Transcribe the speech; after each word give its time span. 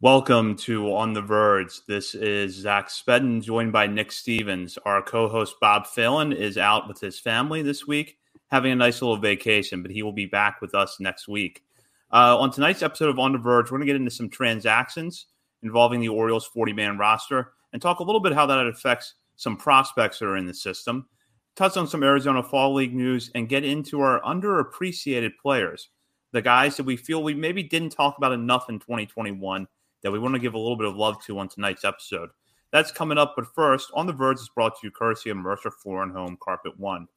Welcome 0.00 0.54
to 0.58 0.94
On 0.94 1.12
the 1.12 1.20
Verge. 1.20 1.84
This 1.88 2.14
is 2.14 2.54
Zach 2.54 2.88
Spedden, 2.88 3.42
joined 3.42 3.72
by 3.72 3.88
Nick 3.88 4.12
Stevens. 4.12 4.78
Our 4.84 5.02
co 5.02 5.28
host 5.28 5.56
Bob 5.60 5.88
Phelan 5.88 6.32
is 6.32 6.56
out 6.56 6.86
with 6.86 7.00
his 7.00 7.18
family 7.18 7.62
this 7.62 7.84
week, 7.84 8.16
having 8.46 8.70
a 8.70 8.76
nice 8.76 9.02
little 9.02 9.16
vacation, 9.16 9.82
but 9.82 9.90
he 9.90 10.04
will 10.04 10.12
be 10.12 10.26
back 10.26 10.60
with 10.60 10.72
us 10.72 10.98
next 11.00 11.26
week. 11.26 11.64
Uh, 12.12 12.38
on 12.38 12.52
tonight's 12.52 12.84
episode 12.84 13.08
of 13.08 13.18
On 13.18 13.32
the 13.32 13.38
Verge, 13.38 13.72
we're 13.72 13.78
going 13.78 13.88
to 13.88 13.92
get 13.92 13.96
into 13.96 14.12
some 14.12 14.30
transactions 14.30 15.26
involving 15.64 15.98
the 15.98 16.10
Orioles 16.10 16.46
40 16.46 16.74
man 16.74 16.96
roster 16.96 17.54
and 17.72 17.82
talk 17.82 17.98
a 17.98 18.04
little 18.04 18.20
bit 18.20 18.32
how 18.32 18.46
that 18.46 18.68
affects 18.68 19.14
some 19.34 19.56
prospects 19.56 20.20
that 20.20 20.26
are 20.26 20.36
in 20.36 20.46
the 20.46 20.54
system, 20.54 21.08
touch 21.56 21.76
on 21.76 21.88
some 21.88 22.04
Arizona 22.04 22.44
Fall 22.44 22.72
League 22.72 22.94
news, 22.94 23.32
and 23.34 23.48
get 23.48 23.64
into 23.64 24.00
our 24.00 24.20
underappreciated 24.20 25.32
players, 25.42 25.88
the 26.30 26.40
guys 26.40 26.76
that 26.76 26.86
we 26.86 26.96
feel 26.96 27.20
we 27.24 27.34
maybe 27.34 27.64
didn't 27.64 27.90
talk 27.90 28.16
about 28.16 28.30
enough 28.30 28.68
in 28.68 28.78
2021 28.78 29.66
that 30.02 30.10
we 30.10 30.18
want 30.18 30.34
to 30.34 30.40
give 30.40 30.54
a 30.54 30.58
little 30.58 30.76
bit 30.76 30.86
of 30.86 30.96
love 30.96 31.22
to 31.24 31.38
on 31.38 31.48
tonight's 31.48 31.84
episode. 31.84 32.30
That's 32.72 32.92
coming 32.92 33.18
up, 33.18 33.34
but 33.36 33.46
first, 33.54 33.90
On 33.94 34.06
the 34.06 34.12
Verge 34.12 34.38
is 34.38 34.50
brought 34.54 34.74
to 34.74 34.86
you 34.86 34.90
courtesy 34.90 35.30
of 35.30 35.36
Mercer 35.36 35.70
Floor 35.70 36.02
and 36.02 36.12
Home 36.12 36.36
Carpet 36.42 36.78
One. 36.78 37.08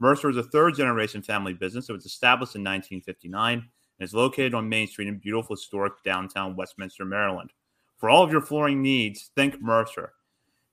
Mercer 0.00 0.30
is 0.30 0.36
a 0.36 0.42
third 0.42 0.76
generation 0.76 1.22
family 1.22 1.54
business 1.54 1.86
that 1.86 1.94
was 1.94 2.06
established 2.06 2.54
in 2.54 2.62
1959 2.62 3.58
and 3.58 3.64
is 3.98 4.14
located 4.14 4.54
on 4.54 4.68
Main 4.68 4.86
Street 4.86 5.08
in 5.08 5.18
beautiful 5.18 5.56
historic 5.56 5.94
downtown 6.04 6.54
Westminster, 6.54 7.04
Maryland. 7.04 7.50
For 7.96 8.08
all 8.08 8.22
of 8.22 8.30
your 8.30 8.40
flooring 8.40 8.80
needs, 8.80 9.30
think 9.34 9.60
Mercer. 9.60 10.12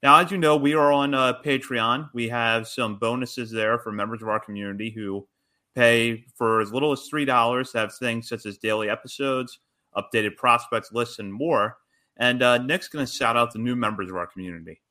Now, 0.03 0.19
as 0.19 0.29
you 0.29 0.37
know, 0.37 0.55
we 0.55 0.75
are 0.75 0.91
on 0.91 1.15
uh, 1.15 1.41
Patreon. 1.43 2.09
We 2.13 2.29
have 2.29 2.67
some 2.67 2.97
bonuses 2.97 3.49
there 3.49 3.79
for 3.79 3.91
members 3.91 4.21
of 4.21 4.27
our 4.27 4.39
community 4.39 4.91
who 4.91 5.27
pay 5.73 6.25
for 6.35 6.61
as 6.61 6.71
little 6.71 6.91
as 6.91 7.09
$3 7.11 7.71
to 7.71 7.77
have 7.77 7.95
things 7.95 8.29
such 8.29 8.45
as 8.45 8.59
daily 8.59 8.89
episodes, 8.89 9.59
updated 9.95 10.35
prospects 10.35 10.91
lists, 10.91 11.19
and 11.19 11.33
more. 11.33 11.77
And 12.17 12.41
uh, 12.41 12.59
Nick's 12.59 12.87
going 12.87 13.05
to 13.05 13.11
shout 13.11 13.35
out 13.35 13.51
the 13.53 13.59
new 13.59 13.75
members 13.75 14.09
of 14.09 14.15
our 14.15 14.27
community. 14.27 14.81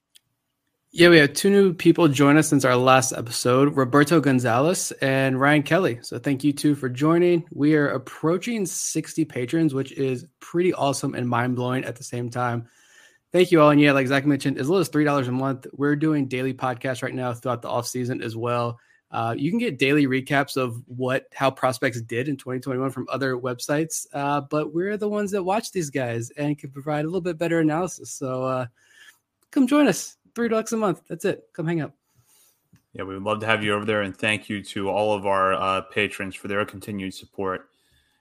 Yeah, 0.96 1.08
we 1.08 1.18
have 1.18 1.32
two 1.32 1.50
new 1.50 1.74
people 1.74 2.06
join 2.06 2.36
us 2.36 2.46
since 2.46 2.64
our 2.64 2.76
last 2.76 3.12
episode 3.12 3.76
Roberto 3.76 4.20
Gonzalez 4.20 4.92
and 5.02 5.40
Ryan 5.40 5.64
Kelly. 5.64 5.98
So 6.02 6.20
thank 6.20 6.44
you 6.44 6.52
two 6.52 6.76
for 6.76 6.88
joining. 6.88 7.44
We 7.50 7.74
are 7.74 7.88
approaching 7.88 8.64
60 8.64 9.24
patrons, 9.24 9.74
which 9.74 9.90
is 9.90 10.24
pretty 10.38 10.72
awesome 10.72 11.14
and 11.14 11.28
mind 11.28 11.56
blowing 11.56 11.84
at 11.84 11.96
the 11.96 12.04
same 12.04 12.30
time. 12.30 12.68
Thank 13.32 13.50
you 13.50 13.60
all. 13.60 13.70
And 13.70 13.80
yeah, 13.80 13.90
like 13.90 14.06
Zach 14.06 14.24
mentioned, 14.24 14.56
as 14.58 14.68
little 14.68 14.82
as 14.82 14.88
$3 14.88 15.26
a 15.26 15.32
month, 15.32 15.66
we're 15.72 15.96
doing 15.96 16.28
daily 16.28 16.54
podcasts 16.54 17.02
right 17.02 17.12
now 17.12 17.34
throughout 17.34 17.62
the 17.62 17.68
off 17.68 17.88
season 17.88 18.22
as 18.22 18.36
well. 18.36 18.78
Uh, 19.14 19.32
you 19.38 19.48
can 19.48 19.60
get 19.60 19.78
daily 19.78 20.08
recaps 20.08 20.56
of 20.56 20.82
what 20.88 21.28
how 21.32 21.48
prospects 21.48 22.00
did 22.00 22.28
in 22.28 22.36
2021 22.36 22.90
from 22.90 23.06
other 23.08 23.36
websites, 23.36 24.08
uh, 24.12 24.40
but 24.40 24.74
we're 24.74 24.96
the 24.96 25.08
ones 25.08 25.30
that 25.30 25.40
watch 25.40 25.70
these 25.70 25.88
guys 25.88 26.30
and 26.30 26.58
can 26.58 26.68
provide 26.68 27.04
a 27.04 27.08
little 27.08 27.20
bit 27.20 27.38
better 27.38 27.60
analysis. 27.60 28.10
So 28.10 28.42
uh, 28.42 28.66
come 29.52 29.68
join 29.68 29.86
us. 29.86 30.16
Three 30.34 30.48
bucks 30.48 30.72
a 30.72 30.76
month. 30.76 31.02
That's 31.08 31.24
it. 31.24 31.44
Come 31.52 31.68
hang 31.68 31.80
out. 31.80 31.92
Yeah, 32.92 33.04
we 33.04 33.14
would 33.14 33.22
love 33.22 33.38
to 33.38 33.46
have 33.46 33.62
you 33.62 33.72
over 33.74 33.84
there, 33.84 34.02
and 34.02 34.16
thank 34.16 34.48
you 34.48 34.60
to 34.64 34.88
all 34.88 35.14
of 35.14 35.26
our 35.26 35.54
uh, 35.54 35.82
patrons 35.82 36.34
for 36.34 36.48
their 36.48 36.64
continued 36.64 37.14
support. 37.14 37.68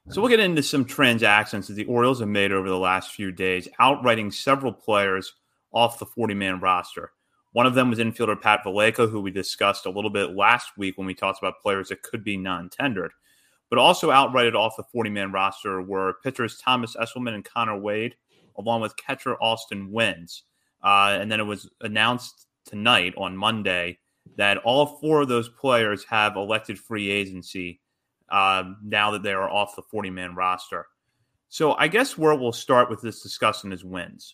So 0.10 0.22
we'll 0.22 0.30
get 0.30 0.42
into 0.42 0.62
some 0.62 0.86
transactions 0.86 1.68
that 1.68 1.74
the 1.74 1.86
Orioles 1.86 2.20
have 2.20 2.30
made 2.30 2.52
over 2.52 2.70
the 2.70 2.78
last 2.78 3.14
few 3.14 3.32
days, 3.32 3.68
outwriting 3.80 4.30
several 4.30 4.74
players 4.74 5.34
off 5.72 5.98
the 5.98 6.06
40 6.06 6.36
man 6.36 6.60
roster. 6.60 7.14
One 7.54 7.68
of 7.68 7.76
them 7.76 7.92
was 7.92 8.00
infielder 8.00 8.40
Pat 8.40 8.62
Valaika, 8.66 9.10
who 9.10 9.22
we 9.22 9.30
discussed 9.30 9.86
a 9.86 9.92
little 9.92 10.10
bit 10.10 10.36
last 10.36 10.76
week 10.76 10.98
when 10.98 11.06
we 11.06 11.14
talked 11.14 11.38
about 11.40 11.62
players 11.62 11.90
that 11.90 12.02
could 12.02 12.24
be 12.24 12.36
non 12.36 12.70
tendered. 12.70 13.12
But 13.70 13.80
also 13.80 14.10
outrighted 14.10 14.56
off 14.56 14.76
the 14.76 14.84
40 14.84 15.12
man 15.12 15.32
roster 15.32 15.82
were 15.82 16.16
pitchers 16.24 16.58
Thomas 16.58 16.96
Eshelman 16.96 17.36
and 17.36 17.46
Connor 17.46 17.78
Wade, 17.78 18.16
along 18.58 18.82
with 18.82 18.98
catcher 18.98 19.36
Austin 19.42 19.92
Wynns. 19.92 20.42
Uh, 20.84 21.18
and 21.20 21.32
then 21.32 21.40
it 21.40 21.46
was 21.46 21.70
announced 21.82 22.48
tonight 22.66 23.14
on 23.18 23.38
Monday 23.38 24.00
that 24.36 24.58
all 24.58 24.98
four 25.00 25.22
of 25.22 25.28
those 25.28 25.50
players 25.50 26.04
have 26.06 26.36
elected 26.36 26.80
free 26.80 27.10
agency 27.10 27.82
uh, 28.30 28.64
now 28.84 29.12
that 29.12 29.22
they 29.22 29.34
are 29.34 29.50
off 29.50 29.76
the 29.76 29.84
40 29.84 30.10
man 30.10 30.36
roster. 30.36 30.88
So 31.50 31.74
I 31.74 31.88
guess 31.88 32.18
where 32.18 32.34
we'll 32.34 32.52
start 32.52 32.90
with 32.90 33.02
this 33.02 33.22
discussion 33.22 33.72
is 33.72 33.84
Wynns 33.84 34.34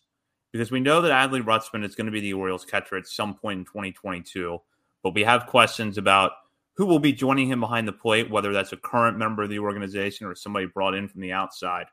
because 0.51 0.71
we 0.71 0.79
know 0.79 1.01
that 1.01 1.11
Adley 1.11 1.41
Rutschman 1.41 1.85
is 1.85 1.95
going 1.95 2.05
to 2.05 2.11
be 2.11 2.21
the 2.21 2.33
Orioles 2.33 2.65
catcher 2.65 2.97
at 2.97 3.07
some 3.07 3.35
point 3.35 3.59
in 3.59 3.65
2022. 3.65 4.59
But 5.03 5.13
we 5.13 5.23
have 5.23 5.47
questions 5.47 5.97
about 5.97 6.31
who 6.75 6.85
will 6.85 6.99
be 6.99 7.13
joining 7.13 7.49
him 7.49 7.59
behind 7.59 7.87
the 7.87 7.93
plate, 7.93 8.29
whether 8.29 8.53
that's 8.53 8.73
a 8.73 8.77
current 8.77 9.17
member 9.17 9.43
of 9.43 9.49
the 9.49 9.59
organization 9.59 10.25
or 10.25 10.35
somebody 10.35 10.65
brought 10.65 10.95
in 10.95 11.07
from 11.07 11.21
the 11.21 11.31
outside. 11.31 11.85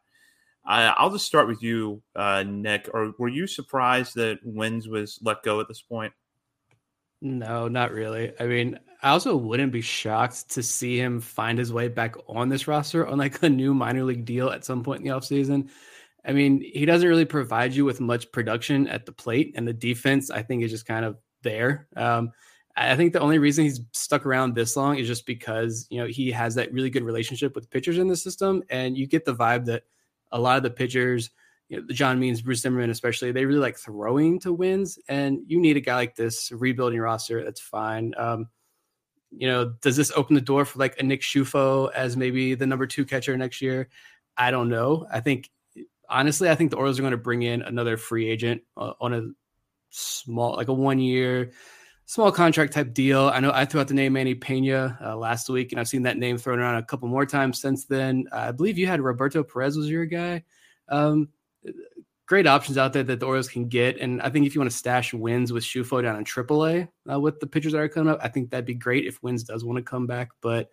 I'll 0.64 1.10
just 1.10 1.26
start 1.26 1.46
with 1.46 1.62
you, 1.62 2.02
uh, 2.16 2.42
Nick. 2.46 2.88
Or 2.92 3.12
were 3.18 3.28
you 3.28 3.46
surprised 3.46 4.16
that 4.16 4.44
Wynns 4.44 4.88
was 4.88 5.18
let 5.22 5.42
go 5.42 5.60
at 5.60 5.68
this 5.68 5.80
point? 5.80 6.12
No, 7.22 7.68
not 7.68 7.92
really. 7.92 8.32
I 8.40 8.46
mean, 8.46 8.78
I 9.02 9.10
also 9.10 9.36
wouldn't 9.36 9.72
be 9.72 9.80
shocked 9.80 10.50
to 10.50 10.62
see 10.62 10.98
him 10.98 11.20
find 11.20 11.58
his 11.58 11.72
way 11.72 11.88
back 11.88 12.16
on 12.28 12.48
this 12.48 12.66
roster 12.66 13.06
on 13.06 13.18
like 13.18 13.42
a 13.42 13.48
new 13.48 13.74
minor 13.74 14.04
league 14.04 14.24
deal 14.24 14.50
at 14.50 14.64
some 14.64 14.82
point 14.82 15.02
in 15.02 15.08
the 15.08 15.14
offseason. 15.14 15.70
I 16.26 16.32
mean, 16.32 16.60
he 16.60 16.84
doesn't 16.84 17.09
really 17.09 17.25
provide 17.25 17.72
you 17.72 17.84
with 17.84 18.00
much 18.00 18.31
production 18.32 18.88
at 18.88 19.06
the 19.06 19.12
plate, 19.12 19.54
and 19.56 19.66
the 19.66 19.72
defense, 19.72 20.31
I 20.31 20.42
think, 20.42 20.62
is 20.62 20.70
just 20.70 20.87
kind 20.87 21.04
of 21.04 21.16
there. 21.42 21.87
Um, 21.97 22.32
I 22.76 22.97
think 22.97 23.12
the 23.12 23.20
only 23.20 23.38
reason 23.38 23.64
he's 23.64 23.81
stuck 23.92 24.26
around 24.26 24.54
this 24.54 24.76
long 24.76 24.98
is 24.98 25.06
just 25.06 25.25
because 25.25 25.86
you 25.88 25.98
know 25.98 26.06
he 26.06 26.31
has 26.32 26.54
that 26.56 26.72
really 26.72 26.91
good 26.91 27.04
relationship 27.04 27.54
with 27.54 27.70
pitchers 27.70 27.98
in 27.98 28.09
the 28.09 28.16
system, 28.16 28.62
and 28.69 28.98
you 28.98 29.06
get 29.06 29.25
the 29.25 29.34
vibe 29.34 29.65
that 29.66 29.84
a 30.32 30.41
lot 30.41 30.56
of 30.56 30.62
the 30.62 30.70
pitchers, 30.70 31.31
you 31.69 31.81
know, 31.81 31.86
John 31.88 32.19
Means, 32.19 32.42
Bruce 32.42 32.60
Zimmermann, 32.60 32.91
especially, 32.91 33.32
they 33.32 33.47
really 33.47 33.60
like 33.60 33.78
throwing 33.78 34.41
to 34.41 34.54
Wynns, 34.54 34.98
and 35.09 35.38
you 35.47 35.60
need 35.60 35.76
a 35.76 35.81
guy 35.81 35.94
like 35.94 36.16
this 36.16 36.50
rebuilding 36.53 36.97
your 36.97 37.04
roster. 37.04 37.44
That's 37.44 37.60
fine. 37.60 38.12
Um, 38.19 38.48
you 39.31 39.47
know, 39.47 39.75
does 39.81 39.97
this 39.97 40.12
open 40.16 40.34
the 40.34 40.41
door 40.41 40.65
for 40.65 40.78
like 40.78 40.98
a 40.98 41.03
Nick 41.03 41.20
Ciuffo 41.20 41.92
as 41.92 42.16
maybe 42.16 42.54
the 42.54 42.66
number 42.66 42.86
two 42.86 43.04
catcher 43.04 43.36
next 43.36 43.62
year? 43.62 43.88
I 44.36 44.50
don't 44.50 44.69
know. 44.69 45.06
I 45.10 45.20
think 45.20 45.50
honestly, 46.08 46.48
I 46.48 46.54
think 46.54 46.70
the 46.70 46.76
Orioles 46.76 46.98
are 46.98 47.02
going 47.02 47.12
to 47.12 47.16
bring 47.16 47.42
in 47.42 47.62
another 47.62 47.96
free 47.96 48.28
agent 48.28 48.62
uh, 48.76 48.92
on 49.00 49.14
a 49.14 49.28
small, 49.90 50.56
like 50.56 50.68
a 50.68 50.72
one 50.72 50.98
year, 50.98 51.52
small 52.06 52.30
contract 52.32 52.72
type 52.72 52.94
deal. 52.94 53.28
I 53.28 53.40
know 53.40 53.50
I 53.52 53.64
threw 53.64 53.80
out 53.80 53.88
the 53.88 53.94
name 53.94 54.14
Manny 54.14 54.34
Pena 54.34 54.98
uh, 55.04 55.16
last 55.16 55.48
week, 55.48 55.72
and 55.72 55.80
I've 55.80 55.88
seen 55.88 56.02
that 56.02 56.16
name 56.16 56.38
thrown 56.38 56.58
around 56.58 56.76
a 56.76 56.82
couple 56.82 57.08
more 57.08 57.26
times 57.26 57.60
since 57.60 57.84
then. 57.84 58.26
I 58.32 58.52
believe 58.52 58.78
you 58.78 58.86
had 58.86 59.00
Roberto 59.00 59.42
Perez 59.42 59.76
was 59.76 59.90
your 59.90 60.06
guy. 60.06 60.44
Um, 60.88 61.28
great 62.26 62.46
options 62.46 62.78
out 62.78 62.92
there 62.92 63.02
that 63.02 63.20
the 63.20 63.26
Orioles 63.26 63.48
can 63.48 63.68
get, 63.68 63.98
and 63.98 64.22
I 64.22 64.30
think 64.30 64.46
if 64.46 64.54
you 64.54 64.60
want 64.60 64.70
to 64.70 64.76
stash 64.76 65.12
Wynns 65.12 65.52
with 65.52 65.64
Ciuffo 65.64 66.02
down 66.02 66.16
in 66.16 66.24
AAA 66.24 66.88
uh, 67.10 67.20
with 67.20 67.40
the 67.40 67.46
pitchers 67.46 67.72
that 67.72 67.80
are 67.80 67.88
coming 67.88 68.12
up, 68.12 68.20
I 68.22 68.28
think 68.28 68.50
that'd 68.50 68.64
be 68.64 68.74
great 68.74 69.06
if 69.06 69.20
Wynns 69.20 69.44
does 69.44 69.64
want 69.64 69.76
to 69.76 69.82
come 69.82 70.06
back, 70.06 70.30
but. 70.40 70.70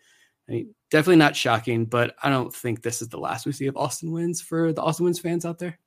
I 0.48 0.52
mean, 0.52 0.76
definitely 0.92 1.18
not 1.18 1.36
shocking, 1.36 1.86
but 1.86 2.16
I 2.22 2.30
don't 2.30 2.54
think 2.54 2.82
this 2.82 3.02
is 3.02 3.10
the 3.10 3.20
last 3.20 3.46
we 3.46 3.52
see 3.52 3.68
of 3.68 3.78
Austin 3.78 4.10
Wynns 4.12 4.42
for 4.42 4.74
the 4.74 4.82
Austin 4.82 5.06
Wynns 5.06 5.22
fans 5.22 5.46
out 5.46 5.60
there. 5.60 5.80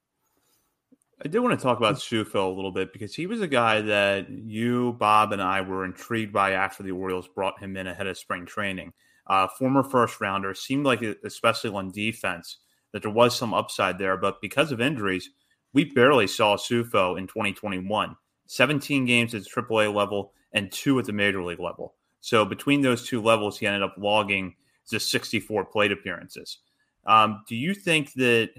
I 1.25 1.29
did 1.29 1.39
want 1.41 1.59
to 1.59 1.63
talk 1.63 1.79
about 1.79 1.97
Ciuffo 1.97 2.47
a 2.47 2.55
little 2.55 2.73
bit 2.73 2.93
because 2.93 3.15
he 3.15 3.27
was 3.27 3.41
a 3.41 3.49
guy 3.49 3.81
that 3.81 4.29
you, 4.29 4.95
Bob, 4.99 5.33
and 5.33 5.41
I 5.41 5.63
were 5.63 5.85
intrigued 5.85 6.33
by 6.33 6.53
after 6.53 6.83
the 6.83 6.91
Orioles 6.91 7.29
brought 7.29 7.59
him 7.59 7.77
in 7.77 7.87
ahead 7.87 8.07
of 8.07 8.19
spring 8.19 8.45
training. 8.45 8.93
Uh, 9.27 9.49
former 9.59 9.83
first 9.83 10.21
rounder, 10.21 10.55
seemed 10.55 10.85
like, 10.85 11.03
especially 11.25 11.71
on 11.71 11.91
defense, 11.91 12.59
that 12.93 13.03
there 13.03 13.11
was 13.11 13.37
some 13.37 13.55
upside 13.55 13.99
there. 13.99 14.19
But 14.19 14.43
because 14.43 14.73
of 14.73 14.81
injuries, 14.81 15.31
we 15.73 15.85
barely 15.85 16.27
saw 16.27 16.57
Ciuffo 16.57 17.19
in 17.19 17.27
2021. 17.27 18.15
17 18.47 19.05
games 19.07 19.35
at 19.35 19.43
the 19.43 19.51
AAA 19.51 19.93
level 19.93 20.33
and 20.53 20.71
two 20.71 20.99
at 20.99 21.07
the 21.07 21.13
major 21.13 21.43
league 21.43 21.61
level. 21.61 21.95
So 22.21 22.45
between 22.45 22.83
those 22.83 23.07
two 23.07 23.23
levels, 23.23 23.59
he 23.59 23.67
ended 23.67 23.83
up 23.83 23.95
logging 23.99 24.55
just 24.89 25.11
64 25.11 25.67
plate 25.67 25.93
appearances. 25.93 26.59
Um, 27.07 27.43
do 27.49 27.55
you 27.55 27.75
think 27.75 28.13
that 28.15 28.51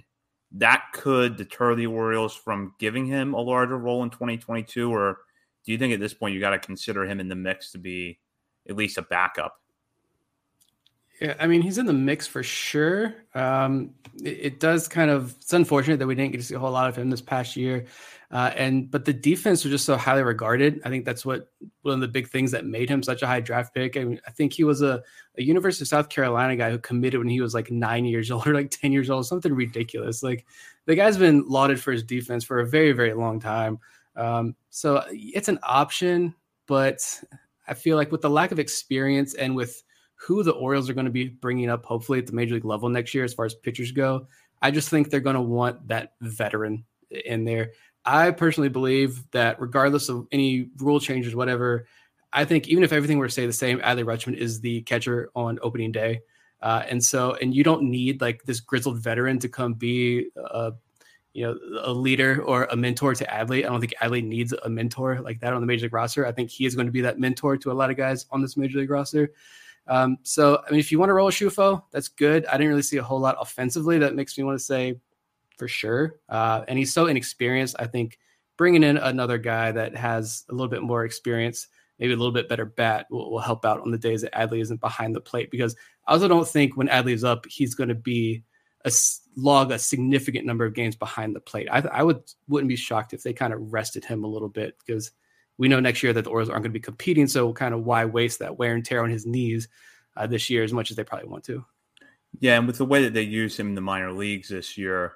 that 0.53 0.85
could 0.93 1.35
deter 1.35 1.75
the 1.75 1.87
Orioles 1.87 2.33
from 2.33 2.73
giving 2.79 3.05
him 3.05 3.33
a 3.33 3.41
larger 3.41 3.77
role 3.77 4.03
in 4.03 4.09
2022, 4.09 4.93
or 4.93 5.17
do 5.65 5.71
you 5.71 5.77
think 5.77 5.93
at 5.93 5.99
this 5.99 6.13
point 6.13 6.33
you 6.33 6.39
got 6.39 6.51
to 6.51 6.59
consider 6.59 7.05
him 7.05 7.19
in 7.19 7.27
the 7.27 7.35
mix 7.35 7.71
to 7.71 7.77
be 7.77 8.19
at 8.69 8.75
least 8.75 8.97
a 8.97 9.01
backup? 9.01 9.55
Yeah, 11.21 11.35
I 11.39 11.47
mean 11.47 11.61
he's 11.61 11.77
in 11.77 11.87
the 11.87 11.93
mix 11.93 12.27
for 12.27 12.43
sure. 12.43 13.15
Um, 13.33 13.91
it, 14.23 14.39
it, 14.41 14.59
does 14.59 14.87
kind 14.87 15.09
of 15.09 15.35
it's 15.41 15.53
unfortunate 15.53 15.97
that 15.97 16.07
we 16.07 16.13
didn't 16.13 16.31
get 16.31 16.39
to 16.39 16.43
see 16.43 16.53
a 16.55 16.59
whole 16.59 16.71
lot 16.71 16.89
of 16.89 16.95
him 16.95 17.09
this 17.09 17.21
past 17.21 17.55
year, 17.55 17.85
uh, 18.29 18.51
and 18.55 18.91
but 18.91 19.05
the 19.05 19.13
defense 19.13 19.63
was 19.63 19.71
just 19.71 19.85
so 19.85 19.97
highly 19.97 20.21
regarded. 20.21 20.79
I 20.85 20.89
think 20.89 21.05
that's 21.05 21.25
what 21.25 21.49
one 21.81 21.95
of 21.95 22.01
the 22.01 22.07
big 22.07 22.29
things 22.29 22.51
that 22.51 22.65
made 22.65 22.87
him 22.87 23.01
such 23.01 23.23
a 23.23 23.27
high 23.27 23.39
draft 23.39 23.73
pick. 23.73 23.97
I 23.97 24.03
mean, 24.03 24.21
I 24.27 24.31
think 24.31 24.53
he 24.53 24.63
was 24.63 24.83
a, 24.83 25.01
a 25.37 25.43
University 25.43 25.83
of 25.83 25.87
South 25.87 26.09
Carolina 26.09 26.55
guy 26.55 26.69
who 26.69 26.77
committed 26.77 27.19
when 27.19 27.29
he 27.29 27.41
was 27.41 27.55
like 27.55 27.71
nine 27.71 28.05
years 28.05 28.29
old 28.31 28.45
or 28.45 28.53
like 28.53 28.69
ten 28.69 28.91
years 28.91 29.09
old, 29.09 29.25
something 29.25 29.53
ridiculous. 29.53 30.21
Like 30.21 30.45
the 30.85 30.95
guy's 30.95 31.17
been 31.17 31.47
lauded 31.47 31.79
for 31.79 31.91
his 31.91 32.03
defense 32.03 32.43
for 32.43 32.59
a 32.59 32.67
very 32.67 32.91
very 32.91 33.15
long 33.15 33.39
time. 33.39 33.79
Um, 34.15 34.55
so 34.69 35.03
it's 35.09 35.47
an 35.47 35.59
option, 35.63 36.35
but 36.67 36.99
I 37.67 37.73
feel 37.73 37.97
like 37.97 38.11
with 38.11 38.21
the 38.21 38.29
lack 38.29 38.51
of 38.51 38.59
experience 38.59 39.33
and 39.33 39.55
with 39.55 39.83
who 40.17 40.43
the 40.43 40.51
Orioles 40.51 40.89
are 40.89 40.93
going 40.93 41.05
to 41.05 41.11
be 41.11 41.29
bringing 41.29 41.69
up, 41.69 41.85
hopefully 41.85 42.19
at 42.19 42.27
the 42.27 42.33
major 42.33 42.55
league 42.55 42.65
level 42.65 42.89
next 42.89 43.13
year, 43.13 43.23
as 43.23 43.33
far 43.33 43.45
as 43.45 43.55
pitchers 43.55 43.91
go, 43.91 44.27
I 44.61 44.71
just 44.71 44.89
think 44.89 45.09
they're 45.09 45.19
going 45.19 45.35
to 45.35 45.41
want 45.41 45.87
that 45.87 46.13
veteran 46.21 46.83
in 47.09 47.45
there. 47.45 47.71
I 48.03 48.31
personally 48.31 48.69
believe 48.69 49.29
that 49.31 49.59
regardless 49.61 50.09
of 50.09 50.27
any 50.31 50.69
rule 50.77 50.99
changes, 50.99 51.35
whatever, 51.35 51.87
I 52.33 52.45
think 52.45 52.67
even 52.67 52.83
if 52.83 52.91
everything 52.91 53.17
were 53.17 53.27
to 53.27 53.31
stay 53.31 53.45
the 53.45 53.53
same, 53.53 53.79
Adley 53.79 54.03
Rutschman 54.03 54.35
is 54.35 54.59
the 54.59 54.81
catcher 54.81 55.29
on 55.35 55.59
opening 55.61 55.91
day. 55.91 56.21
Uh, 56.61 56.83
and 56.89 57.03
so, 57.03 57.33
and 57.35 57.53
you 57.53 57.63
don't 57.63 57.83
need 57.83 58.19
like 58.21 58.43
this 58.43 58.59
grizzled 58.59 58.97
veteran 58.99 59.39
to 59.39 59.49
come 59.49 59.73
be 59.73 60.29
a, 60.35 60.71
you 61.33 61.45
know, 61.45 61.57
a 61.83 61.91
leader 61.91 62.41
or 62.43 62.63
a 62.71 62.75
mentor 62.75 63.13
to 63.13 63.25
Adley. 63.25 63.59
I 63.59 63.69
don't 63.69 63.79
think 63.79 63.93
Adley 64.01 64.23
needs 64.23 64.53
a 64.53 64.69
mentor 64.69 65.19
like 65.21 65.39
that 65.41 65.53
on 65.53 65.61
the 65.61 65.67
major 65.67 65.85
league 65.85 65.93
roster. 65.93 66.25
I 66.25 66.31
think 66.31 66.49
he 66.49 66.65
is 66.65 66.75
going 66.75 66.87
to 66.87 66.91
be 66.91 67.01
that 67.01 67.19
mentor 67.19 67.57
to 67.57 67.71
a 67.71 67.73
lot 67.73 67.91
of 67.91 67.97
guys 67.97 68.25
on 68.31 68.41
this 68.41 68.57
major 68.57 68.79
league 68.79 68.89
roster. 68.89 69.31
Um, 69.87 70.17
so, 70.23 70.61
I 70.65 70.71
mean, 70.71 70.79
if 70.79 70.91
you 70.91 70.99
want 70.99 71.09
to 71.09 71.13
roll 71.13 71.29
a 71.29 71.31
Ciuffo, 71.31 71.83
that's 71.91 72.07
good. 72.07 72.45
I 72.45 72.53
didn't 72.53 72.69
really 72.69 72.81
see 72.81 72.97
a 72.97 73.03
whole 73.03 73.19
lot 73.19 73.37
offensively 73.39 73.99
that 73.99 74.15
makes 74.15 74.37
me 74.37 74.43
want 74.43 74.57
to 74.57 74.63
say 74.63 74.99
for 75.57 75.67
sure. 75.67 76.19
Uh, 76.29 76.63
and 76.67 76.77
he's 76.77 76.93
so 76.93 77.07
inexperienced. 77.07 77.75
I 77.79 77.87
think 77.87 78.19
bringing 78.57 78.83
in 78.83 78.97
another 78.97 79.37
guy 79.37 79.71
that 79.71 79.95
has 79.95 80.43
a 80.49 80.53
little 80.53 80.67
bit 80.67 80.83
more 80.83 81.05
experience, 81.05 81.67
maybe 81.99 82.13
a 82.13 82.17
little 82.17 82.33
bit 82.33 82.49
better 82.49 82.65
bat, 82.65 83.07
will, 83.09 83.31
will 83.31 83.39
help 83.39 83.65
out 83.65 83.81
on 83.81 83.91
the 83.91 83.97
days 83.97 84.21
that 84.21 84.33
Adley 84.33 84.61
isn't 84.61 84.81
behind 84.81 85.15
the 85.15 85.21
plate. 85.21 85.51
Because 85.51 85.75
I 86.05 86.13
also 86.13 86.27
don't 86.27 86.47
think 86.47 86.75
when 86.75 86.89
Adley's 86.89 87.23
up, 87.23 87.45
he's 87.47 87.75
going 87.75 87.89
to 87.89 87.95
be 87.95 88.43
a 88.85 88.91
log 89.35 89.71
a 89.71 89.79
significant 89.79 90.45
number 90.45 90.65
of 90.65 90.73
games 90.73 90.95
behind 90.95 91.35
the 91.35 91.39
plate. 91.39 91.67
I, 91.71 91.79
I 91.79 92.03
would 92.03 92.21
wouldn't 92.47 92.69
be 92.69 92.75
shocked 92.75 93.13
if 93.13 93.23
they 93.23 93.33
kind 93.33 93.53
of 93.53 93.73
rested 93.73 94.05
him 94.05 94.23
a 94.23 94.27
little 94.27 94.49
bit 94.49 94.77
because 94.85 95.11
we 95.57 95.67
know 95.67 95.79
next 95.79 96.03
year 96.03 96.13
that 96.13 96.23
the 96.23 96.29
Orioles 96.29 96.49
aren't 96.49 96.63
going 96.63 96.71
to 96.71 96.79
be 96.79 96.81
competing. 96.81 97.27
So 97.27 97.53
kind 97.53 97.73
of 97.73 97.83
why 97.83 98.05
waste 98.05 98.39
that 98.39 98.57
wear 98.57 98.73
and 98.73 98.85
tear 98.85 99.03
on 99.03 99.09
his 99.09 99.25
knees 99.25 99.67
uh, 100.15 100.27
this 100.27 100.49
year 100.49 100.63
as 100.63 100.73
much 100.73 100.91
as 100.91 100.97
they 100.97 101.03
probably 101.03 101.29
want 101.29 101.43
to. 101.45 101.65
Yeah, 102.39 102.57
and 102.57 102.67
with 102.67 102.77
the 102.77 102.85
way 102.85 103.03
that 103.03 103.13
they 103.13 103.23
use 103.23 103.57
him 103.57 103.67
in 103.67 103.75
the 103.75 103.81
minor 103.81 104.11
leagues 104.11 104.49
this 104.49 104.77
year, 104.77 105.13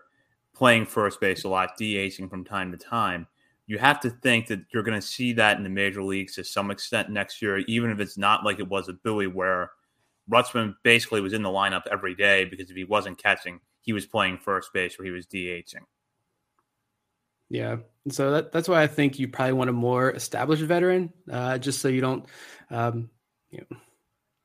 playing 0.55 0.85
first 0.85 1.19
base 1.19 1.43
a 1.43 1.49
lot, 1.49 1.77
DHing 1.79 2.29
from 2.29 2.43
time 2.43 2.71
to 2.71 2.77
time, 2.77 3.27
you 3.67 3.77
have 3.77 3.99
to 4.01 4.09
think 4.09 4.47
that 4.47 4.61
you're 4.73 4.83
going 4.83 4.99
to 4.99 5.05
see 5.05 5.33
that 5.33 5.57
in 5.57 5.63
the 5.63 5.69
major 5.69 6.03
leagues 6.03 6.35
to 6.35 6.43
some 6.43 6.71
extent 6.71 7.09
next 7.09 7.41
year, 7.41 7.59
even 7.59 7.91
if 7.91 7.99
it's 7.99 8.17
not 8.17 8.43
like 8.43 8.59
it 8.59 8.67
was 8.67 8.89
at 8.89 9.01
Bowie, 9.03 9.27
where 9.27 9.71
Rutschman 10.29 10.75
basically 10.83 11.21
was 11.21 11.33
in 11.33 11.43
the 11.43 11.49
lineup 11.49 11.83
every 11.91 12.15
day 12.15 12.45
because 12.45 12.69
if 12.69 12.75
he 12.75 12.83
wasn't 12.83 13.21
catching, 13.21 13.59
he 13.81 13.93
was 13.93 14.05
playing 14.05 14.37
first 14.37 14.73
base 14.73 14.99
or 14.99 15.03
he 15.03 15.11
was 15.11 15.27
DHing. 15.27 15.85
Yeah. 17.51 17.77
So 18.09 18.31
that, 18.31 18.53
that's 18.53 18.69
why 18.69 18.81
I 18.81 18.87
think 18.87 19.19
you 19.19 19.27
probably 19.27 19.53
want 19.53 19.69
a 19.69 19.73
more 19.73 20.09
established 20.09 20.63
veteran, 20.63 21.11
uh, 21.29 21.57
just 21.57 21.81
so 21.81 21.89
you 21.89 21.99
don't, 21.99 22.25
um, 22.69 23.09
you 23.49 23.59
know, 23.59 23.77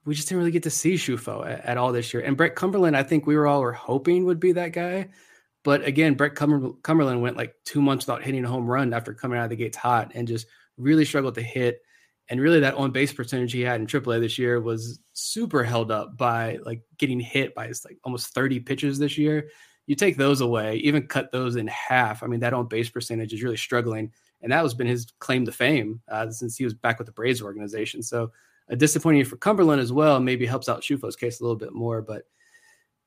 we 0.05 0.17
just 0.17 0.29
didn't 0.29 0.41
really 0.41 0.51
get 0.51 0.65
to 0.65 0.71
see 0.71 0.95
Ciuffo 0.95 1.47
at, 1.49 1.65
at, 1.65 1.79
all 1.79 1.93
this 1.93 2.13
year. 2.13 2.23
And 2.25 2.37
Brett 2.37 2.57
Cumberland, 2.57 2.97
I 2.97 3.05
think 3.05 3.25
we 3.25 3.37
were 3.37 3.47
all 3.47 3.61
were 3.61 3.73
hoping 3.73 4.25
would 4.25 4.41
be 4.41 4.53
that 4.53 4.73
guy. 4.73 5.11
But 5.63 5.85
again, 5.85 6.15
Brett 6.15 6.35
Cumber- 6.35 6.73
Cumberland 6.83 7.23
went 7.23 7.37
like 7.37 7.55
two 7.65 7.81
months 7.81 8.07
without 8.07 8.25
hitting 8.25 8.45
a 8.45 8.49
home 8.49 8.67
run 8.67 8.93
after 8.93 9.15
coming 9.15 9.39
out 9.39 9.45
of 9.45 9.51
the 9.51 9.57
gates 9.57 9.77
hot 9.77 10.13
and 10.15 10.27
just 10.27 10.49
really 10.77 11.05
struggled 11.05 11.37
to 11.37 11.43
hit. 11.43 11.81
And 12.29 12.41
really, 12.41 12.61
that 12.61 12.75
on 12.75 12.91
base 12.91 13.13
percentage 13.13 13.53
he 13.53 13.61
had 13.61 13.81
in 13.81 13.87
AAA 13.87 14.21
this 14.21 14.37
year 14.37 14.61
was 14.61 14.99
super 15.13 15.63
held 15.63 15.93
up 15.93 16.17
by 16.17 16.59
like 16.65 16.83
getting 16.99 17.21
hit 17.21 17.55
by 17.55 17.69
like 17.85 17.99
almost 18.03 18.35
30 18.35 18.61
pitches 18.61 18.99
this 18.99 19.17
year 19.17 19.49
you 19.87 19.95
take 19.95 20.17
those 20.17 20.41
away, 20.41 20.77
even 20.77 21.07
cut 21.07 21.31
those 21.33 21.57
in 21.57 21.67
half. 21.69 22.23
I 22.23 22.27
mean, 22.27 22.41
that 22.41 22.53
on 22.53 22.67
base 22.67 22.89
percentage 22.89 23.33
is 23.33 23.43
really 23.43 23.57
struggling. 23.57 24.13
And 24.43 24.53
that 24.53 24.63
has 24.63 24.75
been 24.75 24.87
his 24.87 25.07
claim 25.19 25.45
to 25.47 25.53
fame 25.53 26.01
uh, 26.09 26.31
since 26.31 26.57
he 26.57 26.65
was 26.65 26.75
back 26.75 26.99
with 26.99 27.07
the 27.07 27.13
Braves 27.13 27.41
organization. 27.41 28.03
So 28.03 28.33
a 28.69 28.77
disappointing 28.77 29.25
for 29.25 29.37
Cumberland 29.37 29.81
as 29.81 29.93
well. 29.93 30.21
Maybe 30.21 30.45
helps 30.45 30.69
out 30.69 30.83
Ciuffo's 30.83 31.17
case 31.17 31.41
a 31.41 31.43
little 31.43 31.57
bit 31.57 31.73
more. 31.73 32.03
But 32.03 32.25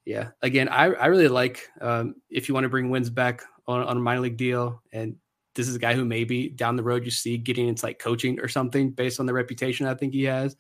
yeah, 0.06 0.30
again, 0.42 0.70
I, 0.70 0.86
I 0.86 1.08
really 1.08 1.28
like 1.28 1.68
um, 1.82 2.16
if 2.30 2.48
you 2.48 2.54
want 2.54 2.64
to 2.64 2.70
bring 2.70 2.90
Wynns 2.90 3.14
back 3.14 3.44
on, 3.68 3.84
on 3.84 3.98
a 3.98 4.00
minor 4.00 4.22
league 4.22 4.38
deal. 4.38 4.82
And 4.92 5.16
this 5.56 5.68
is 5.68 5.76
a 5.76 5.80
guy 5.80 5.94
who 5.94 6.06
maybe 6.06 6.50
down 6.50 6.78
the 6.78 6.84
road 6.84 7.04
you 7.04 7.12
see 7.12 7.38
getting 7.38 7.68
into 7.68 7.86
like 7.86 8.00
coaching 8.00 8.40
or 8.40 8.48
something 8.48 8.92
based 8.92 9.20
on 9.20 9.26
the 9.26 9.34
reputation 9.34 9.86
I 9.86 9.96
think 9.96 10.14
he 10.14 10.24
has. 10.24 10.56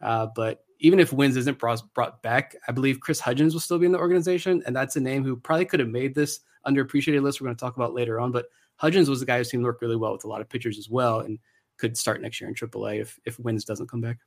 Uh, 0.00 0.28
but 0.34 0.63
even 0.78 1.00
if 1.00 1.10
Wynns 1.10 1.36
isn't 1.36 1.58
brought 1.58 2.22
back, 2.22 2.56
I 2.68 2.72
believe 2.72 3.00
Chris 3.00 3.20
Hudgens 3.20 3.54
will 3.54 3.60
still 3.60 3.78
be 3.78 3.86
in 3.86 3.92
the 3.92 3.98
organization, 3.98 4.62
and 4.66 4.74
that's 4.74 4.96
a 4.96 5.00
name 5.00 5.24
who 5.24 5.36
probably 5.36 5.64
could 5.64 5.80
have 5.80 5.88
made 5.88 6.14
this 6.14 6.40
underappreciated 6.66 7.22
list. 7.22 7.40
We're 7.40 7.46
going 7.46 7.56
to 7.56 7.60
talk 7.60 7.76
about 7.76 7.94
later 7.94 8.20
on, 8.20 8.32
but 8.32 8.46
Hudgens 8.76 9.08
was 9.08 9.22
a 9.22 9.26
guy 9.26 9.38
who 9.38 9.44
seemed 9.44 9.62
to 9.62 9.66
work 9.66 9.80
really 9.80 9.96
well 9.96 10.12
with 10.12 10.24
a 10.24 10.28
lot 10.28 10.40
of 10.40 10.48
pitchers 10.48 10.78
as 10.78 10.88
well, 10.88 11.20
and 11.20 11.38
could 11.76 11.96
start 11.96 12.20
next 12.20 12.40
year 12.40 12.48
in 12.48 12.54
AAA 12.54 13.00
if 13.00 13.18
if 13.24 13.36
Wynns 13.38 13.64
doesn't 13.64 13.88
come 13.88 14.00
back. 14.00 14.18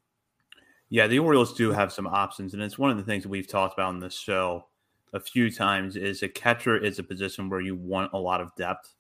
Yeah, 0.90 1.08
the 1.08 1.20
Orioles 1.20 1.54
do 1.54 1.72
have 1.72 1.92
some 1.92 2.08
options, 2.08 2.54
and 2.54 2.64
it's 2.64 2.78
one 2.78 2.92
of 2.92 2.98
the 2.98 3.04
things 3.04 3.28
we've 3.28 3.48
talked 3.48 3.74
about 3.74 3.94
in 3.94 4.00
this 4.00 4.18
show 4.18 4.68
a 5.14 5.20
few 5.20 5.52
times. 5.52 5.96
Is 5.96 6.24
a 6.24 6.30
catcher 6.30 6.78
is 6.78 7.00
a 7.00 7.04
position 7.04 7.50
where 7.50 7.62
you 7.62 7.76
want 7.76 8.14
a 8.14 8.18
lot 8.18 8.42
of 8.42 8.56
depth, 8.56 8.94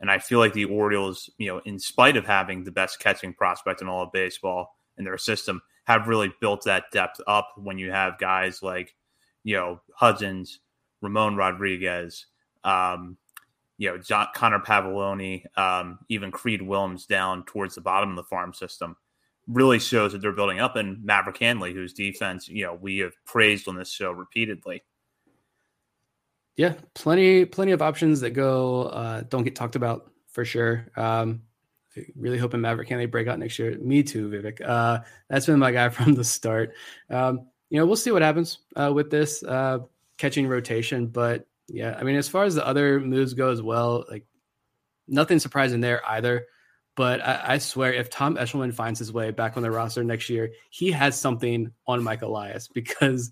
and 0.00 0.10
I 0.10 0.18
feel 0.18 0.38
like 0.38 0.54
the 0.54 0.64
Orioles, 0.64 1.28
you 1.38 1.48
know, 1.48 1.60
in 1.64 1.78
spite 1.78 2.16
of 2.16 2.26
having 2.26 2.64
the 2.64 2.72
best 2.72 2.98
catching 2.98 3.34
prospect 3.34 3.82
in 3.82 3.88
all 3.88 4.02
of 4.02 4.12
baseball 4.12 4.78
in 4.96 5.04
their 5.04 5.18
system, 5.18 5.60
have 5.88 6.06
really 6.06 6.30
built 6.38 6.64
that 6.64 6.84
depth 6.92 7.18
up 7.26 7.54
when 7.56 7.78
you 7.78 7.90
have 7.90 8.18
guys 8.18 8.62
like, 8.62 8.94
you 9.42 9.56
know, 9.56 9.80
Hudgens, 9.94 10.60
Ramon 11.00 11.34
Rodriguez, 11.34 12.26
um, 12.62 13.16
you 13.78 13.88
know, 13.88 13.96
John, 13.96 14.26
Connor 14.34 14.58
Pavolony, 14.58 15.44
um, 15.56 15.98
even 16.10 16.30
Creed 16.30 16.60
Willems 16.60 17.06
down 17.06 17.42
towards 17.46 17.74
the 17.74 17.80
bottom 17.80 18.10
of 18.10 18.16
the 18.16 18.24
farm 18.24 18.52
system 18.52 18.96
really 19.46 19.78
shows 19.78 20.12
that 20.12 20.20
they're 20.20 20.32
building 20.32 20.60
up. 20.60 20.76
And 20.76 21.02
Maverick 21.02 21.38
Handley, 21.38 21.72
whose 21.72 21.94
defense, 21.94 22.48
you 22.48 22.66
know, 22.66 22.74
we 22.74 22.98
have 22.98 23.14
praised 23.24 23.66
on 23.66 23.74
this 23.74 23.90
show 23.90 24.12
repeatedly. 24.12 24.82
Yeah, 26.58 26.74
plenty, 26.94 27.46
plenty 27.46 27.72
of 27.72 27.80
options 27.80 28.20
that 28.20 28.32
go 28.32 28.82
uh, 28.82 29.22
don't 29.22 29.44
get 29.44 29.56
talked 29.56 29.74
about 29.74 30.12
for 30.28 30.44
sure. 30.44 30.90
Um, 30.96 31.44
really 32.16 32.38
hoping 32.38 32.60
Maverick 32.60 32.88
can 32.88 32.98
they 32.98 33.06
break 33.06 33.28
out 33.28 33.38
next 33.38 33.58
year. 33.58 33.78
Me 33.78 34.02
too, 34.02 34.28
Vivek. 34.28 34.60
Uh, 34.64 35.00
that's 35.28 35.46
been 35.46 35.58
my 35.58 35.72
guy 35.72 35.88
from 35.90 36.14
the 36.14 36.24
start. 36.24 36.74
Um, 37.10 37.46
you 37.70 37.78
know, 37.78 37.86
we'll 37.86 37.96
see 37.96 38.10
what 38.10 38.22
happens 38.22 38.58
uh, 38.76 38.92
with 38.94 39.10
this 39.10 39.42
uh, 39.42 39.80
catching 40.16 40.46
rotation, 40.46 41.06
but 41.06 41.46
yeah, 41.68 41.96
I 41.98 42.02
mean, 42.02 42.16
as 42.16 42.28
far 42.28 42.44
as 42.44 42.54
the 42.54 42.66
other 42.66 42.98
moves 42.98 43.34
go 43.34 43.50
as 43.50 43.60
well, 43.60 44.04
like 44.10 44.24
nothing 45.06 45.38
surprising 45.38 45.80
there 45.80 46.02
either. 46.08 46.46
But 46.96 47.20
I, 47.20 47.40
I 47.44 47.58
swear, 47.58 47.92
if 47.92 48.10
Tom 48.10 48.36
Eshelman 48.36 48.74
finds 48.74 48.98
his 48.98 49.12
way 49.12 49.30
back 49.30 49.56
on 49.56 49.62
the 49.62 49.70
roster 49.70 50.02
next 50.02 50.28
year, 50.28 50.50
he 50.70 50.90
has 50.90 51.18
something 51.20 51.70
on 51.86 52.02
Mike 52.02 52.22
Elias 52.22 52.68
because 52.74 53.30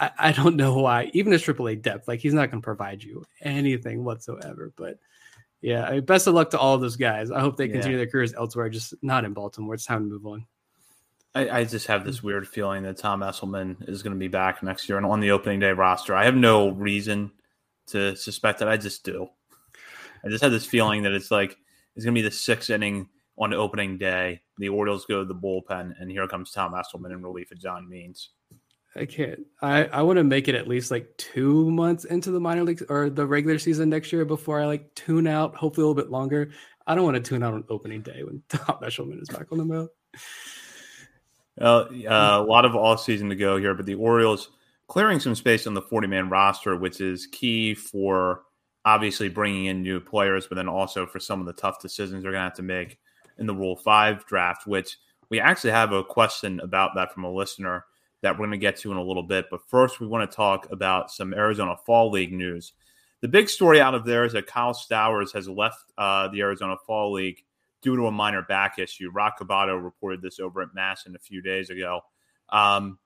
I, 0.00 0.10
I 0.18 0.32
don't 0.32 0.56
know 0.56 0.78
why. 0.78 1.10
Even 1.12 1.32
his 1.32 1.42
AAA 1.42 1.82
depth, 1.82 2.08
like 2.08 2.20
he's 2.20 2.32
not 2.32 2.50
going 2.50 2.62
to 2.62 2.64
provide 2.64 3.02
you 3.02 3.24
anything 3.42 4.04
whatsoever. 4.04 4.72
But 4.76 4.98
yeah, 5.64 5.86
I 5.86 5.92
mean, 5.92 6.04
best 6.04 6.26
of 6.26 6.34
luck 6.34 6.50
to 6.50 6.58
all 6.58 6.76
those 6.76 6.96
guys. 6.96 7.30
I 7.30 7.40
hope 7.40 7.56
they 7.56 7.68
continue 7.68 7.96
yeah. 7.96 8.04
their 8.04 8.10
careers 8.10 8.34
elsewhere, 8.34 8.68
just 8.68 8.92
not 9.00 9.24
in 9.24 9.32
Baltimore. 9.32 9.72
It's 9.72 9.86
time 9.86 10.00
to 10.00 10.10
move 10.10 10.26
on. 10.26 10.46
I, 11.34 11.48
I, 11.60 11.64
just 11.64 11.86
have 11.86 12.04
this 12.04 12.22
weird 12.22 12.46
feeling 12.46 12.82
that 12.82 12.98
Tom 12.98 13.20
Eshelman 13.20 13.88
is 13.88 14.02
going 14.02 14.12
to 14.12 14.18
be 14.18 14.28
back 14.28 14.62
next 14.62 14.90
year 14.90 14.98
and 14.98 15.06
on 15.06 15.20
the 15.20 15.30
opening 15.30 15.60
day 15.60 15.72
roster. 15.72 16.14
I 16.14 16.26
have 16.26 16.36
no 16.36 16.68
reason 16.68 17.32
to 17.86 18.14
suspect 18.14 18.58
that. 18.58 18.68
I 18.68 18.76
just 18.76 19.04
do. 19.04 19.26
I 20.22 20.28
just 20.28 20.42
have 20.42 20.52
this 20.52 20.66
feeling 20.66 21.02
that 21.04 21.12
it's 21.12 21.30
like 21.30 21.56
it's 21.96 22.04
going 22.04 22.14
to 22.14 22.18
be 22.18 22.28
the 22.28 22.30
sixth 22.30 22.68
inning 22.68 23.08
on 23.38 23.54
opening 23.54 23.96
day. 23.96 24.42
The 24.58 24.68
Orioles 24.68 25.06
go 25.06 25.20
to 25.20 25.24
the 25.24 25.34
bullpen, 25.34 25.94
and 25.98 26.10
here 26.10 26.28
comes 26.28 26.50
Tom 26.50 26.74
Eshelman 26.74 27.10
in 27.10 27.22
relief 27.22 27.50
of 27.50 27.58
John 27.58 27.88
Means. 27.88 28.28
I 28.96 29.06
can't. 29.06 29.40
I 29.60 29.84
I 29.86 30.02
want 30.02 30.18
to 30.18 30.24
make 30.24 30.48
it 30.48 30.54
at 30.54 30.68
least 30.68 30.90
like 30.90 31.16
two 31.16 31.70
months 31.70 32.04
into 32.04 32.30
the 32.30 32.40
minor 32.40 32.62
leagues 32.62 32.82
or 32.88 33.10
the 33.10 33.26
regular 33.26 33.58
season 33.58 33.90
next 33.90 34.12
year 34.12 34.24
before 34.24 34.60
I 34.60 34.66
like 34.66 34.94
tune 34.94 35.26
out. 35.26 35.56
Hopefully 35.56 35.84
a 35.84 35.88
little 35.88 36.02
bit 36.02 36.12
longer. 36.12 36.50
I 36.86 36.94
don't 36.94 37.04
want 37.04 37.16
to 37.16 37.22
tune 37.22 37.42
out 37.42 37.54
on 37.54 37.64
opening 37.68 38.02
day 38.02 38.22
when 38.22 38.42
Tom 38.48 38.78
Eshelman 38.82 39.20
is 39.20 39.28
back 39.28 39.50
on 39.50 39.58
the 39.58 39.64
mound. 39.64 39.88
Uh, 41.60 41.86
uh, 42.08 42.40
a 42.40 42.42
lot 42.42 42.64
of 42.64 42.74
off 42.74 43.00
season 43.02 43.28
to 43.30 43.36
go 43.36 43.56
here, 43.56 43.74
but 43.74 43.86
the 43.86 43.94
Orioles 43.94 44.50
clearing 44.86 45.20
some 45.20 45.34
space 45.34 45.66
on 45.66 45.74
the 45.74 45.82
40 45.82 46.08
man 46.08 46.28
roster, 46.28 46.76
which 46.76 47.00
is 47.00 47.26
key 47.26 47.74
for 47.74 48.42
obviously 48.84 49.28
bringing 49.28 49.66
in 49.66 49.82
new 49.82 49.98
players, 49.98 50.46
but 50.46 50.56
then 50.56 50.68
also 50.68 51.06
for 51.06 51.18
some 51.18 51.40
of 51.40 51.46
the 51.46 51.52
tough 51.52 51.80
decisions 51.80 52.22
they're 52.22 52.32
going 52.32 52.40
to 52.40 52.48
have 52.48 52.54
to 52.54 52.62
make 52.62 52.98
in 53.38 53.46
the 53.46 53.54
Rule 53.54 53.76
5 53.76 54.26
draft, 54.26 54.66
which 54.66 54.98
we 55.30 55.40
actually 55.40 55.70
have 55.70 55.92
a 55.92 56.04
question 56.04 56.60
about 56.60 56.92
that 56.94 57.12
from 57.12 57.24
a 57.24 57.32
listener 57.32 57.84
that 58.24 58.32
we're 58.32 58.46
going 58.46 58.52
to 58.52 58.56
get 58.56 58.78
to 58.78 58.90
in 58.90 58.96
a 58.96 59.02
little 59.02 59.22
bit. 59.22 59.44
But 59.50 59.60
first, 59.68 60.00
we 60.00 60.06
want 60.06 60.28
to 60.28 60.34
talk 60.34 60.66
about 60.72 61.10
some 61.10 61.34
Arizona 61.34 61.76
Fall 61.84 62.10
League 62.10 62.32
news. 62.32 62.72
The 63.20 63.28
big 63.28 63.50
story 63.50 63.82
out 63.82 63.94
of 63.94 64.06
there 64.06 64.24
is 64.24 64.32
that 64.32 64.46
Kyle 64.46 64.72
Stowers 64.72 65.30
has 65.34 65.46
left 65.46 65.92
uh, 65.98 66.28
the 66.28 66.40
Arizona 66.40 66.76
Fall 66.86 67.12
League 67.12 67.44
due 67.82 67.96
to 67.96 68.06
a 68.06 68.10
minor 68.10 68.40
back 68.40 68.78
issue. 68.78 69.10
Roch 69.10 69.38
Kubatko 69.38 69.84
reported 69.84 70.22
this 70.22 70.40
over 70.40 70.62
at 70.62 70.70
MASN 70.74 71.14
a 71.14 71.18
few 71.18 71.42
days 71.42 71.68
ago. 71.68 72.00
Um, 72.48 72.98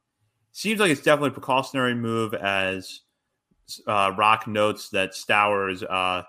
seems 0.52 0.78
like 0.78 0.92
it's 0.92 1.02
definitely 1.02 1.30
a 1.30 1.32
precautionary 1.32 1.96
move 1.96 2.32
as 2.32 3.00
uh, 3.88 4.12
Roch 4.16 4.46
notes 4.46 4.90
that 4.90 5.14
Stowers 5.14 5.82
uh, 5.82 6.22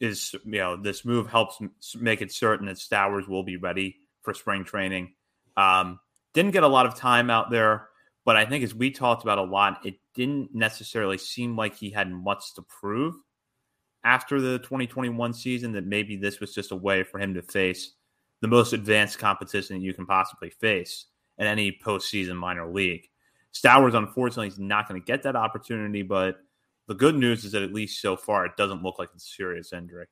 is, 0.00 0.34
you 0.46 0.58
know, 0.58 0.74
this 0.74 1.04
move 1.04 1.28
helps 1.28 1.60
make 2.00 2.22
it 2.22 2.32
certain 2.32 2.64
that 2.66 2.78
Stowers 2.78 3.28
will 3.28 3.42
be 3.42 3.58
ready 3.58 3.96
for 4.22 4.32
spring 4.32 4.64
training. 4.64 5.12
Um, 5.58 6.00
didn't 6.32 6.52
get 6.52 6.62
a 6.62 6.68
lot 6.68 6.86
of 6.86 6.94
time 6.94 7.28
out 7.28 7.50
there, 7.50 7.88
but 8.26 8.36
I 8.36 8.44
think 8.44 8.64
as 8.64 8.74
we 8.74 8.90
talked 8.90 9.22
about 9.22 9.38
a 9.38 9.42
lot, 9.42 9.86
it 9.86 9.94
didn't 10.14 10.52
necessarily 10.52 11.16
seem 11.16 11.56
like 11.56 11.76
he 11.76 11.90
had 11.90 12.10
much 12.10 12.54
to 12.54 12.62
prove 12.62 13.14
after 14.02 14.40
the 14.40 14.58
2021 14.58 15.32
season. 15.32 15.72
That 15.72 15.86
maybe 15.86 16.16
this 16.16 16.40
was 16.40 16.52
just 16.52 16.72
a 16.72 16.76
way 16.76 17.04
for 17.04 17.20
him 17.20 17.34
to 17.34 17.42
face 17.42 17.92
the 18.42 18.48
most 18.48 18.72
advanced 18.72 19.20
competition 19.20 19.76
that 19.76 19.82
you 19.82 19.94
can 19.94 20.06
possibly 20.06 20.50
face 20.50 21.06
in 21.38 21.46
any 21.46 21.78
postseason 21.84 22.36
minor 22.36 22.70
league. 22.70 23.06
Stowers, 23.52 23.94
unfortunately, 23.94 24.48
is 24.48 24.58
not 24.58 24.88
going 24.88 25.00
to 25.00 25.06
get 25.06 25.22
that 25.22 25.36
opportunity, 25.36 26.02
but 26.02 26.38
the 26.88 26.94
good 26.94 27.14
news 27.14 27.44
is 27.44 27.52
that 27.52 27.62
at 27.62 27.72
least 27.72 28.02
so 28.02 28.16
far, 28.16 28.44
it 28.44 28.56
doesn't 28.56 28.82
look 28.82 28.98
like 28.98 29.10
a 29.16 29.20
serious 29.20 29.72
injury. 29.72 30.06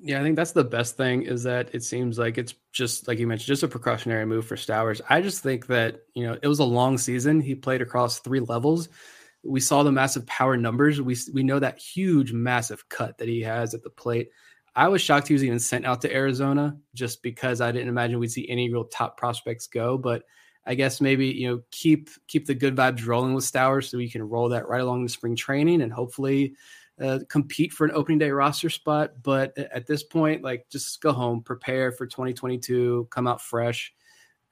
Yeah, 0.00 0.20
I 0.20 0.22
think 0.22 0.36
that's 0.36 0.52
the 0.52 0.62
best 0.64 0.96
thing 0.96 1.22
is 1.22 1.42
that 1.42 1.74
it 1.74 1.82
seems 1.82 2.18
like 2.18 2.38
it's 2.38 2.54
just 2.72 3.08
like 3.08 3.18
you 3.18 3.26
mentioned, 3.26 3.48
just 3.48 3.64
a 3.64 3.68
precautionary 3.68 4.24
move 4.26 4.46
for 4.46 4.54
Stowers. 4.56 5.00
I 5.10 5.20
just 5.20 5.42
think 5.42 5.66
that, 5.66 6.02
you 6.14 6.24
know, 6.24 6.38
it 6.40 6.46
was 6.46 6.60
a 6.60 6.64
long 6.64 6.98
season. 6.98 7.40
He 7.40 7.54
played 7.56 7.82
across 7.82 8.20
three 8.20 8.38
levels. 8.38 8.88
We 9.42 9.58
saw 9.60 9.82
the 9.82 9.90
massive 9.90 10.24
power 10.26 10.56
numbers. 10.56 11.00
We 11.00 11.16
we 11.34 11.42
know 11.42 11.58
that 11.58 11.78
huge, 11.78 12.32
massive 12.32 12.88
cut 12.88 13.18
that 13.18 13.28
he 13.28 13.40
has 13.42 13.74
at 13.74 13.82
the 13.82 13.90
plate. 13.90 14.30
I 14.76 14.86
was 14.88 15.02
shocked 15.02 15.26
he 15.28 15.34
was 15.34 15.42
even 15.44 15.58
sent 15.58 15.84
out 15.84 16.00
to 16.02 16.14
Arizona 16.14 16.76
just 16.94 17.20
because 17.22 17.60
I 17.60 17.72
didn't 17.72 17.88
imagine 17.88 18.20
we'd 18.20 18.30
see 18.30 18.48
any 18.48 18.70
real 18.72 18.84
top 18.84 19.16
prospects 19.16 19.66
go. 19.66 19.98
But 19.98 20.22
I 20.64 20.74
guess 20.74 21.00
maybe 21.00 21.26
you 21.26 21.48
know 21.48 21.62
keep 21.72 22.10
keep 22.28 22.46
the 22.46 22.54
good 22.54 22.76
vibes 22.76 23.04
rolling 23.04 23.34
with 23.34 23.44
Stowers 23.44 23.90
so 23.90 23.98
we 23.98 24.10
can 24.10 24.22
roll 24.22 24.48
that 24.50 24.68
right 24.68 24.80
along 24.82 25.02
the 25.02 25.08
spring 25.08 25.34
training 25.34 25.82
and 25.82 25.92
hopefully 25.92 26.54
uh, 27.00 27.20
compete 27.28 27.72
for 27.72 27.84
an 27.84 27.92
opening 27.94 28.18
day 28.18 28.30
roster 28.30 28.70
spot. 28.70 29.12
But 29.22 29.56
at 29.56 29.86
this 29.86 30.02
point, 30.02 30.42
like 30.42 30.68
just 30.70 31.00
go 31.00 31.12
home, 31.12 31.42
prepare 31.42 31.92
for 31.92 32.06
2022, 32.06 33.08
come 33.10 33.26
out 33.26 33.40
fresh. 33.40 33.92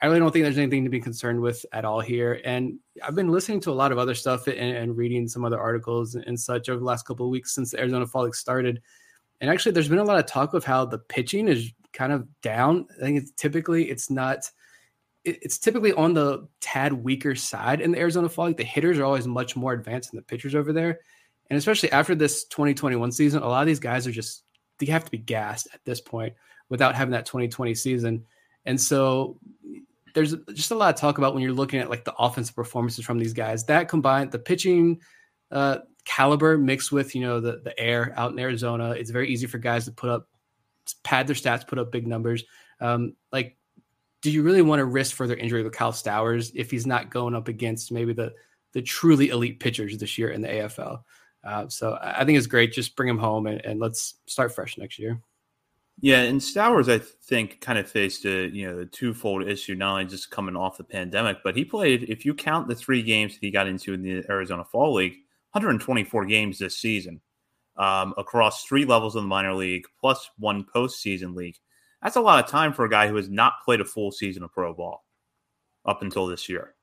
I 0.01 0.07
really 0.07 0.19
don't 0.19 0.31
think 0.31 0.45
there's 0.45 0.59
anything 0.59 0.85
to 0.85 0.91
be 0.91 1.01
concerned 1.01 1.41
with 1.41 1.65
at 1.73 1.87
all 1.87 2.01
here. 2.01 2.41
And 2.45 2.79
I've 3.03 3.15
been 3.15 3.31
listening 3.31 3.61
to 3.61 3.71
a 3.71 3.73
lot 3.73 3.93
of 3.93 3.99
other 3.99 4.15
stuff 4.15 4.47
and, 4.47 4.77
and 4.77 4.97
reading 4.97 5.27
some 5.27 5.45
other 5.45 5.59
articles 5.59 6.15
and 6.15 6.39
such 6.39 6.69
over 6.69 6.79
the 6.79 6.85
last 6.85 7.07
couple 7.07 7.27
of 7.27 7.31
weeks 7.31 7.55
since 7.55 7.71
the 7.71 7.81
Arizona 7.81 8.07
Fall 8.07 8.25
League 8.25 8.35
started. 8.35 8.83
And 9.41 9.51
actually, 9.51 9.73
there's 9.73 9.89
been 9.89 9.99
a 9.99 10.05
lot 10.05 10.19
of 10.19 10.27
talk 10.27 10.55
of 10.55 10.65
how 10.65 10.85
the 10.85 10.99
pitching 10.99 11.49
is 11.49 11.73
kind 11.93 12.13
of 12.13 12.27
down. 12.43 12.87
I 12.99 13.01
think 13.01 13.19
it's 13.19 13.33
typically 13.33 13.91
it's 13.91 14.11
not. 14.11 14.51
It's 15.25 15.59
typically 15.59 15.93
on 15.95 16.15
the 16.15 16.47
tad 16.61 16.93
weaker 16.93 17.35
side 17.35 17.81
in 17.81 17.91
the 17.91 17.99
Arizona 17.99 18.29
Fall 18.29 18.47
League. 18.47 18.59
The 18.59 18.65
hitters 18.65 18.97
are 18.99 19.05
always 19.05 19.27
much 19.27 19.57
more 19.57 19.73
advanced 19.73 20.13
than 20.13 20.19
the 20.19 20.23
pitchers 20.23 20.55
over 20.55 20.73
there. 20.73 21.01
And 21.51 21.57
especially 21.57 21.93
after 21.93 22.15
this 22.15 22.45
2021 22.45 23.13
season, 23.13 23.43
a 23.43 23.49
lot 23.49 23.61
of 23.61 23.67
these 23.67 23.81
guys 23.81 24.07
are 24.07 24.13
just 24.13 24.43
they 24.79 24.87
have 24.87 25.05
to 25.05 25.11
be 25.11 25.19
gassed 25.19 25.69
at 25.73 25.85
this 25.85 26.01
point 26.01 26.35
without 26.69 26.95
having 26.95 27.13
that 27.13 27.27
2020 27.27 27.75
season. 27.75 28.25
And 28.65 28.81
so 28.81 29.39
there's 30.15 30.35
just 30.53 30.71
a 30.71 30.75
lot 30.75 30.95
of 30.95 31.01
talk 31.01 31.19
about 31.19 31.35
when 31.35 31.43
you're 31.43 31.53
looking 31.53 31.79
at 31.79 31.91
like 31.91 32.05
the 32.05 32.15
offensive 32.15 32.57
performances 32.57 33.05
from 33.05 33.19
these 33.19 33.33
guys. 33.33 33.65
That 33.65 33.89
combined 33.89 34.33
the 34.33 34.39
pitching 34.39 35.01
uh, 35.51 35.79
caliber 36.05 36.57
mixed 36.57 36.91
with 36.91 37.15
you 37.15 37.21
know 37.21 37.41
the 37.41 37.61
the 37.63 37.79
air 37.79 38.15
out 38.17 38.33
in 38.33 38.39
Arizona, 38.39 38.91
it's 38.91 39.11
very 39.11 39.29
easy 39.29 39.47
for 39.47 39.59
guys 39.59 39.85
to 39.85 39.93
put 39.93 40.11
up 40.11 40.29
pad 41.03 41.27
their 41.27 41.37
stats, 41.37 41.67
put 41.67 41.79
up 41.79 41.93
big 41.93 42.07
numbers. 42.07 42.45
Um, 42.81 43.15
like, 43.33 43.57
do 44.23 44.31
you 44.31 44.43
really 44.43 44.63
want 44.63 44.81
to 44.81 44.85
risk 44.85 45.15
further 45.15 45.37
injury 45.37 45.63
with 45.63 45.73
Kyle 45.73 45.93
Stowers 45.93 46.53
if 46.55 46.71
he's 46.71 46.87
not 46.87 47.11
going 47.11 47.35
up 47.35 47.49
against 47.49 47.93
maybe 47.93 48.13
the 48.13 48.33
the 48.73 48.83
truly 48.83 49.29
elite 49.29 49.61
pitchers 49.61 49.97
this 49.99 50.19
year 50.19 50.31
in 50.31 50.41
the 50.41 50.49
AFL? 50.49 51.03
Uh, 51.47 51.69
so 51.69 51.99
I 52.03 52.25
think 52.25 52.37
it's 52.37 52.47
great. 52.49 52.73
Just 52.73 52.97
bring 52.97 53.09
him 53.09 53.19
home 53.19 53.47
and, 53.47 53.65
and, 53.65 53.79
let's 53.79 54.15
start 54.27 54.53
fresh 54.53 54.77
next 54.77 54.99
year. 54.99 55.21
Yeah, 56.01 56.23
and 56.23 56.41
Stowers, 56.41 56.89
I 56.89 56.99
think, 56.99 57.61
kind 57.61 57.79
of 57.79 57.89
faced 57.89 58.25
a 58.27 58.49
you 58.49 58.67
know 58.67 58.77
the 58.77 58.85
twofold 58.85 59.49
issue, 59.49 59.75
not 59.75 59.93
only 59.93 60.05
just 60.07 60.31
coming 60.31 60.57
off 60.57 60.77
the 60.77 60.85
pandemic, 60.85 61.39
but 61.43 61.57
he 61.57 61.65
played. 61.65 62.05
If 62.11 62.27
you 62.27 62.35
count 62.35 62.69
the 62.69 62.75
three 62.75 63.03
games 63.03 63.35
that 63.35 63.41
he 63.41 63.51
got 63.51 63.67
into 63.67 63.95
in 63.95 64.03
the 64.03 64.25
Arizona 64.29 64.65
Fall 64.65 64.95
League, 64.95 65.15
124 65.53 66.27
games 66.27 66.59
this 66.59 66.77
season 66.77 67.21
um, 67.77 68.13
across 68.19 68.65
three 68.65 68.85
levels 68.85 69.17
of 69.17 69.23
the 69.23 69.29
minor 69.29 69.55
league, 69.55 69.87
plus 70.01 70.29
one 70.39 70.65
postseason 70.65 71.35
league. 71.35 71.57
That's 72.03 72.17
a 72.17 72.21
lot 72.21 72.45
of 72.45 72.51
time 72.51 72.73
for 72.73 72.85
a 72.85 72.91
guy 72.91 73.09
who 73.09 73.17
has 73.17 73.31
not 73.31 73.55
played 73.65 73.81
a 73.81 73.85
full 73.85 74.13
season 74.13 74.43
of 74.43 74.53
pro 74.53 74.75
ball 74.75 75.05
up 75.87 76.03
until 76.03 76.27
this 76.27 76.49
year. 76.49 76.75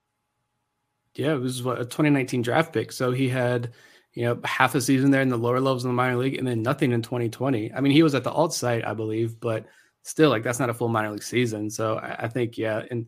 Yeah, 1.16 1.34
it 1.34 1.40
was 1.40 1.62
what, 1.62 1.80
a 1.80 1.86
2019 1.86 2.42
draft 2.42 2.74
pick, 2.74 2.92
so 2.92 3.12
he 3.12 3.30
had 3.30 3.74
you 4.14 4.24
know, 4.24 4.40
half 4.44 4.76
a 4.76 4.82
season 4.82 5.12
there 5.12 5.22
in 5.22 5.30
the 5.30 5.38
lower 5.38 5.60
levels 5.60 5.84
in 5.84 5.90
the 5.90 5.96
minor 5.96 6.18
league 6.18 6.38
and 6.38 6.48
then 6.48 6.62
nothing 6.62 6.92
in 6.92 7.02
2020. 7.02 7.74
I 7.74 7.82
mean, 7.82 7.92
he 7.92 8.04
was 8.04 8.14
at 8.14 8.24
the 8.24 8.32
alt 8.32 8.54
site, 8.54 8.86
I 8.86 8.94
believe, 8.94 9.40
but 9.40 9.66
still, 10.04 10.30
like, 10.30 10.44
that's 10.44 10.60
not 10.60 10.70
a 10.70 10.74
full 10.74 10.88
minor 10.88 11.12
league 11.12 11.24
season. 11.24 11.70
So 11.70 11.96
I, 11.96 12.26
I 12.26 12.28
think, 12.28 12.58
yeah. 12.58 12.84
And 12.92 13.08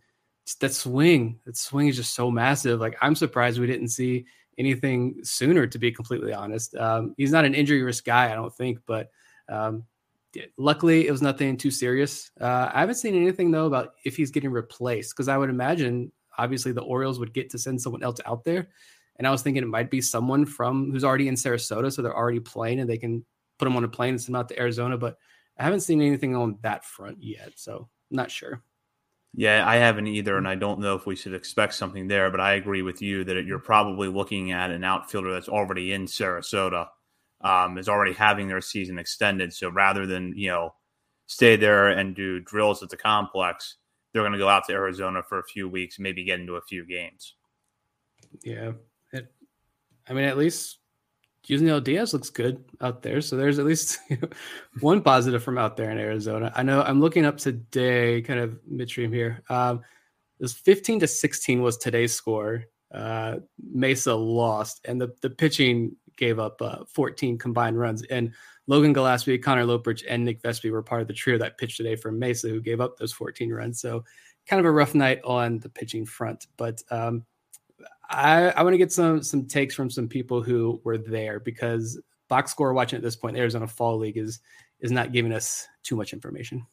that 0.60 0.74
swing, 0.74 1.40
that 1.46 1.58
swing 1.58 1.88
is 1.88 1.96
just 1.96 2.16
so 2.16 2.32
massive. 2.32 2.80
Like, 2.80 2.98
I'm 3.02 3.16
surprised 3.16 3.60
we 3.60 3.68
didn't 3.68 3.90
see 3.90 4.26
anything 4.58 5.20
sooner, 5.24 5.68
to 5.68 5.78
be 5.78 5.92
completely 5.92 6.34
honest. 6.34 6.76
Um, 6.76 7.14
he's 7.18 7.32
not 7.32 7.46
an 7.46 7.54
injury 7.54 7.84
risk 7.84 8.06
guy, 8.06 8.32
I 8.32 8.36
don't 8.36 8.54
think, 8.56 8.80
but 8.88 9.12
um, 9.48 9.84
luckily 10.58 11.08
it 11.08 11.12
was 11.12 11.22
nothing 11.22 11.56
too 11.56 11.72
serious. 11.72 12.32
Uh, 12.42 12.72
I 12.74 12.80
haven't 12.80 12.96
seen 12.96 13.16
anything, 13.16 13.52
though, 13.52 13.68
about 13.68 13.94
if 14.06 14.16
he's 14.16 14.32
getting 14.32 14.50
replaced 14.52 15.14
because 15.14 15.28
I 15.28 15.38
would 15.38 15.52
imagine, 15.52 16.12
obviously, 16.36 16.72
the 16.72 16.82
Orioles 16.82 17.20
would 17.20 17.34
get 17.34 17.52
to 17.52 17.60
send 17.60 17.80
someone 17.80 18.02
else 18.02 18.20
out 18.26 18.44
there 18.44 18.70
and 19.18 19.28
I 19.28 19.32
was 19.32 19.42
thinking 19.42 19.64
it 19.64 19.68
might 19.68 19.90
be 19.90 20.02
someone 20.02 20.46
from 20.46 20.92
who's 20.92 21.04
already 21.04 21.28
in 21.28 21.36
Sarasota, 21.36 21.92
so 21.92 22.02
they're 22.02 22.16
already 22.16 22.40
playing 22.40 22.80
and 22.80 22.90
they 22.90 22.98
can 22.98 23.26
put 23.58 23.66
them 23.66 23.78
on 23.78 23.84
a 23.84 23.88
plane 23.88 24.10
and 24.10 24.22
send 24.22 24.36
them 24.36 24.40
out 24.40 24.50
to 24.50 24.60
Arizona. 24.60 24.98
But 24.98 25.18
I 25.58 25.64
haven't 25.64 25.82
seen 25.82 26.02
anything 26.02 26.36
on 26.36 26.58
that 26.62 26.84
front 26.84 27.18
yet, 27.22 27.54
so 27.56 27.88
I'm 28.12 28.18
not 28.18 28.32
sure. 28.32 28.62
Yeah, 29.38 29.68
I 29.68 29.76
haven't 29.76 30.08
either, 30.08 30.38
and 30.38 30.48
I 30.48 30.56
don't 30.56 30.80
know 30.80 30.96
if 30.96 31.06
we 31.06 31.16
should 31.16 31.34
expect 31.34 31.74
something 31.74 32.08
there. 32.08 32.30
But 32.30 32.40
I 32.40 32.54
agree 32.54 32.82
with 32.82 33.02
you 33.02 33.24
that 33.26 33.46
you're 33.46 33.60
probably 33.60 34.08
looking 34.08 34.52
at 34.52 34.72
an 34.72 34.84
outfielder 34.84 35.32
that's 35.34 35.50
already 35.50 35.92
in 35.92 36.06
Sarasota, 36.06 36.88
um, 37.42 37.78
is 37.78 37.90
already 37.90 38.14
having 38.14 38.48
their 38.48 38.62
season 38.62 38.98
extended. 38.98 39.54
So 39.54 39.70
rather 39.70 40.06
than 40.06 40.34
you 40.38 40.50
know 40.50 40.74
stay 41.28 41.56
there 41.56 41.90
and 41.90 42.16
do 42.16 42.40
drills 42.40 42.82
at 42.82 42.90
the 42.90 42.98
complex, 42.98 43.76
they're 44.14 44.22
going 44.22 44.32
to 44.32 44.40
go 44.40 44.48
out 44.48 44.66
to 44.68 44.74
Arizona 44.74 45.22
for 45.22 45.40
a 45.40 45.44
few 45.44 45.68
weeks, 45.68 46.00
maybe 46.00 46.24
get 46.24 46.40
into 46.40 46.56
a 46.56 46.62
few 46.62 46.86
games. 46.86 47.34
Yeah, 48.44 48.72
I 50.08 50.14
mean, 50.14 50.26
at 50.26 50.38
least 50.38 50.80
Yusniel 51.48 51.84
Diaz 51.84 52.14
looks 52.14 52.30
good 52.30 52.64
out 52.82 53.02
there. 53.02 53.22
So 53.22 53.36
there's 53.36 53.60
at 53.60 53.66
least 53.66 54.00
one 54.80 55.02
positive 55.02 55.44
from 55.44 55.58
out 55.58 55.78
there 55.78 55.92
in 55.92 55.98
Arizona. 55.98 56.52
I 56.56 56.64
know 56.64 56.82
I'm 56.82 57.00
looking 57.00 57.26
up 57.26 57.38
today, 57.38 58.22
kind 58.22 58.40
of 58.40 58.60
midstream 58.68 59.12
here. 59.12 59.44
Um, 59.50 59.82
it 60.40 60.44
was 60.44 60.54
15 60.54 61.02
to 61.02 61.08
16 61.08 61.62
was 61.62 61.78
today's 61.78 62.14
score. 62.14 62.66
Uh, 62.94 63.38
Mesa 63.72 64.14
lost, 64.14 64.86
and 64.86 65.00
the, 65.00 65.14
the 65.22 65.30
pitching 65.30 65.96
gave 66.18 66.40
up 66.40 66.62
uh, 66.62 66.86
14 66.88 67.38
combined 67.38 67.80
runs. 67.80 68.04
And 68.04 68.34
Logan 68.68 68.94
Gillaspie, 68.94 69.42
Connor 69.42 69.66
Loeprich, 69.66 70.04
and 70.10 70.26
Nick 70.26 70.42
Vespi 70.42 70.72
were 70.72 70.82
part 70.82 71.02
of 71.02 71.08
the 71.08 71.14
trio 71.14 71.38
that 71.38 71.58
pitched 71.58 71.78
today 71.78 71.96
for 71.96 72.12
Mesa, 72.12 72.50
who 72.50 72.62
gave 72.62 72.82
up 72.82 72.98
those 72.98 73.14
14 73.14 73.52
runs. 73.52 73.80
So 73.80 74.04
kind 74.48 74.60
of 74.60 74.66
a 74.66 74.72
rough 74.72 74.96
night 74.96 75.22
on 75.24 75.60
the 75.60 75.70
pitching 75.70 76.06
front. 76.06 76.48
But 76.58 76.82
um, 76.90 77.26
I, 78.10 78.50
I 78.50 78.64
want 78.64 78.74
to 78.74 78.78
get 78.78 78.92
some 78.92 79.24
some 79.24 79.48
takes 79.48 79.76
from 79.76 79.90
some 79.90 80.08
people 80.08 80.42
who 80.42 80.82
were 80.84 80.98
there 80.98 81.40
because 81.40 82.00
box 82.28 82.52
score 82.52 82.74
watching 82.74 82.98
at 82.98 83.04
this 83.04 83.16
point, 83.16 83.38
Arizona 83.38 83.68
Fall 83.68 83.98
League 83.98 84.18
is 84.18 84.40
is 84.80 84.92
not 84.92 85.12
giving 85.12 85.34
us 85.34 85.68
too 85.84 85.96
much 85.96 86.14
information. 86.14 86.66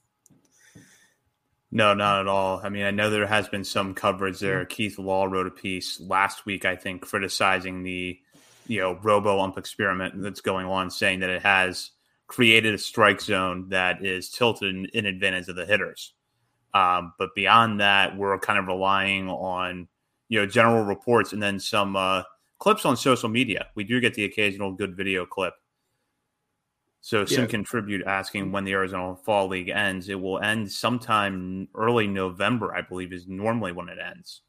No, 1.70 1.94
not 1.94 2.20
at 2.20 2.28
all. 2.28 2.60
I 2.62 2.68
mean, 2.68 2.84
I 2.84 2.90
know 2.90 3.08
there 3.08 3.26
has 3.26 3.48
been 3.48 3.64
some 3.64 3.94
coverage 3.94 4.40
there. 4.40 4.60
Mm-hmm. 4.60 4.68
Keith 4.68 4.98
Law 4.98 5.24
wrote 5.24 5.46
a 5.46 5.50
piece 5.50 5.98
last 6.00 6.44
week, 6.44 6.66
I 6.66 6.76
think, 6.76 7.02
criticizing 7.02 7.82
the 7.82 8.18
you 8.66 8.80
know 8.80 8.98
robo 9.02 9.40
ump 9.40 9.58
experiment 9.58 10.14
that's 10.22 10.42
going 10.42 10.66
on, 10.66 10.90
saying 10.90 11.20
that 11.20 11.30
it 11.30 11.42
has 11.42 11.90
created 12.26 12.74
a 12.74 12.78
strike 12.78 13.20
zone 13.20 13.68
that 13.70 14.04
is 14.04 14.30
tilted 14.30 14.74
in, 14.74 14.86
in 14.94 15.06
advantage 15.06 15.48
of 15.48 15.56
the 15.56 15.66
hitters. 15.66 16.14
Um, 16.74 17.12
but 17.18 17.34
beyond 17.34 17.80
that, 17.80 18.16
we're 18.16 18.38
kind 18.38 18.58
of 18.58 18.66
relying 18.66 19.28
on 19.28 19.88
you 20.32 20.38
know 20.38 20.46
general 20.46 20.82
reports 20.82 21.34
and 21.34 21.42
then 21.42 21.60
some 21.60 21.94
uh, 21.94 22.22
clips 22.58 22.86
on 22.86 22.96
social 22.96 23.28
media. 23.28 23.66
We 23.74 23.84
do 23.84 24.00
get 24.00 24.14
the 24.14 24.24
occasional 24.24 24.72
good 24.72 24.96
video 24.96 25.26
clip. 25.26 25.52
So 27.02 27.26
some 27.26 27.42
yeah. 27.42 27.48
contribute 27.48 28.06
asking 28.06 28.50
when 28.50 28.64
the 28.64 28.72
Arizona 28.72 29.14
Fall 29.14 29.48
League 29.48 29.68
ends. 29.68 30.08
It 30.08 30.18
will 30.18 30.40
end 30.40 30.72
sometime 30.72 31.68
early 31.74 32.06
November, 32.06 32.74
I 32.74 32.80
believe, 32.80 33.12
is 33.12 33.28
normally 33.28 33.72
when 33.72 33.90
it 33.90 33.98
ends. 33.98 34.40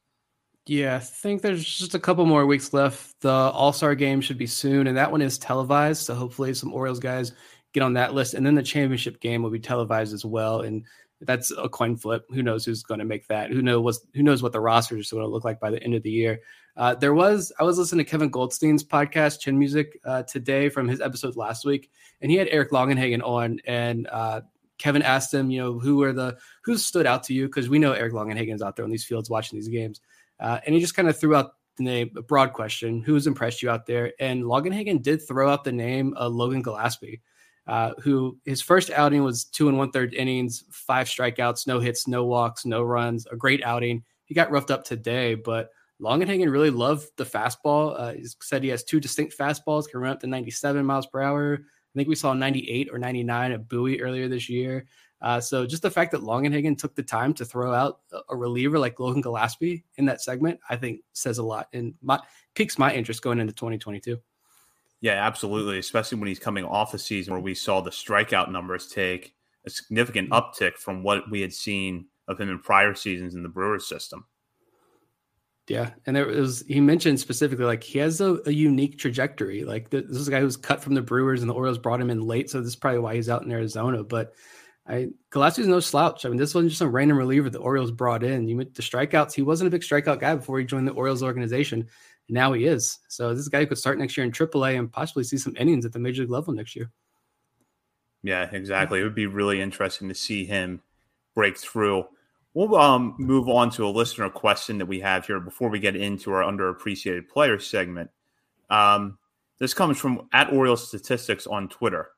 Yeah, 0.68 0.96
I 0.96 1.00
think 1.00 1.42
there's 1.42 1.66
just 1.66 1.96
a 1.96 2.00
couple 2.00 2.26
more 2.26 2.46
weeks 2.46 2.72
left. 2.72 3.20
The 3.20 3.30
All 3.30 3.74
Star 3.74 3.94
game 3.94 4.22
should 4.22 4.38
be 4.38 4.48
soon, 4.48 4.88
and 4.88 4.96
that 4.96 5.12
one 5.12 5.22
is 5.22 5.38
televised. 5.38 6.04
So 6.04 6.16
hopefully, 6.16 6.54
some 6.54 6.72
Orioles 6.72 7.02
guys 7.02 7.34
get 7.74 7.84
on 7.84 7.94
that 7.94 8.14
list. 8.14 8.36
And 8.36 8.46
then 8.46 8.56
the 8.56 8.64
championship 8.64 9.20
game 9.20 9.44
will 9.44 9.50
be 9.50 9.60
televised 9.60 10.14
as 10.14 10.24
well. 10.24 10.62
And 10.62 10.86
that's 11.26 11.52
a 11.52 11.70
coin 11.70 11.96
flip. 11.96 12.26
Who 12.32 12.44
knows 12.44 12.66
who's 12.66 12.84
going 12.84 13.00
to 13.00 13.06
make 13.06 13.28
that? 13.28 13.52
Who 13.52 13.62
knows 13.62 13.84
what 13.84 13.96
who 14.14 14.24
knows 14.24 14.44
what 14.44 14.52
the 14.52 14.60
roster 14.60 14.98
is 14.98 15.12
going 15.12 15.24
to 15.24 15.30
look 15.30 15.44
like 15.44 15.60
by 15.60 15.72
the 15.72 15.82
end 15.84 15.96
of 15.96 16.04
the 16.04 16.12
year? 16.12 16.42
Uh, 16.76 16.96
there 16.96 17.14
was 17.14 17.52
I 17.60 17.64
was 17.64 17.78
listening 17.78 18.06
to 18.06 18.10
Kevin 18.10 18.30
Goldstein's 18.30 18.84
podcast 18.84 19.40
Chin 19.40 19.58
Music 19.58 20.00
uh, 20.06 20.24
today 20.24 20.70
from 20.70 20.88
his 20.88 21.02
episode 21.02 21.36
last 21.36 21.66
week, 21.66 21.92
and 22.22 22.32
he 22.32 22.38
had 22.38 22.48
Eric 22.50 22.72
Longenhagen 22.72 23.24
on, 23.24 23.60
and 23.66 24.08
uh, 24.08 24.42
Kevin 24.78 25.02
asked 25.02 25.34
him, 25.34 25.52
you 25.52 25.62
know, 25.62 25.80
who 25.80 26.02
are 26.04 26.14
the 26.14 26.38
who 26.64 26.78
stood 26.78 27.06
out 27.06 27.24
to 27.24 27.34
you 27.34 27.48
because 27.48 27.70
we 27.70 27.80
know 27.80 27.94
Eric 27.94 28.14
Longenhagen's 28.14 28.62
out 28.62 28.76
there 28.76 28.86
on 28.86 28.92
these 28.92 29.06
fields 29.06 29.30
watching 29.30 29.58
these 29.58 29.70
games. 29.70 30.02
Uh, 30.40 30.60
and 30.66 30.76
he 30.76 30.82
just 30.82 30.96
kind 30.96 31.08
of 31.08 31.18
threw 31.18 31.36
out 31.36 31.54
the 31.78 31.84
name, 31.84 32.12
a 32.18 32.22
broad 32.22 32.54
question, 32.54 33.02
who's 33.02 33.28
impressed 33.28 33.62
you 33.62 33.70
out 33.70 33.86
there? 33.86 34.14
And 34.20 34.44
Longenhagen 34.44 35.02
did 35.02 35.26
throw 35.26 35.50
out 35.50 35.64
the 35.64 35.72
name 35.72 36.14
of 36.16 36.34
Logan 36.34 36.64
Gillaspie, 36.64 37.22
uh, 37.68 37.92
who 38.02 38.38
his 38.46 38.62
first 38.62 38.92
outing 38.92 39.24
was 39.24 39.46
two 39.46 39.70
and 39.70 39.78
one 39.78 39.92
third 39.92 40.14
innings, 40.14 40.66
five 40.72 41.08
strikeouts, 41.08 41.68
no 41.68 41.80
hits, 41.80 42.08
no 42.08 42.26
walks, 42.26 42.66
no 42.66 42.84
runs, 42.84 43.26
a 43.32 43.36
great 43.36 43.64
outing. 43.64 44.04
He 44.26 44.36
got 44.36 44.52
roughed 44.52 44.72
up 44.72 44.84
today, 44.84 45.36
but 45.36 45.70
Longenhagen 46.02 46.52
really 46.52 46.70
loved 46.70 47.08
the 47.18 47.24
fastball. 47.24 47.98
Uh, 47.98 48.14
he 48.14 48.26
said 48.42 48.64
he 48.64 48.70
has 48.70 48.84
two 48.84 49.00
distinct 49.00 49.38
fastballs, 49.38 49.90
can 49.90 50.02
run 50.02 50.12
up 50.12 50.20
to 50.22 50.28
97 50.28 50.86
miles 50.86 51.08
per 51.08 51.22
hour. 51.22 51.60
I 51.62 51.94
think 51.96 52.10
we 52.10 52.16
saw 52.16 52.34
98 52.34 52.90
or 52.92 52.98
99 52.98 53.52
at 53.52 53.70
Bowie 53.70 54.02
earlier 54.02 54.28
this 54.28 54.50
year. 54.50 54.86
Uh, 55.22 55.40
so 55.40 55.66
just 55.66 55.84
the 55.84 55.90
fact 55.92 56.12
that 56.12 56.22
Longenhagen 56.22 56.78
took 56.78 56.96
the 56.96 57.04
time 57.04 57.34
to 57.36 57.46
throw 57.46 57.74
out 57.74 58.02
a 58.30 58.36
reliever 58.36 58.78
like 58.78 59.00
Logan 59.00 59.24
Gillaspie 59.24 59.84
in 59.96 60.06
that 60.06 60.22
segment, 60.22 60.60
I 60.70 60.76
think 60.76 61.00
says 61.14 61.38
a 61.38 61.44
lot 61.44 61.70
and 61.72 61.94
my, 62.02 62.20
piques 62.56 62.78
my 62.78 62.94
interest 62.94 63.22
going 63.22 63.40
into 63.40 63.54
2022. 63.54 64.20
Yeah, 65.04 65.26
absolutely. 65.26 65.80
Especially 65.80 66.18
when 66.18 66.30
he's 66.30 66.40
coming 66.40 66.64
off 66.64 66.94
a 66.94 66.98
season 66.98 67.34
where 67.34 67.44
we 67.44 67.56
saw 67.56 67.82
the 67.82 67.90
strikeout 67.90 68.50
numbers 68.50 68.88
take 68.88 69.36
a 69.66 69.70
significant 69.70 70.30
mm-hmm. 70.30 70.64
uptick 70.64 70.78
from 70.78 71.04
what 71.04 71.30
we 71.30 71.42
had 71.42 71.52
seen 71.52 72.06
of 72.30 72.40
him 72.40 72.50
in 72.50 72.60
prior 72.60 72.96
seasons 72.96 73.36
in 73.36 73.44
the 73.44 73.50
Brewers 73.50 73.86
system. 73.86 74.26
Yeah, 75.68 75.92
and 76.06 76.16
there 76.16 76.28
was 76.28 76.64
he 76.70 76.80
mentioned 76.80 77.20
specifically 77.20 77.66
like 77.66 77.84
he 77.84 78.00
has 78.00 78.22
a, 78.22 78.40
a 78.46 78.52
unique 78.52 78.98
trajectory. 78.98 79.66
Like 79.66 79.90
this 79.90 80.06
is 80.06 80.30
a 80.30 80.32
guy 80.32 80.40
who's 80.40 80.56
cut 80.56 80.82
from 80.82 80.94
the 80.94 81.02
Brewers, 81.02 81.42
and 81.42 81.50
the 81.50 81.54
Orioles 81.54 81.78
brought 81.78 82.00
him 82.00 82.10
in 82.10 82.22
late, 82.22 82.50
so 82.50 82.60
this 82.60 82.70
is 82.70 82.76
probably 82.78 83.00
why 83.00 83.16
he's 83.16 83.30
out 83.30 83.44
in 83.44 83.52
Arizona. 83.52 84.06
But 84.06 84.34
I 84.88 85.10
Gillaspie's 85.32 85.68
no 85.68 85.82
slouch. 85.82 86.26
I 86.26 86.30
mean, 86.30 86.38
this 86.38 86.56
wasn't 86.56 86.72
just 86.72 86.80
some 86.80 86.94
random 86.94 87.18
reliever 87.18 87.50
the 87.50 87.60
Orioles 87.60 87.92
brought 87.92 88.24
in. 88.24 88.48
You 88.48 88.58
the 88.58 88.82
strikeouts. 88.82 89.34
He 89.34 89.42
wasn't 89.42 89.68
a 89.68 89.72
big 89.72 89.82
strikeout 89.82 90.22
guy 90.22 90.36
before 90.36 90.60
he 90.60 90.66
joined 90.66 90.88
the 90.88 90.94
Orioles 90.94 91.24
organization. 91.24 91.88
And 92.28 92.36
now 92.36 92.54
he 92.54 92.66
is. 92.66 93.00
So 93.08 93.34
this 93.34 93.48
guy 93.48 93.60
who 93.60 93.68
could 93.68 93.78
start 93.78 94.00
next 94.00 94.16
year 94.16 94.26
in 94.26 94.32
AAA 94.32 94.78
and 94.78 94.92
possibly 94.92 95.24
see 95.24 95.38
some 95.38 95.56
innings 95.58 95.86
at 95.86 95.94
the 95.94 96.00
major 96.00 96.24
league 96.24 96.32
level 96.32 96.54
next 96.54 96.76
year. 96.76 96.92
Yeah, 98.24 98.50
exactly. 98.52 99.02
It 99.02 99.04
would 99.04 99.16
be 99.16 99.28
really 99.28 99.62
interesting 99.62 100.08
to 100.08 100.16
see 100.16 100.46
him 100.46 100.82
break 101.36 101.58
through. 101.58 102.06
We'll 102.54 102.76
um, 102.76 103.16
move 103.18 103.50
on 103.50 103.70
to 103.72 103.86
a 103.86 103.90
listener 103.90 104.30
question 104.30 104.78
that 104.78 104.86
we 104.86 105.00
have 105.02 105.26
here 105.26 105.40
before 105.40 105.70
we 105.70 105.80
get 105.80 105.96
into 105.96 106.32
our 106.32 106.44
underappreciated 106.44 107.28
player 107.28 107.60
segment. 107.60 108.10
Um, 108.70 109.18
this 109.60 109.74
comes 109.74 110.00
from 110.00 110.28
at 110.32 110.54
Orioles 110.54 110.88
Statistics 110.88 111.48
on 111.48 111.68
Twitter. 111.68 112.10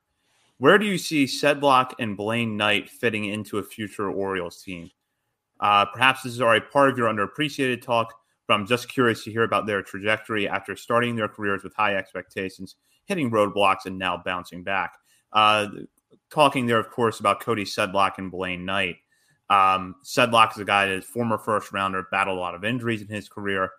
Where 0.58 0.78
do 0.78 0.86
you 0.86 0.96
see 0.96 1.24
Sedlock 1.24 1.92
and 1.98 2.16
Blaine 2.16 2.56
Knight 2.56 2.88
fitting 2.88 3.26
into 3.26 3.58
a 3.58 3.62
future 3.62 4.10
Orioles 4.10 4.62
team? 4.62 4.90
Uh, 5.60 5.84
perhaps 5.86 6.22
this 6.22 6.32
is 6.32 6.40
already 6.40 6.64
part 6.72 6.90
of 6.90 6.98
your 6.98 7.08
underappreciated 7.08 7.82
talk, 7.82 8.12
but 8.46 8.54
I'm 8.54 8.66
just 8.66 8.88
curious 8.88 9.24
to 9.24 9.32
hear 9.32 9.42
about 9.42 9.66
their 9.66 9.82
trajectory 9.82 10.48
after 10.48 10.76
starting 10.76 11.16
their 11.16 11.28
careers 11.28 11.62
with 11.62 11.74
high 11.74 11.96
expectations, 11.96 12.76
hitting 13.06 13.30
roadblocks, 13.30 13.86
and 13.86 13.98
now 13.98 14.20
bouncing 14.24 14.62
back. 14.62 14.94
Uh, 15.32 15.68
talking 16.30 16.66
there, 16.66 16.78
of 16.78 16.90
course, 16.90 17.20
about 17.20 17.40
Cody 17.40 17.64
Sedlock 17.64 18.18
and 18.18 18.30
Blaine 18.30 18.64
Knight. 18.64 18.96
Um, 19.48 19.96
Sedlock 20.04 20.52
is 20.52 20.58
a 20.58 20.64
guy 20.64 20.86
that 20.86 20.94
is 20.94 21.04
former 21.04 21.38
first 21.38 21.72
rounder, 21.72 22.06
battled 22.10 22.38
a 22.38 22.40
lot 22.40 22.54
of 22.54 22.64
injuries 22.64 23.02
in 23.02 23.08
his 23.08 23.28
career. 23.28 23.70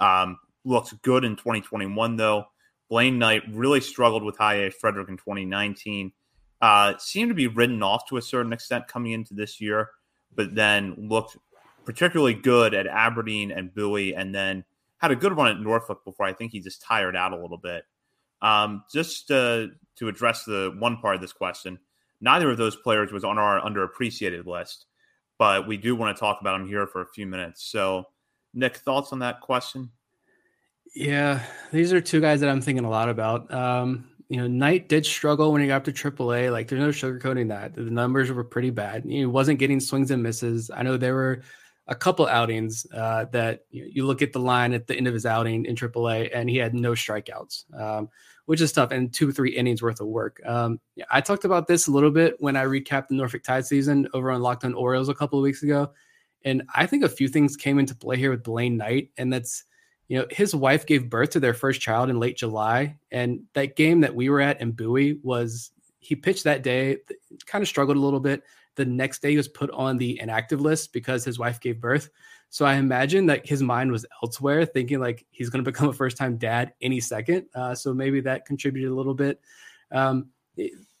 Um, 0.00 0.38
looks 0.64 0.92
good 1.02 1.24
in 1.24 1.36
2021, 1.36 2.16
though. 2.16 2.46
Blaine 2.88 3.18
Knight 3.18 3.42
really 3.50 3.80
struggled 3.80 4.22
with 4.22 4.36
high 4.36 4.66
A 4.66 4.70
Frederick 4.70 5.08
in 5.08 5.16
2019 5.16 6.12
uh, 6.60 6.94
seemed 6.98 7.30
to 7.30 7.34
be 7.34 7.48
written 7.48 7.82
off 7.82 8.06
to 8.08 8.16
a 8.16 8.22
certain 8.22 8.52
extent 8.52 8.88
coming 8.88 9.12
into 9.12 9.34
this 9.34 9.60
year, 9.60 9.90
but 10.34 10.54
then 10.54 10.94
looked 10.96 11.36
particularly 11.86 12.34
good 12.34 12.74
at 12.74 12.86
Aberdeen 12.86 13.50
and 13.50 13.74
Bowie, 13.74 14.14
and 14.14 14.34
then 14.34 14.64
had 14.98 15.10
a 15.10 15.16
good 15.16 15.36
run 15.36 15.48
at 15.48 15.60
Norfolk 15.60 16.04
before 16.04 16.26
I 16.26 16.32
think 16.32 16.52
he 16.52 16.60
just 16.60 16.82
tired 16.82 17.16
out 17.16 17.32
a 17.32 17.40
little 17.40 17.58
bit. 17.58 17.84
Um, 18.42 18.84
just 18.92 19.30
uh, 19.30 19.68
to 19.96 20.08
address 20.08 20.44
the 20.44 20.74
one 20.78 20.98
part 20.98 21.14
of 21.14 21.20
this 21.20 21.32
question, 21.32 21.78
neither 22.20 22.50
of 22.50 22.58
those 22.58 22.76
players 22.76 23.12
was 23.12 23.24
on 23.24 23.38
our 23.38 23.60
underappreciated 23.60 24.46
list, 24.46 24.86
but 25.38 25.66
we 25.66 25.76
do 25.76 25.94
want 25.96 26.14
to 26.14 26.20
talk 26.20 26.40
about 26.40 26.58
them 26.58 26.68
here 26.68 26.86
for 26.86 27.02
a 27.02 27.08
few 27.14 27.26
minutes. 27.26 27.64
So, 27.64 28.04
Nick, 28.52 28.76
thoughts 28.78 29.12
on 29.12 29.20
that 29.20 29.40
question? 29.40 29.90
Yeah, 30.94 31.42
these 31.72 31.92
are 31.92 32.00
two 32.00 32.20
guys 32.20 32.40
that 32.40 32.50
I'm 32.50 32.60
thinking 32.60 32.84
a 32.84 32.90
lot 32.90 33.08
about. 33.08 33.52
Um, 33.52 34.08
you 34.28 34.38
know, 34.38 34.46
Knight 34.46 34.88
did 34.88 35.06
struggle 35.06 35.52
when 35.52 35.60
he 35.60 35.68
got 35.68 35.76
up 35.76 35.84
to 35.84 35.92
AAA. 35.92 36.50
Like, 36.50 36.68
there's 36.68 36.80
no 36.80 36.88
sugarcoating 36.88 37.48
that. 37.48 37.74
The 37.74 37.82
numbers 37.82 38.32
were 38.32 38.44
pretty 38.44 38.70
bad. 38.70 39.04
He 39.04 39.24
wasn't 39.26 39.58
getting 39.58 39.78
swings 39.78 40.10
and 40.10 40.22
misses. 40.22 40.70
I 40.74 40.82
know 40.82 40.96
there 40.96 41.14
were 41.14 41.42
a 41.88 41.94
couple 41.94 42.26
outings 42.26 42.86
uh, 42.92 43.26
that 43.32 43.64
you, 43.70 43.82
know, 43.82 43.88
you, 43.92 44.06
look 44.06 44.22
at 44.22 44.32
the 44.32 44.40
line 44.40 44.72
at 44.72 44.86
the 44.86 44.96
end 44.96 45.06
of 45.06 45.14
his 45.14 45.26
outing 45.26 45.66
in 45.66 45.76
AAA, 45.76 46.30
and 46.34 46.50
he 46.50 46.56
had 46.56 46.74
no 46.74 46.92
strikeouts, 46.92 47.64
um, 47.78 48.08
which 48.46 48.60
is 48.60 48.72
tough, 48.72 48.90
and 48.90 49.14
two, 49.14 49.30
three 49.32 49.50
innings 49.50 49.82
worth 49.82 50.00
of 50.00 50.08
work. 50.08 50.40
Um, 50.44 50.80
yeah, 50.96 51.04
I 51.10 51.20
talked 51.20 51.44
about 51.44 51.66
this 51.66 51.86
a 51.86 51.92
little 51.92 52.10
bit 52.10 52.34
when 52.38 52.56
I 52.56 52.64
recapped 52.64 53.08
the 53.08 53.14
Norfolk 53.14 53.42
Tide 53.42 53.66
season 53.66 54.08
over 54.14 54.30
on 54.30 54.42
Locked 54.42 54.64
On 54.64 54.74
Orioles 54.74 55.08
a 55.08 55.14
couple 55.14 55.38
of 55.38 55.42
weeks 55.42 55.62
ago. 55.62 55.92
And 56.44 56.62
I 56.74 56.86
think 56.86 57.02
a 57.02 57.08
few 57.08 57.28
things 57.28 57.56
came 57.56 57.78
into 57.78 57.94
play 57.94 58.16
here 58.16 58.30
with 58.30 58.42
Blaine 58.42 58.76
Knight, 58.76 59.10
and 59.16 59.32
that's– 59.32 59.64
you 60.08 60.18
know, 60.18 60.26
his 60.30 60.54
wife 60.54 60.86
gave 60.86 61.10
birth 61.10 61.30
to 61.30 61.40
their 61.40 61.54
first 61.54 61.80
child 61.80 62.10
in 62.10 62.20
late 62.20 62.36
July. 62.36 62.96
And 63.10 63.40
that 63.54 63.76
game 63.76 64.00
that 64.00 64.14
we 64.14 64.28
were 64.28 64.40
at 64.40 64.60
in 64.60 64.72
Bowie 64.72 65.18
was 65.22 65.72
he 65.98 66.14
pitched 66.14 66.44
that 66.44 66.62
day, 66.62 66.98
kind 67.46 67.62
of 67.62 67.68
struggled 67.68 67.96
a 67.96 68.00
little 68.00 68.20
bit. 68.20 68.42
The 68.76 68.84
next 68.84 69.22
day 69.22 69.32
he 69.32 69.36
was 69.36 69.48
put 69.48 69.70
on 69.70 69.96
the 69.96 70.20
inactive 70.20 70.60
list 70.60 70.92
because 70.92 71.24
his 71.24 71.38
wife 71.38 71.60
gave 71.60 71.80
birth. 71.80 72.10
So 72.50 72.64
I 72.64 72.74
imagine 72.74 73.26
that 73.26 73.46
his 73.46 73.62
mind 73.62 73.90
was 73.90 74.06
elsewhere, 74.22 74.64
thinking 74.64 75.00
like 75.00 75.26
he's 75.30 75.50
going 75.50 75.64
to 75.64 75.70
become 75.70 75.88
a 75.88 75.92
first 75.92 76.16
time 76.16 76.36
dad 76.36 76.72
any 76.80 77.00
second. 77.00 77.46
Uh, 77.54 77.74
so 77.74 77.92
maybe 77.92 78.20
that 78.20 78.46
contributed 78.46 78.90
a 78.90 78.94
little 78.94 79.14
bit. 79.14 79.40
Um, 79.90 80.28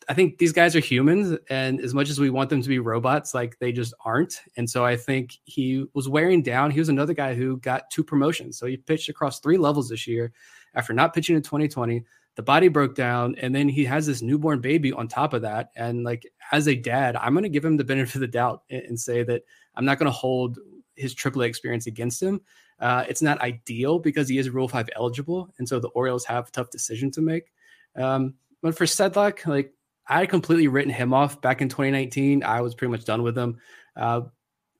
I 0.08 0.14
think 0.14 0.38
these 0.38 0.52
guys 0.52 0.76
are 0.76 0.80
humans, 0.80 1.36
and 1.50 1.80
as 1.80 1.92
much 1.92 2.10
as 2.10 2.20
we 2.20 2.30
want 2.30 2.50
them 2.50 2.62
to 2.62 2.68
be 2.68 2.78
robots, 2.78 3.34
like 3.34 3.58
they 3.58 3.72
just 3.72 3.92
aren't. 4.04 4.40
And 4.56 4.68
so 4.68 4.84
I 4.84 4.96
think 4.96 5.38
he 5.44 5.86
was 5.94 6.08
wearing 6.08 6.42
down. 6.42 6.70
He 6.70 6.78
was 6.78 6.88
another 6.88 7.14
guy 7.14 7.34
who 7.34 7.56
got 7.58 7.90
two 7.90 8.04
promotions. 8.04 8.58
So 8.58 8.66
he 8.66 8.76
pitched 8.76 9.08
across 9.08 9.40
three 9.40 9.58
levels 9.58 9.88
this 9.88 10.06
year 10.06 10.32
after 10.74 10.92
not 10.92 11.12
pitching 11.12 11.34
in 11.34 11.42
2020. 11.42 12.04
The 12.36 12.42
body 12.42 12.68
broke 12.68 12.94
down, 12.94 13.34
and 13.36 13.54
then 13.54 13.68
he 13.68 13.84
has 13.86 14.06
this 14.06 14.22
newborn 14.22 14.60
baby 14.60 14.92
on 14.92 15.08
top 15.08 15.32
of 15.32 15.42
that. 15.42 15.70
And 15.74 16.04
like 16.04 16.26
as 16.52 16.68
a 16.68 16.74
dad, 16.74 17.16
I'm 17.16 17.32
going 17.32 17.42
to 17.44 17.48
give 17.48 17.64
him 17.64 17.76
the 17.76 17.84
benefit 17.84 18.14
of 18.16 18.20
the 18.20 18.28
doubt 18.28 18.62
and 18.70 18.98
say 18.98 19.22
that 19.24 19.42
I'm 19.74 19.84
not 19.84 19.98
going 19.98 20.06
to 20.06 20.16
hold 20.16 20.58
his 20.94 21.14
AAA 21.14 21.46
experience 21.46 21.86
against 21.86 22.22
him. 22.22 22.40
Uh, 22.78 23.04
it's 23.08 23.22
not 23.22 23.40
ideal 23.40 23.98
because 23.98 24.28
he 24.28 24.36
is 24.38 24.50
Rule 24.50 24.68
Five 24.68 24.90
eligible, 24.94 25.52
and 25.58 25.66
so 25.68 25.80
the 25.80 25.88
Orioles 25.88 26.26
have 26.26 26.48
a 26.48 26.50
tough 26.50 26.70
decision 26.70 27.10
to 27.12 27.22
make. 27.22 27.52
Um, 27.96 28.34
but 28.60 28.76
for 28.76 28.84
Sedlock, 28.84 29.46
like 29.46 29.72
I 30.06 30.20
had 30.20 30.28
completely 30.28 30.68
written 30.68 30.92
him 30.92 31.14
off 31.14 31.40
back 31.40 31.62
in 31.62 31.68
2019. 31.68 32.44
I 32.44 32.60
was 32.60 32.74
pretty 32.74 32.90
much 32.90 33.04
done 33.04 33.22
with 33.22 33.36
him. 33.36 33.58
Uh, 33.96 34.22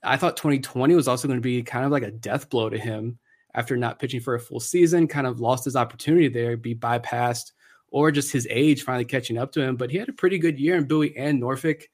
I 0.03 0.16
thought 0.19 0.37
2020 0.37 0.95
was 0.95 1.09
also 1.09 1.27
going 1.27 1.38
to 1.38 1.42
be 1.42 1.62
kind 1.62 1.85
of 1.85 1.90
like 1.90 2.03
a 2.03 2.11
death 2.11 2.49
blow 2.51 2.69
to 2.69 2.79
him 2.79 3.19
after 3.57 3.77
not 3.77 3.99
pitching 3.99 4.21
for 4.21 4.35
a 4.35 4.40
full 4.40 4.61
season, 4.61 5.09
kind 5.09 5.27
of 5.27 5.40
lost 5.40 5.64
his 5.64 5.75
opportunity 5.75 6.29
there, 6.29 6.57
be 6.57 6.75
bypassed, 6.75 7.53
or 7.88 8.11
just 8.11 8.31
his 8.31 8.47
age 8.51 8.83
finally 8.83 9.07
catching 9.07 9.38
up 9.38 9.51
to 9.53 9.62
him. 9.62 9.77
But 9.77 9.90
he 9.90 9.97
had 9.97 10.11
a 10.11 10.12
pretty 10.12 10.38
good 10.38 10.61
year 10.61 10.77
in 10.77 10.85
Bowie 10.85 11.16
and 11.16 11.40
Norfolk. 11.40 11.88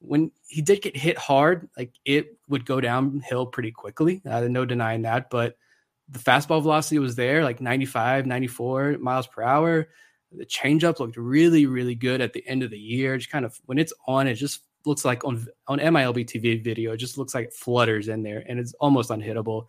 When 0.00 0.30
he 0.46 0.60
did 0.60 0.82
get 0.82 0.94
hit 0.94 1.16
hard, 1.16 1.68
like 1.76 1.94
it 2.04 2.36
would 2.48 2.66
go 2.66 2.80
downhill 2.80 3.46
pretty 3.46 3.72
quickly. 3.72 4.20
Uh, 4.28 4.42
no 4.42 4.66
denying 4.66 5.02
that. 5.02 5.30
But 5.30 5.56
the 6.10 6.18
fastball 6.18 6.62
velocity 6.62 6.98
was 6.98 7.16
there, 7.16 7.42
like 7.42 7.62
95, 7.62 8.26
94 8.26 8.98
miles 8.98 9.26
per 9.26 9.42
hour. 9.42 9.88
The 10.32 10.44
changeup 10.44 11.00
looked 11.00 11.16
really, 11.16 11.64
really 11.64 11.94
good 11.94 12.20
at 12.20 12.34
the 12.34 12.46
end 12.46 12.62
of 12.62 12.70
the 12.70 12.78
year. 12.78 13.16
Just 13.16 13.30
kind 13.30 13.46
of 13.46 13.58
when 13.64 13.78
it's 13.78 13.94
on, 14.06 14.28
it 14.28 14.34
just 14.34 14.60
looks 14.84 15.04
like 15.04 15.24
on 15.24 15.46
on 15.66 15.78
MILB 15.78 16.26
TV 16.26 16.62
video, 16.62 16.92
it 16.92 16.98
just 16.98 17.16
looks 17.16 17.34
like 17.34 17.46
it 17.46 17.54
flutters 17.54 18.08
in 18.08 18.22
there 18.22 18.44
and 18.46 18.58
it's 18.58 18.74
almost 18.74 19.10
unhittable. 19.10 19.66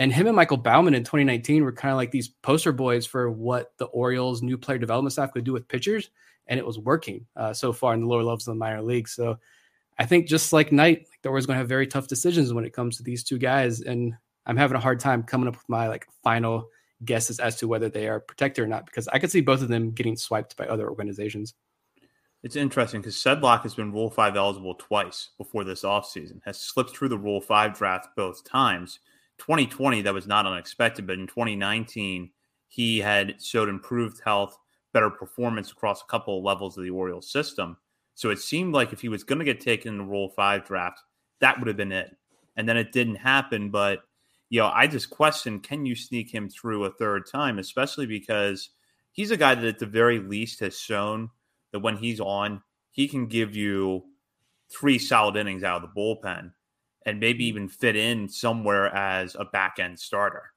And 0.00 0.10
him 0.10 0.26
and 0.26 0.34
Michael 0.34 0.56
Baumann 0.56 0.94
in 0.94 1.04
2019 1.04 1.62
were 1.62 1.72
kind 1.72 1.92
of 1.92 1.98
like 1.98 2.10
these 2.10 2.28
poster 2.28 2.72
boys 2.72 3.04
for 3.04 3.30
what 3.30 3.76
the 3.76 3.84
Orioles' 3.84 4.40
new 4.40 4.56
player 4.56 4.78
development 4.78 5.12
staff 5.12 5.34
could 5.34 5.44
do 5.44 5.52
with 5.52 5.68
pitchers, 5.68 6.08
and 6.46 6.58
it 6.58 6.64
was 6.64 6.78
working 6.78 7.26
uh, 7.36 7.52
so 7.52 7.70
far 7.70 7.92
in 7.92 8.00
the 8.00 8.06
lower 8.06 8.22
levels 8.22 8.48
of 8.48 8.54
the 8.54 8.58
minor 8.58 8.80
league. 8.80 9.08
So 9.08 9.38
I 9.98 10.06
think 10.06 10.26
just 10.26 10.54
like 10.54 10.72
Knight, 10.72 11.00
like 11.00 11.20
the 11.20 11.28
Orioles 11.28 11.44
going 11.44 11.56
to 11.56 11.58
have 11.58 11.68
very 11.68 11.86
tough 11.86 12.08
decisions 12.08 12.54
when 12.54 12.64
it 12.64 12.72
comes 12.72 12.96
to 12.96 13.02
these 13.02 13.22
two 13.22 13.36
guys, 13.36 13.82
and 13.82 14.14
I'm 14.46 14.56
having 14.56 14.78
a 14.78 14.80
hard 14.80 15.00
time 15.00 15.22
coming 15.22 15.48
up 15.48 15.54
with 15.54 15.68
my 15.68 15.86
like 15.86 16.06
final 16.24 16.70
guesses 17.04 17.38
as 17.38 17.56
to 17.56 17.68
whether 17.68 17.90
they 17.90 18.08
are 18.08 18.20
protected 18.20 18.64
or 18.64 18.68
not 18.68 18.86
because 18.86 19.06
I 19.08 19.18
could 19.18 19.30
see 19.30 19.42
both 19.42 19.60
of 19.60 19.68
them 19.68 19.90
getting 19.90 20.16
swiped 20.16 20.56
by 20.56 20.66
other 20.66 20.88
organizations. 20.88 21.52
It's 22.42 22.56
interesting 22.56 23.02
because 23.02 23.16
Sedlock 23.16 23.64
has 23.64 23.74
been 23.74 23.92
Rule 23.92 24.08
5 24.08 24.34
eligible 24.34 24.76
twice 24.76 25.28
before 25.36 25.62
this 25.62 25.82
offseason, 25.82 26.40
has 26.46 26.58
slipped 26.58 26.96
through 26.96 27.10
the 27.10 27.18
Rule 27.18 27.42
5 27.42 27.76
draft 27.76 28.08
both 28.16 28.44
times. 28.44 28.98
2020, 29.40 30.02
that 30.02 30.14
was 30.14 30.26
not 30.26 30.46
unexpected, 30.46 31.06
but 31.06 31.18
in 31.18 31.26
2019, 31.26 32.30
he 32.68 32.98
had 32.98 33.42
showed 33.42 33.68
improved 33.68 34.20
health, 34.24 34.56
better 34.92 35.10
performance 35.10 35.72
across 35.72 36.02
a 36.02 36.06
couple 36.06 36.38
of 36.38 36.44
levels 36.44 36.78
of 36.78 36.84
the 36.84 36.90
Orioles 36.90 37.30
system. 37.30 37.76
So 38.14 38.30
it 38.30 38.38
seemed 38.38 38.74
like 38.74 38.92
if 38.92 39.00
he 39.00 39.08
was 39.08 39.24
going 39.24 39.38
to 39.38 39.44
get 39.44 39.60
taken 39.60 39.92
in 39.92 39.98
the 39.98 40.04
Rule 40.04 40.28
5 40.28 40.64
draft, 40.64 41.00
that 41.40 41.58
would 41.58 41.68
have 41.68 41.76
been 41.76 41.92
it. 41.92 42.16
And 42.56 42.68
then 42.68 42.76
it 42.76 42.92
didn't 42.92 43.16
happen. 43.16 43.70
But, 43.70 44.00
you 44.50 44.60
know, 44.60 44.70
I 44.72 44.86
just 44.86 45.10
question 45.10 45.60
can 45.60 45.86
you 45.86 45.96
sneak 45.96 46.32
him 46.32 46.48
through 46.48 46.84
a 46.84 46.92
third 46.92 47.24
time, 47.26 47.58
especially 47.58 48.06
because 48.06 48.70
he's 49.12 49.30
a 49.30 49.36
guy 49.36 49.54
that 49.54 49.64
at 49.64 49.78
the 49.78 49.86
very 49.86 50.18
least 50.18 50.60
has 50.60 50.78
shown 50.78 51.30
that 51.72 51.80
when 51.80 51.96
he's 51.96 52.20
on, 52.20 52.62
he 52.90 53.08
can 53.08 53.26
give 53.26 53.56
you 53.56 54.04
three 54.70 54.98
solid 54.98 55.36
innings 55.36 55.64
out 55.64 55.82
of 55.82 55.88
the 55.88 56.00
bullpen 56.00 56.52
and 57.06 57.20
maybe 57.20 57.44
even 57.46 57.68
fit 57.68 57.96
in 57.96 58.28
somewhere 58.28 58.94
as 58.94 59.34
a 59.38 59.44
back 59.44 59.78
end 59.78 59.98
starter. 59.98 60.52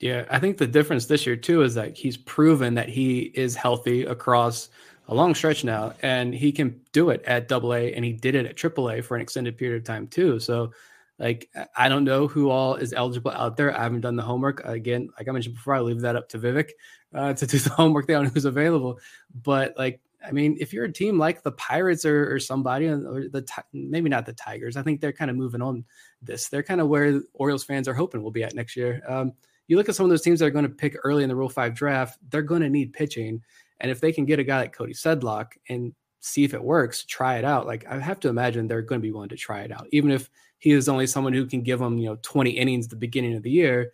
Yeah, 0.00 0.26
I 0.28 0.38
think 0.38 0.58
the 0.58 0.66
difference 0.66 1.06
this 1.06 1.24
year 1.26 1.36
too 1.36 1.62
is 1.62 1.74
that 1.74 1.96
he's 1.96 2.16
proven 2.16 2.74
that 2.74 2.88
he 2.88 3.20
is 3.34 3.54
healthy 3.54 4.04
across 4.04 4.68
a 5.08 5.14
long 5.14 5.34
stretch 5.34 5.64
now, 5.64 5.94
and 6.02 6.34
he 6.34 6.50
can 6.52 6.80
do 6.92 7.10
it 7.10 7.22
at 7.24 7.48
Double 7.48 7.74
A, 7.74 7.92
and 7.94 8.04
he 8.04 8.12
did 8.12 8.34
it 8.34 8.46
at 8.46 8.56
Triple 8.56 8.90
A 8.90 9.02
for 9.02 9.16
an 9.16 9.22
extended 9.22 9.56
period 9.56 9.76
of 9.78 9.84
time 9.84 10.06
too. 10.08 10.40
So, 10.40 10.72
like, 11.18 11.48
I 11.76 11.88
don't 11.88 12.04
know 12.04 12.26
who 12.26 12.50
all 12.50 12.74
is 12.74 12.92
eligible 12.92 13.30
out 13.30 13.56
there. 13.56 13.76
I 13.78 13.82
haven't 13.82 14.00
done 14.00 14.16
the 14.16 14.22
homework. 14.22 14.64
Again, 14.64 15.10
like 15.18 15.28
I 15.28 15.32
mentioned 15.32 15.54
before, 15.54 15.74
I 15.74 15.80
leave 15.80 16.00
that 16.00 16.16
up 16.16 16.28
to 16.30 16.38
Vivek 16.38 16.70
uh, 17.14 17.34
to 17.34 17.46
do 17.46 17.58
the 17.58 17.70
homework 17.76 18.06
there 18.06 18.18
on 18.18 18.26
who's 18.26 18.46
available. 18.46 18.98
But 19.42 19.76
like, 19.78 20.00
I 20.26 20.32
mean, 20.32 20.56
if 20.60 20.72
you're 20.72 20.84
a 20.84 20.92
team 20.92 21.18
like 21.18 21.42
the 21.42 21.52
Pirates 21.52 22.04
or, 22.04 22.32
or 22.32 22.38
somebody, 22.38 22.86
or 22.86 23.28
the 23.28 23.46
maybe 23.72 24.08
not 24.08 24.26
the 24.26 24.32
Tigers, 24.32 24.76
I 24.76 24.82
think 24.82 25.00
they're 25.00 25.12
kind 25.12 25.30
of 25.30 25.36
moving 25.36 25.62
on 25.62 25.84
this. 26.22 26.48
They're 26.48 26.62
kind 26.62 26.80
of 26.80 26.88
where 26.88 27.20
Orioles 27.34 27.64
fans 27.64 27.88
are 27.88 27.94
hoping 27.94 28.22
we'll 28.22 28.30
be 28.30 28.44
at 28.44 28.54
next 28.54 28.76
year. 28.76 29.02
Um, 29.06 29.32
you 29.66 29.76
look 29.76 29.88
at 29.88 29.94
some 29.94 30.04
of 30.04 30.10
those 30.10 30.22
teams 30.22 30.40
that 30.40 30.46
are 30.46 30.50
going 30.50 30.66
to 30.66 30.74
pick 30.74 30.96
early 31.04 31.22
in 31.22 31.28
the 31.28 31.36
Rule 31.36 31.48
Five 31.48 31.74
draft, 31.74 32.18
they're 32.30 32.42
going 32.42 32.62
to 32.62 32.70
need 32.70 32.92
pitching, 32.92 33.42
and 33.80 33.90
if 33.90 34.00
they 34.00 34.12
can 34.12 34.24
get 34.24 34.38
a 34.38 34.44
guy 34.44 34.60
like 34.60 34.72
Cody 34.72 34.92
Sedlock 34.92 35.52
and 35.68 35.94
see 36.20 36.44
if 36.44 36.54
it 36.54 36.62
works, 36.62 37.04
try 37.04 37.36
it 37.36 37.44
out. 37.44 37.66
Like 37.66 37.86
I 37.86 37.98
have 37.98 38.20
to 38.20 38.28
imagine 38.28 38.66
they're 38.66 38.82
going 38.82 39.00
to 39.00 39.06
be 39.06 39.12
willing 39.12 39.28
to 39.28 39.36
try 39.36 39.60
it 39.60 39.72
out, 39.72 39.86
even 39.92 40.10
if 40.10 40.30
he 40.58 40.70
is 40.70 40.88
only 40.88 41.06
someone 41.06 41.34
who 41.34 41.46
can 41.46 41.62
give 41.62 41.78
them 41.78 41.98
you 41.98 42.08
know 42.08 42.18
20 42.22 42.50
innings 42.50 42.88
the 42.88 42.96
beginning 42.96 43.34
of 43.34 43.42
the 43.42 43.50
year. 43.50 43.92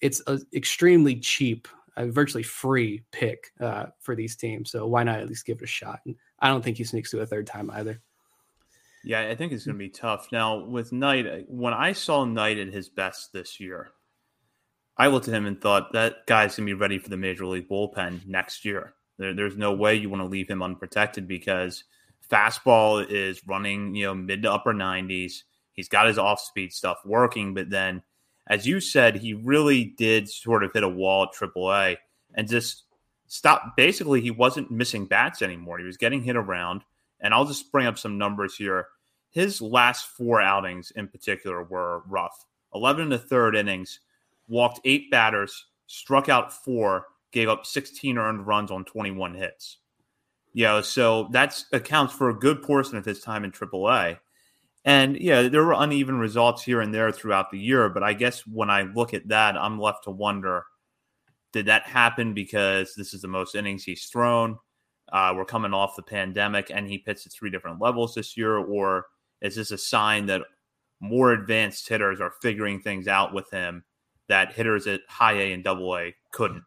It's 0.00 0.22
a 0.26 0.40
extremely 0.52 1.16
cheap 1.16 1.66
a 1.96 2.06
virtually 2.06 2.42
free 2.42 3.04
pick 3.12 3.52
uh, 3.60 3.86
for 4.00 4.16
these 4.16 4.36
teams. 4.36 4.70
So 4.70 4.86
why 4.86 5.04
not 5.04 5.20
at 5.20 5.28
least 5.28 5.46
give 5.46 5.58
it 5.58 5.64
a 5.64 5.66
shot? 5.66 6.00
And 6.06 6.16
I 6.40 6.48
don't 6.48 6.62
think 6.62 6.76
he 6.76 6.84
sneaks 6.84 7.10
to 7.10 7.20
a 7.20 7.26
third 7.26 7.46
time 7.46 7.70
either. 7.70 8.00
Yeah, 9.04 9.28
I 9.28 9.34
think 9.34 9.52
it's 9.52 9.66
going 9.66 9.76
to 9.76 9.84
be 9.84 9.90
tough. 9.90 10.28
Now 10.32 10.64
with 10.64 10.92
Knight, 10.92 11.44
when 11.48 11.74
I 11.74 11.92
saw 11.92 12.24
Knight 12.24 12.58
at 12.58 12.72
his 12.72 12.88
best 12.88 13.32
this 13.32 13.60
year, 13.60 13.90
I 14.96 15.08
looked 15.08 15.28
at 15.28 15.34
him 15.34 15.46
and 15.46 15.60
thought 15.60 15.92
that 15.92 16.26
guy's 16.26 16.56
going 16.56 16.66
to 16.66 16.74
be 16.74 16.80
ready 16.80 16.98
for 16.98 17.10
the 17.10 17.16
major 17.16 17.46
league 17.46 17.68
bullpen 17.68 18.26
next 18.26 18.64
year. 18.64 18.94
There, 19.18 19.34
there's 19.34 19.56
no 19.56 19.74
way 19.74 19.96
you 19.96 20.08
want 20.08 20.22
to 20.22 20.28
leave 20.28 20.48
him 20.48 20.62
unprotected 20.62 21.28
because 21.28 21.84
fastball 22.30 23.06
is 23.08 23.46
running, 23.46 23.94
you 23.94 24.06
know, 24.06 24.14
mid 24.14 24.42
to 24.42 24.52
upper 24.52 24.72
90s. 24.72 25.42
He's 25.72 25.88
got 25.88 26.06
his 26.06 26.18
off 26.18 26.40
speed 26.40 26.72
stuff 26.72 26.98
working, 27.04 27.54
but 27.54 27.68
then 27.68 28.02
as 28.46 28.66
you 28.66 28.80
said, 28.80 29.16
he 29.16 29.34
really 29.34 29.84
did 29.84 30.28
sort 30.28 30.64
of 30.64 30.72
hit 30.72 30.82
a 30.82 30.88
wall 30.88 31.24
at 31.24 31.32
AAA 31.32 31.96
and 32.34 32.48
just 32.48 32.84
stopped. 33.26 33.76
Basically, 33.76 34.20
he 34.20 34.30
wasn't 34.30 34.70
missing 34.70 35.06
bats 35.06 35.42
anymore. 35.42 35.78
He 35.78 35.84
was 35.84 35.96
getting 35.96 36.22
hit 36.22 36.36
around. 36.36 36.82
And 37.20 37.32
I'll 37.32 37.46
just 37.46 37.72
bring 37.72 37.86
up 37.86 37.98
some 37.98 38.18
numbers 38.18 38.56
here. 38.56 38.88
His 39.30 39.62
last 39.62 40.08
four 40.08 40.42
outings 40.42 40.92
in 40.92 41.08
particular 41.08 41.62
were 41.64 42.02
rough 42.06 42.44
11 42.74 43.04
and 43.04 43.12
a 43.14 43.18
third 43.18 43.56
innings, 43.56 44.00
walked 44.48 44.80
eight 44.84 45.10
batters, 45.10 45.66
struck 45.86 46.28
out 46.28 46.52
four, 46.52 47.06
gave 47.30 47.48
up 47.48 47.64
16 47.64 48.18
earned 48.18 48.46
runs 48.46 48.70
on 48.70 48.84
21 48.84 49.34
hits. 49.34 49.78
You 50.52 50.64
know, 50.64 50.80
so 50.82 51.28
that 51.32 51.60
accounts 51.72 52.14
for 52.14 52.30
a 52.30 52.38
good 52.38 52.62
portion 52.62 52.96
of 52.96 53.04
his 53.04 53.20
time 53.20 53.44
in 53.44 53.52
AAA. 53.52 54.18
And 54.84 55.18
yeah, 55.18 55.48
there 55.48 55.64
were 55.64 55.74
uneven 55.76 56.18
results 56.18 56.62
here 56.62 56.80
and 56.80 56.92
there 56.92 57.10
throughout 57.10 57.50
the 57.50 57.58
year, 57.58 57.88
but 57.88 58.02
I 58.02 58.12
guess 58.12 58.46
when 58.46 58.68
I 58.68 58.82
look 58.82 59.14
at 59.14 59.28
that, 59.28 59.56
I'm 59.56 59.78
left 59.78 60.04
to 60.04 60.10
wonder 60.10 60.64
did 61.54 61.66
that 61.66 61.84
happen 61.84 62.34
because 62.34 62.94
this 62.96 63.14
is 63.14 63.22
the 63.22 63.28
most 63.28 63.54
innings 63.54 63.84
he's 63.84 64.06
thrown? 64.06 64.58
Uh, 65.12 65.32
we're 65.36 65.44
coming 65.44 65.72
off 65.72 65.94
the 65.94 66.02
pandemic 66.02 66.68
and 66.74 66.88
he 66.88 66.98
pitched 66.98 67.26
at 67.26 67.32
three 67.32 67.48
different 67.48 67.80
levels 67.80 68.14
this 68.14 68.36
year, 68.36 68.56
or 68.56 69.06
is 69.40 69.54
this 69.54 69.70
a 69.70 69.78
sign 69.78 70.26
that 70.26 70.42
more 70.98 71.32
advanced 71.32 71.88
hitters 71.88 72.20
are 72.20 72.32
figuring 72.42 72.80
things 72.80 73.06
out 73.06 73.32
with 73.32 73.48
him 73.52 73.84
that 74.28 74.52
hitters 74.52 74.88
at 74.88 75.02
high 75.08 75.34
A 75.34 75.52
and 75.52 75.62
double 75.62 75.96
A 75.96 76.12
couldn't? 76.32 76.64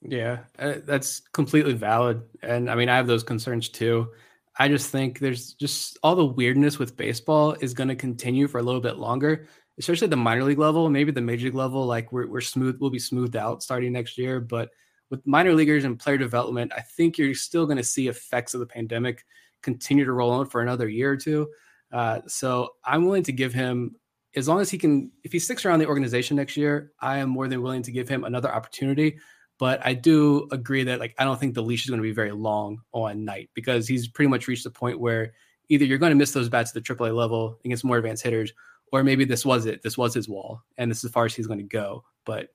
Yeah, 0.00 0.38
uh, 0.58 0.74
that's 0.84 1.20
completely 1.32 1.74
valid. 1.74 2.22
And 2.42 2.68
I 2.68 2.74
mean, 2.74 2.88
I 2.88 2.96
have 2.96 3.06
those 3.06 3.22
concerns 3.22 3.68
too. 3.68 4.08
I 4.56 4.68
just 4.68 4.90
think 4.90 5.18
there's 5.18 5.54
just 5.54 5.98
all 6.02 6.14
the 6.14 6.24
weirdness 6.24 6.78
with 6.78 6.96
baseball 6.96 7.56
is 7.60 7.74
going 7.74 7.88
to 7.88 7.96
continue 7.96 8.46
for 8.46 8.58
a 8.58 8.62
little 8.62 8.80
bit 8.80 8.98
longer, 8.98 9.46
especially 9.78 10.08
the 10.08 10.16
minor 10.16 10.44
league 10.44 10.58
level, 10.58 10.90
maybe 10.90 11.10
the 11.10 11.20
major 11.22 11.46
league 11.46 11.54
level. 11.54 11.86
Like 11.86 12.12
we're, 12.12 12.26
we're 12.26 12.42
smooth, 12.42 12.78
we'll 12.78 12.90
be 12.90 12.98
smoothed 12.98 13.36
out 13.36 13.62
starting 13.62 13.92
next 13.92 14.18
year. 14.18 14.40
But 14.40 14.70
with 15.10 15.26
minor 15.26 15.54
leaguers 15.54 15.84
and 15.84 15.98
player 15.98 16.18
development, 16.18 16.72
I 16.76 16.80
think 16.80 17.16
you're 17.16 17.34
still 17.34 17.66
going 17.66 17.78
to 17.78 17.84
see 17.84 18.08
effects 18.08 18.54
of 18.54 18.60
the 18.60 18.66
pandemic 18.66 19.24
continue 19.62 20.04
to 20.04 20.12
roll 20.12 20.30
on 20.30 20.46
for 20.46 20.60
another 20.60 20.88
year 20.88 21.12
or 21.12 21.16
two. 21.16 21.48
Uh, 21.90 22.20
so 22.26 22.70
I'm 22.84 23.04
willing 23.04 23.22
to 23.24 23.32
give 23.32 23.54
him, 23.54 23.96
as 24.34 24.48
long 24.48 24.60
as 24.60 24.70
he 24.70 24.78
can, 24.78 25.10
if 25.24 25.32
he 25.32 25.38
sticks 25.38 25.64
around 25.64 25.78
the 25.78 25.86
organization 25.86 26.36
next 26.36 26.56
year, 26.56 26.92
I 27.00 27.18
am 27.18 27.28
more 27.28 27.48
than 27.48 27.62
willing 27.62 27.82
to 27.82 27.92
give 27.92 28.08
him 28.08 28.24
another 28.24 28.52
opportunity 28.52 29.18
but 29.62 29.78
I 29.86 29.94
do 29.94 30.48
agree 30.50 30.82
that 30.82 30.98
like 30.98 31.14
I 31.18 31.24
don't 31.24 31.38
think 31.38 31.54
the 31.54 31.62
leash 31.62 31.84
is 31.84 31.88
going 31.88 32.00
to 32.00 32.02
be 32.02 32.10
very 32.10 32.32
long 32.32 32.80
on 32.90 33.24
Knight 33.24 33.48
because 33.54 33.86
he's 33.86 34.08
pretty 34.08 34.28
much 34.28 34.48
reached 34.48 34.64
the 34.64 34.72
point 34.72 34.98
where 34.98 35.34
either 35.68 35.84
you're 35.84 35.98
going 35.98 36.10
to 36.10 36.16
miss 36.16 36.32
those 36.32 36.48
bats 36.48 36.74
at 36.74 36.84
the 36.84 36.94
AAA 36.94 37.14
level 37.14 37.60
against 37.64 37.84
more 37.84 37.96
advanced 37.96 38.24
hitters, 38.24 38.52
or 38.90 39.04
maybe 39.04 39.24
this 39.24 39.46
was 39.46 39.66
it. 39.66 39.80
This 39.80 39.96
was 39.96 40.14
his 40.14 40.28
wall, 40.28 40.64
and 40.78 40.90
this 40.90 40.98
is 40.98 41.04
as 41.04 41.10
far 41.12 41.26
as 41.26 41.34
he's 41.36 41.46
going 41.46 41.60
to 41.60 41.64
go. 41.64 42.02
But 42.24 42.48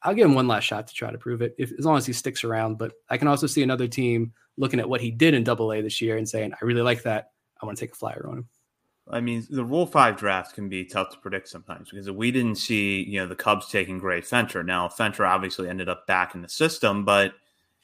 I'll 0.00 0.14
give 0.14 0.24
him 0.24 0.34
one 0.34 0.48
last 0.48 0.64
shot 0.64 0.86
to 0.86 0.94
try 0.94 1.10
to 1.10 1.18
prove 1.18 1.42
it, 1.42 1.54
if 1.58 1.72
as 1.78 1.84
long 1.84 1.98
as 1.98 2.06
he 2.06 2.14
sticks 2.14 2.42
around. 2.42 2.78
But 2.78 2.94
I 3.10 3.18
can 3.18 3.28
also 3.28 3.46
see 3.46 3.62
another 3.62 3.86
team 3.86 4.32
looking 4.56 4.80
at 4.80 4.88
what 4.88 5.02
he 5.02 5.10
did 5.10 5.34
in 5.34 5.44
Double 5.44 5.74
A 5.74 5.82
this 5.82 6.00
year 6.00 6.16
and 6.16 6.26
saying, 6.26 6.54
"I 6.54 6.64
really 6.64 6.80
like 6.80 7.02
that. 7.02 7.32
I 7.60 7.66
want 7.66 7.76
to 7.76 7.84
take 7.84 7.92
a 7.92 7.96
flyer 7.96 8.26
on 8.30 8.38
him." 8.38 8.48
I 9.08 9.20
mean, 9.20 9.46
the 9.48 9.64
Rule 9.64 9.86
Five 9.86 10.16
draft 10.16 10.54
can 10.54 10.68
be 10.68 10.84
tough 10.84 11.10
to 11.10 11.18
predict 11.18 11.48
sometimes 11.48 11.90
because 11.90 12.10
we 12.10 12.32
didn't 12.32 12.56
see, 12.56 13.04
you 13.04 13.20
know, 13.20 13.26
the 13.26 13.36
Cubs 13.36 13.68
taking 13.68 13.98
Gray 13.98 14.20
Fenter. 14.20 14.64
Now, 14.64 14.88
Fenter 14.88 15.24
obviously 15.24 15.68
ended 15.68 15.88
up 15.88 16.06
back 16.06 16.34
in 16.34 16.42
the 16.42 16.48
system, 16.48 17.04
but 17.04 17.34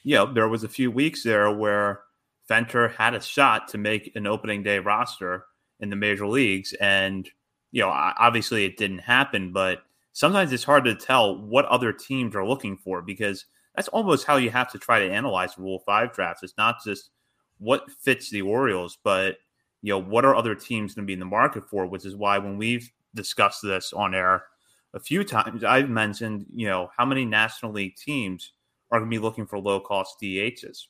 you 0.03 0.15
know, 0.15 0.31
there 0.31 0.49
was 0.49 0.65
a 0.65 0.69
few 0.69 0.91
weeks 0.91 1.23
there 1.23 1.49
where 1.49 2.01
Fenter 2.49 2.89
had 2.89 3.13
a 3.13 3.21
shot 3.21 3.69
to 3.69 3.77
make 3.77 4.13
an 4.15 4.27
opening 4.27 4.63
day 4.63 4.79
roster 4.79 5.45
in 5.79 5.89
the 5.89 5.95
major 5.95 6.27
leagues, 6.27 6.73
and 6.73 7.29
you 7.71 7.81
know, 7.81 7.89
obviously 7.89 8.65
it 8.65 8.77
didn't 8.77 8.99
happen. 8.99 9.53
But 9.53 9.83
sometimes 10.11 10.51
it's 10.51 10.65
hard 10.65 10.83
to 10.85 10.95
tell 10.95 11.37
what 11.37 11.65
other 11.65 11.93
teams 11.93 12.35
are 12.35 12.45
looking 12.45 12.75
for 12.75 13.01
because 13.01 13.45
that's 13.75 13.87
almost 13.87 14.25
how 14.25 14.35
you 14.35 14.49
have 14.49 14.71
to 14.73 14.77
try 14.77 14.99
to 14.99 15.11
analyze 15.11 15.57
Rule 15.57 15.79
Five 15.85 16.13
drafts. 16.13 16.43
It's 16.43 16.57
not 16.57 16.83
just 16.85 17.11
what 17.59 17.89
fits 17.91 18.29
the 18.29 18.41
Orioles, 18.41 18.97
but 19.05 19.37
you 19.83 19.91
know, 19.91 19.99
what 19.99 20.25
are 20.25 20.33
other 20.33 20.55
teams 20.55 20.95
going 20.95 21.05
to 21.05 21.07
be 21.07 21.13
in 21.13 21.19
the 21.19 21.25
market 21.25 21.69
for? 21.69 21.85
Which 21.85 22.05
is 22.05 22.15
why 22.15 22.37
when 22.39 22.57
we've 22.57 22.89
discussed 23.13 23.61
this 23.61 23.93
on 23.93 24.15
air 24.15 24.45
a 24.93 24.99
few 24.99 25.23
times, 25.23 25.63
I've 25.63 25.89
mentioned, 25.89 26.45
you 26.49 26.67
know, 26.67 26.89
how 26.95 27.05
many 27.05 27.25
National 27.25 27.73
League 27.73 27.97
teams 27.97 28.53
are 28.91 28.99
going 28.99 29.11
to 29.11 29.15
be 29.15 29.21
looking 29.21 29.45
for 29.45 29.59
low 29.59 29.81
cost 29.81 30.15
DHs 30.23 30.85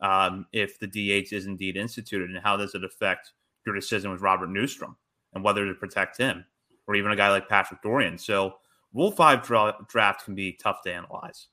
um, 0.00 0.46
if 0.52 0.78
the 0.78 0.86
DH 0.86 1.32
is 1.32 1.46
indeed 1.46 1.76
instituted, 1.76 2.30
and 2.30 2.38
how 2.38 2.56
does 2.56 2.74
it 2.74 2.84
affect 2.84 3.32
your 3.66 3.74
decision 3.74 4.10
with 4.10 4.20
Robert 4.20 4.50
Neustrom 4.50 4.94
and 5.34 5.42
whether 5.42 5.66
to 5.66 5.74
protect 5.74 6.16
him 6.16 6.44
or 6.86 6.94
even 6.94 7.10
a 7.10 7.16
guy 7.16 7.30
like 7.30 7.48
Patrick 7.48 7.82
Dorrian? 7.82 8.20
So, 8.20 8.54
Rule 8.94 9.10
5 9.10 9.42
dra- 9.42 9.76
draft 9.88 10.24
can 10.24 10.34
be 10.34 10.52
tough 10.52 10.82
to 10.82 10.94
analyze. 10.94 11.48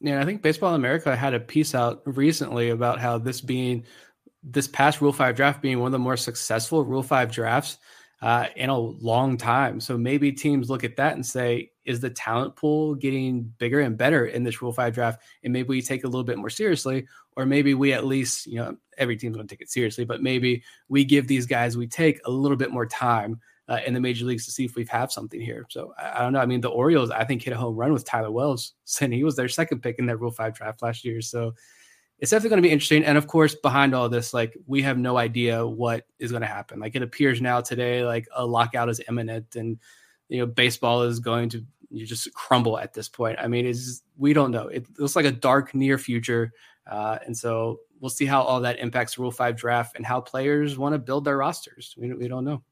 Yeah, 0.00 0.20
I 0.20 0.24
think 0.24 0.42
Baseball 0.42 0.74
America 0.74 1.16
had 1.16 1.34
a 1.34 1.40
piece 1.40 1.74
out 1.74 2.02
recently 2.04 2.70
about 2.70 3.00
how 3.00 3.18
this 3.18 3.40
being 3.40 3.84
this 4.42 4.68
past 4.68 5.00
Rule 5.00 5.12
5 5.12 5.34
draft 5.34 5.62
being 5.62 5.78
one 5.78 5.88
of 5.88 5.92
the 5.92 5.98
more 5.98 6.16
successful 6.16 6.84
Rule 6.84 7.02
5 7.02 7.30
drafts 7.30 7.78
uh, 8.20 8.46
in 8.56 8.68
a 8.70 8.78
long 8.78 9.36
time. 9.36 9.80
So 9.80 9.96
maybe 9.96 10.32
teams 10.32 10.70
look 10.70 10.84
at 10.84 10.96
that 10.96 11.14
and 11.14 11.24
say, 11.24 11.70
is 11.84 12.00
the 12.00 12.10
talent 12.10 12.56
pool 12.56 12.94
getting 12.94 13.52
bigger 13.58 13.80
and 13.80 13.96
better 13.96 14.26
in 14.26 14.44
this 14.44 14.60
Rule 14.60 14.72
5 14.72 14.92
draft? 14.92 15.22
And 15.44 15.52
maybe 15.52 15.68
we 15.68 15.82
take 15.82 16.04
a 16.04 16.08
little 16.08 16.24
bit 16.24 16.38
more 16.38 16.50
seriously, 16.50 17.06
or 17.36 17.46
maybe 17.46 17.74
we 17.74 17.92
at 17.92 18.04
least, 18.04 18.46
you 18.46 18.56
know, 18.56 18.76
every 18.96 19.16
team's 19.16 19.36
going 19.36 19.46
to 19.46 19.54
take 19.54 19.62
it 19.62 19.70
seriously, 19.70 20.04
but 20.04 20.22
maybe 20.22 20.62
we 20.88 21.04
give 21.04 21.26
these 21.26 21.46
guys 21.46 21.76
we 21.76 21.86
take 21.86 22.20
a 22.24 22.30
little 22.30 22.56
bit 22.56 22.70
more 22.70 22.86
time 22.86 23.40
uh, 23.68 23.80
in 23.86 23.94
the 23.94 24.00
major 24.00 24.24
leagues 24.24 24.46
to 24.46 24.50
see 24.50 24.64
if 24.64 24.74
we 24.74 24.84
have 24.86 25.12
something 25.12 25.40
here. 25.40 25.66
So 25.68 25.94
I, 25.98 26.18
I, 26.18 26.22
don't 26.22 26.32
know. 26.32 26.40
I 26.40 26.46
mean, 26.46 26.60
the 26.60 26.68
Orioles, 26.68 27.10
I 27.10 27.24
think, 27.24 27.42
hit 27.42 27.52
a 27.52 27.56
home 27.56 27.76
run 27.76 27.92
with 27.92 28.04
Tyler 28.04 28.30
Wells, 28.30 28.74
and 29.00 29.12
he 29.12 29.24
was 29.24 29.36
their 29.36 29.48
second 29.48 29.82
pick 29.82 29.98
in 29.98 30.06
that 30.06 30.16
Rule 30.16 30.30
5 30.30 30.54
draft 30.54 30.82
last 30.82 31.04
year. 31.04 31.20
So 31.20 31.54
it's 32.18 32.30
definitely 32.30 32.50
going 32.50 32.62
to 32.62 32.68
be 32.68 32.72
interesting. 32.72 33.04
And 33.04 33.16
of 33.16 33.26
course, 33.26 33.54
behind 33.54 33.94
all 33.94 34.08
this, 34.08 34.34
like 34.34 34.56
we 34.66 34.82
have 34.82 34.98
no 34.98 35.16
idea 35.16 35.66
what 35.66 36.04
is 36.18 36.30
going 36.30 36.42
to 36.42 36.48
happen. 36.48 36.80
Like 36.80 36.96
it 36.96 37.02
appears 37.02 37.40
now 37.40 37.60
today, 37.60 38.04
like 38.04 38.26
a 38.34 38.44
lockout 38.44 38.88
is 38.88 39.00
imminent, 39.08 39.54
and 39.56 39.78
you 40.28 40.40
know, 40.40 40.46
baseball 40.46 41.02
is 41.02 41.20
going 41.20 41.48
to 41.50 41.64
you 41.90 42.04
just 42.04 42.32
crumble 42.34 42.78
at 42.78 42.92
this 42.92 43.08
point. 43.08 43.38
I 43.40 43.46
mean, 43.46 43.66
it's 43.66 44.02
we 44.16 44.32
don't 44.32 44.50
know. 44.50 44.68
It 44.68 44.86
looks 44.98 45.16
like 45.16 45.24
a 45.24 45.32
dark 45.32 45.74
near 45.74 45.96
future, 45.96 46.52
uh, 46.90 47.18
and 47.24 47.36
so 47.36 47.80
we'll 48.00 48.10
see 48.10 48.26
how 48.26 48.42
all 48.42 48.60
that 48.60 48.78
impacts 48.78 49.18
Rule 49.18 49.30
Five 49.30 49.56
draft 49.56 49.96
and 49.96 50.04
how 50.04 50.20
players 50.20 50.76
want 50.76 50.94
to 50.94 50.98
build 50.98 51.24
their 51.24 51.36
rosters. 51.36 51.94
We 51.96 52.12
we 52.14 52.28
don't 52.28 52.44
know. 52.44 52.62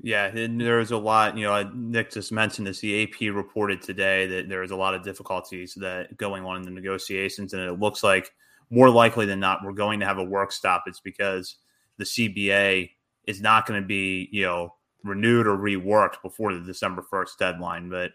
Yeah, 0.00 0.26
and 0.26 0.60
there's 0.60 0.92
a 0.92 0.96
lot. 0.96 1.36
You 1.36 1.44
know, 1.44 1.54
uh, 1.54 1.64
Nick 1.74 2.12
just 2.12 2.30
mentioned 2.30 2.66
this. 2.66 2.80
The 2.80 3.02
AP 3.02 3.34
reported 3.34 3.82
today 3.82 4.26
that 4.28 4.48
there's 4.48 4.70
a 4.70 4.76
lot 4.76 4.94
of 4.94 5.02
difficulties 5.02 5.74
that 5.74 6.16
going 6.16 6.44
on 6.44 6.56
in 6.56 6.62
the 6.62 6.70
negotiations, 6.70 7.52
and 7.52 7.62
it 7.62 7.80
looks 7.80 8.04
like 8.04 8.32
more 8.70 8.90
likely 8.90 9.26
than 9.26 9.40
not 9.40 9.64
we're 9.64 9.72
going 9.72 9.98
to 10.00 10.06
have 10.06 10.18
a 10.18 10.24
work 10.24 10.52
stoppage 10.52 11.00
because 11.02 11.56
the 11.96 12.04
CBA 12.04 12.90
is 13.26 13.40
not 13.40 13.66
going 13.66 13.80
to 13.80 13.86
be 13.86 14.28
you 14.30 14.44
know 14.44 14.74
renewed 15.02 15.48
or 15.48 15.56
reworked 15.56 16.22
before 16.22 16.54
the 16.54 16.60
December 16.60 17.02
first 17.02 17.36
deadline. 17.38 17.90
But 17.90 18.12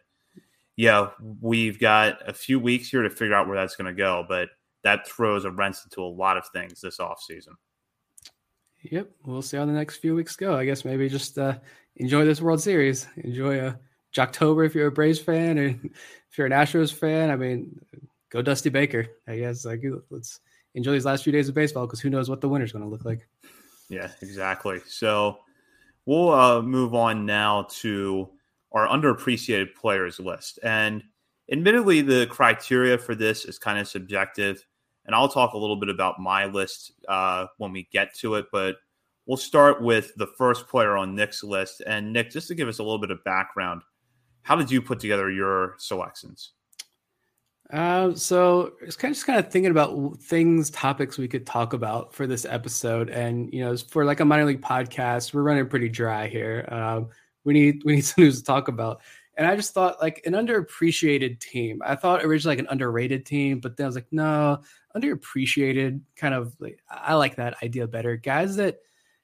yeah, 0.78 1.10
we've 1.42 1.80
got 1.80 2.18
a 2.28 2.34
few 2.34 2.62
weeks 2.62 2.90
here 2.90 3.02
to 3.02 3.10
figure 3.10 3.36
out 3.36 3.48
where 3.48 3.58
that's 3.58 3.76
going 3.76 3.94
to 3.94 3.98
go. 3.98 4.26
But 4.28 4.50
that 4.84 5.06
throws 5.06 5.44
a 5.44 5.52
wrench 5.52 5.78
into 5.84 6.02
a 6.02 6.08
lot 6.08 6.38
of 6.38 6.48
things 6.54 6.80
this 6.80 7.00
offseason. 7.00 7.56
Yep, 8.84 9.12
we'll 9.26 9.42
see 9.42 9.58
how 9.58 9.66
the 9.66 9.72
next 9.72 9.98
few 9.98 10.14
weeks 10.14 10.36
go. 10.36 10.58
I 10.58 10.66
guess 10.66 10.84
maybe 10.84 11.08
just 11.08 11.38
uh, 11.38 11.58
enjoy 11.96 12.26
this 12.26 12.42
World 12.42 12.62
Series. 12.62 13.08
Enjoy 13.18 13.60
a 13.60 13.68
uh, 13.68 14.62
if 14.62 14.76
you're 14.76 14.88
a 14.88 14.92
Braves 14.92 15.20
fan, 15.20 15.58
and 15.58 15.90
if 16.32 16.38
you're 16.38 16.48
an 16.48 16.54
Astros 16.54 16.94
fan, 16.94 17.32
I 17.32 17.36
mean, 17.36 17.80
go 18.30 18.42
Dusty 18.42 18.70
Baker. 18.70 19.08
I 19.28 19.38
guess 19.38 19.66
like 19.66 19.84
let's 20.10 20.42
enjoy 20.76 20.92
these 20.92 21.06
last 21.06 21.24
few 21.24 21.32
days 21.32 21.48
of 21.48 21.56
baseball 21.56 21.86
because 21.86 22.02
who 22.02 22.10
knows 22.10 22.30
what 22.30 22.42
the 22.42 22.50
winter's 22.50 22.72
going 22.72 22.84
to 22.84 22.90
look 22.90 23.06
like. 23.06 23.28
Yeah, 23.90 24.10
exactly. 24.22 24.82
So 24.86 25.40
we'll 26.06 26.32
uh, 26.32 26.62
move 26.62 26.94
on 26.94 27.26
now 27.26 27.68
to 27.70 28.30
our 28.74 28.88
underappreciated 28.88 29.76
players 29.76 30.20
list, 30.20 30.60
and 30.62 31.04
admittedly, 31.50 32.02
the 32.02 32.28
criteria 32.28 32.98
for 32.98 33.16
this 33.16 33.46
is 33.46 33.58
kind 33.58 33.80
of 33.80 33.88
subjective 33.88 34.66
and 35.06 35.16
I'll 35.16 35.30
talk 35.30 35.54
a 35.54 35.58
little 35.58 35.76
bit 35.76 35.90
about 35.90 36.20
my 36.20 36.46
list 36.46 36.94
uh, 37.08 37.48
when 37.58 37.72
we 37.72 37.88
get 37.92 38.14
to 38.16 38.36
it. 38.36 38.46
But 38.52 38.76
we'll 39.26 39.38
start 39.38 39.82
with 39.82 40.14
the 40.16 40.28
first 40.28 40.68
player 40.68 40.98
on 40.98 41.16
Nick's 41.16 41.44
list. 41.44 41.82
And 41.86 42.14
Nick, 42.14 42.32
just 42.32 42.48
to 42.50 42.56
give 42.56 42.68
us 42.68 42.80
a 42.80 42.84
little 42.84 43.00
bit 43.00 43.12
of 43.12 43.24
background, 43.24 43.82
how 44.44 44.56
did 44.56 44.70
you 44.72 44.82
put 44.82 45.00
together 45.00 45.32
your 45.32 45.76
selections? 45.78 46.52
Uh, 47.72 48.14
so 48.14 48.74
it's 48.82 48.96
kind 48.96 49.12
of 49.12 49.16
just 49.16 49.26
kind 49.26 49.40
of 49.40 49.52
thinking 49.52 49.72
about 49.72 50.18
things, 50.20 50.70
topics 50.70 51.18
we 51.18 51.28
could 51.28 51.46
talk 51.46 51.74
about 51.74 52.14
for 52.14 52.28
this 52.28 52.46
episode, 52.46 53.10
and 53.10 53.52
you 53.52 53.64
know, 53.64 53.76
for 53.76 54.06
like 54.06 54.20
a 54.20 54.26
minor 54.26 54.46
league 54.46 54.62
podcast, 54.62 55.34
we're 55.34 55.42
running 55.42 55.68
pretty 55.68 55.90
dry 55.90 56.28
here. 56.28 56.68
Um, 56.70 57.10
we 57.46 57.54
need 57.54 57.82
we 57.84 57.96
need 57.96 58.02
some 58.06 58.26
news 58.26 58.40
to 58.40 58.44
talk 58.44 58.68
about. 58.68 59.02
And 59.36 59.48
I 59.48 59.56
just 59.56 59.74
thought 59.74 60.02
like 60.02 60.22
an 60.26 60.34
underappreciated 60.34 61.40
team. 61.40 61.82
I 61.84 61.96
thought 61.96 62.24
originally 62.24 62.56
like 62.56 62.64
an 62.64 62.72
underrated 62.72 63.26
team, 63.26 63.60
but 63.60 63.78
then 63.78 63.86
I 63.86 63.88
was 63.88 63.96
like, 63.96 64.12
no, 64.12 64.60
underappreciated 64.96 66.02
kind 66.16 66.34
of 66.34 66.56
like 66.60 66.80
I 66.90 67.16
like 67.16 67.38
that 67.38 67.62
idea 67.64 67.88
better. 67.88 68.16
Guys 68.16 68.58
that 68.58 68.80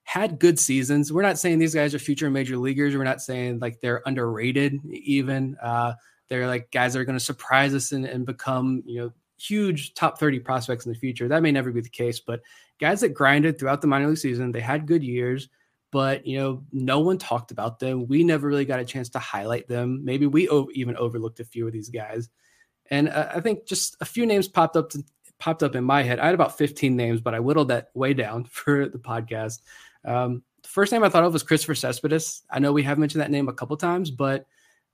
had 0.10 0.40
good 0.40 0.58
seasons. 0.58 1.14
We're 1.14 1.22
not 1.22 1.38
saying 1.38 1.60
these 1.60 1.76
guys 1.76 1.94
are 1.94 2.00
future 2.00 2.32
major 2.32 2.58
leaguers. 2.58 2.96
We're 2.96 3.04
not 3.04 3.22
saying 3.22 3.60
like 3.60 3.80
they're 3.80 4.02
underrated 4.08 4.80
even. 4.86 5.56
Uh, 5.62 5.94
they're 6.30 6.48
like 6.48 6.72
guys 6.72 6.94
that 6.94 7.00
are 7.00 7.06
going 7.06 7.18
to 7.18 7.24
surprise 7.24 7.76
us 7.76 7.92
and, 7.92 8.06
and 8.06 8.26
become, 8.26 8.82
you 8.88 9.00
know, 9.00 9.12
huge 9.38 9.94
top 9.94 10.20
30 10.20 10.40
prospects 10.40 10.88
in 10.88 10.92
the 10.92 10.98
future. 10.98 11.28
That 11.28 11.44
may 11.44 11.52
never 11.52 11.72
be 11.72 11.82
the 11.82 11.90
case, 11.90 12.20
but 12.20 12.42
guys 12.80 13.02
that 13.02 13.10
grinded 13.10 13.60
throughout 13.60 13.82
the 13.82 13.88
minor 13.88 14.08
league 14.08 14.18
season, 14.18 14.52
they 14.52 14.62
had 14.62 14.88
good 14.88 15.04
years, 15.04 15.48
but 15.92 16.26
you 16.26 16.38
know, 16.38 16.64
no 16.72 17.00
one 17.00 17.18
talked 17.18 17.52
about 17.52 17.80
them. 17.80 18.08
We 18.08 18.24
never 18.24 18.48
really 18.48 18.66
got 18.66 18.80
a 18.80 18.86
chance 18.86 19.10
to 19.10 19.20
highlight 19.20 19.68
them. 19.68 20.04
Maybe 20.04 20.28
we 20.28 20.50
even 20.74 20.96
overlooked 20.98 21.40
a 21.40 21.46
few 21.46 21.66
of 21.68 21.74
these 21.74 21.90
guys. 21.90 22.30
And 22.90 23.10
uh, 23.10 23.30
I 23.36 23.40
think 23.40 23.66
just 23.66 23.96
a 24.02 24.06
few 24.06 24.26
names 24.26 24.48
popped 24.48 24.76
up 24.76 24.90
to, 24.92 25.04
popped 25.40 25.64
up 25.64 25.76
in 25.76 25.84
my 25.84 26.04
head. 26.04 26.20
I 26.20 26.26
had 26.26 26.36
about 26.36 26.58
15 26.58 26.96
names, 26.96 27.22
but 27.22 27.34
I 27.34 27.40
whittled 27.40 27.70
that 27.70 27.90
way 27.94 28.14
down 28.14 28.44
for 28.50 28.88
the 28.88 29.00
podcast. 29.00 29.60
Um, 30.06 30.44
the 30.62 30.70
first 30.70 30.92
name 30.92 31.04
I 31.04 31.10
thought 31.10 31.24
of 31.24 31.34
was 31.34 31.44
Christopher 31.44 31.76
Cespedes. 31.76 32.44
I 32.50 32.60
know 32.60 32.74
we 32.74 32.84
have 32.84 33.00
mentioned 33.00 33.22
that 33.22 33.32
name 33.32 33.48
a 33.48 33.54
couple 33.54 33.78
times, 33.78 34.12
but 34.12 34.46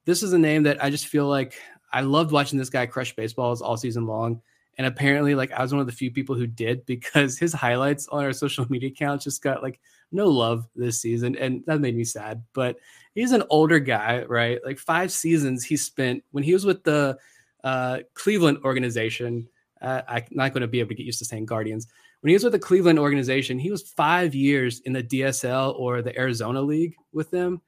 this 0.05 0.23
is 0.23 0.33
a 0.33 0.37
name 0.37 0.63
that 0.63 0.83
I 0.83 0.89
just 0.89 1.07
feel 1.07 1.27
like 1.27 1.55
I 1.91 2.01
loved 2.01 2.31
watching 2.31 2.59
this 2.59 2.69
guy 2.69 2.85
crush 2.85 3.15
baseballs 3.15 3.61
all 3.61 3.77
season 3.77 4.05
long. 4.05 4.41
And 4.77 4.85
apparently, 4.85 5.35
like 5.35 5.51
I 5.51 5.61
was 5.61 5.71
one 5.71 5.79
of 5.79 5.87
the 5.87 5.93
few 5.93 6.11
people 6.11 6.35
who 6.35 6.47
did 6.47 6.85
because 6.85 7.37
his 7.37 7.53
highlights 7.53 8.07
on 8.07 8.23
our 8.23 8.33
social 8.33 8.65
media 8.69 8.89
accounts 8.89 9.23
just 9.23 9.41
got 9.41 9.63
like 9.63 9.79
no 10.11 10.27
love 10.27 10.67
this 10.75 11.01
season. 11.01 11.35
And 11.37 11.63
that 11.65 11.81
made 11.81 11.95
me 11.95 12.03
sad. 12.03 12.43
But 12.53 12.77
he's 13.13 13.31
an 13.31 13.43
older 13.49 13.79
guy, 13.79 14.23
right? 14.23 14.59
Like 14.65 14.79
five 14.79 15.11
seasons 15.11 15.63
he 15.63 15.77
spent 15.77 16.23
when 16.31 16.43
he 16.43 16.53
was 16.53 16.65
with 16.65 16.83
the 16.83 17.17
uh, 17.63 17.99
Cleveland 18.13 18.59
organization 18.63 19.47
uh, 19.81 20.01
I'm 20.07 20.23
not 20.31 20.53
going 20.53 20.61
to 20.61 20.67
be 20.67 20.79
able 20.79 20.89
to 20.89 20.95
get 20.95 21.05
used 21.05 21.19
to 21.19 21.25
saying 21.25 21.45
Guardians. 21.45 21.87
When 22.21 22.29
he 22.29 22.33
was 22.33 22.43
with 22.43 22.53
the 22.53 22.59
Cleveland 22.59 22.97
organization, 22.97 23.59
he 23.59 23.71
was 23.71 23.83
five 23.83 24.33
years 24.33 24.79
in 24.81 24.93
the 24.93 25.03
DSL 25.03 25.77
or 25.77 26.01
the 26.01 26.17
Arizona 26.17 26.61
League 26.61 26.95
with 27.13 27.29
them. 27.29 27.61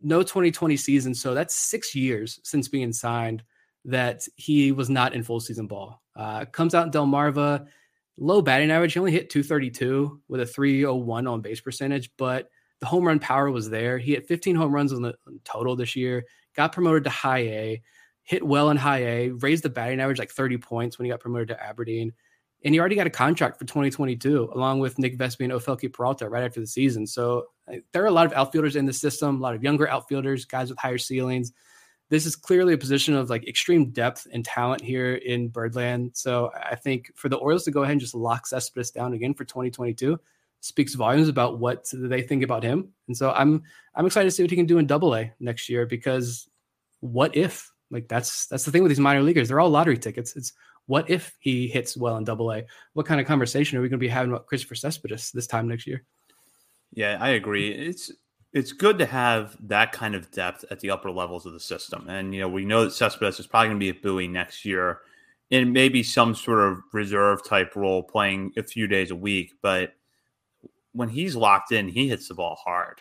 No 0.00 0.22
2020 0.22 0.76
season. 0.76 1.14
So 1.14 1.34
that's 1.34 1.54
six 1.54 1.94
years 1.94 2.40
since 2.42 2.68
being 2.68 2.92
signed 2.92 3.42
that 3.84 4.26
he 4.36 4.72
was 4.72 4.88
not 4.88 5.14
in 5.14 5.22
full 5.22 5.40
season 5.40 5.66
ball. 5.66 6.00
Uh, 6.16 6.44
comes 6.46 6.74
out 6.74 6.86
in 6.86 6.92
Delmarva, 6.92 7.66
low 8.16 8.42
batting 8.42 8.70
average. 8.70 8.92
He 8.92 8.98
only 8.98 9.12
hit 9.12 9.30
232 9.30 10.20
with 10.28 10.40
a 10.40 10.46
301 10.46 11.26
on 11.26 11.40
base 11.40 11.60
percentage, 11.60 12.10
but 12.16 12.48
the 12.80 12.86
home 12.86 13.04
run 13.04 13.18
power 13.18 13.50
was 13.50 13.70
there. 13.70 13.98
He 13.98 14.12
had 14.12 14.26
15 14.26 14.56
home 14.56 14.72
runs 14.72 14.92
on 14.92 15.02
the 15.02 15.14
total 15.44 15.76
this 15.76 15.96
year, 15.96 16.24
got 16.54 16.72
promoted 16.72 17.04
to 17.04 17.10
high 17.10 17.38
A 17.38 17.82
hit 18.24 18.42
well 18.42 18.70
in 18.70 18.76
high 18.76 19.04
A, 19.04 19.30
raised 19.30 19.64
the 19.64 19.70
batting 19.70 20.00
average 20.00 20.18
like 20.18 20.30
30 20.30 20.58
points 20.58 20.98
when 20.98 21.04
he 21.04 21.10
got 21.10 21.20
promoted 21.20 21.48
to 21.48 21.62
Aberdeen. 21.62 22.12
And 22.64 22.72
he 22.72 22.78
already 22.78 22.94
got 22.94 23.08
a 23.08 23.10
contract 23.10 23.58
for 23.58 23.64
2022, 23.64 24.50
along 24.54 24.78
with 24.78 24.98
Nick 24.98 25.18
Vespi 25.18 25.44
and 25.44 25.52
Ofelky 25.52 25.92
Peralta 25.92 26.28
right 26.28 26.44
after 26.44 26.60
the 26.60 26.66
season. 26.66 27.06
So 27.06 27.46
uh, 27.68 27.76
there 27.92 28.04
are 28.04 28.06
a 28.06 28.12
lot 28.12 28.26
of 28.26 28.32
outfielders 28.34 28.76
in 28.76 28.86
the 28.86 28.92
system, 28.92 29.36
a 29.36 29.40
lot 29.40 29.56
of 29.56 29.64
younger 29.64 29.88
outfielders, 29.88 30.44
guys 30.44 30.70
with 30.70 30.78
higher 30.78 30.98
ceilings. 30.98 31.52
This 32.12 32.26
is 32.26 32.36
clearly 32.36 32.74
a 32.74 32.78
position 32.78 33.14
of 33.14 33.30
like 33.30 33.48
extreme 33.48 33.88
depth 33.88 34.26
and 34.30 34.44
talent 34.44 34.82
here 34.82 35.14
in 35.14 35.48
Birdland. 35.48 36.10
So 36.12 36.52
I 36.54 36.74
think 36.74 37.10
for 37.14 37.30
the 37.30 37.38
Orioles 37.38 37.64
to 37.64 37.70
go 37.70 37.84
ahead 37.84 37.92
and 37.92 38.00
just 38.02 38.14
lock 38.14 38.46
Cespedes 38.46 38.90
down 38.90 39.14
again 39.14 39.32
for 39.32 39.46
2022 39.46 40.20
speaks 40.60 40.92
volumes 40.92 41.30
about 41.30 41.58
what 41.58 41.90
they 41.90 42.20
think 42.20 42.42
about 42.42 42.64
him. 42.64 42.90
And 43.08 43.16
so 43.16 43.30
I'm 43.30 43.62
I'm 43.94 44.04
excited 44.04 44.26
to 44.26 44.30
see 44.30 44.42
what 44.42 44.50
he 44.50 44.58
can 44.58 44.66
do 44.66 44.76
in 44.76 44.86
Double 44.86 45.16
A 45.16 45.32
next 45.40 45.70
year 45.70 45.86
because 45.86 46.50
what 47.00 47.34
if 47.34 47.72
like 47.90 48.08
that's 48.08 48.44
that's 48.44 48.66
the 48.66 48.70
thing 48.70 48.82
with 48.82 48.90
these 48.90 49.00
minor 49.00 49.22
leaguers. 49.22 49.48
They're 49.48 49.60
all 49.60 49.70
lottery 49.70 49.96
tickets. 49.96 50.36
It's 50.36 50.52
what 50.84 51.08
if 51.08 51.34
he 51.38 51.66
hits 51.66 51.96
well 51.96 52.18
in 52.18 52.24
double 52.24 52.52
A? 52.52 52.64
What 52.92 53.06
kind 53.06 53.22
of 53.22 53.26
conversation 53.26 53.78
are 53.78 53.80
we 53.80 53.88
going 53.88 53.98
to 53.98 54.04
be 54.04 54.08
having 54.08 54.32
about 54.32 54.46
Christopher 54.48 54.74
Cespedes 54.74 55.32
this 55.32 55.46
time 55.46 55.66
next 55.66 55.86
year? 55.86 56.04
Yeah, 56.92 57.16
I 57.18 57.30
agree. 57.30 57.70
It's 57.72 58.12
it's 58.52 58.72
good 58.72 58.98
to 58.98 59.06
have 59.06 59.56
that 59.68 59.92
kind 59.92 60.14
of 60.14 60.30
depth 60.30 60.64
at 60.70 60.80
the 60.80 60.90
upper 60.90 61.10
levels 61.10 61.46
of 61.46 61.52
the 61.52 61.60
system. 61.60 62.08
And 62.08 62.34
you 62.34 62.40
know, 62.40 62.48
we 62.48 62.64
know 62.64 62.84
that 62.84 62.92
Cespedes 62.92 63.40
is 63.40 63.46
probably 63.46 63.68
going 63.68 63.80
to 63.80 63.92
be 63.92 63.98
a 63.98 64.02
Bowie 64.02 64.28
next 64.28 64.64
year 64.64 65.00
in 65.50 65.72
maybe 65.72 66.02
some 66.02 66.34
sort 66.34 66.60
of 66.60 66.78
reserve 66.92 67.44
type 67.46 67.76
role 67.76 68.02
playing 68.02 68.52
a 68.56 68.62
few 68.62 68.86
days 68.86 69.10
a 69.10 69.16
week, 69.16 69.52
but 69.62 69.92
when 70.92 71.08
he's 71.08 71.36
locked 71.36 71.72
in, 71.72 71.88
he 71.88 72.08
hits 72.08 72.28
the 72.28 72.34
ball 72.34 72.58
hard. 72.62 73.00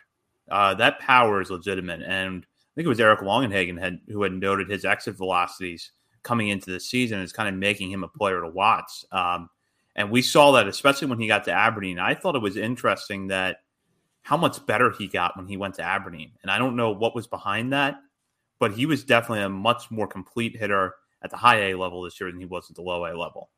Uh, 0.50 0.74
that 0.74 1.00
power 1.00 1.42
is 1.42 1.50
legitimate, 1.50 2.02
and 2.02 2.46
I 2.46 2.72
think 2.76 2.86
it 2.86 2.90
was 2.90 3.00
Eric 3.00 3.22
Longenhagen 3.22 3.80
had 3.80 4.00
who 4.08 4.24
had 4.24 4.34
noted 4.34 4.70
his 4.70 4.86
exit 4.86 5.18
velocities 5.18 5.92
coming 6.24 6.50
into 6.50 6.72
the 6.72 6.80
season 6.80 7.20
is 7.20 7.34
kind 7.34 7.50
of 7.50 7.56
making 7.56 7.90
him 7.90 8.04
a 8.04 8.08
player 8.08 8.42
to 8.42 8.50
watch. 8.50 9.06
Um, 9.12 9.50
and 9.96 10.12
we 10.12 10.22
saw 10.22 10.52
that 10.54 10.68
especially 10.68 11.08
when 11.08 11.20
he 11.20 11.28
got 11.28 11.46
to 11.46 11.52
Aberdeen. 11.52 12.00
I 12.00 12.16
thought 12.16 12.36
it 12.36 12.42
was 12.42 12.58
interesting 12.58 13.28
that 13.28 13.58
how 14.24 14.38
much 14.38 14.66
better 14.66 14.92
he 14.92 15.08
got 15.08 15.36
when 15.36 15.48
he 15.48 15.58
went 15.58 15.76
to 15.76 15.84
Aberdeen. 15.84 16.32
And 16.42 16.52
I 16.52 16.58
don't 16.58 16.76
know 16.76 16.92
what 16.92 17.16
was 17.16 17.28
behind 17.28 17.74
that, 17.74 17.96
but 18.60 18.72
he 18.72 18.86
was 18.86 19.04
definitely 19.04 19.44
a 19.44 19.50
much 19.50 19.90
more 19.90 20.08
complete 20.08 20.56
hitter 20.56 20.96
at 21.24 21.30
the 21.30 21.38
high 21.38 21.70
A 21.70 21.76
level 21.76 22.02
this 22.04 22.20
year 22.20 22.32
than 22.32 22.40
he 22.40 22.46
was 22.46 22.70
at 22.70 22.76
the 22.76 22.82
low 22.82 23.06
A 23.06 23.18
level. 23.18 23.50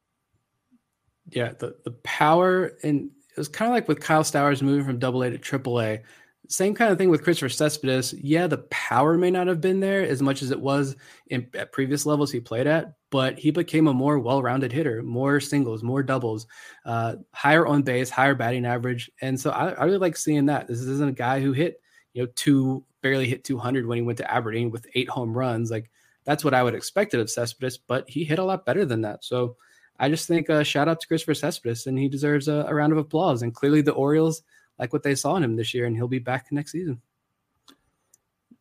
Yeah, 1.29 1.53
the 1.57 1.75
the 1.83 1.91
power 2.03 2.77
and 2.83 3.09
it 3.29 3.37
was 3.37 3.47
kind 3.47 3.69
of 3.69 3.73
like 3.73 3.87
with 3.87 3.99
Kyle 3.99 4.23
Stowers 4.23 4.61
moving 4.61 4.85
from 4.85 4.99
double 4.99 5.23
A 5.23 5.29
to 5.29 5.37
triple 5.37 5.81
A 5.81 6.01
same 6.49 6.75
kind 6.75 6.91
of 6.91 6.97
thing 6.97 7.09
with 7.09 7.23
Christopher 7.23 7.49
Cespedes. 7.49 8.13
Yeah, 8.13 8.47
the 8.47 8.59
power 8.69 9.17
may 9.17 9.31
not 9.31 9.47
have 9.47 9.61
been 9.61 9.79
there 9.79 10.01
as 10.01 10.21
much 10.21 10.41
as 10.41 10.51
it 10.51 10.59
was 10.59 10.95
in, 11.27 11.47
at 11.53 11.71
previous 11.71 12.05
levels 12.05 12.31
he 12.31 12.39
played 12.39 12.67
at, 12.67 12.93
but 13.09 13.39
he 13.39 13.51
became 13.51 13.87
a 13.87 13.93
more 13.93 14.19
well-rounded 14.19 14.71
hitter, 14.71 15.01
more 15.03 15.39
singles, 15.39 15.83
more 15.83 16.03
doubles, 16.03 16.47
uh, 16.85 17.15
higher 17.31 17.65
on 17.65 17.81
base, 17.81 18.09
higher 18.09 18.35
batting 18.35 18.65
average, 18.65 19.09
and 19.21 19.39
so 19.39 19.51
I, 19.51 19.71
I 19.71 19.85
really 19.85 19.97
like 19.97 20.17
seeing 20.17 20.47
that. 20.47 20.67
This 20.67 20.79
isn't 20.79 21.09
a 21.09 21.13
guy 21.13 21.39
who 21.39 21.53
hit 21.53 21.79
you 22.13 22.23
know, 22.23 22.29
two 22.35 22.83
barely 23.01 23.27
hit 23.27 23.43
200 23.43 23.85
when 23.85 23.97
he 23.97 24.01
went 24.01 24.17
to 24.19 24.31
Aberdeen 24.31 24.71
with 24.71 24.87
eight 24.95 25.09
home 25.09 25.37
runs. 25.37 25.71
Like 25.71 25.89
that's 26.23 26.43
what 26.43 26.53
I 26.53 26.63
would 26.63 26.75
expect 26.75 27.13
of 27.13 27.29
Cespedes, 27.29 27.77
but 27.77 28.09
he 28.09 28.23
hit 28.23 28.39
a 28.39 28.43
lot 28.43 28.65
better 28.65 28.85
than 28.85 29.01
that. 29.01 29.23
So 29.25 29.57
I 29.99 30.09
just 30.09 30.27
think 30.27 30.49
uh, 30.49 30.63
shout 30.63 30.87
out 30.87 30.99
to 31.01 31.07
Christopher 31.07 31.33
Cespedes, 31.33 31.85
and 31.87 31.97
he 31.97 32.07
deserves 32.07 32.47
a, 32.47 32.65
a 32.67 32.73
round 32.73 32.93
of 32.93 32.97
applause. 32.97 33.41
And 33.41 33.53
clearly, 33.53 33.81
the 33.81 33.91
Orioles 33.91 34.41
like 34.79 34.93
what 34.93 35.03
they 35.03 35.15
saw 35.15 35.35
in 35.35 35.43
him 35.43 35.55
this 35.55 35.73
year, 35.73 35.85
and 35.85 35.95
he'll 35.95 36.07
be 36.07 36.19
back 36.19 36.47
next 36.51 36.71
season. 36.71 37.01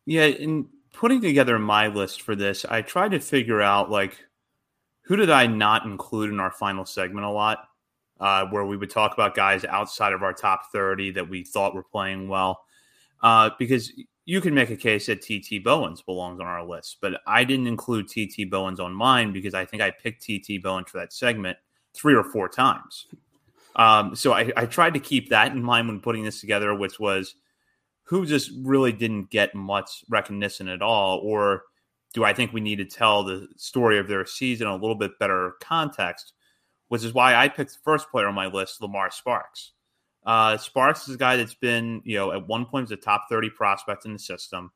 Yeah, 0.05 0.25
in 0.25 0.67
putting 0.93 1.21
together 1.21 1.57
my 1.59 1.87
list 1.87 2.21
for 2.21 2.35
this, 2.35 2.65
I 2.65 2.81
tried 2.81 3.11
to 3.11 3.19
figure 3.19 3.61
out 3.61 3.89
like 3.89 4.17
who 5.01 5.15
did 5.15 5.29
I 5.29 5.47
not 5.47 5.85
include 5.85 6.29
in 6.29 6.39
our 6.39 6.51
final 6.51 6.85
segment 6.85 7.25
a 7.25 7.29
lot, 7.29 7.67
uh, 8.19 8.45
where 8.47 8.65
we 8.65 8.77
would 8.77 8.89
talk 8.89 9.13
about 9.13 9.35
guys 9.35 9.65
outside 9.65 10.13
of 10.13 10.23
our 10.23 10.33
top 10.33 10.71
thirty 10.71 11.11
that 11.11 11.29
we 11.29 11.43
thought 11.43 11.75
were 11.75 11.83
playing 11.83 12.27
well, 12.27 12.63
uh, 13.21 13.49
because 13.59 13.91
you 14.25 14.39
can 14.39 14.53
make 14.53 14.69
a 14.69 14.77
case 14.77 15.07
that 15.07 15.21
TT 15.21 15.63
Bowens 15.63 16.01
belongs 16.01 16.39
on 16.39 16.45
our 16.45 16.65
list, 16.65 16.97
but 17.01 17.21
I 17.27 17.43
didn't 17.43 17.67
include 17.67 18.07
TT 18.07 18.49
Bowens 18.49 18.79
on 18.79 18.93
mine 18.93 19.33
because 19.33 19.53
I 19.53 19.65
think 19.65 19.83
I 19.83 19.91
picked 19.91 20.23
TT 20.23 20.61
Bowens 20.63 20.89
for 20.89 20.97
that 20.99 21.11
segment 21.11 21.57
three 21.93 22.15
or 22.15 22.23
four 22.23 22.47
times. 22.47 23.07
Um, 23.75 24.15
so 24.15 24.33
I, 24.33 24.51
I, 24.55 24.65
tried 24.67 24.93
to 24.93 24.99
keep 24.99 25.29
that 25.29 25.51
in 25.51 25.63
mind 25.63 25.87
when 25.87 25.99
putting 25.99 26.23
this 26.23 26.39
together, 26.39 26.75
which 26.75 26.99
was 26.99 27.35
who 28.03 28.25
just 28.25 28.51
really 28.61 28.91
didn't 28.91 29.31
get 29.31 29.55
much 29.55 30.03
recognition 30.09 30.67
at 30.67 30.83
all, 30.83 31.19
or 31.19 31.63
do 32.13 32.23
I 32.23 32.33
think 32.33 32.53
we 32.53 32.61
need 32.61 32.75
to 32.77 32.85
tell 32.85 33.23
the 33.23 33.47
story 33.57 33.97
of 33.97 34.07
their 34.07 34.25
season 34.25 34.67
a 34.67 34.75
little 34.75 34.95
bit 34.95 35.17
better 35.19 35.53
context? 35.59 36.33
Which 36.89 37.03
is 37.03 37.13
why 37.13 37.33
I 37.33 37.47
picked 37.47 37.71
the 37.71 37.79
first 37.83 38.11
player 38.11 38.27
on 38.27 38.35
my 38.35 38.45
list, 38.45 38.79
Lamar 38.79 39.09
Sparks. 39.09 39.71
Uh, 40.23 40.57
Sparks 40.57 41.07
is 41.07 41.15
a 41.15 41.17
guy 41.17 41.35
that's 41.35 41.55
been, 41.55 42.01
you 42.05 42.15
know, 42.15 42.31
at 42.31 42.47
one 42.47 42.65
point 42.65 42.83
was 42.83 42.91
a 42.91 42.97
top 42.97 43.25
30 43.29 43.49
prospect 43.49 44.05
in 44.05 44.13
the 44.13 44.19
system, 44.19 44.71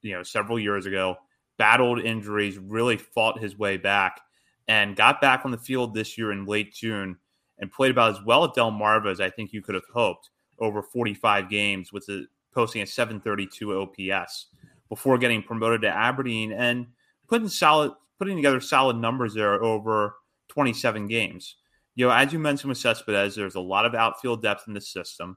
you 0.00 0.12
know, 0.12 0.24
several 0.24 0.58
years 0.58 0.86
ago, 0.86 1.16
battled 1.58 2.00
injuries, 2.00 2.58
really 2.58 2.96
fought 2.96 3.38
his 3.38 3.56
way 3.56 3.76
back, 3.76 4.20
and 4.66 4.96
got 4.96 5.20
back 5.20 5.44
on 5.44 5.52
the 5.52 5.58
field 5.58 5.94
this 5.94 6.18
year 6.18 6.32
in 6.32 6.44
late 6.44 6.74
June 6.74 7.16
and 7.58 7.70
played 7.70 7.90
about 7.90 8.16
as 8.16 8.22
well 8.24 8.44
at 8.44 8.54
Delmarva 8.54 9.10
as 9.10 9.20
I 9.20 9.30
think 9.30 9.52
you 9.52 9.62
could 9.62 9.74
have 9.74 9.84
hoped 9.92 10.30
over 10.58 10.82
45 10.82 11.48
games 11.48 11.92
with 11.92 12.08
posting 12.54 12.82
a 12.82 12.86
732 12.86 13.80
OPS 13.80 14.46
before 14.88 15.18
getting 15.18 15.42
promoted 15.42 15.82
to 15.82 15.88
Aberdeen 15.88 16.52
and 16.52 16.86
putting 17.28 17.48
solid 17.48 17.92
putting 18.18 18.36
together 18.36 18.60
solid 18.60 18.96
numbers 18.96 19.34
there 19.34 19.62
over 19.62 20.14
27 20.48 21.08
games 21.08 21.56
you 21.94 22.06
know, 22.06 22.12
as 22.12 22.32
you 22.32 22.38
mentioned 22.38 22.70
with 22.70 22.78
Cespedes, 22.78 23.34
there's 23.34 23.54
a 23.54 23.60
lot 23.60 23.84
of 23.84 23.94
outfield 23.94 24.42
depth 24.42 24.64
in 24.66 24.74
the 24.74 24.80
system. 24.80 25.36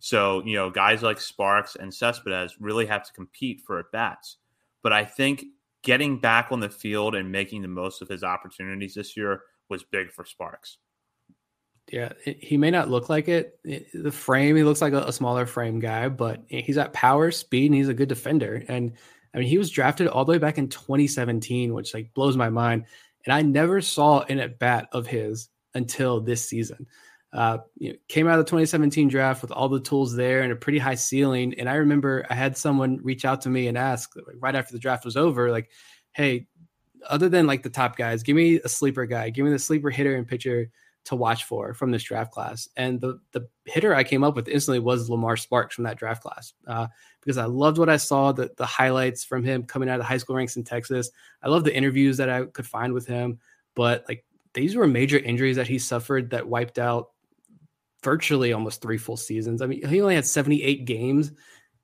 So, 0.00 0.42
you 0.44 0.54
know, 0.54 0.70
guys 0.70 1.02
like 1.02 1.18
Sparks 1.18 1.76
and 1.76 1.92
Cespedes 1.92 2.60
really 2.60 2.86
have 2.86 3.04
to 3.04 3.12
compete 3.12 3.62
for 3.66 3.78
at 3.78 3.90
bats. 3.90 4.36
But 4.82 4.92
I 4.92 5.04
think 5.04 5.44
getting 5.82 6.18
back 6.18 6.48
on 6.50 6.60
the 6.60 6.68
field 6.68 7.14
and 7.14 7.32
making 7.32 7.62
the 7.62 7.68
most 7.68 8.02
of 8.02 8.08
his 8.08 8.22
opportunities 8.22 8.94
this 8.94 9.16
year 9.16 9.42
was 9.70 9.82
big 9.82 10.12
for 10.12 10.26
Sparks. 10.26 10.78
Yeah, 11.92 12.12
he 12.24 12.56
may 12.56 12.70
not 12.70 12.88
look 12.88 13.08
like 13.08 13.28
it. 13.28 13.58
The 13.62 14.10
frame, 14.10 14.56
he 14.56 14.64
looks 14.64 14.80
like 14.80 14.94
a, 14.94 15.12
smaller 15.12 15.44
frame 15.44 15.80
guy, 15.80 16.08
but 16.08 16.42
he's 16.48 16.76
got 16.76 16.94
power, 16.94 17.30
speed, 17.30 17.66
and 17.66 17.74
he's 17.74 17.88
a 17.88 17.94
good 17.94 18.08
defender. 18.08 18.64
And 18.68 18.92
I 19.34 19.38
mean, 19.38 19.48
he 19.48 19.58
was 19.58 19.70
drafted 19.70 20.08
all 20.08 20.24
the 20.24 20.32
way 20.32 20.38
back 20.38 20.56
in 20.56 20.68
2017, 20.68 21.74
which 21.74 21.92
like 21.92 22.14
blows 22.14 22.36
my 22.36 22.48
mind. 22.48 22.86
And 23.26 23.34
I 23.34 23.42
never 23.42 23.82
saw 23.82 24.20
an 24.22 24.38
at 24.38 24.58
bat 24.58 24.88
of 24.92 25.06
his 25.06 25.50
until 25.74 26.20
this 26.20 26.48
season. 26.48 26.86
Uh, 27.32 27.58
you 27.76 27.90
know, 27.90 27.98
came 28.08 28.28
out 28.28 28.38
of 28.38 28.46
the 28.46 28.50
2017 28.50 29.08
draft 29.08 29.42
with 29.42 29.50
all 29.50 29.68
the 29.68 29.80
tools 29.80 30.14
there 30.14 30.42
and 30.42 30.52
a 30.52 30.56
pretty 30.56 30.78
high 30.78 30.94
ceiling. 30.94 31.52
And 31.58 31.68
I 31.68 31.74
remember 31.74 32.24
I 32.30 32.34
had 32.34 32.56
someone 32.56 33.00
reach 33.02 33.24
out 33.24 33.42
to 33.42 33.50
me 33.50 33.66
and 33.66 33.76
ask 33.76 34.14
like, 34.16 34.36
right 34.38 34.54
after 34.54 34.72
the 34.72 34.78
draft 34.78 35.04
was 35.04 35.16
over, 35.16 35.50
like, 35.50 35.68
"Hey, 36.12 36.46
other 37.08 37.28
than 37.28 37.46
like 37.46 37.62
the 37.62 37.70
top 37.70 37.96
guys, 37.96 38.22
give 38.22 38.36
me 38.36 38.60
a 38.64 38.68
sleeper 38.68 39.04
guy, 39.04 39.30
give 39.30 39.44
me 39.44 39.50
the 39.50 39.58
sleeper 39.58 39.90
hitter 39.90 40.14
and 40.14 40.28
pitcher 40.28 40.70
to 41.04 41.16
watch 41.16 41.44
for 41.44 41.74
from 41.74 41.90
this 41.90 42.02
draft 42.02 42.32
class." 42.32 42.68
And 42.76 43.00
the 43.00 43.20
the 43.32 43.48
hitter 43.64 43.94
I 43.94 44.04
came 44.04 44.24
up 44.24 44.36
with 44.36 44.48
instantly 44.48 44.80
was 44.80 45.10
Lamar 45.10 45.36
Sparks 45.36 45.74
from 45.74 45.84
that 45.84 45.98
draft 45.98 46.22
class 46.22 46.54
uh, 46.66 46.88
because 47.20 47.38
I 47.38 47.44
loved 47.46 47.78
what 47.78 47.88
I 47.88 47.96
saw, 47.96 48.32
the 48.32 48.50
the 48.56 48.66
highlights 48.66 49.24
from 49.24 49.44
him 49.44 49.64
coming 49.64 49.88
out 49.88 49.96
of 49.96 50.00
the 50.00 50.08
high 50.08 50.18
school 50.18 50.36
ranks 50.36 50.56
in 50.56 50.64
Texas. 50.64 51.10
I 51.42 51.48
love 51.48 51.64
the 51.64 51.76
interviews 51.76 52.16
that 52.18 52.28
I 52.28 52.44
could 52.44 52.66
find 52.66 52.92
with 52.92 53.06
him, 53.06 53.38
but 53.74 54.04
like 54.08 54.24
these 54.54 54.76
were 54.76 54.86
major 54.86 55.18
injuries 55.18 55.56
that 55.56 55.66
he 55.66 55.78
suffered 55.78 56.30
that 56.30 56.48
wiped 56.48 56.78
out 56.78 57.10
virtually 58.02 58.52
almost 58.52 58.80
three 58.80 58.98
full 58.98 59.16
seasons. 59.16 59.60
I 59.60 59.66
mean, 59.66 59.86
he 59.86 60.00
only 60.00 60.14
had 60.14 60.26
78 60.26 60.84
games 60.84 61.32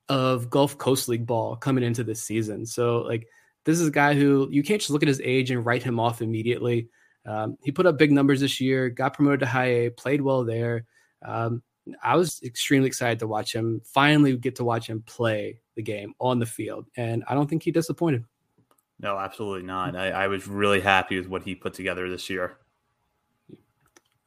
of 0.07 0.49
Gulf 0.49 0.77
Coast 0.77 1.09
League 1.09 1.25
ball 1.25 1.55
coming 1.55 1.83
into 1.83 2.03
this 2.03 2.23
season. 2.23 2.65
So, 2.65 2.99
like, 2.99 3.27
this 3.65 3.79
is 3.79 3.87
a 3.87 3.91
guy 3.91 4.13
who 4.13 4.47
you 4.51 4.63
can't 4.63 4.79
just 4.79 4.91
look 4.91 5.03
at 5.03 5.07
his 5.07 5.21
age 5.21 5.51
and 5.51 5.65
write 5.65 5.83
him 5.83 5.99
off 5.99 6.21
immediately. 6.21 6.89
Um, 7.25 7.57
he 7.63 7.71
put 7.71 7.85
up 7.85 7.97
big 7.97 8.11
numbers 8.11 8.41
this 8.41 8.59
year, 8.59 8.89
got 8.89 9.13
promoted 9.13 9.41
to 9.41 9.45
high 9.45 9.65
A, 9.65 9.89
played 9.89 10.21
well 10.21 10.43
there. 10.43 10.85
Um, 11.23 11.61
I 12.03 12.15
was 12.15 12.41
extremely 12.43 12.87
excited 12.87 13.19
to 13.19 13.27
watch 13.27 13.53
him 13.53 13.81
finally 13.83 14.37
get 14.37 14.55
to 14.57 14.63
watch 14.63 14.87
him 14.87 15.03
play 15.05 15.59
the 15.75 15.81
game 15.81 16.13
on 16.19 16.39
the 16.39 16.45
field, 16.45 16.87
and 16.95 17.23
I 17.27 17.33
don't 17.33 17.49
think 17.49 17.63
he 17.63 17.71
disappointed. 17.71 18.23
No, 18.99 19.17
absolutely 19.17 19.65
not. 19.65 19.95
I, 19.95 20.11
I 20.11 20.27
was 20.27 20.47
really 20.47 20.79
happy 20.79 21.17
with 21.17 21.27
what 21.27 21.43
he 21.43 21.55
put 21.55 21.73
together 21.73 22.07
this 22.07 22.29
year. 22.29 22.57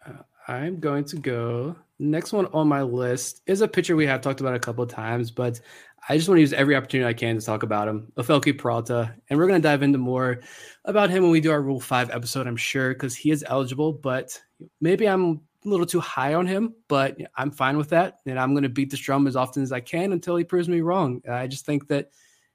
Uh, 0.05 0.23
I'm 0.49 0.81
going 0.81 1.05
to 1.07 1.17
go. 1.17 1.77
Next 2.01 2.33
one 2.33 2.47
on 2.47 2.67
my 2.67 2.83
list 2.83 3.43
is 3.47 3.61
a 3.61 3.69
pitcher 3.69 3.95
we 3.95 4.07
have 4.07 4.21
talked 4.21 4.41
about 4.41 4.57
a 4.57 4.59
couple 4.59 4.83
of 4.83 4.91
times, 4.91 5.31
but 5.31 5.61
I 6.07 6.17
just 6.17 6.29
want 6.29 6.37
to 6.37 6.43
use 6.43 6.53
every 6.53 6.77
opportunity 6.77 7.09
I 7.09 7.14
can 7.14 7.38
to 7.38 7.45
talk 7.45 7.62
about 7.62 7.88
him, 7.88 8.12
Ofelky 8.17 8.57
Peralta. 8.57 9.14
And 9.29 9.38
we're 9.38 9.47
going 9.47 9.61
to 9.61 9.67
dive 9.67 9.83
into 9.83 9.99
more 9.99 10.40
about 10.85 11.09
him 11.09 11.23
when 11.23 11.33
we 11.33 11.40
do 11.40 11.51
our 11.51 11.62
Rule 11.62 11.81
5 11.81 12.11
episode, 12.11 12.47
I'm 12.47 12.57
sure, 12.57 12.93
because 12.93 13.17
he 13.17 13.31
is 13.31 13.45
eligible, 13.49 13.93
but 13.93 14.38
maybe 14.83 15.07
I'm 15.09 15.40
a 15.64 15.69
little 15.69 15.87
too 15.87 16.01
high 16.01 16.35
on 16.35 16.47
him, 16.47 16.75
but 16.88 17.17
I'm 17.37 17.51
fine 17.51 17.79
with 17.79 17.88
that. 17.90 18.19
And 18.27 18.38
I'm 18.38 18.53
going 18.53 18.64
to 18.64 18.69
beat 18.69 18.90
this 18.90 19.01
drum 19.01 19.27
as 19.27 19.35
often 19.35 19.62
as 19.62 19.73
I 19.73 19.81
can 19.81 20.12
until 20.12 20.37
he 20.37 20.45
proves 20.45 20.69
me 20.69 20.83
wrong. 20.83 21.23
I 21.31 21.47
just 21.47 21.64
think 21.64 21.88
that 21.88 22.11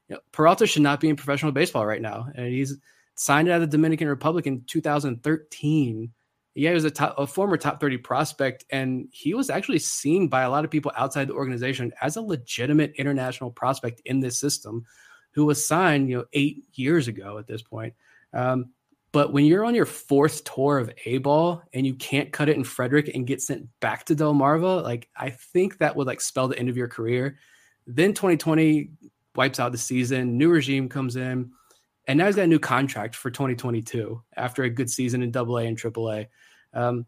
you 0.09 0.15
know, 0.15 0.21
Peralta 0.31 0.67
should 0.67 0.83
not 0.83 0.99
be 0.99 1.09
in 1.09 1.15
professional 1.15 1.51
baseball 1.51 1.85
right 1.85 2.01
now, 2.01 2.27
and 2.35 2.47
he's 2.47 2.77
signed 3.15 3.49
out 3.49 3.61
of 3.61 3.61
the 3.61 3.77
Dominican 3.77 4.07
Republic 4.07 4.45
in 4.47 4.63
2013. 4.65 6.11
Yeah, 6.55 6.69
he 6.69 6.73
was 6.73 6.83
a, 6.85 6.91
top, 6.91 7.15
a 7.17 7.27
former 7.27 7.57
top 7.57 7.79
30 7.79 7.97
prospect, 7.97 8.65
and 8.71 9.07
he 9.11 9.33
was 9.33 9.49
actually 9.49 9.79
seen 9.79 10.27
by 10.27 10.41
a 10.41 10.49
lot 10.49 10.65
of 10.65 10.71
people 10.71 10.91
outside 10.95 11.27
the 11.27 11.33
organization 11.33 11.93
as 12.01 12.17
a 12.17 12.21
legitimate 12.21 12.93
international 12.97 13.51
prospect 13.51 14.01
in 14.05 14.19
this 14.19 14.37
system, 14.39 14.85
who 15.31 15.45
was 15.45 15.65
signed, 15.65 16.09
you 16.09 16.17
know, 16.17 16.25
eight 16.33 16.65
years 16.73 17.07
ago 17.07 17.37
at 17.37 17.47
this 17.47 17.61
point. 17.61 17.93
Um, 18.33 18.71
but 19.11 19.33
when 19.33 19.45
you're 19.45 19.65
on 19.65 19.75
your 19.75 19.85
fourth 19.85 20.43
tour 20.43 20.77
of 20.77 20.91
A 21.05 21.17
ball 21.17 21.63
and 21.73 21.85
you 21.85 21.95
can't 21.95 22.31
cut 22.31 22.49
it 22.49 22.57
in 22.57 22.63
Frederick 22.63 23.09
and 23.13 23.25
get 23.25 23.41
sent 23.41 23.67
back 23.79 24.05
to 24.05 24.15
Delmarva, 24.15 24.83
like 24.83 25.09
I 25.15 25.31
think 25.31 25.79
that 25.79 25.95
would 25.95 26.07
like 26.07 26.21
spell 26.21 26.47
the 26.47 26.59
end 26.59 26.69
of 26.69 26.77
your 26.77 26.87
career. 26.87 27.39
Then 27.87 28.13
2020 28.13 28.91
wipes 29.35 29.59
out 29.59 29.71
the 29.71 29.79
season. 29.79 30.37
New 30.37 30.49
regime 30.49 30.89
comes 30.89 31.15
in, 31.15 31.51
and 32.07 32.17
now 32.17 32.25
he's 32.25 32.35
got 32.35 32.43
a 32.43 32.47
new 32.47 32.59
contract 32.59 33.15
for 33.15 33.29
2022 33.29 34.21
after 34.35 34.63
a 34.63 34.69
good 34.69 34.89
season 34.89 35.21
in 35.21 35.31
Double 35.31 35.57
A 35.57 35.65
and 35.65 35.77
Triple 35.77 36.11
A. 36.11 36.27
Um, 36.73 37.05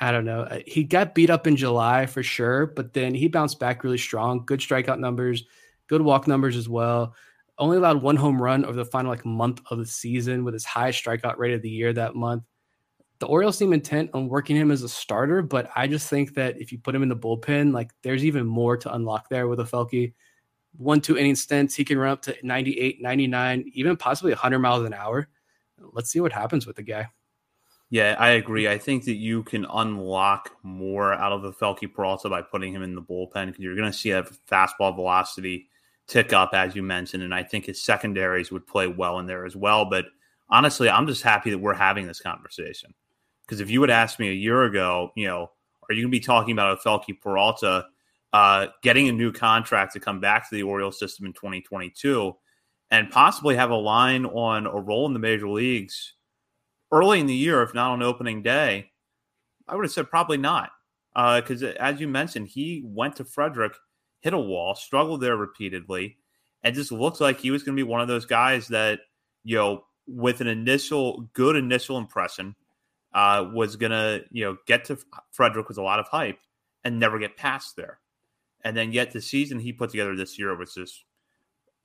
I 0.00 0.12
don't 0.12 0.24
know. 0.24 0.42
Uh, 0.42 0.60
he 0.66 0.84
got 0.84 1.14
beat 1.14 1.30
up 1.30 1.46
in 1.46 1.56
July 1.56 2.06
for 2.06 2.22
sure, 2.22 2.66
but 2.66 2.92
then 2.92 3.14
he 3.14 3.28
bounced 3.28 3.58
back 3.58 3.84
really 3.84 3.98
strong. 3.98 4.44
Good 4.44 4.60
strikeout 4.60 4.98
numbers, 4.98 5.44
good 5.88 6.02
walk 6.02 6.26
numbers 6.26 6.56
as 6.56 6.68
well. 6.68 7.14
Only 7.56 7.76
allowed 7.76 8.02
one 8.02 8.16
home 8.16 8.40
run 8.40 8.64
over 8.64 8.76
the 8.76 8.84
final 8.84 9.10
like 9.10 9.24
month 9.24 9.60
of 9.70 9.78
the 9.78 9.86
season 9.86 10.44
with 10.44 10.54
his 10.54 10.64
highest 10.64 11.04
strikeout 11.04 11.38
rate 11.38 11.54
of 11.54 11.62
the 11.62 11.70
year 11.70 11.92
that 11.92 12.16
month. 12.16 12.42
The 13.20 13.26
Orioles 13.26 13.56
seem 13.56 13.72
intent 13.72 14.10
on 14.12 14.28
working 14.28 14.56
him 14.56 14.72
as 14.72 14.82
a 14.82 14.88
starter, 14.88 15.40
but 15.40 15.70
I 15.76 15.86
just 15.86 16.10
think 16.10 16.34
that 16.34 16.60
if 16.60 16.72
you 16.72 16.78
put 16.78 16.94
him 16.94 17.02
in 17.02 17.08
the 17.08 17.16
bullpen, 17.16 17.72
like 17.72 17.92
there's 18.02 18.24
even 18.24 18.44
more 18.44 18.76
to 18.76 18.92
unlock 18.92 19.28
there 19.28 19.46
with 19.46 19.60
Ofelky 19.60 20.14
one, 20.76 21.00
two 21.00 21.16
inning 21.16 21.36
stints. 21.36 21.74
He 21.74 21.84
can 21.84 21.98
run 21.98 22.12
up 22.12 22.22
to 22.22 22.36
98, 22.42 23.00
99, 23.00 23.70
even 23.74 23.96
possibly 23.96 24.32
100 24.32 24.58
miles 24.58 24.84
an 24.84 24.94
hour. 24.94 25.28
Let's 25.78 26.10
see 26.10 26.20
what 26.20 26.32
happens 26.32 26.66
with 26.66 26.76
the 26.76 26.82
guy. 26.82 27.08
Yeah, 27.90 28.16
I 28.18 28.30
agree. 28.30 28.68
I 28.68 28.78
think 28.78 29.04
that 29.04 29.14
you 29.14 29.44
can 29.44 29.66
unlock 29.72 30.50
more 30.62 31.12
out 31.12 31.32
of 31.32 31.42
the 31.42 31.52
Felky 31.52 31.92
Peralta 31.92 32.28
by 32.28 32.42
putting 32.42 32.74
him 32.74 32.82
in 32.82 32.94
the 32.94 33.02
bullpen 33.02 33.46
because 33.46 33.60
you're 33.60 33.76
going 33.76 33.90
to 33.90 33.96
see 33.96 34.10
a 34.10 34.24
fastball 34.50 34.94
velocity 34.94 35.68
tick 36.06 36.32
up, 36.32 36.50
as 36.54 36.74
you 36.74 36.82
mentioned. 36.82 37.22
And 37.22 37.34
I 37.34 37.42
think 37.42 37.66
his 37.66 37.80
secondaries 37.80 38.50
would 38.50 38.66
play 38.66 38.86
well 38.86 39.18
in 39.18 39.26
there 39.26 39.44
as 39.44 39.54
well. 39.54 39.84
But 39.84 40.06
honestly, 40.48 40.88
I'm 40.88 41.06
just 41.06 41.22
happy 41.22 41.50
that 41.50 41.58
we're 41.58 41.74
having 41.74 42.06
this 42.06 42.20
conversation. 42.20 42.94
Because 43.46 43.60
if 43.60 43.70
you 43.70 43.80
would 43.80 43.90
ask 43.90 44.18
me 44.18 44.28
a 44.28 44.32
year 44.32 44.64
ago, 44.64 45.10
you 45.14 45.26
know, 45.26 45.50
are 45.88 45.94
you 45.94 46.02
going 46.02 46.10
to 46.10 46.18
be 46.18 46.20
talking 46.20 46.52
about 46.52 46.80
Ofelky 46.80 47.20
Peralta 47.20 47.86
uh, 48.34 48.66
getting 48.82 49.08
a 49.08 49.12
new 49.12 49.30
contract 49.30 49.92
to 49.92 50.00
come 50.00 50.18
back 50.18 50.48
to 50.48 50.56
the 50.56 50.64
Orioles 50.64 50.98
system 50.98 51.24
in 51.24 51.32
2022 51.32 52.34
and 52.90 53.08
possibly 53.08 53.54
have 53.54 53.70
a 53.70 53.76
line 53.76 54.26
on 54.26 54.66
a 54.66 54.80
role 54.80 55.06
in 55.06 55.12
the 55.12 55.20
major 55.20 55.48
leagues 55.48 56.14
early 56.90 57.20
in 57.20 57.26
the 57.26 57.34
year, 57.34 57.62
if 57.62 57.74
not 57.74 57.92
on 57.92 58.02
opening 58.02 58.42
day, 58.42 58.90
I 59.68 59.76
would 59.76 59.84
have 59.84 59.92
said 59.92 60.10
probably 60.10 60.36
not. 60.36 60.70
Because 61.14 61.62
uh, 61.62 61.74
as 61.78 62.00
you 62.00 62.08
mentioned, 62.08 62.48
he 62.48 62.82
went 62.84 63.14
to 63.16 63.24
Frederick, 63.24 63.74
hit 64.20 64.34
a 64.34 64.38
wall, 64.38 64.74
struggled 64.74 65.20
there 65.20 65.36
repeatedly, 65.36 66.18
and 66.64 66.74
just 66.74 66.90
looked 66.90 67.20
like 67.20 67.38
he 67.38 67.52
was 67.52 67.62
going 67.62 67.76
to 67.76 67.84
be 67.84 67.88
one 67.88 68.00
of 68.00 68.08
those 68.08 68.26
guys 68.26 68.66
that, 68.66 68.98
you 69.44 69.56
know, 69.56 69.84
with 70.08 70.40
an 70.40 70.48
initial 70.48 71.30
good 71.34 71.54
initial 71.54 71.98
impression, 71.98 72.56
uh, 73.14 73.48
was 73.52 73.76
going 73.76 73.92
to, 73.92 74.24
you 74.32 74.44
know, 74.44 74.56
get 74.66 74.86
to 74.86 74.98
Frederick 75.30 75.68
with 75.68 75.78
a 75.78 75.82
lot 75.82 76.00
of 76.00 76.08
hype 76.08 76.40
and 76.82 76.98
never 76.98 77.20
get 77.20 77.36
past 77.36 77.76
there. 77.76 78.00
And 78.64 78.76
then 78.76 78.92
yet 78.92 79.12
the 79.12 79.20
season 79.20 79.58
he 79.58 79.72
put 79.72 79.90
together 79.90 80.16
this 80.16 80.38
year 80.38 80.56
was 80.56 80.74
just 80.74 81.04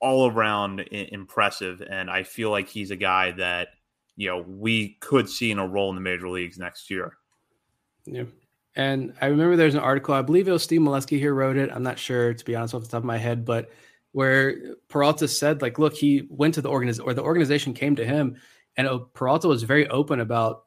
all 0.00 0.30
around 0.30 0.80
impressive. 0.80 1.82
And 1.82 2.10
I 2.10 2.22
feel 2.22 2.50
like 2.50 2.68
he's 2.68 2.90
a 2.90 2.96
guy 2.96 3.32
that, 3.32 3.68
you 4.16 4.28
know, 4.28 4.44
we 4.46 4.96
could 5.00 5.28
see 5.28 5.50
in 5.50 5.58
a 5.58 5.66
role 5.66 5.90
in 5.90 5.94
the 5.94 6.00
major 6.00 6.28
leagues 6.28 6.58
next 6.58 6.90
year. 6.90 7.16
Yeah. 8.06 8.24
And 8.76 9.14
I 9.20 9.26
remember 9.26 9.56
there's 9.56 9.74
an 9.74 9.80
article, 9.80 10.14
I 10.14 10.22
believe 10.22 10.48
it 10.48 10.52
was 10.52 10.62
Steve 10.62 10.80
Melewski 10.80 11.18
here 11.18 11.34
wrote 11.34 11.56
it. 11.56 11.70
I'm 11.72 11.82
not 11.82 11.98
sure 11.98 12.32
to 12.32 12.44
be 12.44 12.56
honest 12.56 12.74
off 12.74 12.82
the 12.82 12.88
top 12.88 12.98
of 12.98 13.04
my 13.04 13.18
head, 13.18 13.44
but 13.44 13.70
where 14.12 14.74
Peralta 14.88 15.28
said, 15.28 15.60
like, 15.60 15.78
look, 15.78 15.94
he 15.94 16.26
went 16.30 16.54
to 16.54 16.62
the 16.62 16.70
organization 16.70 17.08
or 17.08 17.12
the 17.12 17.22
organization 17.22 17.74
came 17.74 17.96
to 17.96 18.06
him 18.06 18.36
and 18.76 18.88
oh, 18.88 19.10
Peralta 19.12 19.48
was 19.48 19.64
very 19.64 19.88
open 19.88 20.20
about 20.20 20.64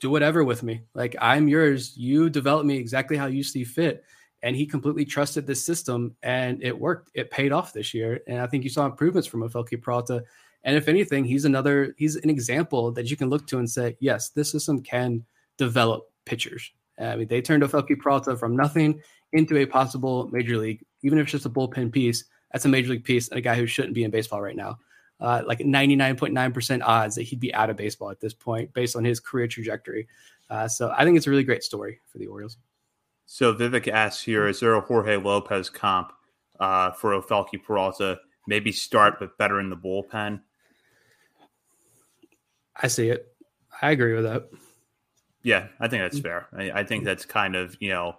do 0.00 0.10
whatever 0.10 0.42
with 0.42 0.62
me. 0.62 0.82
Like 0.94 1.14
I'm 1.20 1.48
yours. 1.48 1.96
You 1.96 2.28
develop 2.28 2.66
me 2.66 2.76
exactly 2.76 3.16
how 3.16 3.26
you 3.26 3.42
see 3.42 3.64
fit. 3.64 4.04
And 4.42 4.56
he 4.56 4.66
completely 4.66 5.04
trusted 5.04 5.46
this 5.46 5.64
system 5.64 6.16
and 6.22 6.62
it 6.62 6.78
worked. 6.78 7.10
It 7.14 7.30
paid 7.30 7.52
off 7.52 7.72
this 7.72 7.94
year. 7.94 8.20
And 8.26 8.40
I 8.40 8.46
think 8.46 8.64
you 8.64 8.70
saw 8.70 8.86
improvements 8.86 9.28
from 9.28 9.42
Ofelky 9.42 9.80
Peralta. 9.80 10.24
And 10.64 10.76
if 10.76 10.88
anything, 10.88 11.24
he's 11.24 11.44
another, 11.44 11.94
he's 11.96 12.16
an 12.16 12.30
example 12.30 12.90
that 12.92 13.10
you 13.10 13.16
can 13.16 13.30
look 13.30 13.46
to 13.48 13.58
and 13.58 13.70
say, 13.70 13.96
yes, 14.00 14.30
this 14.30 14.50
system 14.50 14.82
can 14.82 15.24
develop 15.58 16.10
pitchers. 16.24 16.72
I 16.98 17.16
mean, 17.16 17.28
they 17.28 17.40
turned 17.40 17.62
Ofelky 17.62 17.98
Peralta 17.98 18.36
from 18.36 18.56
nothing 18.56 19.00
into 19.32 19.56
a 19.56 19.66
possible 19.66 20.28
major 20.32 20.56
league, 20.56 20.84
even 21.02 21.18
if 21.18 21.24
it's 21.24 21.32
just 21.32 21.46
a 21.46 21.50
bullpen 21.50 21.92
piece. 21.92 22.24
That's 22.52 22.64
a 22.64 22.68
major 22.68 22.90
league 22.90 23.04
piece 23.04 23.28
and 23.28 23.38
a 23.38 23.42
guy 23.42 23.54
who 23.54 23.66
shouldn't 23.66 23.94
be 23.94 24.04
in 24.04 24.10
baseball 24.10 24.42
right 24.42 24.56
now 24.56 24.78
uh, 25.22 25.42
like 25.46 25.60
99.9% 25.60 26.82
odds 26.82 27.14
that 27.14 27.22
he'd 27.22 27.40
be 27.40 27.54
out 27.54 27.70
of 27.70 27.76
baseball 27.76 28.10
at 28.10 28.20
this 28.20 28.34
point 28.34 28.72
based 28.74 28.96
on 28.96 29.04
his 29.04 29.20
career 29.20 29.46
trajectory. 29.46 30.08
Uh, 30.50 30.66
so 30.66 30.92
I 30.96 31.04
think 31.04 31.16
it's 31.16 31.28
a 31.28 31.30
really 31.30 31.44
great 31.44 31.62
story 31.62 32.00
for 32.10 32.18
the 32.18 32.26
Orioles. 32.26 32.58
So 33.26 33.54
Vivek 33.54 33.88
asks 33.88 34.22
here, 34.22 34.46
is 34.46 34.60
there 34.60 34.74
a 34.74 34.80
Jorge 34.80 35.16
Lopez 35.16 35.70
comp 35.70 36.12
uh, 36.60 36.90
for 36.92 37.12
Ofelky 37.12 37.62
Peralta? 37.62 38.18
Maybe 38.46 38.72
start, 38.72 39.18
but 39.18 39.38
better 39.38 39.60
in 39.60 39.70
the 39.70 39.76
bullpen. 39.76 40.40
I 42.76 42.88
see 42.88 43.08
it. 43.08 43.34
I 43.80 43.90
agree 43.90 44.14
with 44.14 44.24
that. 44.24 44.48
Yeah, 45.42 45.68
I 45.80 45.88
think 45.88 46.02
that's 46.02 46.18
fair. 46.18 46.48
I, 46.56 46.70
I 46.70 46.84
think 46.84 47.04
that's 47.04 47.24
kind 47.24 47.56
of, 47.56 47.76
you 47.80 47.88
know, 47.88 48.16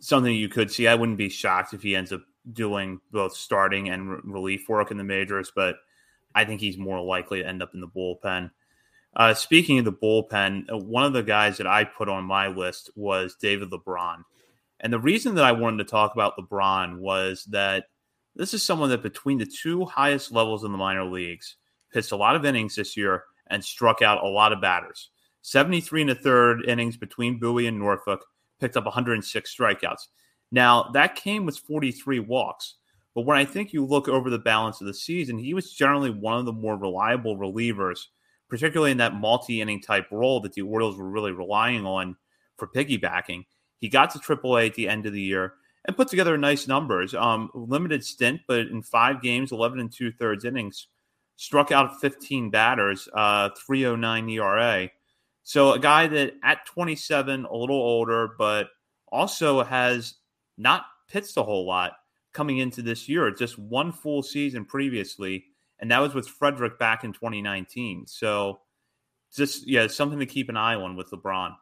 something 0.00 0.34
you 0.34 0.48
could 0.48 0.70
see. 0.70 0.88
I 0.88 0.94
wouldn't 0.94 1.18
be 1.18 1.28
shocked 1.28 1.74
if 1.74 1.82
he 1.82 1.96
ends 1.96 2.12
up 2.12 2.22
doing 2.52 3.00
both 3.10 3.34
starting 3.34 3.90
and 3.90 4.10
re- 4.10 4.20
relief 4.24 4.68
work 4.68 4.90
in 4.90 4.96
the 4.96 5.04
majors, 5.04 5.52
but 5.54 5.76
I 6.34 6.44
think 6.44 6.60
he's 6.60 6.78
more 6.78 7.00
likely 7.00 7.42
to 7.42 7.48
end 7.48 7.62
up 7.62 7.74
in 7.74 7.80
the 7.80 7.88
bullpen. 7.88 8.50
Uh, 9.16 9.32
speaking 9.32 9.78
of 9.78 9.86
the 9.86 9.92
bullpen, 9.92 10.70
uh, 10.70 10.76
one 10.76 11.04
of 11.04 11.14
the 11.14 11.22
guys 11.22 11.56
that 11.56 11.66
I 11.66 11.84
put 11.84 12.10
on 12.10 12.24
my 12.24 12.48
list 12.48 12.90
was 12.94 13.34
David 13.40 13.70
LeBron. 13.70 14.22
And 14.80 14.92
the 14.92 15.00
reason 15.00 15.34
that 15.36 15.44
I 15.44 15.52
wanted 15.52 15.78
to 15.78 15.90
talk 15.90 16.12
about 16.12 16.36
LeBron 16.36 16.98
was 16.98 17.44
that 17.44 17.86
this 18.34 18.52
is 18.52 18.62
someone 18.62 18.90
that 18.90 19.02
between 19.02 19.38
the 19.38 19.46
two 19.46 19.86
highest 19.86 20.32
levels 20.32 20.64
in 20.64 20.72
the 20.72 20.76
minor 20.76 21.04
leagues 21.04 21.56
pitched 21.90 22.12
a 22.12 22.16
lot 22.16 22.36
of 22.36 22.44
innings 22.44 22.76
this 22.76 22.94
year 22.94 23.24
and 23.46 23.64
struck 23.64 24.02
out 24.02 24.22
a 24.22 24.28
lot 24.28 24.52
of 24.52 24.60
batters. 24.60 25.08
73 25.40 26.02
and 26.02 26.10
a 26.10 26.14
third 26.14 26.68
innings 26.68 26.98
between 26.98 27.38
Bowie 27.38 27.66
and 27.66 27.78
Norfolk, 27.78 28.22
picked 28.60 28.76
up 28.76 28.84
106 28.84 29.56
strikeouts. 29.56 30.08
Now, 30.52 30.90
that 30.92 31.14
came 31.14 31.46
with 31.46 31.58
43 31.58 32.20
walks. 32.20 32.74
But 33.14 33.24
when 33.24 33.38
I 33.38 33.46
think 33.46 33.72
you 33.72 33.86
look 33.86 34.08
over 34.08 34.28
the 34.28 34.38
balance 34.38 34.82
of 34.82 34.86
the 34.86 34.94
season, 34.94 35.38
he 35.38 35.54
was 35.54 35.72
generally 35.72 36.10
one 36.10 36.38
of 36.38 36.44
the 36.44 36.52
more 36.52 36.76
reliable 36.76 37.38
relievers, 37.38 38.00
particularly 38.48 38.92
in 38.92 38.98
that 38.98 39.14
multi 39.14 39.60
inning 39.60 39.80
type 39.80 40.06
role 40.10 40.40
that 40.40 40.52
the 40.52 40.62
Orioles 40.62 40.96
were 40.96 41.08
really 41.08 41.32
relying 41.32 41.84
on 41.84 42.16
for 42.56 42.68
piggybacking. 42.68 43.44
He 43.78 43.88
got 43.88 44.10
to 44.10 44.18
AAA 44.18 44.68
at 44.68 44.74
the 44.74 44.88
end 44.88 45.06
of 45.06 45.12
the 45.12 45.20
year 45.20 45.54
and 45.84 45.96
put 45.96 46.08
together 46.08 46.36
nice 46.36 46.66
numbers. 46.66 47.14
Um, 47.14 47.50
limited 47.54 48.04
stint, 48.04 48.40
but 48.46 48.66
in 48.66 48.82
five 48.82 49.22
games, 49.22 49.52
11 49.52 49.78
and 49.80 49.92
two 49.92 50.10
thirds 50.10 50.44
innings, 50.44 50.88
struck 51.36 51.70
out 51.70 52.00
15 52.00 52.50
batters, 52.50 53.08
uh, 53.14 53.50
309 53.66 54.28
ERA. 54.30 54.88
So 55.42 55.72
a 55.72 55.78
guy 55.78 56.06
that 56.08 56.34
at 56.42 56.66
27, 56.66 57.44
a 57.44 57.54
little 57.54 57.76
older, 57.76 58.30
but 58.38 58.68
also 59.12 59.62
has 59.62 60.14
not 60.58 60.86
pitched 61.08 61.36
a 61.36 61.42
whole 61.42 61.66
lot 61.66 61.92
coming 62.32 62.58
into 62.58 62.82
this 62.82 63.08
year, 63.08 63.30
just 63.30 63.58
one 63.58 63.92
full 63.92 64.22
season 64.22 64.64
previously, 64.64 65.44
and 65.78 65.90
that 65.90 65.98
was 65.98 66.14
with 66.14 66.28
Frederick 66.28 66.78
back 66.78 67.04
in 67.04 67.12
2019. 67.12 68.06
So, 68.06 68.60
just 69.34 69.66
yeah, 69.68 69.86
something 69.86 70.18
to 70.18 70.26
keep 70.26 70.48
an 70.48 70.56
eye 70.56 70.74
on 70.74 70.96
with 70.96 71.10
LeBron. 71.10 71.54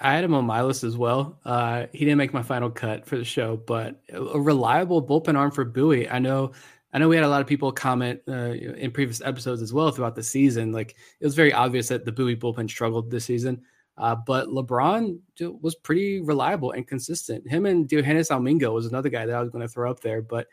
I 0.00 0.14
had 0.14 0.24
him 0.24 0.34
on 0.34 0.44
my 0.44 0.62
list 0.62 0.84
as 0.84 0.96
well. 0.96 1.38
Uh, 1.44 1.86
he 1.92 2.00
didn't 2.00 2.18
make 2.18 2.32
my 2.32 2.42
final 2.42 2.70
cut 2.70 3.06
for 3.06 3.16
the 3.16 3.24
show, 3.24 3.56
but 3.56 4.00
a 4.12 4.40
reliable 4.40 5.06
bullpen 5.06 5.36
arm 5.36 5.50
for 5.50 5.64
Bowie. 5.64 6.08
I 6.08 6.18
know. 6.18 6.52
I 6.92 6.98
know 6.98 7.08
we 7.08 7.16
had 7.16 7.24
a 7.24 7.28
lot 7.28 7.42
of 7.42 7.46
people 7.46 7.70
comment 7.72 8.20
uh, 8.26 8.52
in 8.52 8.90
previous 8.90 9.20
episodes 9.20 9.60
as 9.60 9.72
well 9.72 9.90
throughout 9.90 10.14
the 10.14 10.22
season. 10.22 10.72
Like 10.72 10.96
it 11.20 11.24
was 11.24 11.34
very 11.34 11.52
obvious 11.52 11.88
that 11.88 12.04
the 12.04 12.12
Bowie 12.12 12.36
bullpen 12.36 12.70
struggled 12.70 13.10
this 13.10 13.26
season. 13.26 13.62
Uh, 13.98 14.14
but 14.14 14.48
LeBron 14.48 15.18
was 15.60 15.74
pretty 15.74 16.20
reliable 16.20 16.72
and 16.72 16.86
consistent. 16.86 17.48
Him 17.48 17.66
and 17.66 17.88
Yoenis 17.88 18.30
Almingo 18.30 18.72
was 18.72 18.86
another 18.86 19.08
guy 19.08 19.26
that 19.26 19.34
I 19.34 19.40
was 19.40 19.50
going 19.50 19.66
to 19.66 19.72
throw 19.72 19.90
up 19.90 20.00
there. 20.00 20.20
But 20.20 20.48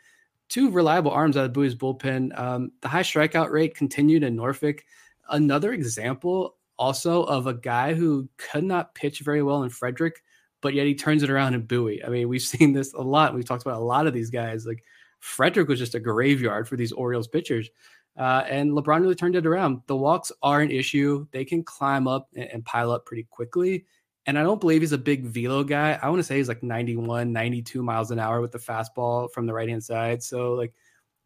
two 0.54 0.70
reliable 0.70 1.10
arms 1.10 1.36
out 1.36 1.44
of 1.44 1.52
Bowie's 1.52 1.74
bullpen. 1.74 2.38
Um, 2.38 2.70
the 2.80 2.86
high 2.86 3.02
strikeout 3.02 3.50
rate 3.50 3.74
continued 3.74 4.22
in 4.22 4.36
Norfolk. 4.36 4.84
Another 5.28 5.72
example 5.72 6.56
also 6.78 7.24
of 7.24 7.48
a 7.48 7.54
guy 7.54 7.92
who 7.92 8.28
could 8.36 8.62
not 8.62 8.94
pitch 8.94 9.18
very 9.20 9.42
well 9.42 9.64
in 9.64 9.70
Frederick, 9.70 10.22
but 10.60 10.72
yet 10.72 10.86
he 10.86 10.94
turns 10.94 11.24
it 11.24 11.30
around 11.30 11.54
in 11.54 11.62
Bowie. 11.62 12.04
I 12.04 12.08
mean, 12.08 12.28
we've 12.28 12.40
seen 12.54 12.72
this 12.72 12.94
a 12.94 13.02
lot. 13.02 13.34
We've 13.34 13.44
talked 13.44 13.64
about 13.64 13.80
a 13.80 13.84
lot 13.84 14.06
of 14.06 14.14
these 14.14 14.30
guys. 14.30 14.64
Like 14.64 14.84
Frederick 15.18 15.66
was 15.66 15.80
just 15.80 15.96
a 15.96 16.00
graveyard 16.00 16.68
for 16.68 16.76
these 16.76 16.92
Orioles 16.92 17.26
pitchers. 17.26 17.68
Uh, 18.16 18.44
and 18.48 18.70
LeBron 18.70 19.00
really 19.00 19.16
turned 19.16 19.34
it 19.34 19.46
around. 19.46 19.80
The 19.88 19.96
walks 19.96 20.30
are 20.40 20.60
an 20.60 20.70
issue. 20.70 21.26
They 21.32 21.44
can 21.44 21.64
climb 21.64 22.06
up 22.06 22.28
and, 22.36 22.44
and, 22.44 22.64
pile 22.64 22.92
up 22.92 23.06
pretty 23.06 23.26
quickly. 23.28 23.86
And 24.26 24.38
I 24.38 24.42
don't 24.42 24.60
believe 24.60 24.80
he's 24.80 24.92
a 24.92 24.98
big 24.98 25.26
velo 25.26 25.64
guy. 25.64 25.98
I 26.00 26.08
want 26.08 26.18
to 26.18 26.24
say 26.24 26.38
he's 26.38 26.48
like 26.48 26.62
91, 26.62 27.32
92 27.32 27.82
miles 27.82 28.10
an 28.10 28.18
hour 28.18 28.40
with 28.40 28.52
the 28.52 28.58
fastball 28.58 29.30
from 29.30 29.46
the 29.46 29.52
right 29.52 29.68
hand 29.68 29.84
side. 29.84 30.22
So, 30.22 30.54
like, 30.54 30.72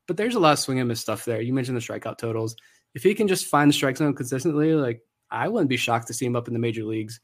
but 0.06 0.16
there's 0.16 0.34
a 0.34 0.40
lot 0.40 0.52
of 0.52 0.58
swing 0.58 0.80
and 0.80 0.88
miss 0.88 1.00
stuff 1.00 1.24
there. 1.24 1.40
You 1.40 1.52
mentioned 1.52 1.76
the 1.76 1.80
strikeout 1.80 2.18
totals. 2.18 2.56
If 2.94 3.02
he 3.02 3.14
can 3.14 3.28
just 3.28 3.46
find 3.46 3.68
the 3.68 3.74
strike 3.74 3.98
zone 3.98 4.14
consistently, 4.14 4.74
like, 4.74 5.02
I 5.30 5.48
wouldn't 5.48 5.68
be 5.68 5.76
shocked 5.76 6.08
to 6.08 6.14
see 6.14 6.26
him 6.26 6.34
up 6.34 6.48
in 6.48 6.54
the 6.54 6.60
major 6.60 6.84
leagues. 6.84 7.20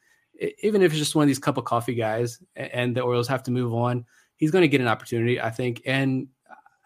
even 0.63 0.83
if 0.83 0.93
it's 0.93 0.99
just 0.99 1.15
one 1.15 1.23
of 1.23 1.29
these 1.29 1.39
cup 1.39 1.57
of 1.57 1.65
coffee 1.65 1.95
guys 1.95 2.41
and 2.55 2.95
the 2.95 3.01
Orioles 3.01 3.29
have 3.29 3.43
to 3.45 3.51
move 3.51 3.73
on, 3.73 4.05
he's 4.37 4.51
going 4.51 4.63
to 4.63 4.69
get 4.69 4.81
an 4.81 4.89
opportunity, 4.89 5.41
I 5.41 5.51
think. 5.51 5.83
And 5.87 6.29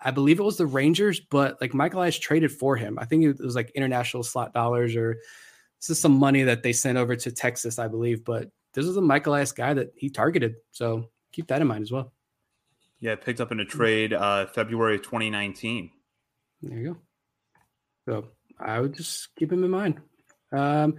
I 0.00 0.12
believe 0.12 0.38
it 0.38 0.44
was 0.44 0.56
the 0.56 0.66
Rangers, 0.66 1.20
but 1.20 1.60
like 1.60 1.74
Michael 1.74 2.00
Elias 2.00 2.18
traded 2.18 2.52
for 2.52 2.76
him. 2.76 2.98
I 2.98 3.04
think 3.04 3.24
it 3.24 3.40
was 3.40 3.56
like 3.56 3.70
international 3.70 4.22
slot 4.22 4.54
dollars 4.54 4.94
or 4.94 5.18
this 5.80 5.90
is 5.90 6.00
some 6.00 6.12
money 6.12 6.44
that 6.44 6.62
they 6.62 6.72
sent 6.72 6.98
over 6.98 7.16
to 7.16 7.32
Texas, 7.32 7.78
I 7.78 7.88
believe. 7.88 8.24
But 8.24 8.50
this 8.78 8.86
is 8.86 8.96
a 8.96 9.00
Michael 9.00 9.34
Elias 9.34 9.52
guy 9.52 9.74
that 9.74 9.92
he 9.96 10.08
targeted. 10.08 10.56
So 10.70 11.08
keep 11.32 11.48
that 11.48 11.60
in 11.60 11.66
mind 11.66 11.82
as 11.82 11.90
well. 11.90 12.12
Yeah, 13.00 13.16
picked 13.16 13.40
up 13.40 13.52
in 13.52 13.60
a 13.60 13.64
trade 13.64 14.12
uh, 14.12 14.46
February 14.46 14.98
2019. 14.98 15.90
There 16.62 16.78
you 16.78 16.94
go. 16.94 16.96
So 18.06 18.28
I 18.58 18.80
would 18.80 18.94
just 18.94 19.34
keep 19.36 19.52
him 19.52 19.64
in 19.64 19.70
mind. 19.70 20.00
Um, 20.52 20.96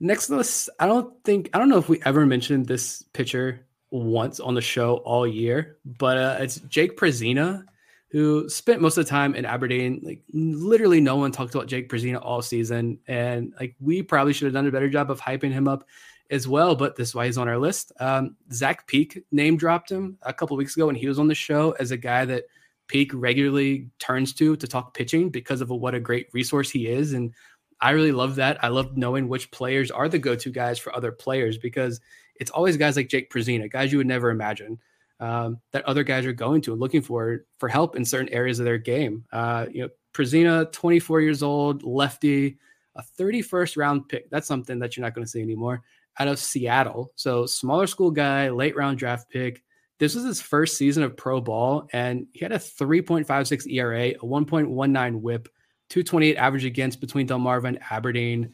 next 0.00 0.30
list, 0.30 0.70
I 0.78 0.86
don't 0.86 1.12
think 1.24 1.50
I 1.54 1.58
don't 1.58 1.68
know 1.68 1.78
if 1.78 1.88
we 1.88 2.00
ever 2.04 2.26
mentioned 2.26 2.66
this 2.66 3.02
pitcher 3.12 3.66
once 3.90 4.38
on 4.38 4.54
the 4.54 4.60
show 4.60 4.96
all 4.96 5.26
year, 5.26 5.78
but 5.84 6.18
uh, 6.18 6.36
it's 6.40 6.56
Jake 6.60 6.98
Prezina 6.98 7.64
who 8.10 8.48
spent 8.48 8.80
most 8.80 8.96
of 8.96 9.04
the 9.04 9.10
time 9.10 9.34
in 9.34 9.44
Aberdeen. 9.44 10.00
Like 10.02 10.22
literally 10.32 11.00
no 11.00 11.16
one 11.16 11.30
talked 11.30 11.54
about 11.54 11.66
Jake 11.66 11.90
Prezina 11.90 12.18
all 12.22 12.40
season. 12.40 13.00
And 13.06 13.52
like 13.60 13.76
we 13.80 14.02
probably 14.02 14.32
should 14.32 14.46
have 14.46 14.54
done 14.54 14.66
a 14.66 14.72
better 14.72 14.88
job 14.88 15.10
of 15.10 15.20
hyping 15.20 15.52
him 15.52 15.68
up 15.68 15.86
as 16.30 16.46
well, 16.46 16.74
but 16.74 16.96
this 16.96 17.08
is 17.08 17.14
why 17.14 17.26
he's 17.26 17.38
on 17.38 17.48
our 17.48 17.58
list. 17.58 17.92
Um, 18.00 18.36
Zach 18.52 18.86
Peek 18.86 19.24
name 19.32 19.56
dropped 19.56 19.90
him 19.90 20.18
a 20.22 20.32
couple 20.32 20.56
weeks 20.56 20.76
ago 20.76 20.86
when 20.86 20.94
he 20.94 21.08
was 21.08 21.18
on 21.18 21.28
the 21.28 21.34
show 21.34 21.72
as 21.72 21.90
a 21.90 21.96
guy 21.96 22.24
that 22.26 22.44
Peek 22.86 23.12
regularly 23.14 23.88
turns 23.98 24.32
to 24.34 24.56
to 24.56 24.66
talk 24.66 24.94
pitching 24.94 25.30
because 25.30 25.60
of 25.60 25.70
what 25.70 25.94
a 25.94 26.00
great 26.00 26.28
resource 26.32 26.70
he 26.70 26.86
is. 26.86 27.12
And 27.12 27.32
I 27.80 27.90
really 27.90 28.12
love 28.12 28.34
that. 28.36 28.62
I 28.62 28.68
love 28.68 28.96
knowing 28.96 29.28
which 29.28 29.50
players 29.50 29.90
are 29.90 30.08
the 30.08 30.18
go-to 30.18 30.50
guys 30.50 30.78
for 30.78 30.94
other 30.94 31.12
players 31.12 31.56
because 31.56 32.00
it's 32.36 32.50
always 32.50 32.76
guys 32.76 32.96
like 32.96 33.08
Jake 33.08 33.30
Prezina, 33.30 33.70
guys 33.70 33.92
you 33.92 33.98
would 33.98 34.06
never 34.06 34.30
imagine 34.30 34.78
um, 35.20 35.58
that 35.72 35.84
other 35.84 36.02
guys 36.02 36.26
are 36.26 36.32
going 36.32 36.60
to 36.62 36.72
and 36.72 36.80
looking 36.80 37.02
for 37.02 37.44
for 37.58 37.68
help 37.68 37.96
in 37.96 38.04
certain 38.04 38.28
areas 38.30 38.58
of 38.58 38.64
their 38.64 38.78
game. 38.78 39.24
Uh, 39.32 39.66
you 39.70 39.82
know, 39.82 39.88
Prezina, 40.12 40.70
24 40.72 41.20
years 41.20 41.42
old, 41.42 41.82
lefty, 41.82 42.58
a 42.96 43.02
31st 43.18 43.76
round 43.76 44.08
pick. 44.08 44.28
That's 44.30 44.46
something 44.46 44.78
that 44.78 44.96
you're 44.96 45.04
not 45.04 45.14
going 45.14 45.24
to 45.24 45.30
see 45.30 45.42
anymore 45.42 45.82
out 46.18 46.28
of 46.28 46.38
Seattle. 46.38 47.12
So 47.16 47.46
smaller 47.46 47.86
school 47.86 48.10
guy, 48.10 48.50
late 48.50 48.76
round 48.76 48.98
draft 48.98 49.30
pick, 49.30 49.62
This 49.98 50.14
was 50.14 50.24
his 50.24 50.40
first 50.40 50.76
season 50.76 51.02
of 51.02 51.16
pro 51.16 51.40
ball, 51.40 51.88
and 51.92 52.26
he 52.32 52.40
had 52.40 52.52
a 52.52 52.58
3.56 52.58 53.72
ERA, 53.72 54.08
a 54.10 54.18
1.19 54.18 55.20
whip, 55.20 55.48
228 55.90 56.36
average 56.36 56.64
against 56.64 57.00
between 57.00 57.26
Delmarva 57.26 57.68
and 57.68 57.80
Aberdeen. 57.90 58.52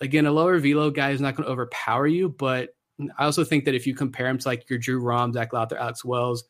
Again, 0.00 0.26
a 0.26 0.32
lower 0.32 0.58
velo 0.58 0.90
guy 0.90 1.10
is 1.10 1.20
not 1.20 1.34
going 1.34 1.46
to 1.46 1.52
overpower 1.52 2.06
you, 2.06 2.28
but 2.28 2.70
I 3.18 3.24
also 3.24 3.44
think 3.44 3.64
that 3.64 3.74
if 3.74 3.86
you 3.86 3.94
compare 3.94 4.26
him 4.26 4.38
to 4.38 4.48
like 4.48 4.68
your 4.68 4.78
Drew 4.78 5.00
Rom, 5.00 5.32
Zach 5.32 5.52
Lowther, 5.52 5.78
Alex 5.78 6.04
Wells, 6.04 6.44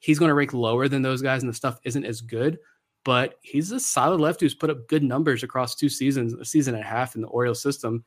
he's 0.00 0.18
going 0.18 0.28
to 0.28 0.34
rank 0.34 0.52
lower 0.52 0.88
than 0.88 1.02
those 1.02 1.22
guys, 1.22 1.42
and 1.42 1.50
the 1.50 1.56
stuff 1.56 1.80
isn't 1.84 2.04
as 2.04 2.20
good. 2.20 2.58
But 3.04 3.36
he's 3.42 3.70
a 3.72 3.80
solid 3.80 4.20
lefty 4.20 4.44
who's 4.44 4.54
put 4.54 4.70
up 4.70 4.88
good 4.88 5.02
numbers 5.02 5.42
across 5.42 5.74
two 5.74 5.88
seasons, 5.88 6.34
a 6.34 6.44
season 6.44 6.74
and 6.74 6.84
a 6.84 6.86
half 6.86 7.14
in 7.14 7.22
the 7.22 7.28
Orioles 7.28 7.62
system. 7.62 8.04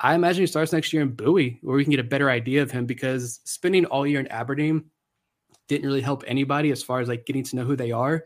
I 0.00 0.14
imagine 0.14 0.42
he 0.42 0.46
starts 0.46 0.72
next 0.72 0.92
year 0.92 1.02
in 1.02 1.10
Bowie, 1.10 1.58
where 1.62 1.76
we 1.76 1.84
can 1.84 1.90
get 1.90 2.00
a 2.00 2.04
better 2.04 2.30
idea 2.30 2.62
of 2.62 2.70
him 2.70 2.86
because 2.86 3.40
spending 3.44 3.84
all 3.86 4.06
year 4.06 4.20
in 4.20 4.26
Aberdeen 4.28 4.86
didn't 5.68 5.86
really 5.86 6.00
help 6.00 6.24
anybody 6.26 6.70
as 6.72 6.82
far 6.82 7.00
as 7.00 7.08
like 7.08 7.26
getting 7.26 7.44
to 7.44 7.56
know 7.56 7.64
who 7.64 7.76
they 7.76 7.92
are 7.92 8.24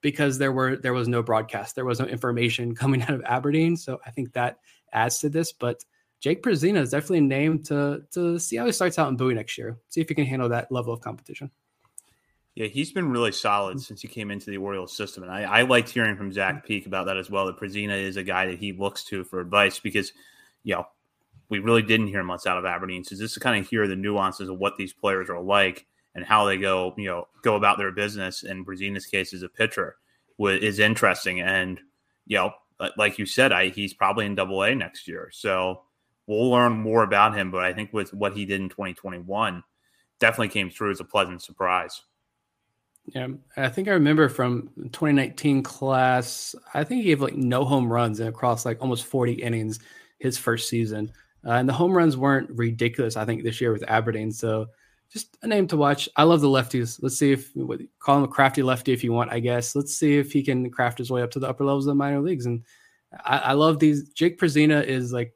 because 0.00 0.38
there 0.38 0.52
were 0.52 0.76
there 0.76 0.92
was 0.92 1.08
no 1.08 1.22
broadcast, 1.22 1.74
there 1.74 1.84
was 1.84 2.00
no 2.00 2.06
information 2.06 2.74
coming 2.74 3.02
out 3.02 3.10
of 3.10 3.22
Aberdeen. 3.24 3.76
So 3.76 4.00
I 4.04 4.10
think 4.10 4.32
that 4.32 4.58
adds 4.92 5.18
to 5.18 5.28
this. 5.28 5.52
But 5.52 5.84
Jake 6.20 6.42
Perzina 6.42 6.80
is 6.80 6.90
definitely 6.90 7.18
a 7.18 7.22
name 7.22 7.62
to 7.64 8.02
to 8.12 8.38
see 8.38 8.56
how 8.56 8.66
he 8.66 8.72
starts 8.72 8.98
out 8.98 9.08
in 9.08 9.16
Bowie 9.16 9.34
next 9.34 9.58
year. 9.58 9.78
See 9.88 10.00
if 10.00 10.08
he 10.08 10.14
can 10.14 10.26
handle 10.26 10.48
that 10.48 10.72
level 10.72 10.92
of 10.92 11.00
competition. 11.00 11.50
Yeah, 12.54 12.66
he's 12.66 12.90
been 12.90 13.10
really 13.10 13.32
solid 13.32 13.80
since 13.80 14.02
he 14.02 14.08
came 14.08 14.30
into 14.30 14.50
the 14.50 14.56
Orioles 14.56 14.94
system, 14.96 15.22
and 15.22 15.30
I, 15.30 15.42
I 15.42 15.62
liked 15.62 15.88
hearing 15.90 16.16
from 16.16 16.32
Zach 16.32 16.66
Peek 16.66 16.84
about 16.86 17.06
that 17.06 17.16
as 17.16 17.30
well. 17.30 17.46
That 17.46 17.58
Perzina 17.58 17.96
is 18.02 18.16
a 18.16 18.24
guy 18.24 18.46
that 18.46 18.58
he 18.58 18.72
looks 18.72 19.04
to 19.04 19.22
for 19.22 19.40
advice 19.40 19.78
because, 19.78 20.12
you 20.64 20.74
know, 20.74 20.86
we 21.50 21.58
really 21.58 21.82
didn't 21.82 22.06
hear 22.06 22.22
much 22.22 22.46
out 22.46 22.56
of 22.56 22.64
Aberdeen. 22.64 23.04
So 23.04 23.16
just 23.16 23.34
to 23.34 23.40
kind 23.40 23.60
of 23.60 23.68
hear 23.68 23.86
the 23.86 23.96
nuances 23.96 24.48
of 24.48 24.58
what 24.58 24.76
these 24.76 24.92
players 24.92 25.28
are 25.28 25.42
like 25.42 25.86
and 26.14 26.24
how 26.24 26.44
they 26.46 26.56
go, 26.56 26.94
you 26.96 27.06
know, 27.06 27.28
go 27.42 27.56
about 27.56 27.76
their 27.76 27.92
business. 27.92 28.44
In 28.44 28.64
Perzina's 28.64 29.06
case, 29.06 29.34
as 29.34 29.42
a 29.42 29.48
pitcher, 29.48 29.96
is 30.38 30.78
interesting. 30.78 31.40
And 31.40 31.80
you 32.26 32.38
know, 32.38 32.52
like 32.96 33.18
you 33.18 33.26
said, 33.26 33.52
I 33.52 33.68
he's 33.68 33.92
probably 33.92 34.26
in 34.26 34.34
Double 34.34 34.62
A 34.62 34.74
next 34.74 35.06
year, 35.06 35.28
so 35.32 35.82
we'll 36.26 36.50
learn 36.50 36.72
more 36.72 37.02
about 37.02 37.36
him. 37.36 37.50
But 37.50 37.64
I 37.64 37.72
think 37.72 37.92
with 37.92 38.14
what 38.14 38.32
he 38.34 38.46
did 38.46 38.60
in 38.60 38.68
2021, 38.68 39.62
definitely 40.20 40.48
came 40.48 40.70
through 40.70 40.92
as 40.92 41.00
a 41.00 41.04
pleasant 41.04 41.42
surprise. 41.42 42.00
Yeah, 43.06 43.28
I 43.56 43.68
think 43.68 43.88
I 43.88 43.92
remember 43.92 44.28
from 44.28 44.70
2019 44.76 45.62
class. 45.64 46.54
I 46.74 46.84
think 46.84 47.02
he 47.02 47.08
gave 47.08 47.20
like 47.20 47.34
no 47.36 47.64
home 47.64 47.92
runs 47.92 48.20
and 48.20 48.28
across 48.28 48.64
like 48.64 48.80
almost 48.80 49.06
40 49.06 49.32
innings 49.32 49.80
his 50.18 50.38
first 50.38 50.68
season. 50.68 51.10
Uh, 51.44 51.52
and 51.52 51.68
the 51.68 51.72
home 51.72 51.92
runs 51.92 52.16
weren't 52.16 52.50
ridiculous. 52.50 53.16
I 53.16 53.24
think 53.24 53.42
this 53.42 53.60
year 53.60 53.72
with 53.72 53.84
Aberdeen. 53.88 54.30
So 54.30 54.66
just 55.10 55.36
a 55.42 55.46
name 55.46 55.66
to 55.68 55.76
watch. 55.76 56.08
I 56.16 56.22
love 56.22 56.40
the 56.40 56.48
lefties. 56.48 56.98
Let's 57.02 57.18
see 57.18 57.32
if 57.32 57.52
call 57.98 58.18
him 58.18 58.24
a 58.24 58.28
crafty 58.28 58.62
lefty 58.62 58.92
if 58.92 59.02
you 59.02 59.12
want. 59.12 59.32
I 59.32 59.40
guess 59.40 59.74
let's 59.74 59.96
see 59.96 60.18
if 60.18 60.32
he 60.32 60.42
can 60.42 60.70
craft 60.70 60.98
his 60.98 61.10
way 61.10 61.22
up 61.22 61.30
to 61.32 61.38
the 61.38 61.48
upper 61.48 61.64
levels 61.64 61.86
of 61.86 61.90
the 61.90 61.94
minor 61.96 62.20
leagues. 62.20 62.46
And 62.46 62.64
I, 63.24 63.38
I 63.38 63.52
love 63.52 63.78
these. 63.78 64.10
Jake 64.10 64.38
Perzina 64.38 64.84
is 64.84 65.12
like 65.12 65.34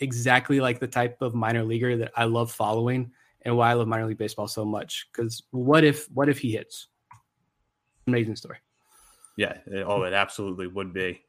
exactly 0.00 0.60
like 0.60 0.78
the 0.78 0.86
type 0.86 1.22
of 1.22 1.34
minor 1.34 1.64
leaguer 1.64 1.96
that 1.96 2.12
I 2.16 2.24
love 2.24 2.52
following 2.52 3.10
and 3.42 3.56
why 3.56 3.70
I 3.70 3.74
love 3.74 3.88
minor 3.88 4.06
league 4.06 4.18
baseball 4.18 4.48
so 4.48 4.64
much. 4.64 5.08
Because 5.12 5.42
what 5.50 5.84
if 5.84 6.10
what 6.10 6.28
if 6.28 6.38
he 6.38 6.52
hits? 6.52 6.88
Amazing 8.06 8.36
story. 8.36 8.58
Yeah. 9.36 9.56
Oh, 9.86 10.02
it 10.02 10.12
absolutely 10.12 10.66
would 10.66 10.92
be. 10.92 11.22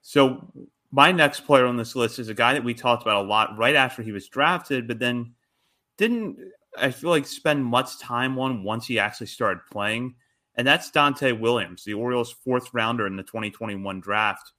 So 0.00 0.50
my 0.92 1.10
next 1.10 1.40
player 1.40 1.66
on 1.66 1.76
this 1.76 1.96
list 1.96 2.18
is 2.18 2.28
a 2.28 2.34
guy 2.34 2.52
that 2.52 2.64
we 2.64 2.74
talked 2.74 3.02
about 3.02 3.24
a 3.24 3.28
lot 3.28 3.56
right 3.56 3.74
after 3.74 4.02
he 4.02 4.12
was 4.12 4.28
drafted, 4.28 4.86
but 4.86 4.98
then 4.98 5.34
didn't 5.96 6.38
I 6.78 6.90
feel 6.90 7.10
like 7.10 7.26
spend 7.26 7.64
much 7.64 7.98
time 7.98 8.38
on 8.38 8.62
once 8.62 8.86
he 8.86 8.98
actually 8.98 9.26
started 9.26 9.60
playing, 9.70 10.14
and 10.54 10.66
that's 10.66 10.90
Donta' 10.90 11.38
Williams, 11.38 11.84
the 11.84 11.94
Orioles' 11.94 12.32
fourth 12.32 12.72
rounder 12.72 13.06
in 13.06 13.16
the 13.16 13.22
2021 13.22 14.00
draft. 14.00 14.52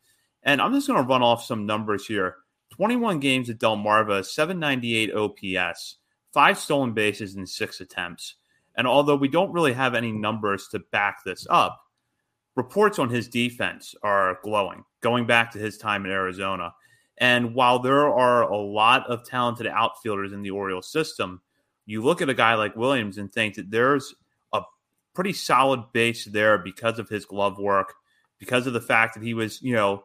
And 0.43 0.61
I'm 0.61 0.73
just 0.73 0.87
going 0.87 1.01
to 1.01 1.07
run 1.07 1.21
off 1.21 1.43
some 1.43 1.65
numbers 1.65 2.05
here. 2.05 2.37
21 2.71 3.19
games 3.19 3.49
at 3.49 3.59
Delmarva, 3.59 4.25
798 4.25 5.13
OPS, 5.13 5.97
five 6.33 6.57
stolen 6.57 6.93
bases 6.93 7.35
in 7.35 7.45
six 7.45 7.79
attempts. 7.79 8.35
And 8.75 8.87
although 8.87 9.15
we 9.15 9.27
don't 9.27 9.53
really 9.53 9.73
have 9.73 9.93
any 9.93 10.11
numbers 10.11 10.67
to 10.69 10.79
back 10.91 11.23
this 11.23 11.45
up, 11.49 11.82
reports 12.55 12.99
on 12.99 13.09
his 13.09 13.27
defense 13.27 13.95
are 14.03 14.39
glowing, 14.43 14.83
going 15.01 15.25
back 15.25 15.51
to 15.51 15.59
his 15.59 15.77
time 15.77 16.05
in 16.05 16.11
Arizona. 16.11 16.73
And 17.17 17.53
while 17.55 17.79
there 17.79 18.07
are 18.07 18.43
a 18.43 18.57
lot 18.57 19.09
of 19.09 19.25
talented 19.25 19.67
outfielders 19.67 20.33
in 20.33 20.41
the 20.41 20.51
Orioles 20.51 20.91
system, 20.91 21.41
you 21.85 22.03
look 22.03 22.21
at 22.21 22.29
a 22.29 22.33
guy 22.33 22.55
like 22.55 22.75
Williams 22.75 23.17
and 23.17 23.31
think 23.31 23.55
that 23.55 23.69
there's 23.69 24.13
a 24.53 24.61
pretty 25.13 25.33
solid 25.33 25.91
base 25.93 26.25
there 26.25 26.57
because 26.57 26.99
of 26.99 27.09
his 27.09 27.25
glove 27.25 27.59
work, 27.59 27.93
because 28.39 28.67
of 28.67 28.73
the 28.73 28.81
fact 28.81 29.15
that 29.15 29.23
he 29.23 29.33
was, 29.33 29.61
you 29.61 29.73
know, 29.73 30.03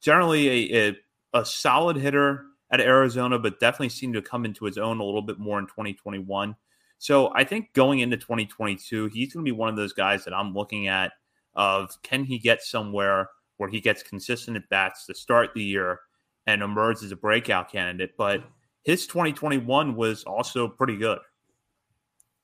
generally 0.00 0.74
a, 0.74 0.88
a, 0.88 0.96
a 1.40 1.44
solid 1.44 1.96
hitter 1.96 2.44
at 2.70 2.80
Arizona, 2.80 3.38
but 3.38 3.60
definitely 3.60 3.88
seemed 3.88 4.14
to 4.14 4.22
come 4.22 4.44
into 4.44 4.64
his 4.64 4.78
own 4.78 5.00
a 5.00 5.04
little 5.04 5.22
bit 5.22 5.38
more 5.38 5.58
in 5.58 5.66
2021. 5.66 6.54
So 6.98 7.32
I 7.34 7.44
think 7.44 7.72
going 7.72 8.00
into 8.00 8.16
2022, 8.16 9.06
he's 9.06 9.32
going 9.32 9.44
to 9.44 9.50
be 9.50 9.56
one 9.56 9.68
of 9.68 9.76
those 9.76 9.92
guys 9.92 10.24
that 10.24 10.34
I'm 10.34 10.52
looking 10.52 10.86
at 10.86 11.12
of 11.60 11.94
can 12.02 12.24
he 12.24 12.38
get 12.38 12.62
somewhere 12.62 13.28
where 13.58 13.68
he 13.68 13.78
gets 13.78 14.02
consistent 14.02 14.56
at 14.56 14.66
bats 14.70 15.04
to 15.04 15.14
start 15.14 15.50
the 15.54 15.62
year 15.62 16.00
and 16.46 16.62
emerge 16.62 17.02
as 17.02 17.12
a 17.12 17.16
breakout 17.16 17.70
candidate. 17.70 18.16
But 18.16 18.42
his 18.82 19.06
2021 19.06 19.94
was 19.94 20.24
also 20.24 20.66
pretty 20.66 20.96
good. 20.96 21.18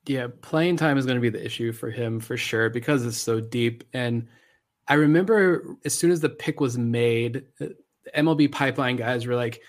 Yeah, 0.05 0.27
playing 0.41 0.77
time 0.77 0.99
is 0.99 1.07
going 1.07 1.17
to 1.17 1.21
be 1.21 1.31
the 1.31 1.43
issue 1.43 1.71
for 1.71 1.89
him 1.89 2.19
for 2.19 2.37
sure 2.37 2.69
because 2.69 3.03
it's 3.03 3.17
so 3.17 3.39
deep. 3.39 3.83
And 3.93 4.27
I 4.87 4.93
remember 4.93 5.75
as 5.83 5.95
soon 5.95 6.11
as 6.11 6.21
the 6.21 6.29
pick 6.29 6.61
was 6.61 6.77
made, 6.77 7.43
MLB 8.15 8.51
pipeline 8.51 8.97
guys 8.97 9.25
were 9.25 9.35
like 9.35 9.61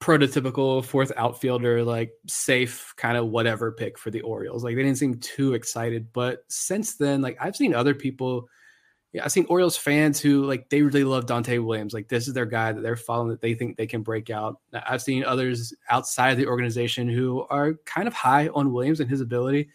prototypical 0.00 0.84
fourth 0.84 1.10
outfielder, 1.16 1.82
like 1.82 2.12
safe 2.28 2.94
kind 2.96 3.18
of 3.18 3.26
whatever 3.26 3.72
pick 3.72 3.98
for 3.98 4.12
the 4.12 4.20
Orioles. 4.20 4.62
Like 4.62 4.76
they 4.76 4.84
didn't 4.84 4.98
seem 4.98 5.18
too 5.18 5.54
excited. 5.54 6.12
But 6.12 6.44
since 6.46 6.94
then, 6.94 7.20
like 7.20 7.36
I've 7.40 7.56
seen 7.56 7.74
other 7.74 7.94
people 7.94 8.48
yeah, 9.14 9.24
I've 9.24 9.30
seen 9.30 9.46
Orioles 9.48 9.76
fans 9.76 10.20
who 10.20 10.44
like 10.44 10.68
they 10.70 10.82
really 10.82 11.04
love 11.04 11.24
Donta' 11.24 11.64
Williams. 11.64 11.94
Like 11.94 12.08
this 12.08 12.26
is 12.26 12.34
their 12.34 12.46
guy 12.46 12.72
that 12.72 12.80
they're 12.80 12.96
following 12.96 13.28
that 13.28 13.40
they 13.40 13.54
think 13.54 13.76
they 13.76 13.86
can 13.86 14.02
break 14.02 14.28
out. 14.28 14.58
I've 14.72 15.02
seen 15.02 15.22
others 15.22 15.72
outside 15.88 16.30
of 16.30 16.36
the 16.36 16.48
organization 16.48 17.08
who 17.08 17.46
are 17.48 17.74
kind 17.86 18.08
of 18.08 18.12
high 18.12 18.48
on 18.48 18.72
Williams 18.72 18.98
and 18.98 19.08
his 19.08 19.20
ability. 19.20 19.70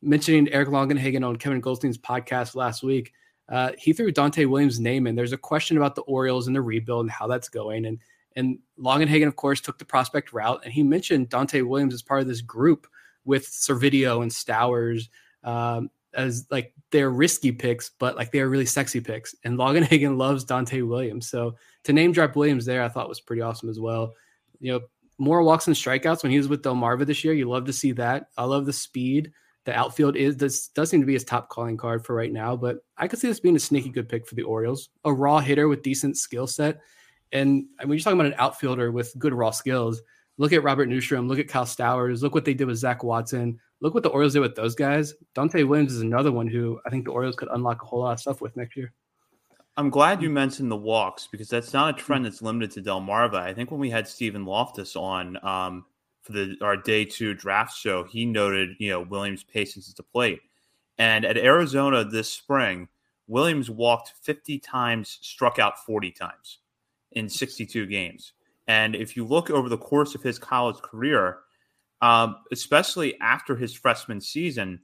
Mentioning 0.00 0.48
Eric 0.48 0.70
Longenhagen 0.70 1.26
on 1.26 1.36
Kevin 1.36 1.60
Goldstein's 1.60 1.98
podcast 1.98 2.54
last 2.54 2.82
week, 2.82 3.12
uh, 3.50 3.72
he 3.76 3.92
threw 3.92 4.10
Donta' 4.10 4.48
Williams' 4.48 4.80
name 4.80 5.06
in. 5.06 5.14
There's 5.14 5.34
a 5.34 5.38
question 5.38 5.76
about 5.76 5.94
the 5.94 6.02
Orioles 6.02 6.46
and 6.46 6.56
the 6.56 6.62
rebuild 6.62 7.02
and 7.02 7.10
how 7.10 7.26
that's 7.26 7.50
going. 7.50 7.84
And 7.84 7.98
and 8.36 8.58
Longenhagen, 8.78 9.26
of 9.26 9.36
course, 9.36 9.60
took 9.60 9.78
the 9.78 9.84
prospect 9.84 10.32
route, 10.32 10.62
and 10.64 10.72
he 10.72 10.82
mentioned 10.82 11.28
Donta' 11.28 11.66
Williams 11.66 11.92
as 11.92 12.02
part 12.02 12.22
of 12.22 12.26
this 12.26 12.40
group 12.40 12.86
with 13.26 13.50
Servideo 13.50 14.22
and 14.22 14.32
Stowers. 14.32 15.10
Um, 15.44 15.90
as 16.14 16.46
like 16.50 16.72
they're 16.90 17.10
risky 17.10 17.52
picks, 17.52 17.90
but 17.98 18.16
like 18.16 18.32
they're 18.32 18.48
really 18.48 18.66
sexy 18.66 19.00
picks. 19.00 19.34
And 19.44 19.58
Longenhagen 19.58 20.16
loves 20.18 20.44
Donta' 20.44 20.86
Williams. 20.86 21.28
So 21.28 21.56
to 21.84 21.92
name 21.92 22.12
drop 22.12 22.36
Williams 22.36 22.64
there, 22.64 22.82
I 22.82 22.88
thought 22.88 23.08
was 23.08 23.20
pretty 23.20 23.42
awesome 23.42 23.68
as 23.68 23.78
well. 23.78 24.14
You 24.60 24.72
know, 24.72 24.80
more 25.18 25.42
walks 25.42 25.66
and 25.66 25.76
strikeouts 25.76 26.22
when 26.22 26.32
he 26.32 26.38
was 26.38 26.48
with 26.48 26.62
Delmarva 26.62 27.04
this 27.04 27.24
year. 27.24 27.34
You 27.34 27.48
love 27.48 27.66
to 27.66 27.72
see 27.72 27.92
that. 27.92 28.28
I 28.36 28.44
love 28.44 28.66
the 28.66 28.72
speed. 28.72 29.32
The 29.64 29.76
outfield 29.76 30.16
is 30.16 30.36
this 30.36 30.68
does 30.68 30.88
seem 30.88 31.00
to 31.00 31.06
be 31.06 31.12
his 31.12 31.24
top 31.24 31.50
calling 31.50 31.76
card 31.76 32.06
for 32.06 32.14
right 32.14 32.32
now, 32.32 32.56
but 32.56 32.78
I 32.96 33.06
could 33.06 33.18
see 33.18 33.28
this 33.28 33.40
being 33.40 33.56
a 33.56 33.60
sneaky 33.60 33.90
good 33.90 34.08
pick 34.08 34.26
for 34.26 34.34
the 34.34 34.42
Orioles. 34.42 34.88
A 35.04 35.12
raw 35.12 35.40
hitter 35.40 35.68
with 35.68 35.82
decent 35.82 36.16
skill 36.16 36.46
set. 36.46 36.80
And 37.32 37.66
when 37.80 37.90
you're 37.90 37.98
talking 37.98 38.18
about 38.18 38.32
an 38.32 38.38
outfielder 38.38 38.90
with 38.90 39.12
good 39.18 39.34
raw 39.34 39.50
skills, 39.50 40.00
look 40.38 40.54
at 40.54 40.62
Robert 40.62 40.88
Neustrom, 40.88 41.28
look 41.28 41.38
at 41.38 41.48
Kyle 41.48 41.66
Stowers, 41.66 42.22
look 42.22 42.34
what 42.34 42.46
they 42.46 42.54
did 42.54 42.66
with 42.66 42.78
Zach 42.78 43.04
Watson, 43.04 43.58
look 43.80 43.94
what 43.94 44.02
the 44.02 44.08
Orioles 44.08 44.32
did 44.32 44.40
with 44.40 44.56
those 44.56 44.74
guys. 44.74 45.14
Donta' 45.34 45.66
Williams 45.66 45.92
is 45.92 46.02
another 46.02 46.32
one 46.32 46.46
who 46.46 46.80
I 46.86 46.90
think 46.90 47.04
the 47.04 47.12
Orioles 47.12 47.36
could 47.36 47.48
unlock 47.50 47.82
a 47.82 47.86
whole 47.86 48.00
lot 48.00 48.12
of 48.12 48.20
stuff 48.20 48.40
with 48.40 48.56
next 48.56 48.76
year. 48.76 48.92
I'm 49.76 49.90
glad 49.90 50.22
you 50.22 50.28
mentioned 50.28 50.72
the 50.72 50.76
walks 50.76 51.28
because 51.30 51.48
that's 51.48 51.72
not 51.72 51.94
a 51.94 52.02
trend 52.02 52.24
that's 52.24 52.42
limited 52.42 52.72
to 52.72 52.82
Delmarva. 52.82 53.36
I 53.36 53.54
think 53.54 53.70
when 53.70 53.78
we 53.78 53.90
had 53.90 54.08
Stephen 54.08 54.44
Loftus 54.44 54.96
on 54.96 55.38
um, 55.44 55.84
for 56.22 56.32
the 56.32 56.56
our 56.60 56.76
day 56.76 57.04
two 57.04 57.34
draft 57.34 57.76
show, 57.76 58.02
he 58.02 58.26
noted 58.26 58.70
you 58.78 58.90
know 58.90 59.02
Williams' 59.02 59.44
patience 59.44 59.88
at 59.88 59.96
the 59.96 60.02
plate, 60.02 60.40
and 60.98 61.24
at 61.24 61.38
Arizona 61.38 62.04
this 62.04 62.28
spring, 62.28 62.88
Williams 63.28 63.70
walked 63.70 64.14
50 64.22 64.58
times, 64.58 65.18
struck 65.22 65.60
out 65.60 65.84
40 65.84 66.10
times 66.10 66.58
in 67.12 67.28
62 67.28 67.86
games. 67.86 68.32
And 68.66 68.96
if 68.96 69.16
you 69.16 69.24
look 69.24 69.48
over 69.48 69.68
the 69.68 69.78
course 69.78 70.14
of 70.14 70.22
his 70.22 70.38
college 70.38 70.78
career, 70.78 71.38
um, 72.00 72.36
especially 72.52 73.18
after 73.20 73.56
his 73.56 73.74
freshman 73.74 74.20
season, 74.20 74.80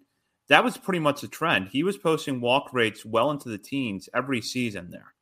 that 0.49 0.65
was 0.65 0.77
pretty 0.77 0.99
much 0.99 1.23
a 1.23 1.29
trend. 1.29 1.69
He 1.69 1.83
was 1.83 1.97
posting 1.97 2.41
walk 2.41 2.73
rates 2.73 3.05
well 3.05 3.31
into 3.31 3.49
the 3.49 3.59
teens 3.59 4.09
every 4.15 4.41
season 4.41 4.91
there. 4.91 5.15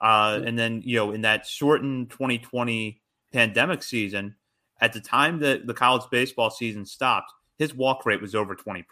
Uh, 0.00 0.40
and 0.44 0.58
then, 0.58 0.82
you 0.84 0.96
know, 0.96 1.12
in 1.12 1.22
that 1.22 1.46
shortened 1.46 2.10
2020 2.10 3.00
pandemic 3.32 3.82
season, 3.82 4.36
at 4.80 4.92
the 4.92 5.00
time 5.00 5.40
that 5.40 5.66
the 5.66 5.74
college 5.74 6.08
baseball 6.10 6.50
season 6.50 6.84
stopped, 6.84 7.32
his 7.58 7.74
walk 7.74 8.04
rate 8.04 8.20
was 8.20 8.34
over 8.34 8.54
20%. 8.54 8.84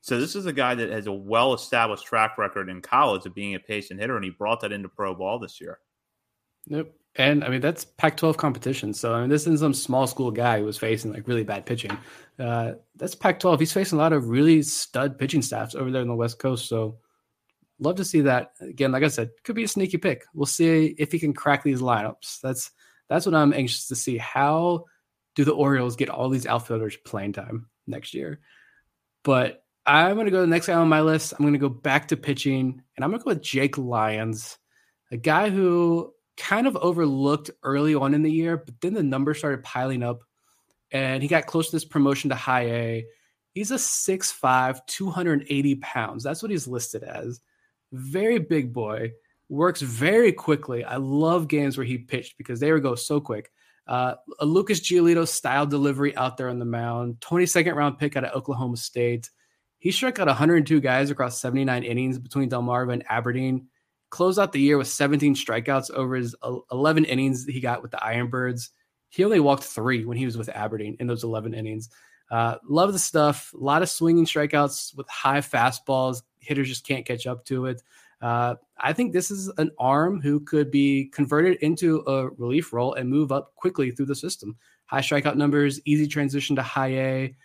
So 0.00 0.18
this 0.18 0.34
is 0.34 0.46
a 0.46 0.52
guy 0.52 0.74
that 0.74 0.90
has 0.90 1.06
a 1.06 1.12
well-established 1.12 2.06
track 2.06 2.38
record 2.38 2.68
in 2.68 2.80
college 2.80 3.26
of 3.26 3.34
being 3.34 3.54
a 3.54 3.60
patient 3.60 4.00
hitter, 4.00 4.16
and 4.16 4.24
he 4.24 4.30
brought 4.30 4.60
that 4.60 4.72
into 4.72 4.88
pro 4.88 5.14
ball 5.14 5.38
this 5.38 5.60
year. 5.60 5.78
Yep. 6.66 6.92
And 7.18 7.42
I 7.42 7.48
mean 7.48 7.60
that's 7.60 7.84
Pac-12 7.84 8.36
competition. 8.36 8.94
So 8.94 9.12
I 9.12 9.20
mean 9.20 9.28
this 9.28 9.42
isn't 9.42 9.58
some 9.58 9.74
small 9.74 10.06
school 10.06 10.30
guy 10.30 10.60
who 10.60 10.64
was 10.64 10.78
facing 10.78 11.12
like 11.12 11.26
really 11.26 11.44
bad 11.44 11.66
pitching. 11.66 11.96
Uh, 12.38 12.74
that's 12.96 13.16
Pac-12. 13.16 13.58
He's 13.58 13.72
facing 13.72 13.98
a 13.98 14.02
lot 14.02 14.12
of 14.12 14.28
really 14.28 14.62
stud 14.62 15.18
pitching 15.18 15.42
staffs 15.42 15.74
over 15.74 15.90
there 15.90 16.02
in 16.02 16.08
the 16.08 16.14
West 16.14 16.38
Coast. 16.38 16.68
So 16.68 16.98
love 17.80 17.96
to 17.96 18.04
see 18.04 18.22
that 18.22 18.52
again. 18.60 18.92
Like 18.92 19.02
I 19.02 19.08
said, 19.08 19.30
could 19.42 19.56
be 19.56 19.64
a 19.64 19.68
sneaky 19.68 19.98
pick. 19.98 20.24
We'll 20.32 20.46
see 20.46 20.94
if 20.98 21.12
he 21.12 21.18
can 21.18 21.32
crack 21.32 21.62
these 21.62 21.80
lineups. 21.80 22.40
That's 22.40 22.70
that's 23.08 23.26
what 23.26 23.34
I'm 23.34 23.52
anxious 23.52 23.88
to 23.88 23.96
see. 23.96 24.16
How 24.16 24.84
do 25.34 25.44
the 25.44 25.54
Orioles 25.54 25.96
get 25.96 26.10
all 26.10 26.28
these 26.28 26.46
outfielders 26.46 26.96
playing 26.96 27.32
time 27.32 27.68
next 27.86 28.14
year? 28.14 28.40
But 29.24 29.64
I'm 29.86 30.14
going 30.14 30.26
to 30.26 30.30
go 30.30 30.42
the 30.42 30.46
next 30.46 30.66
guy 30.66 30.74
on 30.74 30.88
my 30.88 31.00
list. 31.00 31.32
I'm 31.32 31.44
going 31.44 31.54
to 31.54 31.58
go 31.58 31.68
back 31.68 32.08
to 32.08 32.16
pitching, 32.16 32.82
and 32.96 33.04
I'm 33.04 33.10
going 33.10 33.20
to 33.20 33.24
go 33.24 33.30
with 33.30 33.42
Jake 33.42 33.78
Lyons, 33.78 34.58
a 35.10 35.16
guy 35.16 35.48
who 35.48 36.12
kind 36.38 36.66
of 36.66 36.76
overlooked 36.76 37.50
early 37.62 37.94
on 37.94 38.14
in 38.14 38.22
the 38.22 38.30
year, 38.30 38.56
but 38.56 38.80
then 38.80 38.94
the 38.94 39.02
numbers 39.02 39.38
started 39.38 39.64
piling 39.64 40.02
up, 40.02 40.22
and 40.90 41.22
he 41.22 41.28
got 41.28 41.46
close 41.46 41.66
to 41.66 41.76
this 41.76 41.84
promotion 41.84 42.30
to 42.30 42.36
high 42.36 42.66
A. 42.66 43.06
He's 43.52 43.70
a 43.70 43.74
6'5, 43.74 44.86
280 44.86 45.74
pounds. 45.76 46.22
That's 46.22 46.42
what 46.42 46.50
he's 46.50 46.68
listed 46.68 47.02
as. 47.02 47.40
Very 47.92 48.38
big 48.38 48.72
boy, 48.72 49.12
works 49.48 49.80
very 49.80 50.32
quickly. 50.32 50.84
I 50.84 50.96
love 50.96 51.48
games 51.48 51.76
where 51.76 51.86
he 51.86 51.98
pitched 51.98 52.38
because 52.38 52.60
they 52.60 52.72
would 52.72 52.82
go 52.82 52.94
so 52.94 53.20
quick. 53.20 53.50
Uh, 53.86 54.14
a 54.38 54.44
Lucas 54.44 54.80
Giolito 54.80 55.26
style 55.26 55.66
delivery 55.66 56.14
out 56.16 56.36
there 56.36 56.50
on 56.50 56.58
the 56.58 56.64
mound, 56.64 57.20
22nd 57.20 57.74
round 57.74 57.98
pick 57.98 58.16
out 58.16 58.24
of 58.24 58.34
Oklahoma 58.34 58.76
State. 58.76 59.30
He 59.78 59.90
struck 59.90 60.18
out 60.18 60.26
102 60.26 60.80
guys 60.80 61.10
across 61.10 61.40
79 61.40 61.84
innings 61.84 62.18
between 62.18 62.50
Delmarva 62.50 62.92
and 62.92 63.04
Aberdeen. 63.08 63.68
Closed 64.10 64.38
out 64.38 64.52
the 64.52 64.60
year 64.60 64.78
with 64.78 64.88
17 64.88 65.34
strikeouts 65.34 65.90
over 65.90 66.14
his 66.14 66.34
11 66.72 67.04
innings 67.04 67.44
he 67.44 67.60
got 67.60 67.82
with 67.82 67.90
the 67.90 67.98
Ironbirds. 67.98 68.70
He 69.10 69.24
only 69.24 69.40
walked 69.40 69.64
three 69.64 70.04
when 70.04 70.16
he 70.16 70.24
was 70.24 70.36
with 70.36 70.48
Aberdeen 70.48 70.96
in 71.00 71.06
those 71.06 71.24
11 71.24 71.54
innings. 71.54 71.90
Uh, 72.30 72.56
love 72.68 72.92
the 72.92 72.98
stuff. 72.98 73.52
A 73.54 73.56
lot 73.58 73.82
of 73.82 73.88
swinging 73.88 74.26
strikeouts 74.26 74.96
with 74.96 75.08
high 75.08 75.40
fastballs. 75.40 76.22
Hitters 76.40 76.68
just 76.68 76.86
can't 76.86 77.06
catch 77.06 77.26
up 77.26 77.44
to 77.46 77.66
it. 77.66 77.82
Uh, 78.20 78.56
I 78.78 78.92
think 78.92 79.12
this 79.12 79.30
is 79.30 79.48
an 79.58 79.70
arm 79.78 80.20
who 80.20 80.40
could 80.40 80.70
be 80.70 81.06
converted 81.06 81.58
into 81.58 82.02
a 82.06 82.28
relief 82.30 82.72
role 82.72 82.94
and 82.94 83.08
move 83.08 83.32
up 83.32 83.54
quickly 83.54 83.90
through 83.90 84.06
the 84.06 84.14
system. 84.14 84.56
High 84.86 85.00
strikeout 85.00 85.36
numbers, 85.36 85.80
easy 85.84 86.06
transition 86.06 86.56
to 86.56 86.62
high 86.62 86.94
A. 86.94 87.36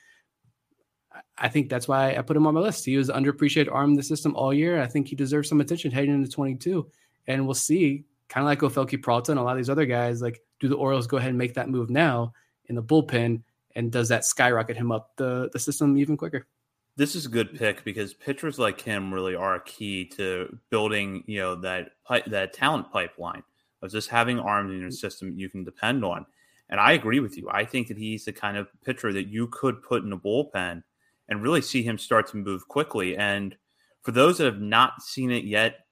I 1.38 1.50
think 1.50 1.70
that's 1.70 1.88
why 1.88 2.16
I 2.16 2.22
put 2.22 2.38
him 2.38 2.48
on 2.48 2.54
my 2.54 2.62
list. 2.62 2.86
He 2.86 2.98
was 2.98 3.10
underappreciated 3.10 3.72
arm 3.72 3.92
in 3.92 3.96
the 3.96 4.04
system 4.04 4.36
all 4.36 4.54
year. 4.54 4.82
I 4.82 4.88
think 4.88 5.08
he 5.08 5.16
deserves 5.16 5.50
some 5.50 5.62
attention 5.62 5.92
heading 5.92 6.14
into 6.14 6.30
22. 6.30 6.90
And 7.28 7.46
we'll 7.46 7.54
see, 7.54 8.06
kind 8.30 8.44
of 8.44 8.48
like 8.48 8.60
Ofelky 8.60 9.02
Peralta 9.02 9.32
and 9.32 9.40
a 9.40 9.44
lot 9.44 9.52
of 9.52 9.58
these 9.58 9.70
other 9.70 9.86
guys, 9.86 10.22
like, 10.22 10.42
do 10.60 10.68
the 10.68 10.76
Orioles 10.76 11.08
go 11.08 11.18
ahead 11.18 11.30
and 11.30 11.38
make 11.38 11.54
that 11.56 11.70
move 11.70 11.90
now 11.90 12.34
in 12.66 12.76
the 12.76 12.84
bullpen? 12.84 13.42
And 13.76 13.92
does 13.92 14.10
that 14.10 14.26
skyrocket 14.26 14.78
him 14.78 14.92
up 14.92 15.12
the, 15.18 15.50
the 15.52 15.60
system 15.60 15.98
even 15.98 16.18
quicker? 16.18 16.48
This 16.96 17.16
is 17.16 17.26
a 17.26 17.30
good 17.30 17.58
pick 17.58 17.84
because 17.84 18.14
pitchers 18.14 18.60
like 18.60 18.80
him 18.80 19.12
really 19.12 19.34
are 19.34 19.56
a 19.56 19.64
key 19.64 20.06
to 20.10 20.60
building, 20.70 21.24
you 21.26 21.40
know, 21.40 21.56
that 21.56 21.90
that 22.28 22.54
talent 22.54 22.92
pipeline 22.92 23.42
of 23.82 23.92
just 23.92 24.10
having 24.10 24.40
arms 24.40 24.72
in 24.72 24.80
your 24.80 24.90
mm-hmm. 24.90 24.94
system 24.94 25.34
you 25.36 25.50
can 25.50 25.64
depend 25.64 26.06
on. 26.06 26.26
And 26.70 26.80
I 26.80 26.94
agree 26.94 27.20
with 27.20 27.36
you. 27.36 27.50
I 27.52 27.66
think 27.66 27.88
that 27.88 27.98
he's 27.98 28.26
the 28.26 28.32
kind 28.32 28.58
of 28.58 28.68
pitcher 28.84 29.12
that 29.12 29.28
you 29.28 29.48
could 29.48 29.82
put 29.82 30.04
in 30.04 30.14
a 30.14 30.18
bullpen 30.20 30.84
and 31.30 31.42
really 31.42 31.62
see 31.62 31.84
him 31.84 31.98
start 31.98 32.28
to 32.30 32.38
move 32.38 32.68
quickly. 32.68 33.18
And 33.18 33.56
for 34.02 34.12
those 34.12 34.38
that 34.38 34.46
have 34.46 34.62
not 34.62 35.02
seen 35.02 35.32
it 35.32 35.46
yet, 35.46 35.86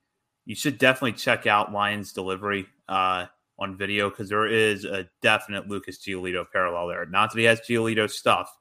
you 0.45 0.55
should 0.55 0.77
definitely 0.77 1.13
check 1.13 1.47
out 1.47 1.71
Lyons' 1.71 2.13
delivery 2.13 2.65
uh, 2.89 3.25
on 3.59 3.77
video 3.77 4.09
because 4.09 4.29
there 4.29 4.47
is 4.47 4.85
a 4.85 5.07
definite 5.21 5.67
Lucas 5.67 5.99
Giolito 5.99 6.45
parallel 6.51 6.87
there. 6.87 7.05
Not 7.05 7.31
that 7.31 7.39
he 7.39 7.45
has 7.45 7.61
Giolito 7.61 8.09
stuff, 8.09 8.51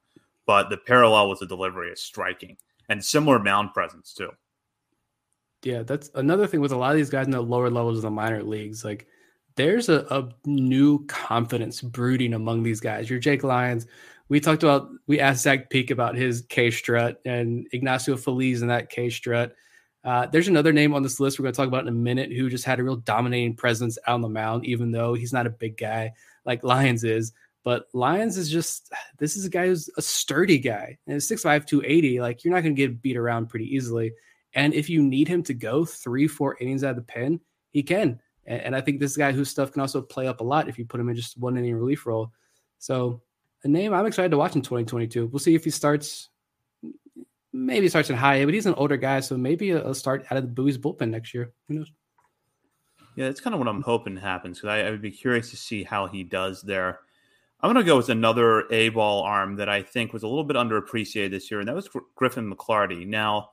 but 0.46 0.70
the 0.70 0.76
parallel 0.76 1.28
with 1.28 1.40
the 1.40 1.46
delivery 1.46 1.90
is 1.90 2.02
striking 2.02 2.56
and 2.88 3.04
similar 3.04 3.38
mound 3.38 3.72
presence 3.72 4.12
too. 4.12 4.30
Yeah, 5.62 5.82
that's 5.82 6.10
another 6.14 6.46
thing 6.46 6.60
with 6.60 6.72
a 6.72 6.76
lot 6.76 6.92
of 6.92 6.96
these 6.96 7.10
guys 7.10 7.26
in 7.26 7.32
the 7.32 7.40
lower 7.40 7.70
levels 7.70 7.98
of 7.98 8.02
the 8.02 8.10
minor 8.10 8.42
leagues. 8.42 8.84
Like, 8.84 9.06
there's 9.56 9.88
a, 9.88 10.06
a 10.10 10.28
new 10.46 11.04
confidence 11.06 11.82
brooding 11.82 12.32
among 12.32 12.62
these 12.62 12.80
guys. 12.80 13.10
Your 13.10 13.18
Jake 13.18 13.42
Lyons, 13.42 13.86
we 14.30 14.38
talked 14.40 14.62
about 14.62 14.88
we 15.08 15.20
asked 15.20 15.42
Zach 15.42 15.68
Peek 15.68 15.90
about 15.90 16.14
his 16.14 16.42
K 16.48 16.70
strut 16.70 17.20
and 17.26 17.66
Ignacio 17.72 18.16
Feliz 18.16 18.62
in 18.62 18.68
that 18.68 18.88
K 18.88 19.10
strut. 19.10 19.54
Uh, 20.04 20.26
there's 20.26 20.48
another 20.48 20.72
name 20.72 20.94
on 20.94 21.02
this 21.02 21.20
list 21.20 21.38
we're 21.38 21.42
going 21.42 21.52
to 21.52 21.56
talk 21.56 21.68
about 21.68 21.82
in 21.82 21.88
a 21.88 21.92
minute 21.92 22.32
who 22.32 22.48
just 22.48 22.64
had 22.64 22.78
a 22.78 22.84
real 22.84 22.96
dominating 22.96 23.54
presence 23.54 23.98
out 24.06 24.14
on 24.14 24.20
the 24.22 24.28
mound, 24.28 24.64
even 24.64 24.92
though 24.92 25.12
he's 25.12 25.32
not 25.32 25.46
a 25.46 25.50
big 25.50 25.76
guy 25.76 26.12
like 26.46 26.64
Lyons 26.64 27.04
is. 27.04 27.32
But 27.64 27.88
Lyons 27.92 28.38
is 28.38 28.48
just 28.48 28.92
this 29.18 29.36
is 29.36 29.44
a 29.44 29.50
guy 29.50 29.66
who's 29.66 29.90
a 29.98 30.02
sturdy 30.02 30.58
guy 30.58 30.96
and 31.08 31.20
6'5, 31.20 31.66
280. 31.66 32.20
Like 32.20 32.44
you're 32.44 32.54
not 32.54 32.62
going 32.62 32.74
to 32.74 32.80
get 32.80 33.02
beat 33.02 33.16
around 33.16 33.48
pretty 33.48 33.66
easily. 33.74 34.12
And 34.54 34.72
if 34.74 34.88
you 34.88 35.02
need 35.02 35.26
him 35.26 35.42
to 35.42 35.54
go 35.54 35.84
three, 35.84 36.28
four 36.28 36.56
innings 36.60 36.84
out 36.84 36.90
of 36.90 36.96
the 36.96 37.02
pen, 37.02 37.40
he 37.72 37.82
can. 37.82 38.20
And, 38.46 38.60
and 38.62 38.76
I 38.76 38.80
think 38.80 39.00
this 39.00 39.16
guy 39.16 39.32
whose 39.32 39.50
stuff 39.50 39.72
can 39.72 39.80
also 39.80 40.00
play 40.00 40.28
up 40.28 40.40
a 40.40 40.44
lot 40.44 40.68
if 40.68 40.78
you 40.78 40.84
put 40.84 41.00
him 41.00 41.08
in 41.08 41.16
just 41.16 41.36
one 41.36 41.58
inning 41.58 41.74
relief 41.74 42.06
role. 42.06 42.32
So 42.78 43.20
a 43.62 43.68
name 43.68 43.92
I'm 43.92 44.06
excited 44.06 44.30
to 44.30 44.38
watch 44.38 44.56
in 44.56 44.62
2022. 44.62 45.26
We'll 45.26 45.38
see 45.38 45.54
if 45.54 45.64
he 45.64 45.70
starts. 45.70 46.28
Maybe 47.52 47.88
starts 47.88 48.10
in 48.10 48.16
high 48.16 48.36
A, 48.36 48.44
but 48.44 48.54
he's 48.54 48.66
an 48.66 48.74
older 48.74 48.96
guy, 48.96 49.20
so 49.20 49.36
maybe 49.36 49.70
a, 49.70 49.92
start 49.92 50.24
out 50.30 50.38
of 50.38 50.44
the 50.44 50.48
Bowie's 50.48 50.78
bullpen 50.78 51.10
next 51.10 51.34
year. 51.34 51.52
Who 51.68 51.74
knows? 51.74 51.90
Yeah, 53.16 53.26
that's 53.26 53.40
kind 53.40 53.54
of 53.54 53.58
what 53.58 53.68
I'm 53.68 53.82
hoping 53.82 54.16
happens 54.16 54.58
because 54.58 54.70
I, 54.70 54.86
I, 54.86 54.90
would 54.90 55.02
be 55.02 55.10
curious 55.10 55.50
to 55.50 55.56
see 55.56 55.82
how 55.82 56.06
he 56.06 56.22
does 56.22 56.62
there. 56.62 57.00
I'm 57.60 57.72
going 57.72 57.84
to 57.84 57.86
go 57.86 57.96
with 57.96 58.08
another 58.08 58.72
A 58.72 58.90
ball 58.90 59.22
arm 59.24 59.56
that 59.56 59.68
I 59.68 59.82
think 59.82 60.12
was 60.12 60.22
a 60.22 60.28
little 60.28 60.44
bit 60.44 60.56
underappreciated 60.56 61.32
this 61.32 61.50
year, 61.50 61.60
and 61.60 61.68
that 61.68 61.74
was 61.74 61.90
Griffin 62.14 62.50
McLarty. 62.50 63.06
Now, 63.06 63.50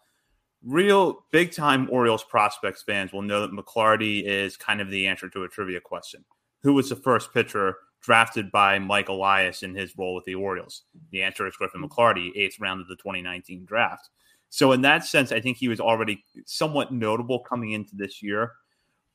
real 0.63 1.25
big 1.31 1.51
time 1.51 1.89
Orioles 1.91 2.23
prospects 2.23 2.83
fans 2.83 3.11
will 3.11 3.23
know 3.23 3.41
that 3.41 3.51
McLarty 3.51 4.23
is 4.23 4.55
kind 4.57 4.79
of 4.79 4.89
the 4.89 5.07
answer 5.07 5.27
to 5.29 5.43
a 5.43 5.49
trivia 5.49 5.81
question 5.81 6.23
Who 6.61 6.73
was 6.73 6.89
the 6.89 6.95
first 6.95 7.33
pitcher 7.33 7.77
drafted 8.07 8.49
by 8.53 8.79
Mike 8.79 9.09
Elias 9.09 9.63
in 9.63 9.75
his 9.75 9.97
role 9.97 10.15
with 10.15 10.23
the 10.23 10.33
Orioles? 10.33 10.83
The 11.11 11.21
answer 11.21 11.45
is 11.45 11.57
Griffin 11.57 11.83
McLarty, 11.83 12.31
eighth 12.37 12.57
round 12.57 12.79
of 12.79 12.87
the 12.87 12.95
2019 12.95 13.65
draft. 13.65 14.09
So, 14.47 14.71
in 14.71 14.79
that 14.83 15.03
sense, 15.03 15.33
I 15.33 15.41
think 15.41 15.57
he 15.57 15.67
was 15.67 15.81
already 15.81 16.23
somewhat 16.45 16.93
notable 16.93 17.39
coming 17.39 17.73
into 17.73 17.97
this 17.97 18.23
year. 18.23 18.53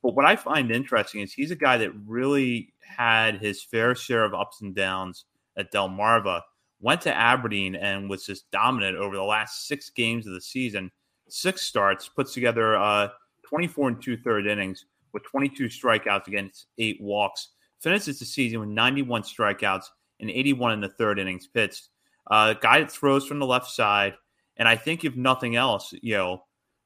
But 0.03 0.15
what 0.15 0.27
I 0.27 0.37
find 0.37 0.71
interesting 0.71 1.23
is 1.23 1.33
he's 1.33 1.51
a 1.51 1.57
guy 1.57 1.79
that 1.79 1.91
really 2.07 2.75
had 2.81 3.41
his 3.41 3.63
fair 3.63 3.95
share 3.95 4.25
of 4.25 4.35
ups 4.35 4.61
and 4.61 4.75
downs 4.75 5.25
at 5.57 5.73
Delmarva, 5.73 6.43
went 6.81 7.01
to 7.03 7.17
Aberdeen 7.17 7.75
and 7.77 8.11
was 8.11 8.27
just 8.27 8.51
dominant 8.51 8.99
over 8.99 9.17
the 9.17 9.23
last 9.23 9.69
six 9.69 9.89
games 9.89 10.27
of 10.27 10.35
the 10.35 10.41
season. 10.43 10.91
Six 11.31 11.63
starts, 11.63 12.11
puts 12.11 12.35
together 12.35 12.77
uh, 12.77 13.09
24 13.49 13.89
and 13.89 14.03
two 14.03 14.19
third 14.19 14.47
innings 14.47 14.85
with 15.15 15.25
22 15.25 15.67
strikeouts 15.67 16.27
against 16.27 16.67
eight 16.77 17.01
walks 17.01 17.53
finishes 17.83 18.19
the 18.19 18.25
season 18.25 18.61
with 18.61 18.69
91 18.69 19.23
strikeouts 19.23 19.87
and 20.21 20.31
81 20.31 20.73
in 20.73 20.81
the 20.81 20.89
third 20.89 21.19
innings 21.19 21.47
pitched. 21.47 21.89
Uh, 22.31 22.55
guy 22.55 22.81
that 22.81 22.91
throws 22.91 23.27
from 23.27 23.41
the 23.41 23.47
left 23.47 23.71
side, 23.71 24.15
and 24.57 24.69
I 24.69 24.77
think 24.77 25.05
if 25.05 25.17
nothing 25.17 25.57
else, 25.57 25.93
you 26.01 26.15
know, 26.15 26.45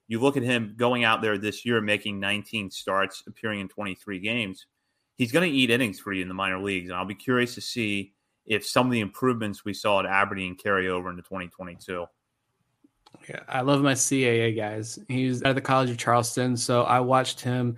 you 0.08 0.20
look 0.20 0.36
at 0.36 0.42
him 0.42 0.74
going 0.76 1.04
out 1.04 1.20
there 1.20 1.36
this 1.36 1.64
year, 1.66 1.80
making 1.80 2.20
19 2.20 2.70
starts, 2.70 3.22
appearing 3.26 3.60
in 3.60 3.68
23 3.68 4.20
games. 4.20 4.66
He's 5.16 5.32
going 5.32 5.50
to 5.50 5.54
eat 5.54 5.70
innings 5.70 5.98
for 5.98 6.12
you 6.12 6.22
in 6.22 6.28
the 6.28 6.34
minor 6.34 6.58
leagues, 6.58 6.88
and 6.88 6.96
I'll 6.96 7.04
be 7.04 7.14
curious 7.14 7.54
to 7.56 7.60
see 7.60 8.14
if 8.46 8.64
some 8.64 8.86
of 8.86 8.92
the 8.92 9.00
improvements 9.00 9.64
we 9.64 9.74
saw 9.74 10.00
at 10.00 10.06
Aberdeen 10.06 10.54
carry 10.54 10.88
over 10.88 11.10
into 11.10 11.22
2022. 11.22 12.06
Yeah, 13.28 13.40
I 13.48 13.62
love 13.62 13.82
my 13.82 13.94
CAA 13.94 14.56
guys. 14.56 14.98
He's 15.08 15.42
at 15.42 15.54
the 15.54 15.60
College 15.60 15.90
of 15.90 15.98
Charleston, 15.98 16.56
so 16.56 16.84
I 16.84 17.00
watched 17.00 17.40
him 17.40 17.76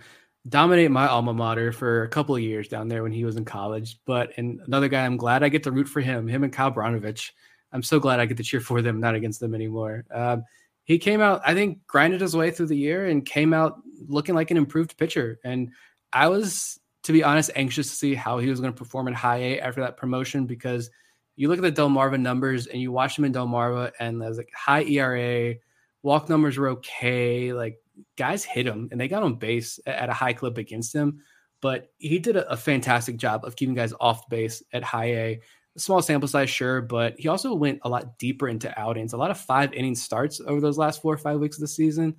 dominate 0.49 0.91
my 0.91 1.07
alma 1.07 1.35
mater 1.35 1.73
for 1.73 2.03
a 2.05 2.09
couple 2.09 2.35
of 2.35 2.43
years 2.43 2.69
down 2.69 2.89
there 2.89 3.03
when 3.03 3.13
he 3.13 3.25
was 3.25 3.37
in 3.37 3.45
college. 3.45 3.99
But 4.05 4.33
and 4.37 4.61
another 4.67 4.89
guy, 4.89 5.05
I'm 5.05 5.17
glad 5.17 5.43
I 5.43 5.49
get 5.49 5.65
to 5.65 5.73
root 5.73 5.89
for 5.89 6.01
him. 6.01 6.29
Him 6.29 6.45
and 6.45 6.53
Kyle 6.53 6.73
Brnovich. 6.73 7.31
I'm 7.73 7.83
so 7.83 8.01
glad 8.01 8.19
I 8.19 8.27
get 8.27 8.39
to 8.39 8.43
cheer 8.43 8.61
for 8.61 8.81
them, 8.81 9.01
not 9.01 9.15
against 9.15 9.41
them 9.41 9.55
anymore. 9.55 10.05
Um, 10.11 10.45
he 10.85 10.99
came 10.99 11.21
out, 11.21 11.43
I 11.45 11.53
think, 11.53 11.87
grinded 11.87 12.23
his 12.23 12.35
way 12.35 12.51
through 12.51 12.69
the 12.69 12.77
year 12.77 13.07
and 13.07 13.27
came 13.27 13.53
out 13.53 13.83
looking 14.07 14.35
like 14.35 14.51
an 14.51 14.57
improved 14.57 14.97
pitcher. 14.97 15.39
And 15.45 15.71
I 16.15 16.29
was, 16.29 16.81
to 17.03 17.13
be 17.13 17.23
honest, 17.23 17.51
anxious 17.55 17.91
to 17.91 17.95
see 17.95 18.15
how 18.15 18.39
he 18.39 18.49
was 18.49 18.61
going 18.61 18.73
to 18.73 18.79
perform 18.79 19.07
in 19.07 19.13
high 19.13 19.37
A 19.37 19.61
after 19.61 19.83
that 19.83 19.99
promotion 19.99 20.47
because 20.47 20.91
you 21.37 21.49
look 21.49 21.59
at 21.59 21.63
the 21.63 21.83
Delmarva 21.83 22.19
numbers 22.19 22.69
and 22.69 22.81
you 22.81 22.91
watch 22.91 23.19
him 23.19 23.27
in 23.27 23.35
Delmarva 23.35 23.93
and 24.01 24.21
there's 24.21 24.39
like 24.39 24.51
high 24.55 24.83
ERA, 24.85 25.57
walk 26.03 26.31
numbers 26.31 26.57
were 26.57 26.71
okay, 26.71 27.53
like 27.53 27.79
guys 28.17 28.45
hit 28.45 28.67
him 28.67 28.89
and 28.91 29.01
they 29.01 29.09
got 29.09 29.23
on 29.23 29.37
base 29.37 29.79
at 29.87 30.09
a 30.09 30.15
high 30.15 30.33
clip 30.33 30.59
against 30.59 30.95
him. 30.95 31.21
But 31.61 31.91
he 31.99 32.19
did 32.19 32.37
a, 32.37 32.51
a 32.53 32.57
fantastic 32.57 33.17
job 33.17 33.45
of 33.45 33.57
keeping 33.57 33.75
guys 33.75 33.93
off 34.01 34.29
base 34.29 34.63
at 34.73 34.85
high 34.85 35.13
A. 35.15 35.41
small 35.77 36.03
sample 36.03 36.29
size, 36.29 36.51
sure, 36.51 36.81
but 36.81 37.19
he 37.19 37.29
also 37.29 37.55
went 37.55 37.81
a 37.83 37.89
lot 37.89 38.19
deeper 38.19 38.49
into 38.49 38.79
outings, 38.79 39.13
a 39.13 39.17
lot 39.17 39.31
of 39.31 39.39
five 39.39 39.73
inning 39.73 39.95
starts 39.95 40.41
over 40.41 40.61
those 40.61 40.79
last 40.79 41.03
four 41.03 41.15
or 41.15 41.19
five 41.19 41.41
weeks 41.41 41.57
of 41.57 41.63
the 41.63 41.69
season. 41.69 42.17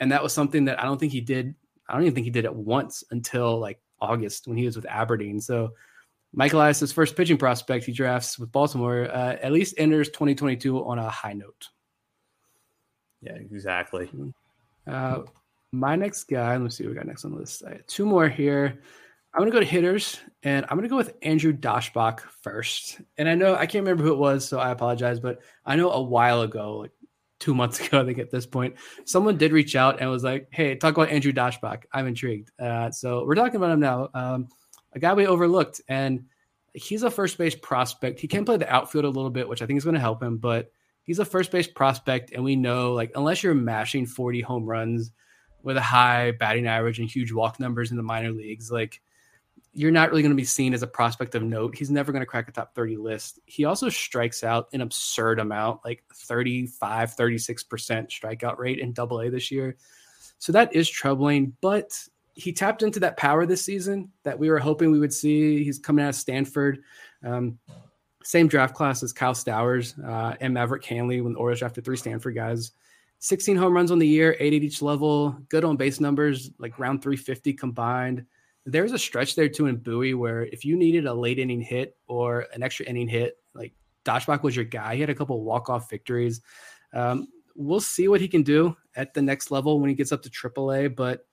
And 0.00 0.10
that 0.12 0.22
was 0.22 0.32
something 0.32 0.64
that 0.64 0.80
I 0.80 0.84
don't 0.84 0.98
think 0.98 1.12
he 1.12 1.20
did. 1.20 1.54
I 1.88 1.92
don't 1.92 2.02
even 2.02 2.14
think 2.14 2.24
he 2.24 2.30
did 2.30 2.44
it 2.44 2.54
once 2.54 3.04
until 3.10 3.58
like 3.58 3.80
August 4.00 4.46
when 4.46 4.56
he 4.56 4.64
was 4.64 4.76
with 4.76 4.86
Aberdeen. 4.86 5.40
So 5.40 5.72
Mike 6.32 6.52
Elias' 6.52 6.92
first 6.92 7.16
pitching 7.16 7.36
prospect 7.36 7.84
he 7.84 7.92
drafts 7.92 8.38
with 8.38 8.52
Baltimore 8.52 9.10
uh, 9.10 9.36
at 9.42 9.52
least 9.52 9.74
enters 9.78 10.08
2022 10.08 10.84
on 10.84 10.98
a 10.98 11.08
high 11.08 11.32
note. 11.32 11.68
Yeah, 13.20 13.34
exactly. 13.34 14.08
Uh, 14.86 15.20
my 15.72 15.96
next 15.96 16.24
guy, 16.24 16.56
let's 16.56 16.76
see 16.76 16.84
what 16.84 16.90
we 16.90 16.96
got 16.96 17.06
next 17.06 17.24
on 17.24 17.32
the 17.32 17.38
list. 17.38 17.62
two 17.86 18.04
more 18.04 18.28
here. 18.28 18.80
I'm 19.32 19.44
to 19.44 19.50
go 19.52 19.60
to 19.60 19.66
hitters, 19.66 20.18
and 20.42 20.66
I'm 20.68 20.82
to 20.82 20.88
go 20.88 20.96
with 20.96 21.14
Andrew 21.22 21.52
Daschbach 21.52 22.20
first. 22.42 23.00
And 23.16 23.28
I 23.28 23.36
know 23.36 23.54
I 23.54 23.66
can't 23.66 23.84
remember 23.84 24.02
who 24.02 24.12
it 24.12 24.18
was, 24.18 24.46
so 24.46 24.58
I 24.58 24.70
apologize, 24.70 25.20
but 25.20 25.40
I 25.64 25.76
know 25.76 25.90
a 25.90 26.02
while 26.02 26.42
ago, 26.42 26.78
like 26.78 26.90
two 27.38 27.54
months 27.56 27.78
ago, 27.78 28.00
I 28.00 28.04
think 28.04 28.18
at 28.18 28.30
this 28.30 28.46
point, 28.46 28.74
someone 29.04 29.36
did 29.36 29.52
reach 29.52 29.76
out 29.76 30.00
and 30.00 30.10
was 30.10 30.24
like, 30.24 30.48
"Hey, 30.50 30.74
talk 30.74 30.96
about 30.96 31.10
Andrew 31.10 31.32
Daschbach. 31.32 31.84
I'm 31.92 32.08
intrigued." 32.08 32.50
Uh, 32.58 32.90
so 32.90 33.24
we're 33.24 33.36
talking 33.36 33.56
about 33.56 33.70
him 33.70 33.80
now. 33.80 34.08
Um, 34.14 34.48
a 34.92 34.98
guy 34.98 35.14
we 35.14 35.28
overlooked, 35.28 35.80
and 35.86 36.24
he's 36.74 37.04
a 37.04 37.10
first 37.10 37.38
base 37.38 37.54
prospect. 37.54 38.18
He 38.18 38.26
can 38.26 38.44
play 38.44 38.56
the 38.56 38.72
outfield 38.72 39.04
a 39.04 39.08
little 39.08 39.30
bit, 39.30 39.48
which 39.48 39.62
I 39.62 39.66
think 39.66 39.78
is 39.78 39.84
going 39.84 39.94
to 39.94 40.00
help 40.00 40.20
him, 40.20 40.38
but 40.38 40.72
he's 41.04 41.18
a 41.18 41.24
first 41.24 41.50
base 41.50 41.66
prospect, 41.66 42.32
and 42.32 42.42
we 42.42 42.56
know 42.56 42.92
like 42.92 43.12
unless 43.14 43.42
you're 43.42 43.54
mashing 43.54 44.06
40 44.06 44.40
home 44.40 44.66
runs 44.66 45.12
with 45.62 45.76
a 45.76 45.82
high 45.82 46.32
batting 46.32 46.66
average 46.66 46.98
and 46.98 47.10
huge 47.10 47.32
walk 47.32 47.60
numbers 47.60 47.90
in 47.90 47.96
the 47.96 48.02
minor 48.02 48.32
leagues, 48.32 48.70
like 48.70 49.00
you're 49.72 49.90
not 49.90 50.10
really 50.10 50.22
going 50.22 50.32
to 50.32 50.36
be 50.36 50.44
seen 50.44 50.74
as 50.74 50.82
a 50.82 50.86
prospect 50.86 51.34
of 51.34 51.42
note. 51.42 51.76
He's 51.76 51.90
never 51.90 52.10
going 52.12 52.20
to 52.20 52.26
crack 52.26 52.48
a 52.48 52.52
top 52.52 52.74
30 52.74 52.96
list. 52.96 53.38
He 53.46 53.64
also 53.64 53.88
strikes 53.88 54.42
out 54.42 54.68
an 54.72 54.80
absurd 54.80 55.38
amount, 55.38 55.84
like 55.84 56.02
35, 56.12 57.14
36% 57.14 57.64
strikeout 58.08 58.58
rate 58.58 58.80
in 58.80 58.92
double 58.92 59.20
A 59.20 59.30
this 59.30 59.50
year. 59.50 59.76
So 60.38 60.52
that 60.52 60.74
is 60.74 60.88
troubling, 60.88 61.56
but 61.60 61.96
he 62.34 62.52
tapped 62.52 62.82
into 62.82 63.00
that 63.00 63.16
power 63.16 63.46
this 63.46 63.62
season 63.62 64.10
that 64.24 64.38
we 64.38 64.50
were 64.50 64.58
hoping 64.58 64.90
we 64.90 64.98
would 64.98 65.12
see. 65.12 65.62
He's 65.62 65.78
coming 65.78 66.04
out 66.04 66.10
of 66.10 66.14
Stanford. 66.16 66.82
Um, 67.22 67.58
same 68.22 68.48
draft 68.48 68.74
class 68.74 69.02
as 69.02 69.12
Kyle 69.12 69.34
Stowers 69.34 69.98
uh, 70.06 70.36
and 70.40 70.52
Maverick 70.52 70.84
Handley 70.84 71.20
when 71.20 71.32
the 71.32 71.38
Orioles 71.38 71.60
drafted 71.60 71.84
three 71.84 71.96
Stanford 71.96 72.34
guys. 72.34 72.72
16 73.18 73.56
home 73.56 73.74
runs 73.74 73.90
on 73.90 73.98
the 73.98 74.06
year, 74.06 74.36
eight 74.40 74.54
at 74.54 74.62
each 74.62 74.80
level, 74.80 75.36
good 75.48 75.64
on 75.64 75.76
base 75.76 76.00
numbers, 76.00 76.50
like 76.58 76.78
round 76.78 77.02
350 77.02 77.52
combined 77.52 78.24
there's 78.66 78.92
a 78.92 78.98
stretch 78.98 79.34
there 79.34 79.48
too 79.48 79.66
in 79.66 79.76
Bowie 79.76 80.14
where 80.14 80.44
if 80.46 80.64
you 80.64 80.76
needed 80.76 81.06
a 81.06 81.14
late 81.14 81.38
inning 81.38 81.60
hit 81.60 81.96
or 82.06 82.46
an 82.54 82.62
extra 82.62 82.86
inning 82.86 83.08
hit, 83.08 83.38
like 83.54 83.72
Daschbach 84.04 84.42
was 84.42 84.54
your 84.54 84.64
guy. 84.64 84.94
He 84.94 85.00
had 85.00 85.10
a 85.10 85.14
couple 85.14 85.42
walk 85.42 85.68
off 85.68 85.90
victories. 85.90 86.40
Um, 86.92 87.28
we'll 87.54 87.80
see 87.80 88.08
what 88.08 88.20
he 88.20 88.28
can 88.28 88.42
do 88.42 88.76
at 88.96 89.14
the 89.14 89.22
next 89.22 89.50
level 89.50 89.80
when 89.80 89.88
he 89.88 89.94
gets 89.94 90.12
up 90.12 90.22
to 90.22 90.30
AAA. 90.30 90.94
But 90.94 91.26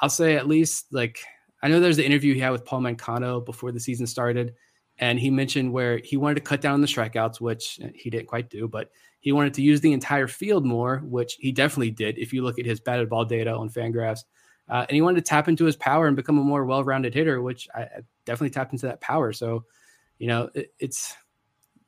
I'll 0.00 0.10
say 0.10 0.36
at 0.36 0.48
least 0.48 0.92
like 0.92 1.20
I 1.62 1.68
know 1.68 1.78
there's 1.78 1.96
the 1.96 2.06
interview 2.06 2.34
he 2.34 2.40
had 2.40 2.50
with 2.50 2.64
Paul 2.64 2.80
Mancano 2.80 3.44
before 3.44 3.70
the 3.70 3.80
season 3.80 4.06
started, 4.06 4.54
and 5.02 5.18
he 5.18 5.30
mentioned 5.30 5.72
where 5.72 5.98
he 5.98 6.16
wanted 6.16 6.36
to 6.36 6.42
cut 6.42 6.60
down 6.60 6.80
the 6.80 6.86
strikeouts, 6.86 7.40
which 7.40 7.80
he 7.92 8.08
didn't 8.08 8.28
quite 8.28 8.48
do, 8.48 8.68
but 8.68 8.92
he 9.18 9.32
wanted 9.32 9.52
to 9.54 9.60
use 9.60 9.80
the 9.80 9.92
entire 9.92 10.28
field 10.28 10.64
more, 10.64 10.98
which 10.98 11.34
he 11.40 11.50
definitely 11.50 11.90
did. 11.90 12.18
If 12.18 12.32
you 12.32 12.44
look 12.44 12.60
at 12.60 12.66
his 12.66 12.78
batted 12.78 13.10
ball 13.10 13.24
data 13.24 13.52
on 13.52 13.68
Fangraphs, 13.68 14.20
uh, 14.68 14.86
and 14.88 14.94
he 14.94 15.02
wanted 15.02 15.16
to 15.16 15.28
tap 15.28 15.48
into 15.48 15.64
his 15.64 15.74
power 15.74 16.06
and 16.06 16.14
become 16.14 16.38
a 16.38 16.44
more 16.44 16.64
well-rounded 16.64 17.14
hitter, 17.14 17.42
which 17.42 17.66
I, 17.74 17.80
I 17.80 18.00
definitely 18.26 18.50
tapped 18.50 18.74
into 18.74 18.86
that 18.86 19.00
power. 19.00 19.32
So, 19.32 19.64
you 20.20 20.28
know, 20.28 20.50
it, 20.54 20.72
it's 20.78 21.16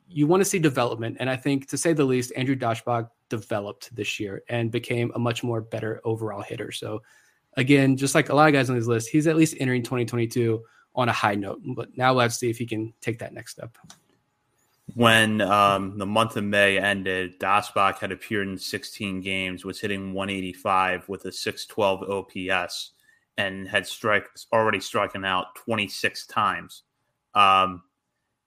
you 0.08 0.26
want 0.26 0.40
to 0.40 0.44
see 0.44 0.58
development, 0.58 1.18
and 1.20 1.30
I 1.30 1.36
think 1.36 1.68
to 1.68 1.78
say 1.78 1.92
the 1.92 2.04
least, 2.04 2.32
Andrew 2.36 2.56
Daschbach 2.56 3.10
developed 3.28 3.94
this 3.94 4.18
year 4.18 4.42
and 4.48 4.72
became 4.72 5.12
a 5.14 5.20
much 5.20 5.44
more 5.44 5.60
better 5.60 6.00
overall 6.02 6.42
hitter. 6.42 6.72
So, 6.72 7.00
again, 7.56 7.96
just 7.96 8.16
like 8.16 8.30
a 8.30 8.34
lot 8.34 8.48
of 8.48 8.54
guys 8.54 8.70
on 8.70 8.76
this 8.76 8.88
list, 8.88 9.08
he's 9.08 9.28
at 9.28 9.36
least 9.36 9.54
entering 9.60 9.84
2022 9.84 10.64
on 10.95 11.09
a 11.09 11.12
high 11.12 11.34
note. 11.34 11.61
But 11.64 11.97
now 11.97 12.12
let's 12.12 12.36
see 12.36 12.51
if 12.51 12.59
he 12.59 12.66
can 12.66 12.92
take 13.01 13.18
that 13.18 13.32
next 13.32 13.53
step 13.53 13.76
when 14.92 15.40
um, 15.40 15.99
the 15.99 16.07
month 16.07 16.36
of 16.36 16.45
May 16.45 16.78
ended, 16.78 17.40
Daschbach 17.40 17.99
had 17.99 18.12
appeared 18.12 18.49
in 18.49 18.59
16 18.59 19.20
games, 19.22 19.64
was 19.64 19.80
hitting 19.80 20.12
185 20.12 21.09
with 21.09 21.24
a 21.24 21.32
612 21.32 22.03
OPS, 22.51 22.92
and 23.36 23.66
had 23.66 23.86
strike 23.86 24.28
already 24.53 24.78
striken 24.78 25.24
out 25.24 25.55
26 25.57 26.26
times. 26.26 26.82
Um, 27.34 27.82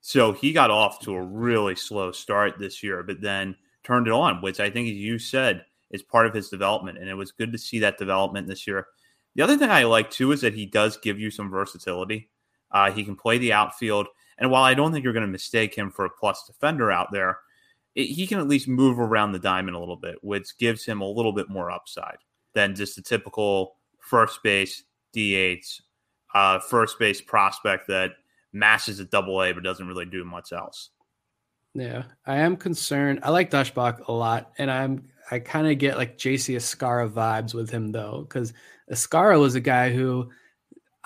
so 0.02 0.32
he 0.32 0.54
got 0.54 0.72
off 0.72 1.02
to 1.02 1.16
a 1.16 1.22
really 1.22 1.76
slow 1.76 2.12
start 2.12 2.60
this 2.60 2.82
year, 2.84 3.04
but 3.04 3.20
then 3.20 3.56
turned 3.84 4.08
it 4.08 4.14
on, 4.14 4.42
which 4.42 4.60
I 4.60 4.70
think, 4.70 4.88
as 4.88 4.96
you 4.96 5.20
said, 5.20 5.66
is 5.92 6.04
part 6.04 6.28
of 6.28 6.34
his 6.34 6.50
development. 6.50 6.98
And 6.98 7.10
it 7.10 7.16
was 7.16 7.32
good 7.32 7.52
to 7.52 7.58
see 7.58 7.80
that 7.80 7.98
development 7.98 8.48
this 8.48 8.68
year. 8.68 8.88
The 9.36 9.42
other 9.42 9.58
thing 9.58 9.70
I 9.70 9.84
like 9.84 10.10
too 10.12 10.32
is 10.32 10.42
that 10.42 10.54
he 10.54 10.66
does 10.66 10.98
give 10.98 11.20
you 11.20 11.30
some 11.32 11.50
versatility. 11.50 12.30
Uh, 12.72 12.92
he 12.92 13.04
can 13.04 13.16
play 13.16 13.38
the 13.38 13.54
outfield. 13.54 14.08
And 14.38 14.52
while 14.52 14.64
I 14.64 14.74
don't 14.74 14.92
think 14.92 15.04
you're 15.04 15.14
going 15.14 15.26
to 15.26 15.32
mistake 15.32 15.76
him 15.76 15.90
for 15.92 16.06
a 16.06 16.10
plus 16.10 16.46
defender 16.46 16.92
out 16.92 17.12
there, 17.12 17.40
it, 17.96 18.06
he 18.06 18.28
can 18.28 18.40
at 18.40 18.48
least 18.48 18.68
move 18.68 19.00
around 19.00 19.32
the 19.32 19.40
diamond 19.40 19.76
a 19.76 19.80
little 19.80 19.96
bit, 19.96 20.16
which 20.22 20.58
gives 20.58 20.86
him 20.86 21.02
a 21.02 21.10
little 21.10 21.34
bit 21.34 21.50
more 21.50 21.72
upside 21.72 22.18
than 22.54 22.76
just 22.76 22.98
a 22.98 23.02
typical 23.02 23.78
first 24.00 24.42
base 24.44 24.84
DH, 25.14 25.82
uh, 26.34 26.60
first 26.60 27.00
base 27.00 27.22
prospect 27.22 27.88
that 27.88 28.12
mashes 28.54 29.00
at 29.00 29.12
double 29.12 29.42
A 29.44 29.52
but 29.52 29.64
doesn't 29.64 29.88
really 29.88 30.06
do 30.06 30.24
much 30.24 30.52
else. 30.52 30.90
Yeah, 31.74 32.04
I 32.26 32.38
am 32.38 32.58
concerned. 32.58 33.20
I 33.22 33.30
like 33.30 33.52
Daschbach 33.52 34.08
a 34.08 34.12
lot, 34.12 34.52
and 34.58 34.72
I'm 34.72 35.10
I 35.30 35.40
kind 35.40 35.68
of 35.68 35.78
get 35.78 35.98
like 35.98 36.18
JC 36.18 36.56
Escarra 36.56 37.10
vibes 37.10 37.54
with 37.54 37.70
him 37.70 37.92
though, 37.92 38.26
because 38.28 38.54
Escarra 38.92 39.40
was 39.40 39.56
a 39.56 39.60
guy 39.60 39.92
who 39.92 40.30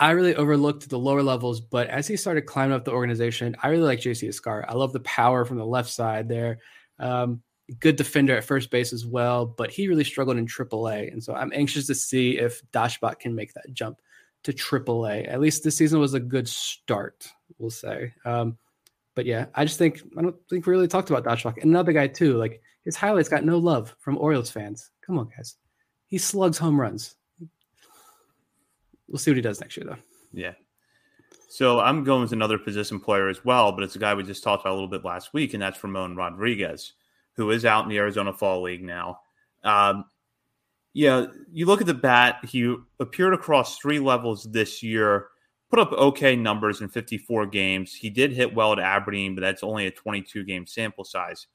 I 0.01 0.11
really 0.11 0.35
overlooked 0.35 0.89
the 0.89 0.97
lower 0.97 1.21
levels, 1.21 1.61
but 1.61 1.87
as 1.87 2.07
he 2.07 2.17
started 2.17 2.47
climbing 2.47 2.73
up 2.73 2.85
the 2.85 2.91
organization, 2.91 3.55
I 3.61 3.67
really 3.67 3.83
like 3.83 3.99
JC 3.99 4.27
Escarra. 4.27 4.65
I 4.67 4.73
love 4.73 4.93
the 4.93 4.99
power 5.01 5.45
from 5.45 5.57
the 5.57 5.65
left 5.65 5.91
side 5.91 6.27
there. 6.27 6.57
Um, 6.97 7.43
good 7.79 7.97
defender 7.97 8.35
at 8.35 8.43
first 8.43 8.71
base 8.71 8.93
as 8.93 9.05
well, 9.05 9.45
but 9.45 9.69
he 9.69 9.87
really 9.87 10.03
struggled 10.03 10.37
in 10.37 10.47
AAA. 10.47 11.13
And 11.13 11.23
so 11.23 11.35
I'm 11.35 11.53
anxious 11.53 11.85
to 11.85 11.93
see 11.93 12.39
if 12.39 12.63
Daschbach 12.71 13.19
can 13.19 13.35
make 13.35 13.53
that 13.53 13.71
jump 13.73 14.01
to 14.43 14.51
AAA. 14.51 15.31
At 15.31 15.39
least 15.39 15.63
this 15.63 15.77
season 15.77 15.99
was 15.99 16.15
a 16.15 16.19
good 16.19 16.49
start, 16.49 17.27
we'll 17.59 17.69
say. 17.69 18.11
Um, 18.25 18.57
but 19.13 19.27
yeah, 19.27 19.45
I 19.53 19.65
just 19.65 19.77
think 19.77 20.01
I 20.17 20.23
don't 20.23 20.35
think 20.49 20.65
we 20.65 20.71
really 20.71 20.87
talked 20.87 21.11
about 21.11 21.25
Daschbach. 21.25 21.61
Another 21.61 21.93
guy 21.93 22.07
too, 22.07 22.37
like 22.37 22.59
his 22.83 22.95
highlights 22.95 23.29
got 23.29 23.45
no 23.45 23.59
love 23.59 23.95
from 23.99 24.17
Orioles 24.17 24.49
fans. 24.49 24.89
Come 25.05 25.19
on, 25.19 25.29
guys. 25.37 25.57
He 26.07 26.17
slugs 26.17 26.57
home 26.57 26.81
runs. 26.81 27.17
We'll 29.11 29.19
see 29.19 29.31
what 29.31 29.35
he 29.35 29.41
does 29.41 29.59
next 29.59 29.75
year, 29.75 29.85
though. 29.85 29.97
Yeah. 30.31 30.53
So 31.49 31.81
I'm 31.81 32.05
going 32.05 32.21
with 32.21 32.31
another 32.31 32.57
position 32.57 32.97
player 32.97 33.27
as 33.27 33.43
well, 33.43 33.73
but 33.73 33.83
it's 33.83 33.97
a 33.97 33.99
guy 33.99 34.13
we 34.13 34.23
just 34.23 34.41
talked 34.41 34.63
about 34.63 34.71
a 34.71 34.75
little 34.75 34.87
bit 34.87 35.03
last 35.03 35.33
week, 35.33 35.53
and 35.53 35.61
that's 35.61 35.83
Ramon 35.83 36.15
Rodriguez, 36.15 36.93
who 37.33 37.51
is 37.51 37.65
out 37.65 37.83
in 37.83 37.89
the 37.89 37.97
Arizona 37.97 38.31
Fall 38.31 38.61
League 38.61 38.83
now. 38.83 39.19
Um, 39.65 40.05
yeah, 40.93 41.25
you 41.51 41.65
look 41.65 41.81
at 41.81 41.87
the 41.87 41.93
bat, 41.93 42.39
he 42.47 42.73
appeared 43.01 43.33
across 43.33 43.77
three 43.77 43.99
levels 43.99 44.45
this 44.45 44.81
year, 44.81 45.27
put 45.69 45.79
up 45.79 45.91
okay 45.91 46.37
numbers 46.37 46.79
in 46.79 46.87
54 46.87 47.47
games. 47.47 47.93
He 47.93 48.09
did 48.09 48.31
hit 48.31 48.55
well 48.55 48.71
at 48.71 48.79
Aberdeen, 48.79 49.35
but 49.35 49.41
that's 49.41 49.61
only 49.61 49.87
a 49.87 49.91
22 49.91 50.45
game 50.45 50.65
sample 50.65 51.03
size. 51.03 51.47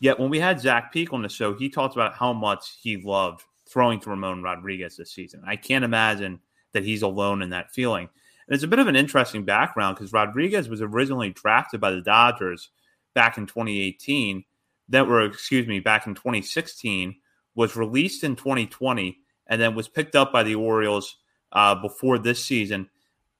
Yet 0.00 0.18
when 0.18 0.30
we 0.30 0.40
had 0.40 0.60
Zach 0.60 0.92
Peek 0.92 1.12
on 1.12 1.22
the 1.22 1.28
show, 1.28 1.54
he 1.54 1.68
talked 1.68 1.94
about 1.94 2.14
how 2.14 2.32
much 2.32 2.78
he 2.80 2.96
loved 2.96 3.44
throwing 3.68 4.00
to 4.00 4.10
Ramon 4.10 4.42
Rodriguez 4.42 4.96
this 4.96 5.12
season. 5.12 5.42
I 5.46 5.54
can't 5.54 5.84
imagine 5.84 6.40
that 6.72 6.84
he's 6.84 7.02
alone 7.02 7.42
in 7.42 7.50
that 7.50 7.70
feeling. 7.70 8.08
And 8.46 8.54
it's 8.54 8.64
a 8.64 8.68
bit 8.68 8.78
of 8.78 8.86
an 8.86 8.96
interesting 8.96 9.44
background 9.44 9.96
because 9.96 10.12
Rodriguez 10.12 10.68
was 10.68 10.80
originally 10.80 11.30
drafted 11.30 11.80
by 11.80 11.90
the 11.90 12.00
Dodgers 12.00 12.70
back 13.14 13.36
in 13.36 13.46
2018, 13.46 14.44
that 14.90 15.06
were, 15.06 15.24
excuse 15.24 15.66
me, 15.66 15.80
back 15.80 16.06
in 16.06 16.14
2016, 16.14 17.16
was 17.54 17.76
released 17.76 18.24
in 18.24 18.36
2020, 18.36 19.18
and 19.48 19.60
then 19.60 19.74
was 19.74 19.88
picked 19.88 20.14
up 20.14 20.32
by 20.32 20.42
the 20.42 20.54
Orioles 20.54 21.16
uh, 21.52 21.74
before 21.74 22.18
this 22.18 22.44
season. 22.44 22.88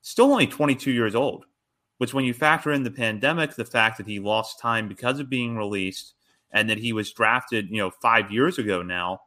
Still 0.03 0.33
only 0.33 0.47
22 0.47 0.91
years 0.91 1.15
old, 1.15 1.45
which 1.99 2.13
when 2.13 2.25
you 2.25 2.35
factor 2.35 2.73
in 2.73 2.83
the 2.83 2.91
pandemic, 2.91 3.55
the 3.55 3.65
fact 3.65 3.99
that 3.99 4.07
he 4.07 4.19
lost 4.19 4.59
time 4.59 4.89
because 4.89 5.21
of 5.21 5.31
being 5.31 5.57
released, 5.57 6.15
and 6.51 6.69
that 6.71 6.79
he 6.79 6.93
was 6.93 7.13
drafted, 7.13 7.69
you 7.71 7.77
know, 7.77 7.91
five 7.91 8.31
years 8.31 8.59
ago 8.59 8.83
now, 8.83 9.21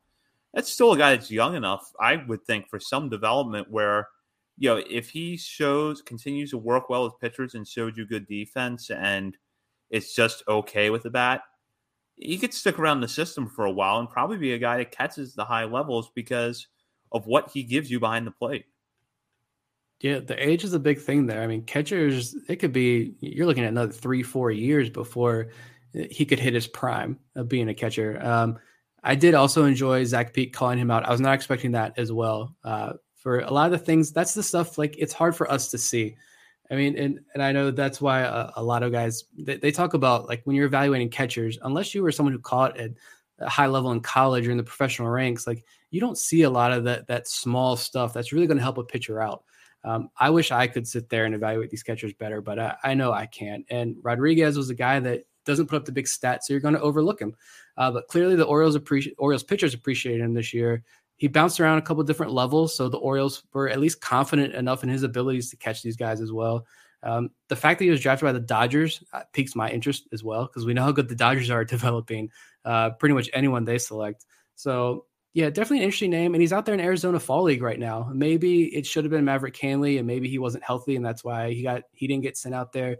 that's 0.53 0.71
still 0.71 0.93
a 0.93 0.97
guy 0.97 1.15
that's 1.15 1.31
young 1.31 1.55
enough, 1.55 1.91
I 1.99 2.17
would 2.27 2.43
think, 2.45 2.69
for 2.69 2.79
some 2.79 3.09
development 3.09 3.69
where, 3.69 4.07
you 4.57 4.69
know, 4.69 4.83
if 4.89 5.09
he 5.09 5.37
shows 5.37 6.01
continues 6.01 6.51
to 6.51 6.57
work 6.57 6.89
well 6.89 7.05
with 7.05 7.19
pitchers 7.19 7.55
and 7.55 7.67
shows 7.67 7.97
you 7.97 8.05
good 8.05 8.27
defense 8.27 8.89
and 8.89 9.37
it's 9.89 10.13
just 10.13 10.43
okay 10.47 10.89
with 10.89 11.03
the 11.03 11.09
bat, 11.09 11.41
he 12.17 12.37
could 12.37 12.53
stick 12.53 12.77
around 12.77 13.01
the 13.01 13.07
system 13.07 13.47
for 13.47 13.65
a 13.65 13.71
while 13.71 13.99
and 13.99 14.09
probably 14.09 14.37
be 14.37 14.53
a 14.53 14.59
guy 14.59 14.77
that 14.77 14.91
catches 14.91 15.33
the 15.33 15.45
high 15.45 15.65
levels 15.65 16.11
because 16.15 16.67
of 17.11 17.25
what 17.25 17.49
he 17.51 17.63
gives 17.63 17.89
you 17.89 17.99
behind 17.99 18.27
the 18.27 18.31
plate. 18.31 18.65
Yeah, 20.01 20.19
the 20.19 20.47
age 20.47 20.63
is 20.63 20.73
a 20.73 20.79
big 20.79 20.99
thing 20.99 21.27
there. 21.27 21.41
I 21.41 21.47
mean, 21.47 21.63
catchers, 21.63 22.35
it 22.47 22.57
could 22.57 22.73
be 22.73 23.15
you're 23.19 23.45
looking 23.45 23.63
at 23.63 23.69
another 23.69 23.91
three, 23.91 24.23
four 24.23 24.49
years 24.49 24.89
before 24.89 25.49
he 25.93 26.25
could 26.25 26.39
hit 26.39 26.53
his 26.53 26.67
prime 26.67 27.19
of 27.35 27.47
being 27.47 27.69
a 27.69 27.73
catcher. 27.73 28.19
Um, 28.23 28.57
I 29.03 29.15
did 29.15 29.33
also 29.33 29.65
enjoy 29.65 30.03
Zach 30.05 30.33
Peek 30.33 30.53
calling 30.53 30.77
him 30.77 30.91
out. 30.91 31.05
I 31.05 31.11
was 31.11 31.21
not 31.21 31.33
expecting 31.33 31.71
that 31.71 31.97
as 31.97 32.11
well. 32.11 32.55
Uh, 32.63 32.93
for 33.15 33.39
a 33.39 33.51
lot 33.51 33.65
of 33.65 33.71
the 33.71 33.85
things, 33.85 34.11
that's 34.11 34.33
the 34.33 34.43
stuff 34.43 34.77
like 34.77 34.95
it's 34.97 35.13
hard 35.13 35.35
for 35.35 35.51
us 35.51 35.69
to 35.71 35.77
see. 35.77 36.15
I 36.69 36.75
mean, 36.75 36.97
and 36.97 37.19
and 37.33 37.43
I 37.43 37.51
know 37.51 37.69
that's 37.69 37.99
why 37.99 38.21
a, 38.21 38.51
a 38.55 38.63
lot 38.63 38.83
of 38.83 38.91
guys 38.91 39.25
they, 39.37 39.57
they, 39.57 39.71
talk 39.71 39.93
about 39.93 40.27
like 40.27 40.41
when 40.45 40.55
you're 40.55 40.65
evaluating 40.65 41.09
catchers, 41.09 41.59
unless 41.63 41.93
you 41.93 42.01
were 42.01 42.11
someone 42.11 42.33
who 42.33 42.39
caught 42.39 42.77
at 42.77 42.91
a 43.39 43.49
high 43.49 43.67
level 43.67 43.91
in 43.91 43.99
college 43.99 44.47
or 44.47 44.51
in 44.51 44.57
the 44.57 44.63
professional 44.63 45.09
ranks, 45.09 45.45
like 45.45 45.65
you 45.89 45.99
don't 45.99 46.17
see 46.17 46.43
a 46.43 46.49
lot 46.49 46.71
of 46.71 46.85
that 46.85 47.07
that 47.07 47.27
small 47.27 47.75
stuff 47.75 48.13
that's 48.13 48.31
really 48.31 48.47
going 48.47 48.57
to 48.57 48.63
help 48.63 48.77
a 48.77 48.83
pitcher 48.83 49.21
out. 49.21 49.43
Um, 49.83 50.09
I 50.17 50.29
wish 50.29 50.51
I 50.51 50.67
could 50.67 50.87
sit 50.87 51.09
there 51.09 51.25
and 51.25 51.35
evaluate 51.35 51.69
these 51.69 51.83
catchers 51.83 52.13
better, 52.13 52.41
but 52.41 52.59
I, 52.59 52.75
I, 52.83 52.93
know 52.93 53.11
I 53.11 53.25
can't. 53.25 53.65
And 53.71 53.95
Rodriguez 54.03 54.55
was 54.55 54.69
a 54.69 54.75
guy 54.75 54.99
that 54.99 55.23
doesn't 55.43 55.67
put 55.67 55.75
up 55.75 55.85
the 55.85 55.91
big 55.91 56.05
stats, 56.05 56.43
so 56.43 56.53
you're 56.53 56.59
going 56.59 56.75
to 56.75 56.81
overlook 56.81 57.19
him. 57.19 57.35
Uh, 57.81 57.89
but 57.89 58.07
clearly, 58.07 58.35
the 58.35 58.45
Orioles 58.45 58.75
appreciate 58.75 59.15
Orioles 59.17 59.41
pitchers 59.41 59.73
appreciated 59.73 60.21
him 60.21 60.35
this 60.35 60.53
year. 60.53 60.83
He 61.17 61.27
bounced 61.27 61.59
around 61.59 61.79
a 61.79 61.81
couple 61.81 62.03
different 62.03 62.31
levels, 62.31 62.75
so 62.75 62.89
the 62.89 62.99
Orioles 62.99 63.43
were 63.53 63.69
at 63.69 63.79
least 63.79 64.01
confident 64.01 64.53
enough 64.53 64.83
in 64.83 64.89
his 64.89 65.01
abilities 65.01 65.49
to 65.49 65.57
catch 65.57 65.81
these 65.81 65.97
guys 65.97 66.21
as 66.21 66.31
well. 66.31 66.67
Um, 67.01 67.31
the 67.47 67.55
fact 67.55 67.79
that 67.79 67.85
he 67.85 67.89
was 67.89 67.99
drafted 67.99 68.27
by 68.27 68.33
the 68.33 68.39
Dodgers 68.39 69.03
uh, 69.13 69.23
piques 69.33 69.55
my 69.55 69.67
interest 69.67 70.07
as 70.13 70.23
well 70.23 70.45
because 70.45 70.63
we 70.63 70.75
know 70.75 70.83
how 70.83 70.91
good 70.91 71.09
the 71.09 71.15
Dodgers 71.15 71.49
are 71.49 71.61
at 71.61 71.67
developing 71.69 72.29
uh, 72.65 72.91
pretty 72.91 73.15
much 73.15 73.31
anyone 73.33 73.65
they 73.65 73.79
select. 73.79 74.27
So 74.53 75.05
yeah, 75.33 75.49
definitely 75.49 75.79
an 75.79 75.85
interesting 75.85 76.11
name. 76.11 76.35
And 76.35 76.41
he's 76.41 76.53
out 76.53 76.67
there 76.67 76.75
in 76.75 76.81
Arizona 76.81 77.19
Fall 77.19 77.41
League 77.41 77.63
right 77.63 77.79
now. 77.79 78.11
Maybe 78.13 78.65
it 78.65 78.85
should 78.85 79.05
have 79.05 79.11
been 79.11 79.25
Maverick 79.25 79.57
Handley, 79.57 79.97
and 79.97 80.05
maybe 80.05 80.29
he 80.29 80.37
wasn't 80.37 80.65
healthy, 80.65 80.95
and 80.95 81.03
that's 81.03 81.23
why 81.23 81.51
he 81.51 81.63
got 81.63 81.81
he 81.93 82.05
didn't 82.05 82.21
get 82.21 82.37
sent 82.37 82.53
out 82.53 82.73
there. 82.73 82.97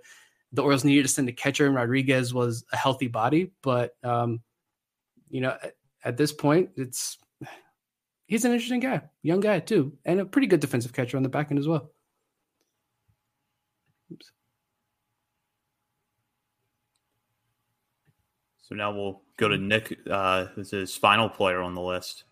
The 0.53 0.63
Orioles 0.63 0.84
needed 0.84 1.03
to 1.03 1.07
send 1.07 1.29
a 1.29 1.34
catcher, 1.34 1.67
and 1.67 1.75
Rodriguez 1.75 2.34
was 2.34 2.65
a 2.73 2.77
healthy 2.77 3.09
body. 3.09 3.51
But 3.61 3.91
um, 4.03 4.41
you 5.32 5.41
know, 5.41 5.57
at, 5.61 5.73
at 6.03 6.17
this 6.17 6.32
point, 6.32 6.71
it's 6.75 7.17
he's 8.27 8.45
an 8.45 8.51
interesting 8.51 8.79
guy, 8.79 9.01
young 9.23 9.39
guy 9.39 9.59
too, 9.59 9.93
and 10.05 10.19
a 10.19 10.25
pretty 10.25 10.47
good 10.47 10.59
defensive 10.59 10.93
catcher 10.93 11.17
on 11.17 11.23
the 11.23 11.29
back 11.29 11.51
end 11.51 11.59
as 11.59 11.67
well. 11.67 11.91
Oops. 14.11 14.32
So 18.61 18.75
now 18.75 18.93
we'll 18.93 19.21
go 19.38 19.49
to 19.49 19.57
Nick, 19.57 19.99
uh, 20.09 20.45
who's 20.45 20.71
his 20.71 20.95
final 20.95 21.27
player 21.27 21.59
on 21.59 21.75
the 21.75 21.82
list. 21.82 22.23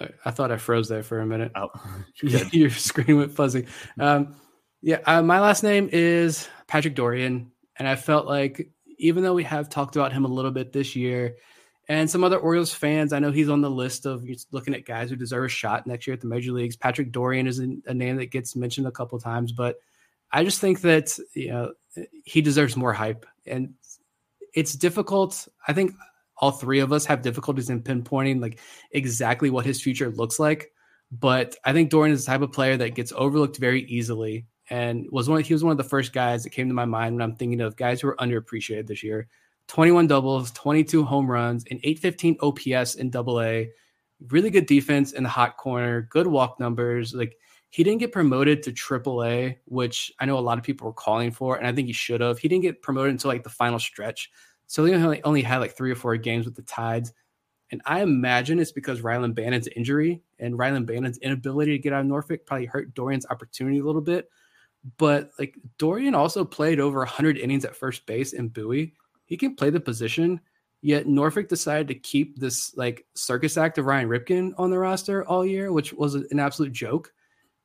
I, 0.00 0.08
I 0.24 0.30
thought 0.30 0.50
I 0.50 0.56
froze 0.56 0.88
there 0.88 1.02
for 1.02 1.20
a 1.20 1.26
minute. 1.26 1.52
Oh, 1.54 1.68
your 2.22 2.70
screen 2.70 3.18
went 3.18 3.32
fuzzy. 3.32 3.66
Um, 3.98 4.36
yeah, 4.80 5.00
uh, 5.04 5.22
my 5.22 5.40
last 5.40 5.62
name 5.62 5.88
is 5.92 6.48
Patrick 6.66 6.94
Dorrian, 6.94 7.48
and 7.78 7.88
I 7.88 7.96
felt 7.96 8.26
like 8.26 8.70
even 8.98 9.22
though 9.22 9.34
we 9.34 9.44
have 9.44 9.68
talked 9.68 9.96
about 9.96 10.12
him 10.12 10.24
a 10.24 10.28
little 10.28 10.50
bit 10.50 10.72
this 10.72 10.96
year, 10.96 11.36
and 11.88 12.10
some 12.10 12.24
other 12.24 12.38
Orioles 12.38 12.74
fans, 12.74 13.12
I 13.12 13.20
know 13.20 13.30
he's 13.30 13.48
on 13.48 13.60
the 13.60 13.70
list 13.70 14.06
of 14.06 14.26
looking 14.50 14.74
at 14.74 14.84
guys 14.84 15.08
who 15.08 15.16
deserve 15.16 15.44
a 15.44 15.48
shot 15.48 15.86
next 15.86 16.06
year 16.06 16.14
at 16.14 16.20
the 16.20 16.26
major 16.26 16.52
leagues. 16.52 16.76
Patrick 16.76 17.12
Dorrian 17.12 17.46
is 17.46 17.60
a 17.60 17.94
name 17.94 18.16
that 18.16 18.32
gets 18.32 18.56
mentioned 18.56 18.86
a 18.86 18.92
couple 18.92 19.18
times, 19.20 19.52
but 19.52 19.76
I 20.32 20.42
just 20.44 20.60
think 20.60 20.80
that 20.80 21.16
you 21.34 21.48
know 21.48 21.72
he 22.24 22.40
deserves 22.40 22.76
more 22.76 22.92
hype, 22.92 23.24
and 23.46 23.74
it's 24.52 24.74
difficult. 24.74 25.46
I 25.68 25.72
think 25.72 25.92
all 26.38 26.50
three 26.50 26.80
of 26.80 26.92
us 26.92 27.06
have 27.06 27.22
difficulties 27.22 27.70
in 27.70 27.82
pinpointing 27.82 28.40
like 28.40 28.58
exactly 28.90 29.48
what 29.48 29.64
his 29.64 29.80
future 29.80 30.10
looks 30.10 30.38
like. 30.38 30.72
But 31.12 31.56
I 31.64 31.72
think 31.72 31.90
Dorrian 31.90 32.10
is 32.10 32.24
the 32.24 32.32
type 32.32 32.42
of 32.42 32.52
player 32.52 32.76
that 32.76 32.96
gets 32.96 33.12
overlooked 33.14 33.58
very 33.58 33.84
easily, 33.84 34.46
and 34.68 35.06
was 35.12 35.28
one. 35.28 35.40
He 35.42 35.54
was 35.54 35.62
one 35.62 35.70
of 35.70 35.78
the 35.78 35.84
first 35.84 36.12
guys 36.12 36.42
that 36.42 36.50
came 36.50 36.66
to 36.66 36.74
my 36.74 36.84
mind 36.84 37.14
when 37.14 37.22
I'm 37.22 37.36
thinking 37.36 37.60
of 37.60 37.76
guys 37.76 38.00
who 38.00 38.08
are 38.08 38.16
underappreciated 38.16 38.88
this 38.88 39.04
year. 39.04 39.28
21 39.68 40.06
doubles, 40.06 40.50
22 40.52 41.04
home 41.04 41.30
runs, 41.30 41.64
and 41.70 41.80
815 41.82 42.38
OPS 42.40 42.94
in 42.94 43.10
Double 43.10 43.40
A. 43.40 43.70
Really 44.28 44.50
good 44.50 44.66
defense 44.66 45.12
in 45.12 45.22
the 45.22 45.28
hot 45.28 45.56
corner, 45.56 46.02
good 46.10 46.26
walk 46.26 46.58
numbers. 46.60 47.14
Like 47.14 47.36
he 47.70 47.84
didn't 47.84 48.00
get 48.00 48.12
promoted 48.12 48.62
to 48.62 48.72
Triple 48.72 49.24
A, 49.24 49.58
which 49.66 50.12
I 50.18 50.24
know 50.24 50.38
a 50.38 50.40
lot 50.40 50.58
of 50.58 50.64
people 50.64 50.86
were 50.86 50.92
calling 50.92 51.30
for, 51.30 51.56
and 51.56 51.66
I 51.66 51.72
think 51.72 51.86
he 51.86 51.92
should 51.92 52.20
have. 52.20 52.38
He 52.38 52.48
didn't 52.48 52.62
get 52.62 52.82
promoted 52.82 53.10
until 53.12 53.30
like 53.30 53.42
the 53.42 53.50
final 53.50 53.78
stretch. 53.78 54.30
So 54.66 54.84
he 54.84 54.94
only, 54.94 55.22
only 55.24 55.42
had 55.42 55.58
like 55.58 55.76
three 55.76 55.90
or 55.90 55.96
four 55.96 56.16
games 56.16 56.46
with 56.46 56.54
the 56.54 56.62
Tides. 56.62 57.12
And 57.70 57.82
I 57.84 58.02
imagine 58.02 58.60
it's 58.60 58.72
because 58.72 59.00
Rylan 59.00 59.34
Bannon's 59.34 59.68
injury 59.68 60.22
and 60.38 60.54
Rylan 60.54 60.86
Bannon's 60.86 61.18
inability 61.18 61.72
to 61.72 61.78
get 61.78 61.92
out 61.92 62.00
of 62.00 62.06
Norfolk 62.06 62.46
probably 62.46 62.66
hurt 62.66 62.94
Dorrian's 62.94 63.26
opportunity 63.28 63.78
a 63.78 63.84
little 63.84 64.00
bit. 64.00 64.30
But 64.98 65.30
like 65.38 65.56
Dorrian 65.78 66.14
also 66.14 66.44
played 66.44 66.78
over 66.78 67.00
100 67.00 67.38
innings 67.38 67.64
at 67.64 67.74
first 67.74 68.06
base 68.06 68.32
in 68.32 68.48
Bowie. 68.48 68.94
He 69.26 69.36
can 69.36 69.54
play 69.54 69.70
the 69.70 69.80
position. 69.80 70.40
Yet 70.82 71.06
Norfolk 71.06 71.48
decided 71.48 71.88
to 71.88 71.94
keep 71.94 72.38
this 72.38 72.76
like 72.76 73.04
circus 73.14 73.56
act 73.56 73.78
of 73.78 73.86
Ryan 73.86 74.08
Ripken 74.08 74.52
on 74.56 74.70
the 74.70 74.78
roster 74.78 75.26
all 75.26 75.44
year, 75.44 75.72
which 75.72 75.92
was 75.92 76.14
an 76.14 76.38
absolute 76.38 76.72
joke. 76.72 77.12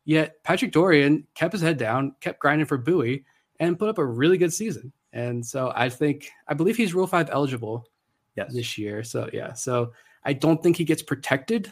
Yet 0.06 0.44
Patrick 0.44 0.72
Dorrian 0.72 1.26
kept 1.36 1.54
his 1.54 1.62
head 1.62 1.78
down, 1.78 2.16
kept 2.20 2.40
grinding 2.40 2.66
for 2.66 2.78
Bowie, 2.78 3.26
and 3.60 3.78
put 3.78 3.90
up 3.90 4.00
a 4.00 4.06
really 4.06 4.38
good 4.38 4.54
season. 4.54 4.92
And 5.14 5.46
so 5.46 5.72
I 5.76 5.90
think 5.90 6.32
I 6.48 6.54
believe 6.54 6.78
he's 6.78 6.94
Rule 6.94 7.06
Five 7.06 7.30
eligible 7.32 7.86
yes. 8.36 8.54
this 8.54 8.78
year. 8.78 9.04
So 9.04 9.30
yeah, 9.32 9.54
so 9.54 9.94
I 10.24 10.34
don't 10.34 10.62
think 10.64 10.78
he 10.78 10.84
gets 10.84 11.04
protected. 11.04 11.72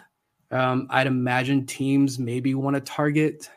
Um, 0.51 0.87
I'd 0.89 1.07
imagine 1.07 1.65
teams 1.65 2.19
maybe 2.19 2.53
want 2.53 2.75
to 2.75 2.81
target. 2.81 3.49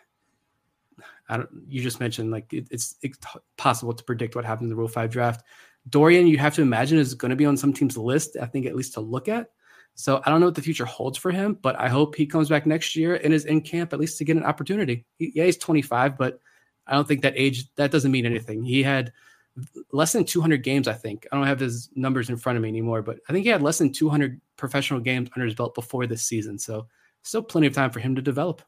I 1.28 1.38
don't. 1.38 1.48
You 1.66 1.82
just 1.82 2.00
mentioned 2.00 2.30
like 2.30 2.52
it, 2.52 2.68
it's, 2.70 2.96
it's 3.02 3.18
possible 3.56 3.92
to 3.92 4.04
predict 4.04 4.34
what 4.34 4.44
happens 4.44 4.66
in 4.66 4.70
the 4.70 4.76
Rule 4.76 4.88
Five 4.88 5.10
draft. 5.10 5.44
Dorrian, 5.88 6.28
you 6.28 6.38
have 6.38 6.54
to 6.54 6.62
imagine 6.62 6.98
is 6.98 7.14
going 7.14 7.30
to 7.30 7.36
be 7.36 7.46
on 7.46 7.56
some 7.56 7.72
team's 7.72 7.96
list. 7.96 8.36
I 8.40 8.46
think 8.46 8.66
at 8.66 8.76
least 8.76 8.94
to 8.94 9.00
look 9.00 9.28
at. 9.28 9.48
So 9.94 10.22
I 10.24 10.30
don't 10.30 10.40
know 10.40 10.46
what 10.46 10.54
the 10.54 10.62
future 10.62 10.84
holds 10.84 11.18
for 11.18 11.30
him, 11.30 11.58
but 11.60 11.78
I 11.78 11.88
hope 11.88 12.14
he 12.14 12.26
comes 12.26 12.48
back 12.48 12.66
next 12.66 12.96
year 12.96 13.16
and 13.16 13.34
is 13.34 13.44
in 13.44 13.60
camp 13.60 13.92
at 13.92 14.00
least 14.00 14.18
to 14.18 14.24
get 14.24 14.36
an 14.36 14.44
opportunity. 14.44 15.04
He, 15.18 15.32
yeah, 15.34 15.44
he's 15.44 15.58
25, 15.58 16.16
but 16.16 16.40
I 16.86 16.94
don't 16.94 17.06
think 17.06 17.22
that 17.22 17.34
age 17.36 17.72
that 17.74 17.90
doesn't 17.90 18.10
mean 18.10 18.26
anything. 18.26 18.64
He 18.64 18.82
had 18.82 19.12
less 19.92 20.12
than 20.12 20.24
200 20.24 20.62
games, 20.62 20.88
I 20.88 20.94
think. 20.94 21.26
I 21.30 21.36
don't 21.36 21.46
have 21.46 21.60
his 21.60 21.90
numbers 21.94 22.30
in 22.30 22.38
front 22.38 22.56
of 22.56 22.62
me 22.62 22.70
anymore, 22.70 23.02
but 23.02 23.18
I 23.28 23.32
think 23.32 23.44
he 23.44 23.50
had 23.50 23.62
less 23.62 23.78
than 23.78 23.92
200 23.92 24.40
professional 24.56 25.00
games 25.00 25.28
under 25.36 25.44
his 25.44 25.54
belt 25.54 25.74
before 25.74 26.06
this 26.06 26.22
season. 26.22 26.58
So 26.58 26.86
still 27.22 27.42
plenty 27.42 27.66
of 27.66 27.74
time 27.74 27.90
for 27.90 28.00
him 28.00 28.14
to 28.14 28.22
develop. 28.22 28.62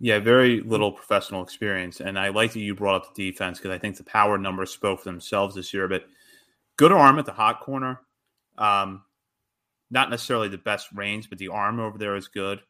Yeah, 0.00 0.20
very 0.20 0.60
little 0.60 0.92
professional 0.92 1.42
experience. 1.42 2.00
And 2.00 2.18
I 2.18 2.28
like 2.28 2.52
that 2.52 2.60
you 2.60 2.74
brought 2.74 2.94
up 2.94 3.14
the 3.14 3.30
defense 3.30 3.58
because 3.58 3.72
I 3.72 3.78
think 3.78 3.96
the 3.96 4.04
power 4.04 4.38
numbers 4.38 4.70
spoke 4.70 5.00
for 5.00 5.08
themselves 5.08 5.54
this 5.54 5.74
year. 5.74 5.88
But 5.88 6.04
good 6.76 6.92
arm 6.92 7.18
at 7.18 7.26
the 7.26 7.32
hot 7.32 7.60
corner. 7.60 8.00
Um, 8.56 9.02
not 9.90 10.10
necessarily 10.10 10.48
the 10.48 10.58
best 10.58 10.88
range, 10.94 11.28
but 11.28 11.38
the 11.38 11.48
arm 11.48 11.80
over 11.80 11.98
there 11.98 12.14
is 12.14 12.28
good. 12.28 12.60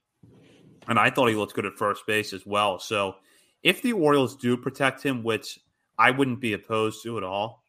And 0.86 0.98
I 0.98 1.10
thought 1.10 1.28
he 1.28 1.34
looked 1.34 1.54
good 1.54 1.66
at 1.66 1.76
first 1.76 2.06
base 2.06 2.32
as 2.32 2.46
well. 2.46 2.78
So 2.78 3.16
if 3.62 3.82
the 3.82 3.92
Orioles 3.92 4.36
do 4.36 4.56
protect 4.56 5.02
him, 5.02 5.22
which 5.22 5.58
I 5.98 6.12
wouldn't 6.12 6.40
be 6.40 6.52
opposed 6.52 7.02
to 7.02 7.16
at 7.18 7.24
all. 7.24 7.64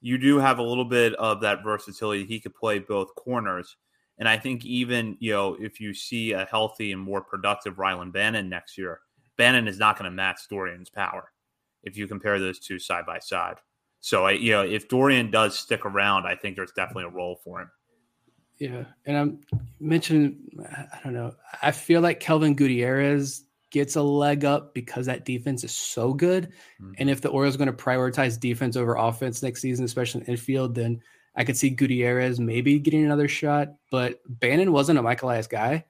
You 0.00 0.16
do 0.16 0.38
have 0.38 0.58
a 0.58 0.62
little 0.62 0.84
bit 0.84 1.14
of 1.14 1.40
that 1.40 1.64
versatility. 1.64 2.24
He 2.24 2.40
could 2.40 2.54
play 2.54 2.78
both 2.78 3.14
corners. 3.16 3.76
And 4.18 4.28
I 4.28 4.38
think 4.38 4.64
even, 4.64 5.16
you 5.18 5.32
know, 5.32 5.56
if 5.58 5.80
you 5.80 5.92
see 5.92 6.32
a 6.32 6.44
healthy 6.44 6.92
and 6.92 7.00
more 7.00 7.20
productive 7.20 7.76
Rylan 7.76 8.12
Bannon 8.12 8.48
next 8.48 8.78
year, 8.78 9.00
Bannon 9.36 9.66
is 9.66 9.78
not 9.78 9.98
going 9.98 10.10
to 10.10 10.14
match 10.14 10.40
Dorrian's 10.50 10.90
power 10.90 11.32
if 11.82 11.96
you 11.96 12.06
compare 12.06 12.38
those 12.38 12.60
two 12.60 12.78
side 12.78 13.06
by 13.06 13.18
side. 13.18 13.56
So, 14.00 14.26
I, 14.26 14.32
you 14.32 14.52
know, 14.52 14.62
if 14.62 14.88
Dorrian 14.88 15.30
does 15.30 15.58
stick 15.58 15.84
around, 15.84 16.26
I 16.26 16.36
think 16.36 16.56
there's 16.56 16.72
definitely 16.72 17.04
a 17.04 17.08
role 17.08 17.40
for 17.42 17.62
him. 17.62 17.70
Yeah. 18.58 18.84
And 19.06 19.16
I'm 19.16 19.40
mentioning, 19.80 20.36
I 20.68 21.00
don't 21.02 21.14
know, 21.14 21.34
I 21.60 21.72
feel 21.72 22.00
like 22.00 22.20
Kelvin 22.20 22.54
Gutierrez 22.54 23.44
gets 23.70 23.96
a 23.96 24.02
leg 24.02 24.44
up 24.44 24.72
because 24.72 25.06
that 25.06 25.24
defense 25.24 25.64
is 25.64 25.72
so 25.72 26.14
good. 26.14 26.52
Mm-hmm. 26.80 26.92
And 26.98 27.10
if 27.10 27.20
the 27.20 27.30
Orioles 27.30 27.56
are 27.56 27.58
going 27.58 27.74
to 27.74 27.84
prioritize 27.84 28.38
defense 28.38 28.76
over 28.76 28.94
offense 28.94 29.42
next 29.42 29.60
season, 29.60 29.84
especially 29.84 30.20
in 30.20 30.28
infield, 30.28 30.76
then 30.76 31.02
I 31.36 31.44
could 31.44 31.56
see 31.56 31.70
Gutierrez 31.70 32.38
maybe 32.38 32.78
getting 32.78 33.04
another 33.04 33.28
shot. 33.28 33.74
But 33.90 34.20
Bannon 34.28 34.72
wasn't 34.72 34.98
a 34.98 35.02
Michael 35.02 35.28
Elias 35.30 35.46
guy. 35.46 35.84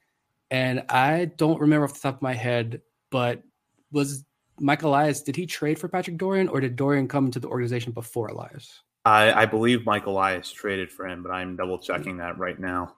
And 0.50 0.84
I 0.88 1.26
don't 1.36 1.60
remember 1.60 1.84
off 1.84 1.94
the 1.94 2.00
top 2.00 2.16
of 2.16 2.22
my 2.22 2.34
head, 2.34 2.82
but 3.10 3.42
was 3.90 4.24
Michael 4.58 4.90
Elias, 4.90 5.22
did 5.22 5.36
he 5.36 5.46
trade 5.46 5.78
for 5.78 5.88
Patrick 5.88 6.16
Dorrian 6.16 6.50
or 6.50 6.60
did 6.60 6.76
Dorrian 6.76 7.08
come 7.08 7.30
to 7.30 7.40
the 7.40 7.48
organization 7.48 7.92
before 7.92 8.28
Elias? 8.28 8.82
I, 9.04 9.32
I 9.32 9.46
believe 9.46 9.84
Michael 9.84 10.12
Elias 10.14 10.50
traded 10.50 10.90
for 10.90 11.06
him, 11.06 11.22
but 11.22 11.30
I'm 11.30 11.56
double 11.56 11.78
checking 11.78 12.18
that 12.18 12.38
right 12.38 12.58
now. 12.58 12.96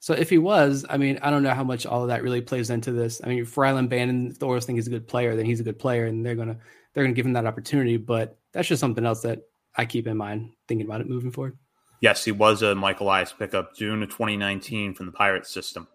So 0.00 0.12
if 0.12 0.28
he 0.28 0.38
was, 0.38 0.84
I 0.90 0.98
mean, 0.98 1.18
I 1.22 1.30
don't 1.30 1.42
know 1.42 1.54
how 1.54 1.64
much 1.64 1.86
all 1.86 2.02
of 2.02 2.08
that 2.08 2.22
really 2.22 2.42
plays 2.42 2.70
into 2.70 2.92
this. 2.92 3.20
I 3.24 3.28
mean, 3.28 3.44
for 3.44 3.64
Rylan 3.64 3.88
Bannon, 3.88 4.28
if 4.28 4.38
the 4.38 4.46
Orioles 4.46 4.66
think 4.66 4.76
he's 4.76 4.86
a 4.86 4.90
good 4.90 5.08
player, 5.08 5.34
then 5.34 5.46
he's 5.46 5.60
a 5.60 5.64
good 5.64 5.78
player, 5.78 6.04
and 6.04 6.26
they're 6.26 6.34
gonna 6.34 6.58
they're 6.92 7.04
gonna 7.04 7.14
give 7.14 7.24
him 7.24 7.32
that 7.32 7.46
opportunity. 7.46 7.96
But 7.96 8.36
that's 8.52 8.68
just 8.68 8.80
something 8.80 9.06
else 9.06 9.22
that 9.22 9.40
I 9.74 9.86
keep 9.86 10.06
in 10.06 10.18
mind 10.18 10.50
thinking 10.68 10.86
about 10.86 11.00
it 11.00 11.08
moving 11.08 11.30
forward. 11.30 11.56
Yes, 12.04 12.22
he 12.22 12.32
was 12.32 12.60
a 12.60 12.74
Michael 12.74 13.06
Elias 13.06 13.32
pickup, 13.32 13.74
June 13.74 14.02
of 14.02 14.10
2019 14.10 14.92
from 14.92 15.06
the 15.06 15.12
Pirates 15.12 15.50
system. 15.50 15.88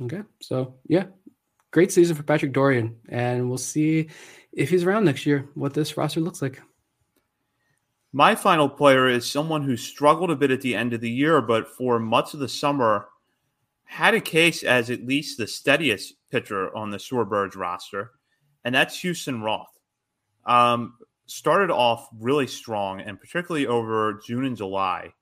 Okay, 0.00 0.22
so 0.40 0.76
yeah, 0.86 1.04
great 1.70 1.92
season 1.92 2.16
for 2.16 2.22
Patrick 2.22 2.54
Dorrian. 2.54 2.94
and 3.10 3.46
we'll 3.46 3.58
see 3.58 4.08
if 4.54 4.70
he's 4.70 4.84
around 4.84 5.04
next 5.04 5.26
year. 5.26 5.46
What 5.52 5.74
this 5.74 5.98
roster 5.98 6.20
looks 6.20 6.40
like. 6.40 6.62
My 8.10 8.34
final 8.34 8.70
player 8.70 9.06
is 9.06 9.30
someone 9.30 9.62
who 9.64 9.76
struggled 9.76 10.30
a 10.30 10.34
bit 10.34 10.50
at 10.50 10.62
the 10.62 10.74
end 10.74 10.94
of 10.94 11.02
the 11.02 11.10
year, 11.10 11.42
but 11.42 11.68
for 11.68 11.98
much 11.98 12.32
of 12.32 12.40
the 12.40 12.48
summer 12.48 13.08
had 13.84 14.14
a 14.14 14.22
case 14.22 14.62
as 14.62 14.88
at 14.88 15.04
least 15.04 15.36
the 15.36 15.46
steadiest 15.46 16.14
pitcher 16.30 16.74
on 16.74 16.88
the 16.88 16.96
Shorebirds 16.96 17.54
roster, 17.54 18.12
and 18.64 18.74
that's 18.74 18.98
Houston 19.00 19.42
Roth. 19.42 19.78
Um, 20.46 20.94
started 21.26 21.70
off 21.70 22.08
really 22.18 22.46
strong, 22.46 23.02
and 23.02 23.20
particularly 23.20 23.66
over 23.66 24.22
June 24.26 24.46
and 24.46 24.56
July 24.56 25.12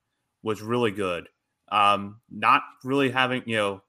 was 0.47 0.61
really 0.61 0.91
good. 0.91 1.27
Um, 1.69 2.21
not 2.31 2.63
really 2.85 3.11
having, 3.11 3.43
you 3.45 3.57
know, 3.57 3.81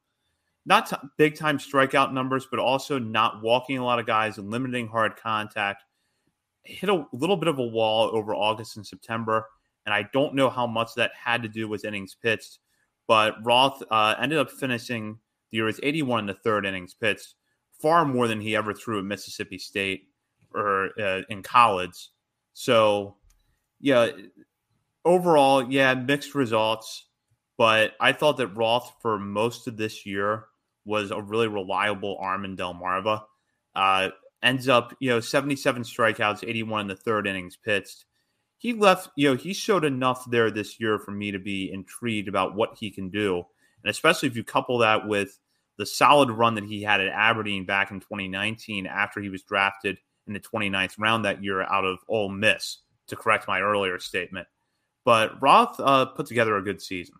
not 0.66 0.90
t- 0.90 1.08
big 1.16 1.36
time 1.36 1.56
strikeout 1.56 2.12
numbers, 2.12 2.48
but 2.50 2.58
also 2.58 2.98
not 2.98 3.40
walking 3.42 3.78
a 3.78 3.84
lot 3.84 4.00
of 4.00 4.06
guys 4.06 4.38
and 4.38 4.50
limiting 4.50 4.88
hard 4.88 5.16
contact. 5.16 5.84
Hit 6.64 6.90
a 6.90 7.06
little 7.12 7.36
bit 7.36 7.48
of 7.48 7.60
a 7.60 7.66
wall 7.66 8.10
over 8.12 8.34
August 8.34 8.76
and 8.76 8.84
September, 8.84 9.46
and 9.86 9.94
I 9.94 10.08
don't 10.12 10.34
know 10.34 10.50
how 10.50 10.66
much 10.66 10.94
that 10.96 11.12
had 11.14 11.42
to 11.44 11.48
do 11.48 11.68
with 11.68 11.84
innings 11.84 12.16
pitched. 12.20 12.58
But 13.06 13.36
Roth 13.44 13.80
uh, 13.88 14.16
ended 14.20 14.38
up 14.38 14.50
finishing 14.50 15.18
the 15.50 15.58
year 15.58 15.64
with 15.64 15.80
81 15.82 16.18
in 16.18 16.26
the 16.26 16.34
third 16.34 16.66
innings 16.66 16.92
pitched, 16.92 17.36
far 17.80 18.04
more 18.04 18.26
than 18.26 18.40
he 18.40 18.56
ever 18.56 18.74
threw 18.74 18.98
at 18.98 19.04
Mississippi 19.04 19.58
State 19.58 20.08
or 20.52 20.90
uh, 21.00 21.22
in 21.30 21.42
college. 21.42 22.10
So, 22.52 23.16
yeah, 23.80 24.08
overall, 25.04 25.70
yeah, 25.70 25.94
mixed 25.94 26.34
results. 26.34 27.06
But 27.56 27.94
I 28.00 28.12
thought 28.12 28.36
that 28.36 28.48
Roth 28.48 28.94
for 29.02 29.18
most 29.18 29.66
of 29.66 29.76
this 29.76 30.06
year 30.06 30.44
was 30.84 31.10
a 31.10 31.20
really 31.20 31.48
reliable 31.48 32.16
arm 32.20 32.44
in 32.44 32.56
Delmarva. 32.56 33.22
Uh, 33.74 34.08
ends 34.42 34.68
up, 34.68 34.94
you 35.00 35.10
know, 35.10 35.20
77 35.20 35.82
strikeouts, 35.82 36.48
81 36.48 36.82
in 36.82 36.86
the 36.86 36.96
third 36.96 37.26
innings 37.26 37.56
pitched. 37.56 38.04
He 38.58 38.72
left, 38.72 39.10
you 39.16 39.28
know, 39.28 39.36
he 39.36 39.52
showed 39.52 39.84
enough 39.84 40.24
there 40.30 40.50
this 40.50 40.80
year 40.80 40.98
for 40.98 41.10
me 41.10 41.30
to 41.30 41.38
be 41.38 41.70
intrigued 41.72 42.28
about 42.28 42.54
what 42.54 42.76
he 42.78 42.90
can 42.90 43.08
do. 43.08 43.44
And 43.84 43.90
especially 43.90 44.28
if 44.28 44.36
you 44.36 44.44
couple 44.44 44.78
that 44.78 45.06
with 45.06 45.38
the 45.78 45.86
solid 45.86 46.30
run 46.30 46.54
that 46.56 46.64
he 46.64 46.82
had 46.82 47.00
at 47.00 47.12
Aberdeen 47.12 47.64
back 47.64 47.90
in 47.90 48.00
2019 48.00 48.86
after 48.86 49.20
he 49.20 49.28
was 49.28 49.42
drafted 49.42 49.98
in 50.26 50.32
the 50.32 50.40
29th 50.40 50.98
round 50.98 51.24
that 51.24 51.42
year 51.42 51.62
out 51.62 51.84
of 51.84 51.98
Ole 52.08 52.28
Miss, 52.28 52.78
to 53.06 53.16
correct 53.16 53.48
my 53.48 53.60
earlier 53.60 53.98
statement. 53.98 54.46
But 55.08 55.40
Roth 55.40 55.80
uh, 55.80 56.04
put 56.04 56.26
together 56.26 56.54
a 56.58 56.62
good 56.62 56.82
season 56.82 57.14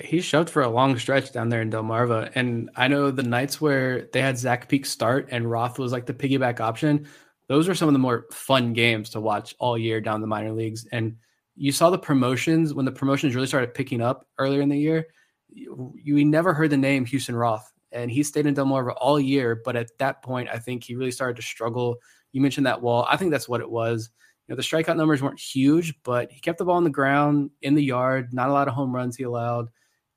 he 0.00 0.20
shoved 0.20 0.50
for 0.50 0.62
a 0.62 0.68
long 0.68 0.98
stretch 0.98 1.32
down 1.32 1.48
there 1.48 1.62
in 1.62 1.70
Delmarva. 1.70 2.30
And 2.34 2.70
I 2.76 2.88
know 2.88 3.10
the 3.10 3.22
nights 3.22 3.60
where 3.60 4.08
they 4.12 4.20
had 4.20 4.38
Zach 4.38 4.68
Peek 4.68 4.86
start 4.86 5.28
and 5.30 5.50
Roth 5.50 5.78
was 5.78 5.92
like 5.92 6.06
the 6.06 6.14
piggyback 6.14 6.60
option, 6.60 7.06
those 7.48 7.66
were 7.66 7.74
some 7.74 7.88
of 7.88 7.94
the 7.94 7.98
more 7.98 8.26
fun 8.30 8.72
games 8.72 9.10
to 9.10 9.20
watch 9.20 9.54
all 9.58 9.78
year 9.78 10.00
down 10.00 10.20
the 10.20 10.26
minor 10.26 10.52
leagues. 10.52 10.86
And 10.92 11.16
you 11.56 11.72
saw 11.72 11.90
the 11.90 11.98
promotions 11.98 12.74
when 12.74 12.84
the 12.84 12.92
promotions 12.92 13.34
really 13.34 13.46
started 13.46 13.74
picking 13.74 14.00
up 14.00 14.26
earlier 14.38 14.60
in 14.60 14.68
the 14.68 14.78
year. 14.78 15.06
You, 15.48 15.94
you 15.96 16.24
never 16.24 16.52
heard 16.52 16.70
the 16.70 16.76
name 16.76 17.04
Houston 17.06 17.34
Roth, 17.34 17.72
and 17.90 18.10
he 18.10 18.22
stayed 18.22 18.46
in 18.46 18.54
Delmarva 18.54 18.94
all 18.98 19.18
year. 19.18 19.60
But 19.64 19.76
at 19.76 19.90
that 19.98 20.22
point, 20.22 20.50
I 20.52 20.58
think 20.58 20.84
he 20.84 20.94
really 20.94 21.10
started 21.10 21.36
to 21.36 21.42
struggle. 21.42 21.96
You 22.32 22.42
mentioned 22.42 22.66
that 22.66 22.82
wall. 22.82 23.06
I 23.08 23.16
think 23.16 23.30
that's 23.30 23.48
what 23.48 23.62
it 23.62 23.70
was. 23.70 24.10
Know, 24.48 24.56
the 24.56 24.62
strikeout 24.62 24.96
numbers 24.96 25.22
weren't 25.22 25.38
huge, 25.38 25.94
but 26.02 26.32
he 26.32 26.40
kept 26.40 26.58
the 26.58 26.64
ball 26.64 26.76
on 26.76 26.84
the 26.84 26.90
ground 26.90 27.50
in 27.60 27.74
the 27.74 27.84
yard. 27.84 28.32
Not 28.32 28.48
a 28.48 28.52
lot 28.52 28.66
of 28.66 28.74
home 28.74 28.94
runs 28.94 29.16
he 29.16 29.24
allowed. 29.24 29.68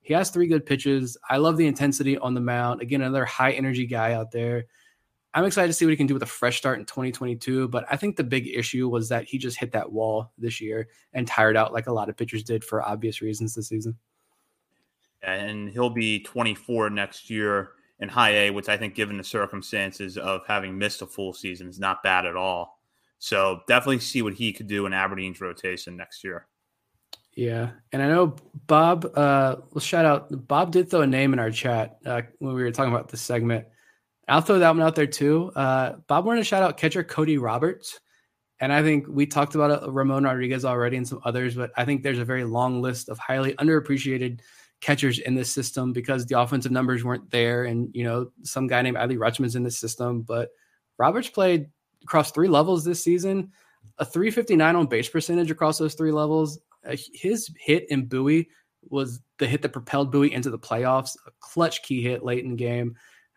He 0.01 0.13
has 0.13 0.29
three 0.29 0.47
good 0.47 0.65
pitches. 0.65 1.17
I 1.29 1.37
love 1.37 1.57
the 1.57 1.67
intensity 1.67 2.17
on 2.17 2.33
the 2.33 2.41
mound. 2.41 2.81
Again, 2.81 3.01
another 3.01 3.25
high 3.25 3.51
energy 3.51 3.85
guy 3.85 4.13
out 4.13 4.31
there. 4.31 4.65
I'm 5.33 5.45
excited 5.45 5.67
to 5.67 5.73
see 5.73 5.85
what 5.85 5.91
he 5.91 5.97
can 5.97 6.07
do 6.07 6.13
with 6.13 6.23
a 6.23 6.27
fresh 6.27 6.57
start 6.57 6.79
in 6.79 6.85
2022. 6.85 7.67
But 7.67 7.85
I 7.89 7.97
think 7.97 8.15
the 8.15 8.23
big 8.23 8.47
issue 8.47 8.89
was 8.89 9.09
that 9.09 9.25
he 9.25 9.37
just 9.37 9.59
hit 9.59 9.73
that 9.73 9.91
wall 9.91 10.31
this 10.37 10.59
year 10.59 10.87
and 11.13 11.27
tired 11.27 11.55
out 11.55 11.73
like 11.73 11.87
a 11.87 11.93
lot 11.93 12.09
of 12.09 12.17
pitchers 12.17 12.43
did 12.43 12.63
for 12.63 12.81
obvious 12.81 13.21
reasons 13.21 13.53
this 13.53 13.67
season. 13.67 13.97
And 15.21 15.69
he'll 15.69 15.91
be 15.91 16.21
24 16.23 16.89
next 16.89 17.29
year 17.29 17.71
in 17.99 18.09
high 18.09 18.31
A, 18.31 18.49
which 18.49 18.67
I 18.67 18.77
think, 18.77 18.95
given 18.95 19.17
the 19.17 19.23
circumstances 19.23 20.17
of 20.17 20.41
having 20.47 20.77
missed 20.77 21.01
a 21.01 21.05
full 21.05 21.33
season, 21.33 21.69
is 21.69 21.79
not 21.79 22.01
bad 22.01 22.25
at 22.25 22.35
all. 22.35 22.80
So 23.21 23.61
definitely 23.67 23.99
see 23.99 24.23
what 24.23 24.33
he 24.33 24.51
could 24.51 24.65
do 24.65 24.87
in 24.87 24.93
Aberdeen's 24.93 25.39
rotation 25.39 25.95
next 25.95 26.23
year. 26.23 26.47
Yeah, 27.35 27.69
and 27.91 28.01
I 28.01 28.07
know 28.07 28.35
Bob. 28.65 29.05
Uh, 29.15 29.57
shout 29.79 30.05
out. 30.05 30.47
Bob 30.47 30.71
did 30.71 30.89
throw 30.89 31.01
a 31.01 31.07
name 31.07 31.31
in 31.31 31.37
our 31.37 31.51
chat 31.51 31.97
uh, 32.03 32.23
when 32.39 32.55
we 32.55 32.63
were 32.63 32.71
talking 32.71 32.91
about 32.91 33.09
this 33.09 33.21
segment. 33.21 33.67
I'll 34.27 34.41
throw 34.41 34.57
that 34.57 34.69
one 34.69 34.81
out 34.81 34.95
there 34.95 35.05
too. 35.05 35.51
Uh, 35.55 35.97
Bob 36.07 36.25
wanted 36.25 36.39
to 36.39 36.45
shout 36.45 36.63
out 36.63 36.77
catcher 36.77 37.03
Cody 37.03 37.37
Roberts, 37.37 37.99
and 38.59 38.73
I 38.73 38.81
think 38.81 39.05
we 39.07 39.27
talked 39.27 39.53
about 39.53 39.83
uh, 39.83 39.91
Ramon 39.91 40.23
Rodriguez 40.23 40.65
already 40.65 40.97
and 40.97 41.07
some 41.07 41.21
others, 41.23 41.53
but 41.53 41.71
I 41.77 41.85
think 41.85 42.01
there's 42.01 42.17
a 42.17 42.25
very 42.25 42.43
long 42.43 42.81
list 42.81 43.07
of 43.07 43.19
highly 43.19 43.53
underappreciated 43.53 44.39
catchers 44.81 45.19
in 45.19 45.35
this 45.35 45.51
system 45.51 45.93
because 45.93 46.25
the 46.25 46.39
offensive 46.39 46.71
numbers 46.71 47.03
weren't 47.03 47.29
there, 47.29 47.65
and 47.65 47.91
you 47.93 48.03
know 48.03 48.31
some 48.41 48.65
guy 48.65 48.81
named 48.81 48.97
Adley 48.97 49.17
Rutschman's 49.17 49.55
in 49.55 49.61
the 49.61 49.69
system, 49.69 50.23
but 50.23 50.49
Roberts 50.97 51.29
played 51.29 51.69
across 52.03 52.31
three 52.31 52.47
levels 52.47 52.83
this 52.83 53.03
season. 53.03 53.51
A 53.97 54.05
359 54.05 54.75
on 54.75 54.85
base 54.87 55.09
percentage 55.09 55.51
across 55.51 55.77
those 55.77 55.93
three 55.93 56.11
levels, 56.11 56.59
uh, 56.85 56.95
his 57.13 57.51
hit 57.59 57.89
in 57.89 58.05
Bowie 58.05 58.49
was 58.89 59.21
the 59.37 59.47
hit 59.47 59.61
that 59.61 59.73
propelled 59.73 60.11
Bowie 60.11 60.33
into 60.33 60.49
the 60.49 60.59
playoffs, 60.59 61.15
a 61.27 61.31
clutch 61.39 61.83
key 61.83 62.01
hit 62.01 62.23
late 62.23 62.43
in 62.43 62.51
the 62.51 62.57
game. 62.57 62.95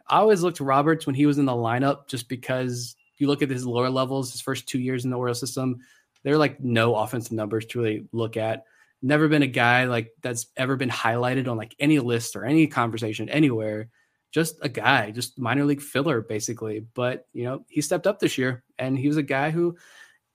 I 0.09 0.19
always 0.19 0.43
looked 0.43 0.59
to 0.59 0.65
Roberts 0.65 1.07
when 1.07 1.15
he 1.15 1.27
was 1.27 1.39
in 1.39 1.45
the 1.45 1.53
lineup 1.53 2.09
just 2.09 2.29
because 2.29 2.97
you 3.19 3.27
look 3.27 3.43
at 3.43 3.51
his 3.51 3.67
lower 3.67 3.91
levels, 3.91 4.33
his 4.33 4.41
first 4.41 4.67
two 4.67 4.79
years 4.79 5.05
in 5.05 5.11
the 5.11 5.17
Orioles 5.17 5.41
system, 5.41 5.79
they're 6.23 6.39
like 6.39 6.61
no 6.61 6.97
offensive 6.97 7.33
numbers 7.33 7.67
to 7.67 7.79
really 7.79 8.07
look 8.13 8.37
at. 8.37 8.65
Never 9.03 9.29
been 9.29 9.43
a 9.43 9.47
guy 9.47 9.85
like 9.85 10.13
that's 10.23 10.47
ever 10.57 10.77
been 10.77 10.91
highlighted 10.91 11.49
on 11.49 11.57
like 11.57 11.75
any 11.79 11.99
list 11.99 12.37
or 12.37 12.45
any 12.45 12.67
conversation 12.67 13.29
anywhere. 13.29 13.89
Just 14.35 14.57
a 14.63 14.69
guy, 14.69 15.13
just 15.13 15.39
minor 15.39 15.65
league 15.65 15.81
filler 15.81 16.21
basically. 16.21 16.81
But 16.95 17.29
you 17.33 17.45
know, 17.45 17.65
he 17.69 17.81
stepped 17.81 18.09
up 18.09 18.19
this 18.19 18.37
year 18.37 18.65
and 18.81 18.99
he 18.99 19.07
was 19.07 19.17
a 19.17 19.23
guy 19.23 19.51
who 19.51 19.77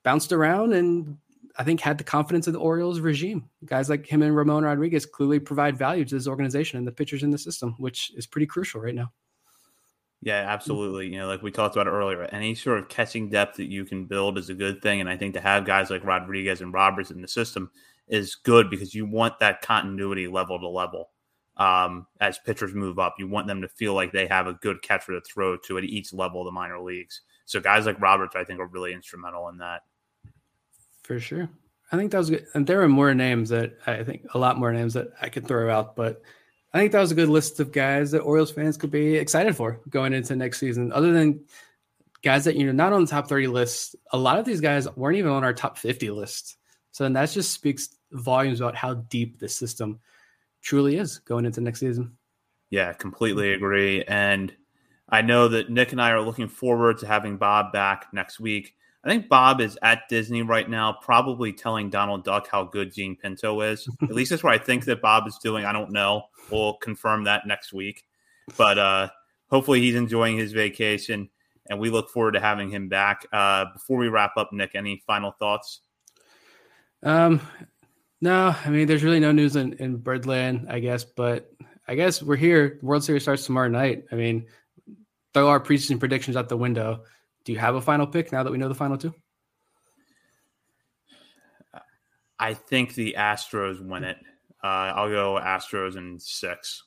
bounced 0.04 0.32
around 0.32 0.72
and 0.72 1.18
I 1.58 1.66
think 1.66 1.82
had 1.82 1.98
the 1.98 2.06
confidence 2.06 2.48
of 2.48 2.54
the 2.54 2.60
Orioles 2.60 3.02
regime. 3.02 3.50
Guys 3.66 3.90
like 3.90 4.08
him 4.08 4.22
and 4.22 4.34
Ramon 4.34 4.64
Rodriguez 4.64 5.06
clearly 5.06 5.40
provide 5.40 5.78
value 5.78 6.06
to 6.06 6.16
this 6.16 6.28
organization 6.28 6.78
and 6.78 6.88
the 6.88 6.94
pitchers 6.94 7.24
in 7.24 7.30
the 7.30 7.38
system, 7.38 7.76
which 7.78 8.14
is 8.16 8.26
pretty 8.26 8.46
crucial 8.46 8.80
right 8.80 8.96
now. 8.96 9.12
Yeah, 10.22 10.46
absolutely. 10.48 11.08
You 11.08 11.20
know, 11.20 11.28
like 11.28 11.42
we 11.42 11.52
talked 11.52 11.76
about 11.76 11.88
earlier, 11.88 12.24
any 12.24 12.56
sort 12.56 12.80
of 12.80 12.88
catching 12.88 13.30
depth 13.30 13.58
that 13.58 13.70
you 13.70 13.84
can 13.84 14.06
build 14.06 14.38
is 14.38 14.50
a 14.50 14.54
good 14.54 14.82
thing. 14.82 15.02
And 15.02 15.10
I 15.10 15.18
think 15.18 15.34
to 15.34 15.42
have 15.42 15.66
guys 15.66 15.90
like 15.90 16.06
Rodriguez 16.06 16.62
and 16.62 16.74
Roberts 16.74 17.12
in 17.12 17.22
the 17.22 17.28
system 17.28 17.70
is 18.08 18.36
good 18.36 18.70
because 18.70 18.96
you 18.96 19.06
want 19.06 19.40
that 19.40 19.62
continuity 19.62 20.28
level 20.28 20.58
to 20.58 20.68
level. 20.70 21.10
Um, 21.60 22.08
as 22.22 22.40
pitchers 22.40 22.74
move 22.74 23.00
up, 23.00 23.16
you 23.20 23.28
want 23.28 23.46
them 23.46 23.62
to 23.62 23.68
feel 23.68 23.94
like 23.94 24.14
they 24.14 24.28
have 24.28 24.48
a 24.48 24.54
good 24.54 24.82
catcher 24.82 25.12
to 25.12 25.22
throw 25.22 25.58
to 25.58 25.78
at 25.78 25.84
each 25.84 26.14
level 26.14 26.42
of 26.42 26.46
the 26.46 26.52
minor 26.52 26.80
leagues. 26.80 27.22
So 27.46 27.60
guys 27.60 27.86
like 27.86 28.00
Roberts, 28.00 28.36
I 28.36 28.46
think, 28.46 28.62
are 28.62 28.68
really 28.68 28.94
instrumental 28.94 29.50
in 29.50 29.58
that. 29.58 29.82
For 31.04 31.20
sure. 31.20 31.50
I 31.92 31.98
think 31.98 32.12
that 32.12 32.18
was 32.20 32.30
good. 32.30 32.48
And 32.54 32.66
there 32.66 32.82
are 32.82 32.88
more 32.88 33.14
names 33.14 33.50
that 33.50 33.78
I 33.86 34.04
think 34.04 34.26
a 34.34 34.40
lot 34.40 34.58
more 34.58 34.72
names 34.72 34.94
that 34.94 35.10
I 35.22 35.30
could 35.30 35.48
throw 35.48 35.70
out, 35.70 35.96
but 35.96 36.22
I 36.74 36.78
think 36.80 36.92
that 36.92 37.00
was 37.00 37.12
a 37.12 37.16
good 37.16 37.30
list 37.30 37.60
of 37.60 37.72
guys 37.72 38.12
that 38.12 38.20
Orioles 38.20 38.52
fans 38.52 38.78
could 38.78 38.92
be 38.92 39.16
excited 39.16 39.56
for 39.56 39.82
going 39.90 40.14
into 40.14 40.36
next 40.36 40.60
season. 40.60 40.94
Other 40.94 41.12
than 41.12 41.42
guys 42.22 42.46
that 42.46 42.56
you 42.56 42.66
know 42.66 42.72
not 42.72 42.94
on 42.94 43.02
the 43.02 43.10
top 43.10 43.28
30 43.28 43.48
list, 43.48 43.96
a 44.12 44.18
lot 44.18 44.38
of 44.38 44.46
these 44.46 44.62
guys 44.62 44.88
weren't 44.96 45.18
even 45.18 45.32
on 45.32 45.44
our 45.44 45.54
top 45.54 45.78
50 45.78 46.12
list. 46.12 46.58
So 46.92 47.04
then 47.04 47.14
that 47.14 47.32
just 47.32 47.52
speaks 47.52 47.90
volumes 48.12 48.62
about 48.62 48.76
how 48.76 48.94
deep 48.94 49.40
the 49.40 49.50
system 49.50 50.00
truly 50.62 50.98
is 50.98 51.20
going 51.20 51.46
into 51.46 51.62
next 51.62 51.80
season. 51.80 52.18
Yeah, 52.70 52.94
completely 52.94 53.54
agree. 53.54 54.04
And 54.04 54.54
I 55.10 55.22
know 55.22 55.48
that 55.48 55.70
Nick 55.70 55.92
and 55.92 56.02
I 56.02 56.12
are 56.12 56.22
looking 56.22 56.48
forward 56.48 57.00
to 57.00 57.08
having 57.08 57.38
Bob 57.38 57.74
back 57.74 58.08
next 58.14 58.40
week. 58.40 58.76
I 59.04 59.08
think 59.08 59.30
Bob 59.30 59.62
is 59.62 59.78
at 59.82 60.10
Disney 60.10 60.42
right 60.42 60.70
now, 60.70 60.98
probably 61.02 61.54
telling 61.54 61.90
Donald 61.90 62.26
Duck 62.26 62.48
how 62.52 62.66
good 62.66 62.94
Gene 62.94 63.16
Pinto 63.16 63.62
is. 63.62 63.88
at 64.04 64.14
least 64.14 64.30
that's 64.30 64.44
what 64.44 64.54
I 64.54 64.64
think 64.64 64.86
that 64.86 65.02
Bob 65.02 65.28
is 65.28 65.38
doing. 65.42 65.66
I 65.66 65.72
don't 65.72 65.92
know. 65.92 66.24
We'll 66.52 66.74
confirm 66.76 67.24
that 67.24 67.48
next 67.48 67.72
week. 67.72 68.04
But 68.58 68.78
uh, 68.78 69.10
hopefully 69.50 69.80
he's 69.80 69.96
enjoying 69.96 70.38
his 70.38 70.52
vacation, 70.52 71.30
and 71.70 71.80
we 71.80 71.90
look 71.90 72.10
forward 72.10 72.34
to 72.34 72.40
having 72.40 72.70
him 72.70 72.90
back. 72.90 73.26
Uh, 73.32 73.66
before 73.74 73.98
we 73.98 74.10
wrap 74.10 74.36
up, 74.38 74.52
Nick, 74.52 74.72
any 74.76 75.02
final 75.08 75.32
thoughts? 75.32 75.80
Um, 77.02 77.40
no, 78.22 78.56
I 78.66 78.70
mean, 78.70 78.88
there's 78.88 79.04
really 79.04 79.20
no 79.20 79.32
news 79.32 79.56
in, 79.56 79.74
in 79.74 79.98
Birdland, 79.98 80.68
I 80.70 80.80
guess, 80.80 81.04
but 81.04 81.52
I 81.88 81.96
guess 81.96 82.22
we're 82.22 82.36
here. 82.36 82.80
World 82.82 83.04
Series 83.04 83.24
starts 83.24 83.46
tomorrow 83.46 83.70
night. 83.70 84.06
I 84.12 84.16
mean, 84.16 84.48
throw 85.34 85.48
our 85.48 85.60
preseason 85.60 86.00
predictions 86.00 86.36
out 86.36 86.50
the 86.50 86.58
window. 86.58 87.04
Do 87.46 87.54
you 87.54 87.60
have 87.60 87.76
a 87.76 87.82
final 87.82 88.08
pick 88.08 88.32
now 88.32 88.44
that 88.44 88.52
we 88.52 88.58
know 88.58 88.68
the 88.68 88.76
final 88.76 88.98
two? 88.98 89.14
I 92.38 92.54
think 92.54 92.94
the 92.94 93.16
Astros 93.18 93.86
win 93.86 94.04
it. 94.04 94.18
Uh, 94.64 94.68
I'll 94.96 95.10
go 95.10 95.40
Astros 95.42 95.98
in 95.98 96.20
six. 96.20 96.84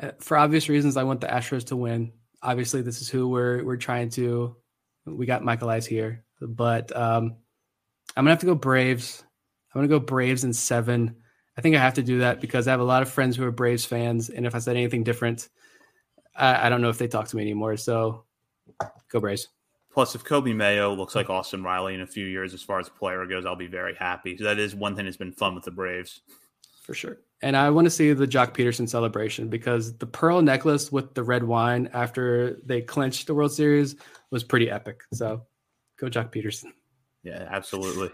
Uh, 0.00 0.12
for 0.20 0.36
obvious 0.36 0.68
reasons, 0.68 0.96
I 0.96 1.04
want 1.04 1.20
the 1.20 1.26
Astros 1.26 1.66
to 1.66 1.76
win. 1.76 2.12
Obviously, 2.42 2.82
this 2.82 3.00
is 3.00 3.08
who 3.08 3.28
we're 3.28 3.64
we're 3.64 3.76
trying 3.76 4.10
to. 4.10 4.56
We 5.04 5.26
got 5.26 5.44
Mike 5.44 5.62
Elias 5.62 5.86
here, 5.86 6.24
but 6.40 6.94
um, 6.96 7.36
I'm 8.16 8.24
gonna 8.24 8.30
have 8.30 8.40
to 8.40 8.46
go 8.46 8.54
Braves. 8.54 9.24
I'm 9.74 9.80
gonna 9.80 9.88
go 9.88 10.00
Braves 10.00 10.44
in 10.44 10.52
seven. 10.52 11.16
I 11.56 11.60
think 11.60 11.76
I 11.76 11.80
have 11.80 11.94
to 11.94 12.02
do 12.02 12.20
that 12.20 12.40
because 12.40 12.66
I 12.66 12.70
have 12.70 12.80
a 12.80 12.84
lot 12.84 13.02
of 13.02 13.10
friends 13.10 13.36
who 13.36 13.44
are 13.44 13.50
Braves 13.50 13.84
fans, 13.84 14.30
and 14.30 14.46
if 14.46 14.54
I 14.54 14.58
said 14.58 14.76
anything 14.76 15.04
different, 15.04 15.48
I, 16.34 16.66
I 16.66 16.68
don't 16.68 16.80
know 16.80 16.88
if 16.88 16.98
they 16.98 17.08
talk 17.08 17.28
to 17.28 17.36
me 17.36 17.42
anymore. 17.42 17.76
So, 17.76 18.24
go 19.10 19.20
Braves. 19.20 19.48
Plus, 19.92 20.14
if 20.14 20.24
Coby 20.24 20.56
Mayo 20.56 20.94
looks 20.94 21.14
like 21.14 21.28
Austin 21.28 21.62
Riley 21.62 21.94
in 21.94 22.00
a 22.00 22.06
few 22.06 22.24
years 22.26 22.54
as 22.54 22.62
far 22.62 22.80
as 22.80 22.88
a 22.88 22.92
player 22.92 23.26
goes, 23.26 23.44
I'll 23.44 23.56
be 23.56 23.66
very 23.66 23.94
happy. 23.94 24.36
So 24.38 24.44
that 24.44 24.58
is 24.58 24.74
one 24.74 24.96
thing 24.96 25.04
that's 25.04 25.18
been 25.18 25.32
fun 25.32 25.54
with 25.54 25.64
the 25.64 25.70
Braves. 25.70 26.22
For 26.82 26.94
sure. 26.94 27.18
And 27.42 27.56
I 27.56 27.68
want 27.70 27.84
to 27.84 27.90
see 27.90 28.12
the 28.12 28.26
Joc 28.26 28.54
Pederson 28.54 28.88
celebration 28.88 29.48
because 29.48 29.96
the 29.98 30.06
pearl 30.06 30.40
necklace 30.40 30.90
with 30.90 31.12
the 31.14 31.22
red 31.22 31.44
wine 31.44 31.90
after 31.92 32.58
they 32.64 32.80
clinched 32.80 33.26
the 33.26 33.34
World 33.34 33.52
Series 33.52 33.96
was 34.30 34.42
pretty 34.42 34.70
epic. 34.70 35.02
So 35.12 35.42
go 35.98 36.08
Joc 36.08 36.32
Pederson. 36.32 36.72
Yeah, 37.22 37.46
absolutely. 37.50 38.10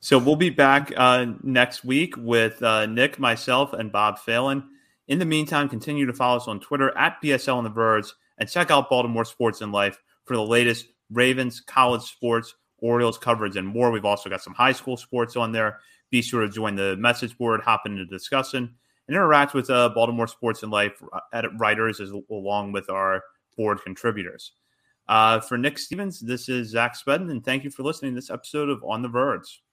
So 0.00 0.18
we'll 0.18 0.36
be 0.36 0.50
back 0.50 0.92
uh, 0.96 1.26
next 1.42 1.84
week 1.84 2.14
with 2.18 2.62
uh, 2.62 2.86
Nick, 2.86 3.18
myself, 3.18 3.72
and 3.72 3.90
Bob 3.90 4.18
Phelan. 4.18 4.68
In 5.08 5.18
the 5.18 5.24
meantime, 5.24 5.68
continue 5.68 6.04
to 6.06 6.12
follow 6.12 6.36
us 6.36 6.48
on 6.48 6.60
Twitter 6.60 6.96
at 6.96 7.16
BSL 7.22 7.56
on 7.56 7.64
the 7.64 7.70
Verge 7.70 8.12
and 8.38 8.48
check 8.48 8.70
out 8.70 8.90
Baltimore 8.90 9.24
Sports 9.24 9.60
and 9.60 9.72
Life 9.72 9.98
for 10.24 10.36
the 10.36 10.42
latest 10.42 10.86
Ravens, 11.10 11.60
college 11.60 12.02
sports, 12.02 12.54
Orioles 12.78 13.18
coverage, 13.18 13.56
and 13.56 13.66
more. 13.66 13.90
We've 13.90 14.04
also 14.04 14.28
got 14.28 14.42
some 14.42 14.54
high 14.54 14.72
school 14.72 14.96
sports 14.96 15.36
on 15.36 15.52
there. 15.52 15.80
Be 16.10 16.22
sure 16.22 16.42
to 16.42 16.48
join 16.48 16.74
the 16.74 16.96
message 16.96 17.36
board, 17.38 17.62
hop 17.62 17.82
into 17.86 18.04
the 18.04 18.10
discussion, 18.10 18.74
and 19.08 19.16
interact 19.16 19.54
with 19.54 19.70
uh, 19.70 19.88
Baltimore 19.90 20.26
Sports 20.26 20.62
and 20.62 20.70
Life 20.70 21.02
edit 21.32 21.52
writers 21.56 22.00
as, 22.00 22.12
along 22.30 22.72
with 22.72 22.90
our 22.90 23.22
board 23.56 23.82
contributors. 23.82 24.52
Uh, 25.08 25.40
for 25.40 25.58
Nick 25.58 25.78
Stevens, 25.78 26.20
this 26.20 26.48
is 26.48 26.70
Zach 26.70 26.96
Spedden, 26.96 27.30
and 27.30 27.44
thank 27.44 27.64
you 27.64 27.70
for 27.70 27.82
listening 27.82 28.12
to 28.12 28.16
this 28.16 28.30
episode 28.30 28.70
of 28.70 28.82
On 28.84 29.02
the 29.02 29.08
Verge. 29.08 29.63